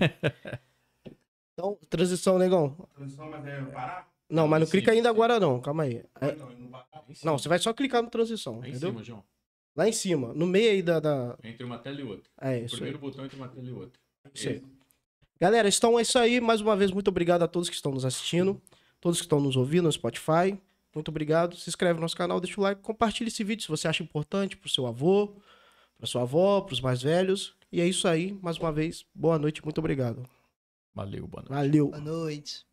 então, 1.53 1.77
transição, 1.91 2.39
negão. 2.39 2.75
Transição, 2.95 3.29
mas 3.29 3.47
é 3.47 3.61
parar? 3.61 4.09
Não, 4.31 4.49
mas 4.49 4.61
não 4.61 4.67
clica 4.67 4.91
ainda 4.91 5.11
agora 5.11 5.39
não, 5.39 5.61
calma 5.61 5.83
aí. 5.83 6.03
É... 6.19 6.35
Não, 7.23 7.37
você 7.39 7.47
vai 7.47 7.59
só 7.59 7.75
clicar 7.75 8.03
no 8.03 8.09
transição, 8.09 8.55
Lá 8.59 8.67
entendeu? 8.67 8.89
em 8.89 8.93
cima, 8.93 9.05
João. 9.05 9.25
Lá 9.77 9.87
em 9.87 9.93
cima, 9.93 10.33
no 10.33 10.47
meio 10.47 10.71
aí 10.71 10.83
da... 10.83 10.99
da... 10.99 11.37
Entre 11.45 11.63
uma 11.63 11.79
tela 11.79 12.01
e 12.01 12.05
outra. 12.05 12.31
É, 12.41 12.61
isso 12.61 12.77
O 12.77 12.79
primeiro 12.79 12.97
aí. 12.97 13.03
botão 13.03 13.25
entre 13.25 13.37
uma 13.37 13.49
tela 13.49 13.69
e 13.69 13.73
outra. 13.73 14.01
Isso 14.33 14.49
aí. 14.49 14.63
Galera, 15.39 15.69
então 15.69 15.99
é 15.99 16.03
isso 16.03 16.19
aí. 16.19 16.41
Mais 16.41 16.63
uma 16.63 16.75
vez, 16.75 16.91
muito 16.91 17.09
obrigado 17.09 17.43
a 17.43 17.49
todos 17.49 17.69
que 17.69 17.75
estão 17.75 17.93
nos 17.93 18.07
assistindo 18.07 18.61
todos 19.05 19.19
que 19.19 19.27
estão 19.27 19.39
nos 19.39 19.55
ouvindo 19.55 19.85
no 19.85 19.93
Spotify. 19.93 20.59
Muito 20.95 21.11
obrigado. 21.11 21.55
Se 21.57 21.69
inscreve 21.69 21.97
no 21.97 22.01
nosso 22.01 22.17
canal, 22.17 22.41
deixa 22.41 22.59
o 22.59 22.65
like, 22.65 22.81
compartilha 22.81 23.29
esse 23.29 23.45
vídeo 23.45 23.63
se 23.63 23.69
você 23.69 23.87
acha 23.87 24.03
importante 24.03 24.57
para 24.57 24.67
o 24.67 24.71
seu 24.71 24.87
avô, 24.87 25.37
para 25.99 26.07
sua 26.07 26.23
avó, 26.23 26.63
para 26.63 26.73
os 26.73 26.81
mais 26.81 27.03
velhos. 27.03 27.55
E 27.71 27.83
é 27.83 27.87
isso 27.87 28.09
aí. 28.09 28.33
Mais 28.41 28.57
uma 28.57 28.73
vez, 28.73 29.05
boa 29.15 29.39
noite, 29.39 29.63
muito 29.63 29.77
obrigado. 29.77 30.23
Valeu, 30.95 31.27
boa 31.27 31.43
noite. 31.43 31.55
Valeu. 31.55 31.89
Boa 31.89 32.01
noite. 32.01 32.65